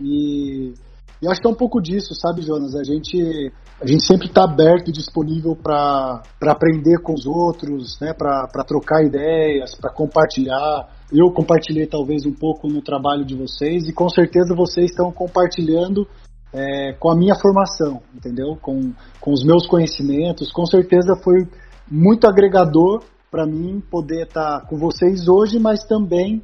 E, 0.00 0.74
e 1.20 1.28
acho 1.28 1.40
que 1.40 1.48
é 1.48 1.50
um 1.50 1.56
pouco 1.56 1.82
disso, 1.82 2.14
sabe, 2.14 2.42
Jonas? 2.42 2.76
A 2.76 2.84
gente, 2.84 3.52
a 3.82 3.86
gente 3.86 4.06
sempre 4.06 4.28
está 4.28 4.44
aberto 4.44 4.90
e 4.90 4.92
disponível 4.92 5.56
para 5.56 6.22
aprender 6.42 7.02
com 7.02 7.14
os 7.14 7.26
outros, 7.26 7.98
né? 8.00 8.14
para 8.14 8.46
trocar 8.64 9.04
ideias, 9.04 9.74
para 9.74 9.92
compartilhar 9.92 10.88
eu 11.12 11.30
compartilhei 11.32 11.86
talvez 11.86 12.26
um 12.26 12.32
pouco 12.32 12.68
no 12.68 12.82
trabalho 12.82 13.24
de 13.24 13.34
vocês 13.34 13.88
e 13.88 13.92
com 13.92 14.08
certeza 14.08 14.54
vocês 14.54 14.90
estão 14.90 15.10
compartilhando 15.10 16.06
é, 16.52 16.92
com 16.94 17.10
a 17.10 17.16
minha 17.16 17.34
formação, 17.34 18.02
entendeu? 18.14 18.56
Com, 18.60 18.92
com 19.20 19.32
os 19.32 19.44
meus 19.44 19.66
conhecimentos. 19.66 20.52
Com 20.52 20.66
certeza 20.66 21.16
foi 21.22 21.48
muito 21.90 22.26
agregador 22.26 23.02
para 23.30 23.46
mim 23.46 23.80
poder 23.80 24.24
estar 24.24 24.60
tá 24.60 24.66
com 24.66 24.76
vocês 24.76 25.28
hoje, 25.28 25.58
mas 25.58 25.84
também 25.84 26.42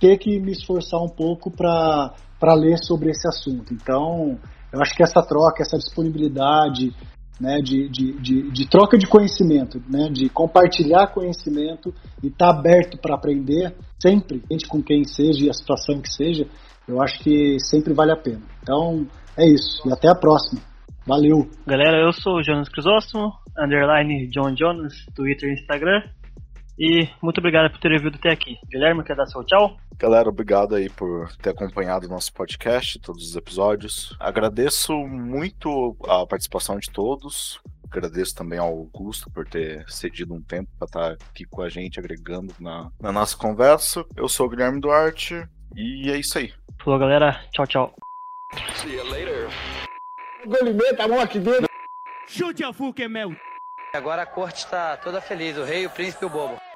ter 0.00 0.18
que 0.18 0.40
me 0.40 0.52
esforçar 0.52 1.00
um 1.00 1.08
pouco 1.08 1.50
para 1.50 2.54
ler 2.54 2.76
sobre 2.78 3.10
esse 3.10 3.26
assunto. 3.28 3.72
Então, 3.72 4.38
eu 4.72 4.80
acho 4.80 4.94
que 4.94 5.02
essa 5.02 5.22
troca, 5.22 5.62
essa 5.62 5.76
disponibilidade, 5.76 6.92
né, 7.40 7.58
de, 7.58 7.88
de, 7.88 8.12
de, 8.20 8.50
de, 8.50 8.68
troca 8.68 8.96
de 8.96 9.06
conhecimento, 9.06 9.82
né, 9.88 10.08
de 10.10 10.28
compartilhar 10.28 11.08
conhecimento 11.08 11.92
e 12.22 12.28
estar 12.28 12.52
tá 12.52 12.58
aberto 12.58 12.98
para 12.98 13.14
aprender 13.14 13.74
sempre, 14.00 14.42
com 14.68 14.82
quem 14.82 15.04
seja 15.04 15.44
e 15.44 15.50
a 15.50 15.52
situação 15.52 16.00
que 16.00 16.08
seja, 16.08 16.46
eu 16.86 17.00
acho 17.02 17.18
que 17.20 17.58
sempre 17.60 17.92
vale 17.94 18.12
a 18.12 18.16
pena. 18.16 18.42
Então 18.62 19.06
é 19.36 19.46
isso, 19.46 19.86
e 19.88 19.92
até 19.92 20.08
a 20.08 20.14
próxima. 20.14 20.60
Valeu! 21.06 21.48
Galera, 21.66 21.98
eu 21.98 22.12
sou 22.12 22.36
o 22.36 22.42
Jonas 22.44 22.68
Crisóstomo, 22.68 23.32
underline 23.58 24.28
John 24.28 24.54
Jonas, 24.56 24.94
Twitter 25.14 25.48
e 25.50 25.54
Instagram. 25.54 26.02
E 26.78 27.08
muito 27.22 27.38
obrigado 27.38 27.70
por 27.70 27.78
ter 27.78 28.00
vindo 28.00 28.16
até 28.16 28.30
aqui. 28.30 28.58
Guilherme, 28.68 29.04
quer 29.04 29.14
dar 29.14 29.26
seu 29.26 29.44
tchau? 29.44 29.76
Galera, 29.98 30.28
obrigado 30.28 30.74
aí 30.74 30.88
por 30.88 31.30
ter 31.36 31.50
acompanhado 31.50 32.06
o 32.06 32.08
nosso 32.08 32.32
podcast, 32.32 32.98
todos 32.98 33.28
os 33.28 33.36
episódios. 33.36 34.16
Agradeço 34.18 34.92
muito 35.06 35.96
a 36.08 36.26
participação 36.26 36.78
de 36.78 36.90
todos. 36.90 37.60
Agradeço 37.90 38.34
também 38.34 38.58
ao 38.58 38.68
Augusto 38.68 39.30
por 39.30 39.46
ter 39.46 39.84
cedido 39.88 40.32
um 40.32 40.40
tempo 40.40 40.70
para 40.78 40.86
estar 40.86 41.12
aqui 41.28 41.44
com 41.44 41.60
a 41.60 41.68
gente, 41.68 42.00
agregando 42.00 42.54
na, 42.58 42.90
na 42.98 43.12
nossa 43.12 43.36
conversa. 43.36 44.04
Eu 44.16 44.28
sou 44.28 44.46
o 44.46 44.48
Guilherme 44.48 44.80
Duarte 44.80 45.46
e 45.76 46.10
é 46.10 46.16
isso 46.18 46.38
aí. 46.38 46.52
Falou, 46.82 46.98
galera. 46.98 47.44
Tchau, 47.52 47.66
tchau. 47.66 47.94
See 48.76 48.94
you 48.94 49.04
later. 49.10 49.48
Golimeta, 50.46 51.04
a 51.04 51.08
mão 51.08 51.20
aqui 51.20 51.38
dentro. 51.38 51.68
Chute 52.26 52.64
a 52.64 52.72
Fuca, 52.72 53.08
meu. 53.08 53.36
Agora 53.94 54.22
a 54.22 54.26
corte 54.26 54.64
está 54.64 54.96
toda 54.96 55.20
feliz, 55.20 55.58
o 55.58 55.64
rei, 55.64 55.84
o 55.84 55.90
príncipe 55.90 56.24
e 56.24 56.26
o 56.26 56.30
bobo. 56.30 56.71